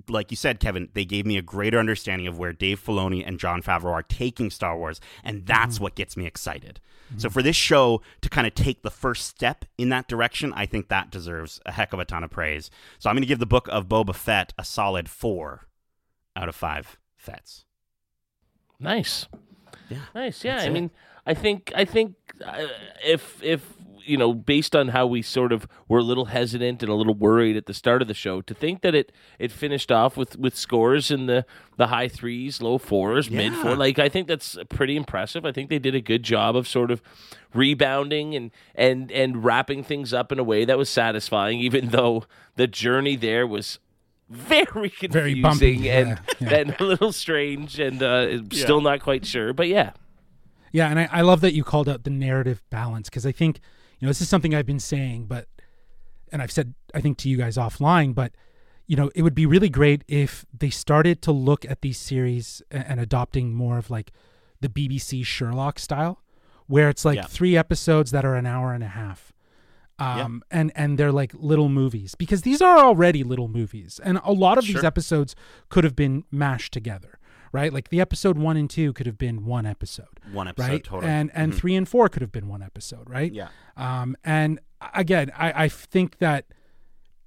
like 0.10 0.32
you 0.32 0.38
said, 0.38 0.60
Kevin, 0.60 0.90
they 0.94 1.06
gave 1.06 1.26
me 1.26 1.38
a 1.38 1.42
greater 1.42 1.78
understanding 1.80 2.28
of 2.28 2.38
where 2.38 2.54
Dave 2.54 2.84
Filoni 2.84 3.24
and 3.26 3.40
Jon 3.40 3.62
Favreau 3.62 3.92
are 3.92 4.04
taking 4.04 4.50
Star 4.50 4.78
Wars, 4.78 5.00
and 5.24 5.46
that's 5.46 5.80
what 5.80 5.96
gets 5.96 6.18
me 6.18 6.26
excited. 6.26 6.80
So 7.18 7.30
for 7.30 7.44
this 7.44 7.56
show 7.56 8.02
to 8.22 8.30
kind 8.30 8.48
of 8.48 8.56
take 8.56 8.82
the 8.82 8.90
first 8.90 9.28
step 9.28 9.66
in 9.78 9.90
that 9.90 10.08
direction, 10.08 10.52
I 10.56 10.66
think 10.66 10.88
that 10.88 11.12
deserves 11.12 11.60
a 11.64 11.72
heck 11.72 11.94
of 11.94 12.00
a 12.00 12.06
ton 12.06 12.24
of 12.24 12.32
praise. 12.32 12.72
So 12.98 13.08
I'm 13.08 13.16
going 13.16 13.22
to 13.22 13.28
give 13.28 13.38
the 13.38 13.46
book 13.46 13.68
of 13.72 13.88
Boba 13.88 14.16
Fett 14.16 14.52
a 14.58 14.66
solid 14.66 15.08
four 15.10 15.68
out 16.36 16.50
of 16.50 16.56
five 16.56 16.98
Fetts. 17.16 17.66
Nice. 18.80 19.28
Yeah, 19.90 20.00
Nice. 20.16 20.44
Yeah. 20.44 20.54
that's 20.56 20.66
I 20.66 20.68
it. 20.70 20.74
mean, 20.74 20.92
I 21.26 21.34
think 21.36 21.72
I 21.76 21.86
think 21.86 22.16
uh, 22.44 22.66
if 23.06 23.42
if 23.44 23.64
you 24.06 24.18
know, 24.18 24.34
based 24.34 24.76
on 24.76 24.90
how 24.90 25.06
we 25.08 25.22
sort 25.22 25.52
of 25.52 25.68
were 25.88 26.00
a 26.00 26.04
little 26.04 26.26
hesitant 26.26 26.82
and 26.84 26.92
a 26.92 26.96
little 26.96 27.14
worried 27.14 27.56
at 27.58 27.66
the 27.66 27.74
start 27.74 28.02
of 28.02 28.08
the 28.08 28.14
show, 28.14 28.42
to 28.42 28.54
think 28.54 28.82
that 28.82 28.94
it 28.96 29.12
it 29.40 29.52
finished 29.52 29.92
off 29.92 30.16
with 30.18 30.38
with 30.38 30.56
scores 30.56 31.10
in 31.12 31.26
the 31.26 31.46
the 31.78 31.88
high 31.88 32.08
threes, 32.08 32.62
low 32.62 32.78
fours, 32.78 33.30
mid 33.32 33.54
Yeah. 33.54 33.62
four, 33.62 33.76
like 33.76 34.00
I 34.00 34.10
think 34.10 34.28
that's 34.28 34.58
pretty 34.70 34.96
impressive. 34.96 35.46
I 35.46 35.52
think 35.52 35.70
they 35.70 35.80
did 35.80 35.96
a 35.96 36.02
good 36.02 36.24
job 36.24 36.56
of 36.56 36.68
sort 36.68 36.92
of 36.92 37.02
rebounding 37.54 38.36
and 38.36 38.52
and 38.76 39.12
and 39.12 39.44
wrapping 39.44 39.84
things 39.84 40.14
up 40.14 40.32
in 40.32 40.40
a 40.40 40.44
way 40.44 40.66
that 40.66 40.78
was 40.78 40.90
satisfying, 40.90 41.60
even 41.60 41.90
though 41.90 42.24
the 42.56 42.68
journey 42.68 43.16
there 43.16 43.46
was. 43.48 43.80
Very 44.30 44.90
confusing 44.90 45.12
Very 45.12 45.42
bumpy, 45.42 45.90
and, 45.92 46.20
yeah, 46.40 46.50
yeah. 46.50 46.56
and 46.56 46.76
a 46.80 46.84
little 46.84 47.12
strange 47.12 47.78
and 47.78 48.02
uh, 48.02 48.42
still 48.52 48.82
not 48.82 49.00
quite 49.02 49.26
sure, 49.28 49.54
but 49.54 49.68
yeah, 49.68 49.92
Yeah, 50.72 50.88
and 50.88 50.98
I, 50.98 51.10
I 51.12 51.22
love 51.22 51.42
that 51.42 51.54
you 51.54 51.64
called 51.64 51.88
out 51.88 52.04
the 52.04 52.10
narrative 52.10 52.64
balance 52.72 53.10
because 53.10 53.28
I 53.28 53.32
think 53.32 53.60
you 54.04 54.08
know 54.08 54.10
this 54.10 54.20
is 54.20 54.28
something 54.28 54.54
I've 54.54 54.66
been 54.66 54.82
saying, 54.82 55.28
but 55.28 55.48
and 56.30 56.42
I've 56.42 56.52
said 56.52 56.74
I 56.94 57.00
think 57.00 57.18
to 57.20 57.30
you 57.30 57.38
guys 57.38 57.56
offline, 57.56 58.14
but 58.14 58.34
you 58.86 58.98
know 58.98 59.10
it 59.16 59.22
would 59.22 59.34
be 59.34 59.46
really 59.46 59.70
great 59.70 60.04
if 60.10 60.46
they 60.54 60.70
started 60.70 61.22
to 61.22 61.32
look 61.32 61.64
at 61.64 61.80
these 61.80 61.98
series 61.98 62.62
and, 62.70 62.86
and 62.86 63.00
adopting 63.00 63.54
more 63.54 63.78
of 63.78 63.90
like 63.90 64.12
the 64.60 64.68
BBC 64.68 65.26
Sherlock 65.26 65.80
style, 65.80 66.22
where 66.68 66.90
it's 66.90 67.06
like 67.06 67.16
Yeah. 67.16 67.28
three 67.28 67.56
episodes 67.56 68.12
that 68.12 68.26
are 68.26 68.36
an 68.36 68.46
hour 68.46 68.74
and 68.74 68.84
a 68.84 68.90
half. 68.90 69.32
Um 70.00 70.44
and 70.52 70.74
and 70.76 70.98
they're 70.98 71.14
like 71.14 71.32
little 71.36 71.70
movies 71.70 72.14
because 72.14 72.42
these 72.42 72.62
are 72.62 72.80
already 72.80 73.24
little 73.24 73.48
movies 73.48 74.02
and 74.04 74.20
a 74.26 74.34
lot 74.34 74.58
of 74.58 74.66
these 74.66 74.84
episodes 74.84 75.34
could 75.70 75.86
have 75.86 75.96
been 75.96 76.26
mashed 76.30 76.74
together 76.74 77.20
right 77.54 77.72
like 77.72 77.88
the 77.90 78.02
episode 78.02 78.38
1 78.38 78.58
and 78.58 78.70
2 78.70 78.92
could 78.94 79.06
have 79.06 79.18
been 79.18 79.46
one 79.46 79.66
episode 79.66 80.20
One 80.34 80.48
episode 80.50 80.68
right? 80.68 80.84
total. 80.84 81.08
And 81.10 81.32
and 81.34 81.56
three 81.56 81.76
and 81.76 81.88
four 81.88 82.10
could 82.10 82.22
have 82.22 82.32
been 82.34 82.50
one 82.50 82.62
episode, 82.62 83.10
right? 83.10 83.32
Yeah. 83.32 83.48
Um, 83.78 84.18
and 84.26 84.60
again, 84.94 85.32
I, 85.38 85.64
I 85.66 85.68
think 85.70 86.18
that 86.18 86.46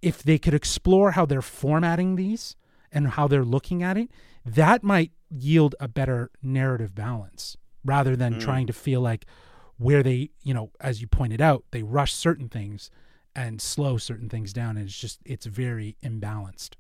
if 0.02 0.22
they 0.22 0.38
could 0.38 0.52
explore 0.52 1.12
how 1.12 1.24
they're 1.24 1.40
formatting 1.40 2.16
these 2.16 2.54
and 2.92 3.08
how 3.08 3.26
they're 3.28 3.44
looking 3.44 3.82
at 3.82 3.96
it, 3.96 4.10
that 4.44 4.82
might 4.84 5.12
yield 5.30 5.74
a 5.80 5.88
better 5.88 6.30
narrative 6.42 6.94
balance 6.94 7.56
rather 7.84 8.14
than 8.14 8.38
trying 8.38 8.66
to 8.66 8.72
feel 8.72 9.00
like 9.00 9.24
where 9.78 10.02
they, 10.02 10.30
you 10.42 10.52
know, 10.54 10.70
as 10.80 11.00
you 11.00 11.06
pointed 11.06 11.40
out, 11.40 11.64
they 11.70 11.82
rush 11.82 12.12
certain 12.12 12.48
things 12.48 12.90
and 13.34 13.60
slow 13.60 13.96
certain 13.98 14.28
things 14.28 14.52
down. 14.52 14.76
And 14.76 14.86
it's 14.86 14.98
just, 14.98 15.20
it's 15.24 15.46
very 15.46 15.96
imbalanced. 16.04 16.70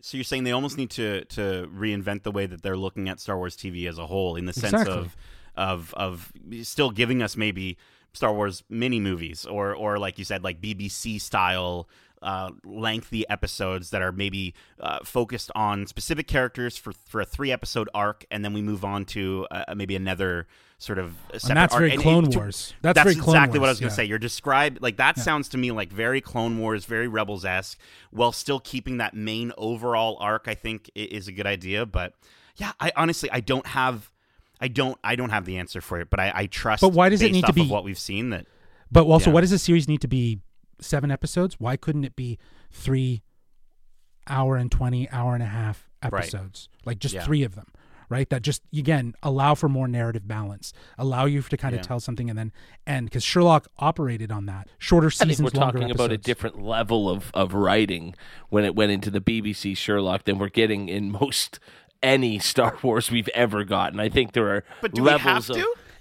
So 0.00 0.16
you're 0.16 0.24
saying 0.24 0.44
they 0.44 0.52
almost 0.52 0.76
need 0.76 0.90
to 0.90 1.24
to 1.26 1.68
reinvent 1.74 2.22
the 2.22 2.30
way 2.30 2.46
that 2.46 2.62
they're 2.62 2.76
looking 2.76 3.08
at 3.08 3.20
Star 3.20 3.36
Wars 3.36 3.56
TV 3.56 3.88
as 3.88 3.98
a 3.98 4.06
whole, 4.06 4.36
in 4.36 4.46
the 4.46 4.52
sense 4.52 4.72
Exactly. 4.72 4.94
of 4.94 5.16
of 5.56 5.94
of 5.94 6.32
still 6.62 6.90
giving 6.90 7.22
us 7.22 7.36
maybe 7.36 7.76
Star 8.12 8.32
Wars 8.32 8.62
mini 8.68 9.00
movies 9.00 9.44
or 9.44 9.74
or 9.74 9.98
like 9.98 10.18
you 10.18 10.24
said, 10.24 10.42
like 10.44 10.60
BBC 10.60 11.20
style. 11.20 11.88
Uh, 12.20 12.50
lengthy 12.64 13.24
episodes 13.28 13.90
that 13.90 14.02
are 14.02 14.10
maybe 14.10 14.52
uh, 14.80 14.98
focused 15.04 15.52
on 15.54 15.86
specific 15.86 16.26
characters 16.26 16.76
for 16.76 16.92
for 17.06 17.20
a 17.20 17.24
three 17.24 17.52
episode 17.52 17.88
arc, 17.94 18.26
and 18.32 18.44
then 18.44 18.52
we 18.52 18.60
move 18.60 18.84
on 18.84 19.04
to 19.04 19.46
uh, 19.52 19.72
maybe 19.76 19.94
another 19.94 20.48
sort 20.78 20.98
of 20.98 21.14
a 21.30 21.32
And 21.34 21.40
separate 21.42 21.54
that's 21.54 21.74
very 21.74 21.92
And 21.92 22.00
Clone 22.02 22.24
it- 22.32 22.36
Wars. 22.36 22.72
That's, 22.82 22.94
That's, 22.94 23.04
very 23.04 23.14
Clone 23.16 23.26
Wars. 23.26 23.34
Exactly 23.34 23.58
what 23.58 23.66
I 23.68 23.72
was 23.72 23.80
going 23.80 23.88
to 23.90 23.92
yeah. 23.92 23.96
say. 23.96 24.04
You're 24.04 24.18
described 24.18 24.80
like 24.80 24.96
that 24.98 25.16
Yeah. 25.16 25.22
sounds 25.24 25.48
to 25.50 25.58
me 25.58 25.72
like 25.72 25.92
very 25.92 26.20
Clone 26.20 26.58
Wars, 26.58 26.84
very 26.84 27.08
Rebels 27.08 27.44
esque, 27.44 27.78
while 28.10 28.30
still 28.32 28.60
keeping 28.60 28.98
that 28.98 29.12
main 29.14 29.52
overall 29.58 30.16
arc. 30.20 30.46
I 30.46 30.54
think 30.54 30.90
is 30.94 31.26
a 31.28 31.32
good 31.32 31.46
idea. 31.46 31.84
But 31.84 32.14
yeah, 32.56 32.72
I 32.80 32.92
honestly 32.96 33.28
I 33.32 33.40
don't 33.40 33.66
have. 33.66 34.10
I 34.60 34.68
don't. 34.68 34.98
I 35.04 35.14
don't 35.16 35.30
have 35.30 35.44
the 35.44 35.58
answer 35.58 35.80
for 35.80 36.00
it, 36.00 36.10
but 36.10 36.18
I, 36.20 36.32
I 36.34 36.46
trust. 36.46 36.80
But 36.80 36.92
why 36.92 37.08
does 37.08 37.22
it 37.22 37.32
need 37.32 37.44
to 37.46 37.52
be- 37.52 37.66
what 37.68 37.84
we've 37.84 37.98
seen? 37.98 38.30
That 38.30 38.46
But 38.90 39.04
also, 39.06 39.30
Yeah. 39.30 39.34
why 39.34 39.40
does 39.42 39.50
the 39.50 39.58
series 39.58 39.86
need 39.88 40.00
to 40.00 40.08
be 40.08 40.40
seven 40.80 41.10
episodes? 41.10 41.60
Why 41.60 41.76
couldn't 41.76 42.04
it 42.04 42.14
be 42.16 42.38
three 42.70 43.22
hour 44.26 44.56
and 44.56 44.70
20, 44.70 45.08
hour 45.10 45.34
and 45.34 45.42
a 45.42 45.46
half 45.46 45.88
Right. 46.02 46.22
episodes? 46.24 46.68
Like 46.84 46.98
just 46.98 47.14
Yeah. 47.14 47.24
three 47.24 47.42
of 47.44 47.54
them, 47.54 47.66
right? 48.08 48.28
That 48.30 48.42
just, 48.42 48.62
again, 48.76 49.14
allow 49.22 49.54
for 49.54 49.68
more 49.68 49.88
narrative 49.88 50.26
balance, 50.26 50.72
allow 50.96 51.24
you 51.26 51.42
to 51.42 51.56
kind 51.56 51.74
of 51.74 51.80
Yeah. 51.80 51.82
tell 51.86 52.00
something 52.00 52.28
and 52.30 52.38
then 52.38 52.52
end. 52.86 53.06
Because 53.06 53.24
Sherlock 53.24 53.68
operated 53.78 54.30
on 54.32 54.46
that. 54.46 54.68
Shorter 54.78 55.06
I 55.08 55.10
seasons, 55.10 55.36
think 55.38 55.54
we're 55.54 55.60
longer 55.60 55.78
talking 55.78 55.90
about 55.94 56.12
a 56.12 56.18
different 56.18 56.60
level 56.62 57.08
of, 57.08 57.30
of 57.34 57.54
writing 57.54 58.14
when 58.48 58.64
it 58.64 58.74
went 58.74 58.92
into 58.92 59.10
the 59.10 59.20
BBC 59.20 59.76
Sherlock 59.76 60.24
than 60.24 60.38
we're 60.38 60.48
getting 60.48 60.88
in 60.88 61.10
most 61.10 61.58
any 62.02 62.38
Star 62.40 62.76
Wars 62.82 63.10
we've 63.10 63.28
ever 63.34 63.64
gotten. 63.64 64.00
I 64.00 64.08
think 64.08 64.32
there 64.32 64.48
are 64.54 64.64
But 64.80 64.94
do 64.94 65.02
we 65.02 65.10
have 65.10 65.24
levels 65.24 65.50
of. 65.50 65.56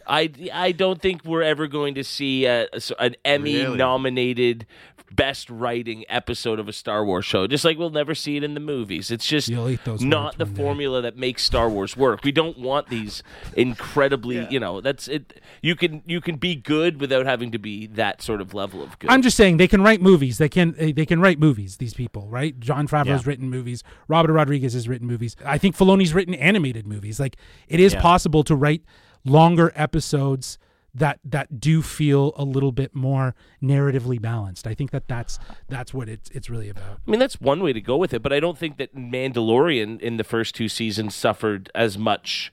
To? 0.07 0.13
I, 0.13 0.29
I 0.53 0.71
don't 0.71 1.01
think 1.01 1.23
we're 1.25 1.43
ever 1.43 1.67
going 1.67 1.95
to 1.95 2.03
see 2.03 2.47
uh, 2.47 2.65
a, 2.73 2.77
a- 2.99 3.01
an 3.03 3.15
Emmy 3.25 3.55
Really? 3.63 3.77
nominated 3.77 4.65
best 5.09 5.49
writing 5.49 6.03
episode 6.09 6.59
of 6.59 6.67
a 6.67 6.73
Star 6.73 7.05
Wars 7.05 7.23
show. 7.23 7.47
Just 7.47 7.63
like 7.63 7.77
we'll 7.77 7.89
never 7.89 8.13
see 8.13 8.35
it 8.35 8.43
in 8.43 8.55
the 8.55 8.59
movies. 8.59 9.09
It's 9.09 9.25
just 9.25 9.47
You'll 9.47 9.69
eat 9.69 9.79
those 9.85 10.03
not 10.03 10.37
the 10.37 10.43
one 10.45 10.53
day. 10.53 10.61
formula 10.61 11.01
that 11.03 11.15
makes 11.15 11.43
Star 11.43 11.69
Wars 11.69 11.95
work. 11.95 12.23
We 12.25 12.33
don't 12.33 12.57
want 12.59 12.89
these 12.89 13.23
incredibly, 13.55 14.47
you 14.49 14.59
know, 14.59 14.81
that's 14.81 15.07
it. 15.07 15.41
You 15.61 15.75
can 15.75 16.01
you 16.05 16.21
can 16.21 16.35
be 16.35 16.55
good 16.55 16.99
without 16.99 17.25
having 17.25 17.51
to 17.51 17.57
be 17.59 17.87
that 17.87 18.21
sort 18.21 18.41
of 18.41 18.53
level 18.53 18.83
of 18.83 18.97
good. 18.99 19.09
I'm 19.09 19.21
just 19.21 19.37
saying 19.37 19.57
they 19.57 19.67
can 19.67 19.81
write 19.81 20.01
movies. 20.01 20.37
They 20.37 20.49
can 20.49 20.73
they, 20.77 20.91
they 20.91 21.05
can 21.05 21.21
write 21.21 21.39
movies. 21.39 21.77
These 21.77 21.93
people, 21.93 22.27
right? 22.27 22.59
Jon 22.59 22.87
Favreau's 22.87 23.07
Yeah. 23.25 23.29
written 23.29 23.49
movies. 23.49 23.83
Robert 24.07 24.33
Rodriguez 24.33 24.73
has 24.73 24.87
written 24.89 25.07
movies. 25.07 25.35
I 25.45 25.57
think 25.57 25.75
Filoni's 25.77 26.13
written 26.13 26.33
animated 26.33 26.85
movies. 26.87 27.19
Like 27.19 27.37
it 27.67 27.79
is 27.79 27.93
Yeah. 27.93 28.01
possible 28.01 28.43
to 28.43 28.55
write 28.55 28.83
longer 29.25 29.71
episodes 29.75 30.57
that 30.93 31.19
that 31.23 31.59
do 31.59 31.81
feel 31.81 32.33
a 32.35 32.43
little 32.43 32.71
bit 32.71 32.95
more 32.95 33.35
narratively 33.61 34.19
balanced. 34.19 34.65
I 34.65 34.73
think 34.73 34.91
that 34.91 35.07
that's 35.07 35.37
that's 35.69 35.93
what 35.93 36.09
it's 36.09 36.29
it's 36.31 36.49
really 36.49 36.69
about. 36.69 36.99
I 37.07 37.11
mean, 37.11 37.19
that's 37.19 37.39
one 37.39 37.61
way 37.61 37.71
to 37.73 37.81
go 37.81 37.97
with 37.97 38.13
it, 38.13 38.23
but 38.23 38.33
I 38.33 38.39
don't 38.39 38.57
think 38.57 38.77
that 38.77 38.95
Mandalorian 38.95 40.01
in 40.01 40.17
the 40.17 40.23
first 40.23 40.55
two 40.55 40.67
seasons 40.67 41.13
suffered 41.13 41.69
as 41.75 41.97
much 41.97 42.51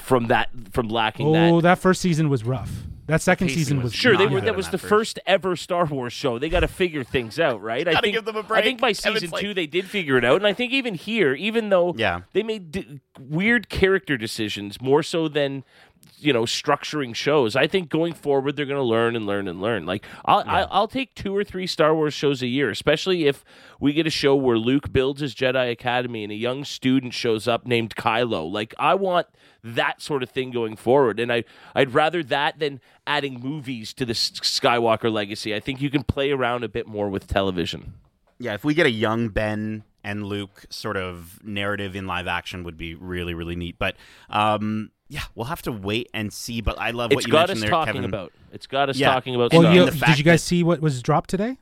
from 0.00 0.26
that 0.28 0.48
from 0.72 0.88
lacking 0.88 1.26
Oh, 1.28 1.56
that. 1.56 1.62
that 1.62 1.78
first 1.78 2.00
season 2.00 2.28
was 2.28 2.44
rough. 2.44 2.70
That 3.06 3.20
second 3.20 3.48
season 3.48 3.78
was 3.78 3.84
was 3.86 3.94
Sure, 3.94 4.16
they 4.16 4.28
were. 4.28 4.40
That 4.40 4.50
in 4.50 4.56
was 4.56 4.66
that 4.66 4.72
the 4.72 4.78
first. 4.78 5.16
first 5.16 5.18
ever 5.26 5.56
Star 5.56 5.84
Wars 5.84 6.12
show. 6.12 6.38
They 6.38 6.48
got 6.48 6.60
to 6.60 6.68
figure 6.68 7.02
things 7.02 7.40
out, 7.40 7.60
right? 7.60 7.88
I 7.88 7.92
Gotta 7.92 8.02
think 8.04 8.14
give 8.14 8.24
them 8.24 8.36
a 8.36 8.54
I 8.54 8.62
think 8.62 8.80
by 8.80 8.92
season 8.92 9.30
like- 9.30 9.40
two 9.40 9.52
they 9.52 9.66
did 9.66 9.86
figure 9.86 10.16
it 10.16 10.24
out, 10.24 10.36
and 10.36 10.46
I 10.46 10.52
think 10.52 10.72
even 10.72 10.94
here, 10.94 11.34
even 11.34 11.70
though 11.70 11.92
Yeah. 11.98 12.20
they 12.34 12.44
made 12.44 12.70
d- 12.70 13.00
weird 13.18 13.68
character 13.68 14.16
decisions 14.16 14.80
more 14.80 15.02
so 15.02 15.26
than 15.26 15.64
you 16.22 16.32
know 16.32 16.42
structuring 16.44 17.14
shows. 17.14 17.56
I 17.56 17.66
think 17.66 17.88
going 17.88 18.12
forward 18.12 18.56
they're 18.56 18.66
going 18.66 18.76
to 18.76 18.82
learn 18.82 19.16
and 19.16 19.26
learn 19.26 19.48
and 19.48 19.60
learn. 19.60 19.86
Like 19.86 20.04
I'll 20.24 20.44
I, 20.46 20.62
I'll 20.70 20.88
take 20.88 21.14
two 21.14 21.34
or 21.34 21.44
three 21.44 21.66
Star 21.66 21.94
Wars 21.94 22.14
shows 22.14 22.42
a 22.42 22.46
year, 22.46 22.70
especially 22.70 23.26
if 23.26 23.44
we 23.78 23.92
get 23.92 24.06
a 24.06 24.10
show 24.10 24.34
where 24.34 24.58
Luke 24.58 24.92
builds 24.92 25.20
his 25.20 25.34
Jedi 25.34 25.70
Academy 25.70 26.22
and 26.22 26.32
a 26.32 26.36
young 26.36 26.64
student 26.64 27.14
shows 27.14 27.48
up 27.48 27.66
named 27.66 27.96
Kylo. 27.96 28.50
Like 28.50 28.74
I 28.78 28.94
want 28.94 29.26
that 29.62 30.00
sort 30.00 30.22
of 30.22 30.30
thing 30.30 30.50
going 30.50 30.76
forward, 30.76 31.20
and 31.20 31.32
I 31.32 31.44
I'd 31.74 31.94
rather 31.94 32.22
that 32.24 32.58
than 32.58 32.80
adding 33.06 33.40
movies 33.40 33.92
to 33.94 34.04
the 34.06 34.12
Skywalker 34.12 35.12
legacy. 35.12 35.54
I 35.54 35.60
think 35.60 35.80
you 35.80 35.90
can 35.90 36.02
play 36.02 36.30
around 36.30 36.64
a 36.64 36.68
bit 36.68 36.86
more 36.86 37.08
with 37.08 37.26
television. 37.26 37.94
yeah, 38.38 38.54
if 38.54 38.64
we 38.64 38.74
get 38.74 38.86
a 38.86 38.90
young 38.90 39.28
Ben 39.28 39.84
and 40.02 40.24
Luke 40.24 40.64
sort 40.70 40.96
of 40.96 41.40
narrative 41.44 41.94
in 41.94 42.06
live 42.06 42.26
action, 42.26 42.64
would 42.64 42.76
be 42.76 42.94
really 42.94 43.34
really 43.34 43.56
neat. 43.56 43.78
But 43.78 43.96
um, 44.30 44.90
yeah, 45.10 45.20
we'll 45.34 45.46
have 45.46 45.60
to 45.62 45.72
wait 45.72 46.08
and 46.14 46.32
see. 46.32 46.60
But 46.62 46.78
I 46.78 46.92
love 46.92 47.10
what 47.10 47.18
It's 47.18 47.26
you 47.26 47.32
got 47.32 47.48
mentioned 47.48 47.58
us 47.58 47.60
there, 47.62 47.70
talking 47.70 47.94
Kevin. 47.94 48.08
about. 48.08 48.32
It's 48.52 48.66
got 48.66 48.88
us 48.88 48.96
Yeah. 48.96 49.12
talking 49.12 49.34
about. 49.34 49.52
Well, 49.52 49.60
And 49.62 49.66
Star 49.66 49.74
you, 49.74 49.80
the 49.80 49.86
Wars. 49.90 49.98
fact 50.00 50.12
did 50.12 50.18
you 50.18 50.24
guys 50.24 50.42
see 50.42 50.62
what 50.62 50.80
was 50.80 51.02
dropped 51.02 51.28
today? 51.28 51.58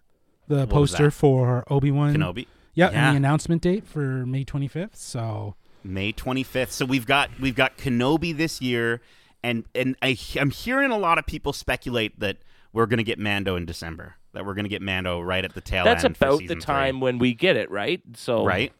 The 0.46 0.58
was 0.58 0.66
poster 0.68 1.10
for 1.10 1.64
Obi 1.68 1.90
Wan 1.90 2.14
Kenobi. 2.14 2.46
Yeah, 2.74 2.90
Yeah. 2.90 3.06
and 3.08 3.14
the 3.14 3.16
announcement 3.16 3.62
date 3.62 3.86
for 3.86 4.24
May 4.24 4.44
25th. 4.44 4.96
So 4.96 5.56
May 5.82 6.12
25th. 6.12 6.70
So 6.70 6.84
we've 6.84 7.06
got 7.06 7.30
we've 7.40 7.56
got 7.56 7.76
Kenobi 7.78 8.36
this 8.36 8.60
year, 8.62 9.00
and 9.42 9.64
and 9.74 9.96
I, 10.02 10.16
I'm 10.38 10.50
hearing 10.50 10.90
a 10.90 10.98
lot 10.98 11.18
of 11.18 11.26
people 11.26 11.52
speculate 11.52 12.20
that 12.20 12.36
we're 12.72 12.86
going 12.86 12.98
to 12.98 13.04
get 13.04 13.18
Mando 13.18 13.56
in 13.56 13.64
December. 13.66 14.14
That 14.34 14.44
we're 14.44 14.54
going 14.54 14.66
to 14.66 14.68
get 14.70 14.82
Mando 14.82 15.20
right 15.20 15.44
at 15.44 15.54
the 15.54 15.60
tail 15.62 15.84
That's 15.84 16.04
end. 16.04 16.16
for 16.16 16.26
about 16.26 16.32
the 16.38 16.44
season 16.44 16.60
three. 16.60 16.64
time 16.66 17.00
when 17.00 17.18
we 17.18 17.32
get 17.34 17.56
it, 17.56 17.70
right? 17.70 18.00
So 18.14 18.44
right? 18.44 18.72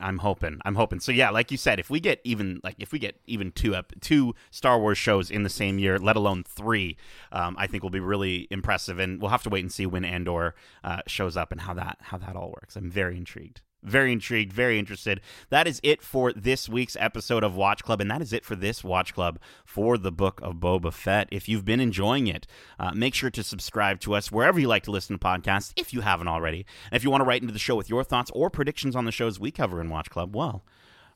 I'm 0.00 0.18
hoping. 0.18 0.60
I'm 0.64 0.74
hoping. 0.74 1.00
So 1.00 1.12
yeah, 1.12 1.30
like 1.30 1.50
you 1.50 1.56
said, 1.56 1.78
if 1.78 1.90
we 1.90 2.00
get 2.00 2.20
even 2.24 2.60
like 2.64 2.76
if 2.78 2.92
we 2.92 2.98
get 2.98 3.20
even 3.26 3.52
two 3.52 3.74
ep- 3.74 3.92
two 4.00 4.34
Star 4.50 4.78
Wars 4.78 4.98
shows 4.98 5.30
in 5.30 5.42
the 5.42 5.48
same 5.50 5.78
year, 5.78 5.98
let 5.98 6.16
alone 6.16 6.44
three, 6.44 6.96
um, 7.32 7.56
I 7.58 7.66
think 7.66 7.82
will 7.82 7.90
be 7.90 8.00
really 8.00 8.48
impressive. 8.50 8.98
And 8.98 9.20
we'll 9.20 9.30
have 9.30 9.42
to 9.44 9.50
wait 9.50 9.60
and 9.60 9.72
see 9.72 9.86
when 9.86 10.04
Andor 10.04 10.54
uh, 10.84 11.02
shows 11.06 11.36
up 11.36 11.52
and 11.52 11.60
how 11.62 11.74
that 11.74 11.98
how 12.00 12.18
that 12.18 12.36
all 12.36 12.50
works. 12.50 12.76
I'm 12.76 12.90
very 12.90 13.16
intrigued. 13.16 13.60
Very 13.82 14.12
intrigued, 14.12 14.52
very 14.52 14.78
interested. 14.78 15.20
That 15.48 15.66
is 15.66 15.80
it 15.82 16.02
for 16.02 16.32
this 16.34 16.68
week's 16.68 16.96
episode 17.00 17.42
of 17.42 17.56
Watch 17.56 17.82
Club, 17.82 18.00
and 18.00 18.10
that 18.10 18.20
is 18.20 18.32
it 18.32 18.44
for 18.44 18.54
this 18.54 18.84
Watch 18.84 19.14
Club 19.14 19.38
for 19.64 19.96
the 19.96 20.12
Book 20.12 20.38
of 20.42 20.56
Boba 20.56 20.92
Fett. 20.92 21.28
If 21.30 21.48
you've 21.48 21.64
been 21.64 21.80
enjoying 21.80 22.26
it, 22.26 22.46
uh, 22.78 22.92
make 22.92 23.14
sure 23.14 23.30
to 23.30 23.42
subscribe 23.42 24.00
to 24.00 24.14
us 24.14 24.30
wherever 24.30 24.60
you 24.60 24.68
like 24.68 24.82
to 24.82 24.90
listen 24.90 25.18
to 25.18 25.24
podcasts, 25.24 25.72
if 25.76 25.94
you 25.94 26.02
haven't 26.02 26.28
already. 26.28 26.66
And 26.90 26.96
if 26.96 27.04
you 27.04 27.10
want 27.10 27.22
to 27.22 27.26
write 27.26 27.40
into 27.40 27.54
the 27.54 27.58
show 27.58 27.74
with 27.74 27.88
your 27.88 28.04
thoughts 28.04 28.30
or 28.34 28.50
predictions 28.50 28.94
on 28.94 29.06
the 29.06 29.12
shows 29.12 29.40
we 29.40 29.50
cover 29.50 29.80
in 29.80 29.88
Watch 29.88 30.10
Club, 30.10 30.36
well, 30.36 30.62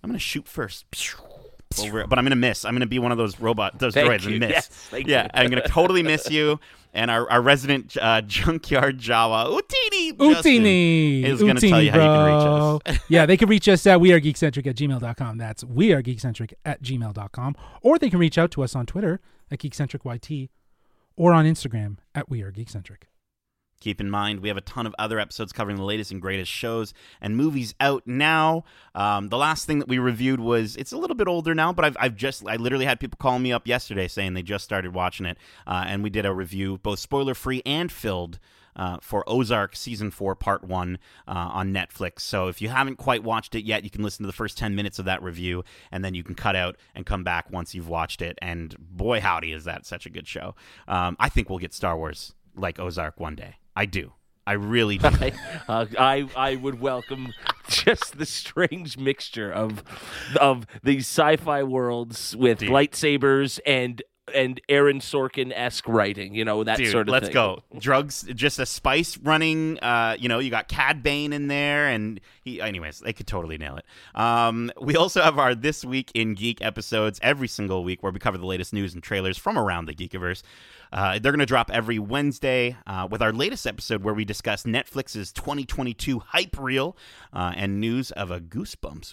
I'm 0.03 0.09
going 0.09 0.19
to 0.19 0.25
shoot 0.25 0.49
first. 0.49 0.87
Over, 1.79 2.07
but 2.07 2.18
I'm 2.18 2.25
gonna 2.25 2.37
miss. 2.37 2.64
I'm 2.64 2.75
gonna 2.75 2.87
be 2.87 2.99
one 2.99 3.12
of 3.12 3.18
those 3.18 3.41
robot, 3.41 3.79
those 3.79 3.95
Thank 3.95 4.11
droids, 4.11 4.25
you. 4.25 4.33
and 4.33 4.41
miss. 4.41 4.51
Yes, 4.51 4.68
thank 4.68 5.07
yeah, 5.07 5.25
you. 5.25 5.31
I'm 5.35 5.51
gonna 5.51 5.68
totally 5.68 6.03
miss 6.03 6.31
you. 6.31 6.61
And 6.97 7.11
our, 7.11 7.29
our 7.29 7.43
resident 7.43 7.97
uh, 8.01 8.20
junkyard 8.20 9.01
Jawa 9.01 9.47
Utinni 9.47 10.16
Justin, 10.16 10.62
Utinni 10.62 11.25
is 11.25 11.41
gonna 11.41 11.55
Utinni, 11.55 11.68
tell 11.68 11.83
you 11.83 11.91
how 11.91 11.99
you 11.99 12.05
can 12.05 12.85
reach 12.87 12.97
us. 12.97 13.05
yeah, 13.09 13.27
they 13.27 13.37
can 13.37 13.49
reach 13.49 13.68
us 13.68 13.85
at 13.89 13.99
wearegeekcentric 13.99 14.64
at 14.64 14.77
gmail.com. 14.77 15.37
That's 15.37 15.64
wearegeekcentric 15.64 16.53
at 16.64 16.83
gmail.com. 16.85 17.57
Or 17.83 17.99
they 17.99 18.09
can 18.09 18.20
reach 18.20 18.39
out 18.39 18.53
to 18.53 18.62
us 18.62 18.77
on 18.77 18.87
Twitter 18.87 19.20
at 19.51 19.59
geekcentricyt 19.59 20.51
or 21.16 21.33
on 21.33 21.47
Instagram 21.47 21.97
at 22.14 22.31
wearegeekcentric. 22.31 23.09
Keep 23.85 24.01
in 24.01 24.09
mind, 24.09 24.41
we 24.41 24.49
have 24.49 24.57
a 24.57 24.62
ton 24.62 24.87
of 24.87 24.95
other 24.99 25.20
episodes 25.20 25.53
covering 25.53 25.76
the 25.76 25.85
latest 25.85 26.11
and 26.11 26.18
greatest 26.18 26.51
shows 26.51 26.95
and 27.20 27.37
movies 27.37 27.74
out 27.80 28.03
now. 28.07 28.64
Um, 28.95 29.28
the 29.28 29.37
last 29.37 29.66
thing 29.66 29.78
that 29.78 29.89
we 29.89 29.99
reviewed 29.99 30.41
was 30.41 30.74
it's 30.76 30.93
a 30.93 30.97
little 30.97 31.14
bit 31.14 31.28
older 31.28 31.55
now, 31.55 31.70
but 31.70 31.85
I've, 31.85 31.97
I've 32.01 32.16
just 32.16 32.49
I 32.49 32.57
literally 32.57 32.87
had 32.87 32.99
people 32.99 33.18
calling 33.20 33.43
me 33.43 33.53
up 33.53 33.68
yesterday 33.68 34.09
saying 34.09 34.32
they 34.32 34.43
just 34.43 34.64
started 34.64 34.95
watching 34.95 35.26
it, 35.26 35.37
uh, 35.66 35.85
and 35.87 36.03
we 36.03 36.09
did 36.09 36.24
a 36.24 36.32
review, 36.32 36.78
both 36.78 36.99
spoiler 36.99 37.35
free 37.35 37.61
and 37.66 37.93
filled. 37.93 38.39
Uh, 38.76 38.97
for 39.01 39.22
Ozark 39.28 39.76
season 39.76 40.11
four, 40.11 40.35
part 40.35 40.64
one 40.64 40.99
uh, 41.28 41.51
on 41.53 41.72
Netflix. 41.72 42.22
So 42.22 42.49
if 42.49 42.61
you 42.61 42.70
haven't 42.70 42.97
quite 42.97 43.22
watched 43.22 43.55
it 43.55 43.64
yet, 43.64 43.85
you 43.85 43.91
can 43.91 44.03
listen 44.03 44.24
to 44.24 44.26
the 44.26 44.32
first 44.32 44.59
10 44.59 44.74
minutes 44.74 44.99
of 44.99 45.05
that 45.05 45.22
review 45.22 45.62
and 45.93 46.05
then 46.05 46.14
you 46.14 46.24
can 46.24 46.35
cut 46.35 46.57
out 46.57 46.76
and 46.93 47.07
come 47.07 47.22
back 47.22 47.53
once 47.53 47.72
you've 47.72 47.89
watched 47.89 48.20
it. 48.20 48.37
And 48.43 48.74
boy, 48.80 49.20
howdy, 49.20 49.53
is 49.53 49.62
that 49.62 49.87
such 49.87 50.07
a 50.07 50.11
good 50.11 50.26
show. 50.26 50.57
Um, 50.89 51.16
I 51.20 51.28
think 51.28 51.49
we'll 51.49 51.61
get 51.61 51.72
Star 51.72 51.97
Wars 51.97 52.35
like 52.57 52.80
Ozark 52.80 53.20
one 53.20 53.37
day. 53.37 53.59
I 53.77 53.87
do. 53.87 54.12
I 54.47 54.53
really 54.53 54.99
do. 54.99 55.09
I, 55.09 55.33
uh, 55.68 55.87
I 55.99 56.29
I 56.37 56.57
would 56.57 56.79
welcome 56.81 57.33
just 57.68 58.18
the 58.18 58.27
strange 58.27 58.99
mixture 58.99 59.51
of 59.51 59.83
of 60.39 60.66
these 60.83 61.07
sci-fi 61.07 61.62
worlds 61.62 62.37
with 62.37 62.59
Dude. 62.59 62.68
lightsabers 62.70 63.59
and 63.64 64.03
and 64.33 64.61
Aaron 64.68 65.01
Sorkin 65.01 65.53
esque 65.55 65.88
writing. 65.88 66.34
You 66.34 66.45
know 66.45 66.64
that 66.64 66.79
Dude, 66.79 66.91
sort 66.91 67.03
of 67.03 67.07
thing 67.07 67.13
let's 67.13 67.26
thing. 67.26 67.34
go. 67.34 67.63
Drugs, 67.79 68.25
just 68.34 68.59
a 68.59 68.67
spice 68.67 69.18
running. 69.18 69.79
Uh, 69.80 70.17
you 70.18 70.29
know, 70.29 70.38
you 70.38 70.51
got 70.51 70.68
Cad 70.68 71.03
Bane 71.03 71.33
in 71.33 71.49
there, 71.49 71.88
and 71.88 72.21
he. 72.42 72.61
Anyways, 72.61 73.01
they 73.01 73.13
could 73.13 73.26
totally 73.26 73.59
nail 73.59 73.76
it. 73.76 73.84
Um, 74.18 74.71
we 74.80 74.96
also 74.96 75.21
have 75.22 75.38
our 75.38 75.55
this 75.55 75.84
week 75.84 76.11
in 76.14 76.34
geek 76.34 76.63
episodes 76.63 77.18
every 77.22 77.49
single 77.49 77.84
week, 77.84 78.03
where 78.03 78.13
we 78.13 78.18
cover 78.18 78.38
the 78.38 78.46
latest 78.46 78.72
news 78.72 78.95
and 78.95 79.03
trailers 79.03 79.37
from 79.37 79.59
around 79.59 79.87
the 79.87 79.95
Geekiverse. 79.95 80.42
Uh, 80.92 81.18
they're 81.18 81.33
going 81.33 81.41
to 81.41 81.46
drop 81.46 81.71
every 81.72 81.99
Wednesday 81.99 82.76
uh, 82.87 83.09
with 83.11 83.21
our 83.21 83.33
latest 83.33 83.67
episode 83.67 84.05
where 84.05 84.14
we 84.14 84.25
discuss 84.25 84.63
Netflix's 84.63 85.33
2022 85.33 86.21
hype 86.21 86.57
reel 86.57 86.96
uh, 87.33 87.53
and 87.57 87.80
news 87.80 88.13
of 88.13 88.30
a 88.30 88.41
Goosebumps 88.41 89.13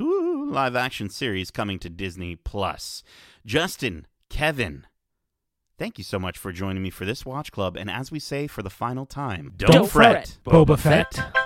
live 0.51 0.75
action 0.75 1.09
series 1.09 1.49
coming 1.49 1.79
to 1.79 1.89
Disney 1.89 2.35
Plus. 2.35 3.01
Justin, 3.47 4.05
Kevin, 4.29 4.85
Thank 5.81 5.97
you 5.97 6.03
so 6.03 6.19
much 6.19 6.37
for 6.37 6.51
joining 6.51 6.83
me 6.83 6.91
for 6.91 7.05
this 7.05 7.25
Watch 7.25 7.51
Club, 7.51 7.75
and 7.75 7.89
as 7.89 8.11
we 8.11 8.19
say 8.19 8.45
for 8.45 8.61
the 8.61 8.69
final 8.69 9.07
time, 9.07 9.53
don't, 9.57 9.71
Don't 9.71 9.89
fret. 9.89 10.37
fret, 10.43 10.53
Boba 10.53 10.77
Fett. 10.77 11.40